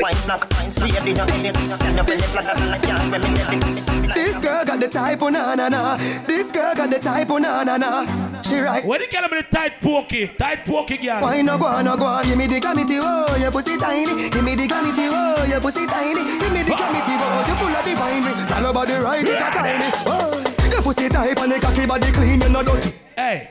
Wine 0.00 0.14
snack, 0.14 0.48
wine 0.52 0.70
sweet, 0.70 0.94
you 1.04 1.14
know 1.14 1.24
it. 1.26 1.54
Can 1.54 1.96
you 1.96 2.04
belly 2.04 2.22
flatter 2.30 2.54
than 2.60 2.74
a 2.74 2.78
can 2.78 3.10
when 3.10 3.20
me 3.22 3.30
tell 3.34 3.54
it? 3.54 4.14
This 4.14 4.38
girl 4.38 4.64
got 4.64 4.78
the 4.80 4.88
type, 4.88 5.22
oh 5.22 5.28
na 5.28 5.54
na 5.54 5.68
na. 5.68 5.96
This 6.26 6.52
girl 6.52 6.74
got 6.74 6.90
the 6.90 6.98
type, 6.98 7.30
oh 7.30 7.38
na 7.38 7.64
na 7.64 7.76
na. 7.76 8.42
She 8.42 8.58
right. 8.58 8.84
What 8.84 9.00
the 9.00 9.06
girl 9.06 9.28
with 9.30 9.50
the 9.50 9.56
tight 9.56 9.80
pokey? 9.80 10.28
Tight 10.38 10.64
pokey 10.64 10.98
girl. 10.98 11.22
Why 11.22 11.42
no 11.42 11.58
go 11.58 11.66
on, 11.66 11.84
no 11.84 11.96
go 11.96 12.06
on? 12.06 12.24
Give 12.24 12.38
me 12.38 12.46
the 12.46 12.60
gravity, 12.60 12.98
oh, 13.00 13.36
your 13.36 13.50
pussy 13.50 13.76
tiny. 13.76 14.30
Give 14.30 14.44
me 14.44 14.54
the 14.54 14.66
gravity, 14.66 15.08
oh, 15.10 15.44
your 15.48 15.60
pussy 15.60 15.86
tiny. 15.86 16.24
Give 16.38 16.52
me 16.52 16.62
the 16.62 16.74
gravity, 16.74 17.14
oh, 17.18 17.44
you 17.48 17.54
full 17.56 17.74
of 17.74 17.84
the 17.84 17.94
winery. 17.98 18.48
Tell 18.48 18.64
her 18.66 18.72
body 18.72 18.94
right, 18.94 19.22
it 19.22 19.34
a 19.34 19.50
tiny. 19.50 19.90
Oh, 20.06 20.44
your 20.70 20.82
pussy 20.82 21.08
tight 21.08 21.38
and 21.38 21.52
the 21.52 21.58
cocky 21.60 21.86
body 21.86 22.12
clean, 22.12 22.40
you 22.40 22.48
no 22.48 22.62
dirty. 22.62 22.92
Hey, 23.16 23.50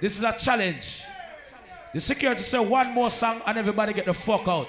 this 0.00 0.16
is 0.16 0.22
a 0.22 0.32
challenge. 0.32 1.04
The 1.92 2.00
security 2.00 2.42
say 2.42 2.58
one 2.58 2.92
more 2.92 3.10
song 3.10 3.42
and 3.46 3.58
everybody 3.58 3.92
get 3.92 4.06
the 4.06 4.14
fuck 4.14 4.48
out. 4.48 4.68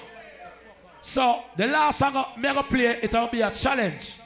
So 1.00 1.42
the 1.56 1.66
last 1.66 1.98
song 1.98 2.16
I'm 2.16 2.42
gonna 2.42 2.62
play, 2.62 2.98
it'll 3.02 3.28
be 3.28 3.40
a 3.40 3.50
challenge. 3.50 4.18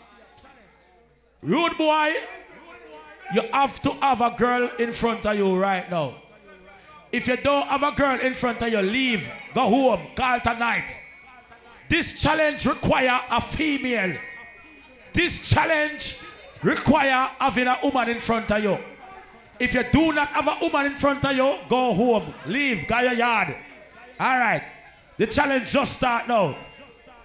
Rude 1.42 1.76
boy, 1.78 2.14
you 3.34 3.42
have 3.52 3.80
to 3.82 3.92
have 3.92 4.20
a 4.20 4.30
girl 4.30 4.70
in 4.78 4.92
front 4.92 5.24
of 5.26 5.36
you 5.36 5.56
right 5.56 5.88
now. 5.90 6.14
If 7.12 7.26
you 7.28 7.36
don't 7.36 7.66
have 7.68 7.82
a 7.82 7.92
girl 7.92 8.18
in 8.20 8.34
front 8.34 8.62
of 8.62 8.68
you, 8.68 8.80
leave, 8.80 9.30
go 9.54 9.68
home, 9.68 10.08
call 10.14 10.40
tonight. 10.40 10.90
This 11.88 12.20
challenge 12.20 12.66
require 12.66 13.20
a 13.30 13.40
female. 13.40 14.18
This 15.12 15.48
challenge 15.48 16.18
require 16.62 17.30
having 17.38 17.66
a 17.66 17.78
woman 17.82 18.10
in 18.10 18.20
front 18.20 18.50
of 18.50 18.62
you. 18.62 18.78
If 19.60 19.74
you 19.74 19.82
do 19.90 20.12
not 20.12 20.28
have 20.28 20.46
a 20.46 20.56
woman 20.60 20.86
in 20.86 20.96
front 20.96 21.24
of 21.24 21.36
you, 21.36 21.56
go 21.68 21.92
home, 21.94 22.32
leave, 22.46 22.86
go 22.86 23.00
your 23.00 23.12
yard. 23.14 23.56
All 24.20 24.38
right, 24.38 24.62
the 25.16 25.26
challenge 25.26 25.70
just 25.70 25.94
start 25.94 26.28
now. 26.28 26.56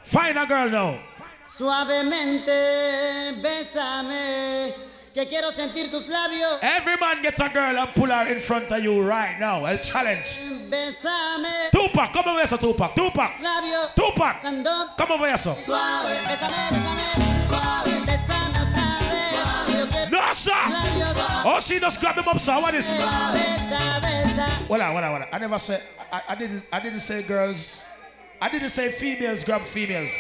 Find 0.02 0.38
a 0.38 0.46
girl 0.46 0.70
now. 0.70 1.00
Suavemente, 1.46 3.42
bésame, 3.42 4.74
que 5.14 5.26
quiero 5.28 5.52
sentir 5.52 5.90
tus 5.92 6.08
labios. 6.08 6.60
Every 6.62 6.98
man 6.98 7.22
get 7.22 7.40
a 7.40 7.50
girl 7.50 7.78
and 7.78 7.94
pull 7.94 8.08
her 8.10 8.28
in 8.28 8.40
front 8.40 8.72
of 8.72 8.84
you 8.84 9.02
right 9.02 9.38
now. 9.40 9.66
A 9.66 9.78
challenge. 9.78 10.40
Bésame, 10.70 11.70
Tupac, 11.72 12.12
come 12.14 12.28
over 12.30 12.38
here, 12.40 12.48
so 12.48 12.58
Tupac. 12.58 12.96
Tupac. 12.96 13.32
labios. 13.42 13.94
Tupac. 13.96 14.42
Sandón, 14.42 14.98
Come 14.98 15.12
over 15.12 15.28
here, 15.28 15.38
so. 15.38 15.54
suave, 15.54 16.10
bésame, 16.28 16.70
bésame, 16.72 17.48
suave, 17.48 18.06
bésame 18.06 18.50
otra 19.84 20.06
vez. 20.06 20.12
No, 20.12 20.34
sir. 20.34 20.93
Oh, 21.45 21.60
she 21.60 21.80
just 21.80 21.99
grab 21.99 22.15
them 22.15 22.28
up, 22.28 22.40
sir. 22.40 22.60
What 22.61 22.74
is? 22.74 22.88
Hold 24.68 24.82
on, 24.82 24.91
hold 24.91 25.03
on, 25.03 25.10
hold 25.10 25.22
on. 25.22 25.28
I 25.32 25.38
never 25.40 25.60
said. 25.60 25.84
I, 26.11 26.22
I 26.30 26.36
didn't. 26.36 26.64
I 26.72 26.80
didn't 26.80 27.02
say 27.02 27.24
girls. 27.24 27.86
I 28.41 28.49
didn't 28.49 28.70
say 28.70 28.91
females 28.91 29.44
grab 29.44 29.61
females. 29.61 30.11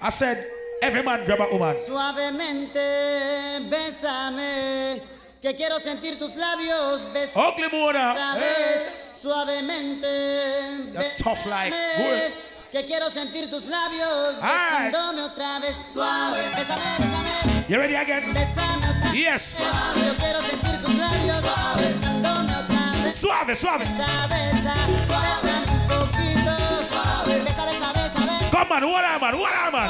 I 0.00 0.10
said 0.10 0.46
Every 0.82 1.02
man 1.04 1.24
grab 1.24 1.40
a 1.40 1.46
woman. 1.46 1.76
Suavemente, 1.76 3.60
bésame. 3.70 5.00
Que 5.40 5.54
quiero 5.54 5.78
sentir 5.78 6.18
tus 6.18 6.34
labios. 6.34 7.04
Bésame 7.14 7.52
Ugly 7.52 7.68
Mona. 7.70 8.10
otra 8.12 8.34
vez. 8.34 8.84
Suavemente, 9.14 10.92
tough 11.22 11.46
like 11.46 11.72
bésame. 11.72 12.32
Que 12.72 12.86
quiero 12.86 13.10
sentir 13.10 13.50
tus 13.50 13.66
labios. 13.66 14.36
Besándome 14.40 15.20
otra 15.24 15.58
vez. 15.58 15.76
Suave. 15.92 16.38
Bésame, 16.56 16.80
bésame. 16.98 17.66
You 17.68 17.76
ready 17.78 17.94
again? 17.96 18.32
Bésame 18.32 18.88
otra 18.88 19.12
Yes. 19.12 19.58
Suave. 19.58 20.06
Yo 20.06 20.14
quiero 20.16 20.40
sentir 20.40 20.80
tus 20.80 20.94
labios. 20.94 21.42
Besándome 21.76 22.56
otra 22.56 23.02
vez. 23.04 23.14
Suave, 23.14 23.54
suave. 23.54 23.80
Besa, 23.80 24.06
besa. 24.26 24.74
Bésame 24.88 25.52
un 25.70 25.86
poquito. 25.86 26.56
Suave. 26.90 27.42
Besa, 27.42 27.64
besa, 27.66 27.92
besa, 27.92 28.20
besa. 28.20 28.50
Come 28.50 28.72
on, 28.72 28.90
what 28.90 29.04
am 29.04 29.20
man? 29.20 29.38
What 29.38 29.52
am 29.52 29.72
man? 29.72 29.88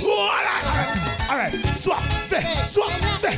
What 0.00 0.44
am 0.46 0.62
man? 0.64 0.98
All 1.30 1.36
right, 1.36 1.52
swap, 1.52 2.00
eh, 2.32 2.64
swap, 2.64 2.90
eh, 3.24 3.36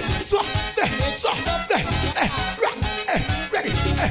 eh, 2.17 2.29
rock, 2.61 2.77
eh, 3.09 3.21
ready, 3.53 3.71
eh. 4.01 4.11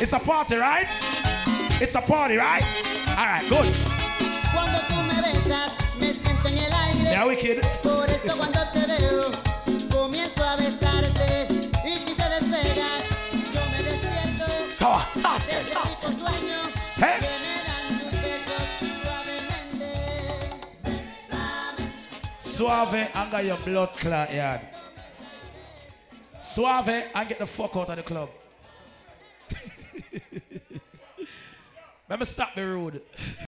It's 0.00 0.12
a 0.14 0.18
party, 0.18 0.56
right? 0.56 0.86
It's 1.80 1.94
a 1.94 2.00
party, 2.02 2.36
right? 2.36 2.62
All 3.18 3.24
right, 3.26 3.42
good. 3.48 3.66
Cuando 4.52 4.78
tú 4.88 4.96
me 5.08 5.20
besas, 5.22 5.74
me 5.98 6.12
siento 6.12 6.48
en 6.48 6.58
el 6.58 6.72
aire. 6.72 7.10
Yeah, 7.10 7.26
wicked. 7.26 7.60
Por 7.82 8.08
eso 8.10 8.36
cuando 8.36 8.60
te 8.72 8.86
veo, 8.86 9.30
comienzo 9.90 10.44
a 10.44 10.56
besarte. 10.56 11.46
Y 11.86 11.96
si 11.96 12.14
te 12.14 12.28
despegas, 12.28 13.02
yo 13.54 13.60
me 13.72 13.78
despierto. 13.82 14.44
So, 14.74 14.88
ah, 14.88 15.38
de 15.48 15.58
ese 15.58 15.74
rico 15.74 16.08
sueño 16.20 16.58
Eh? 16.98 17.18
que 17.18 17.28
me 17.44 17.54
dan 17.64 17.86
tus 17.98 18.14
besos 18.22 18.64
suavemente. 19.02 19.90
Suave 22.40 23.08
and 23.14 23.30
got 23.30 23.44
your 23.44 23.58
blood 23.64 23.88
clot 23.98 24.28
yeah. 24.32 24.60
Suave 26.42 27.04
and 27.14 27.28
get 27.28 27.38
the 27.38 27.46
fuck 27.46 27.74
out 27.76 27.88
of 27.88 27.96
the 27.96 28.02
club. 28.02 28.28
Let 32.10 32.18
me 32.18 32.24
stop 32.24 32.56
the 32.56 32.66
road. 32.66 33.02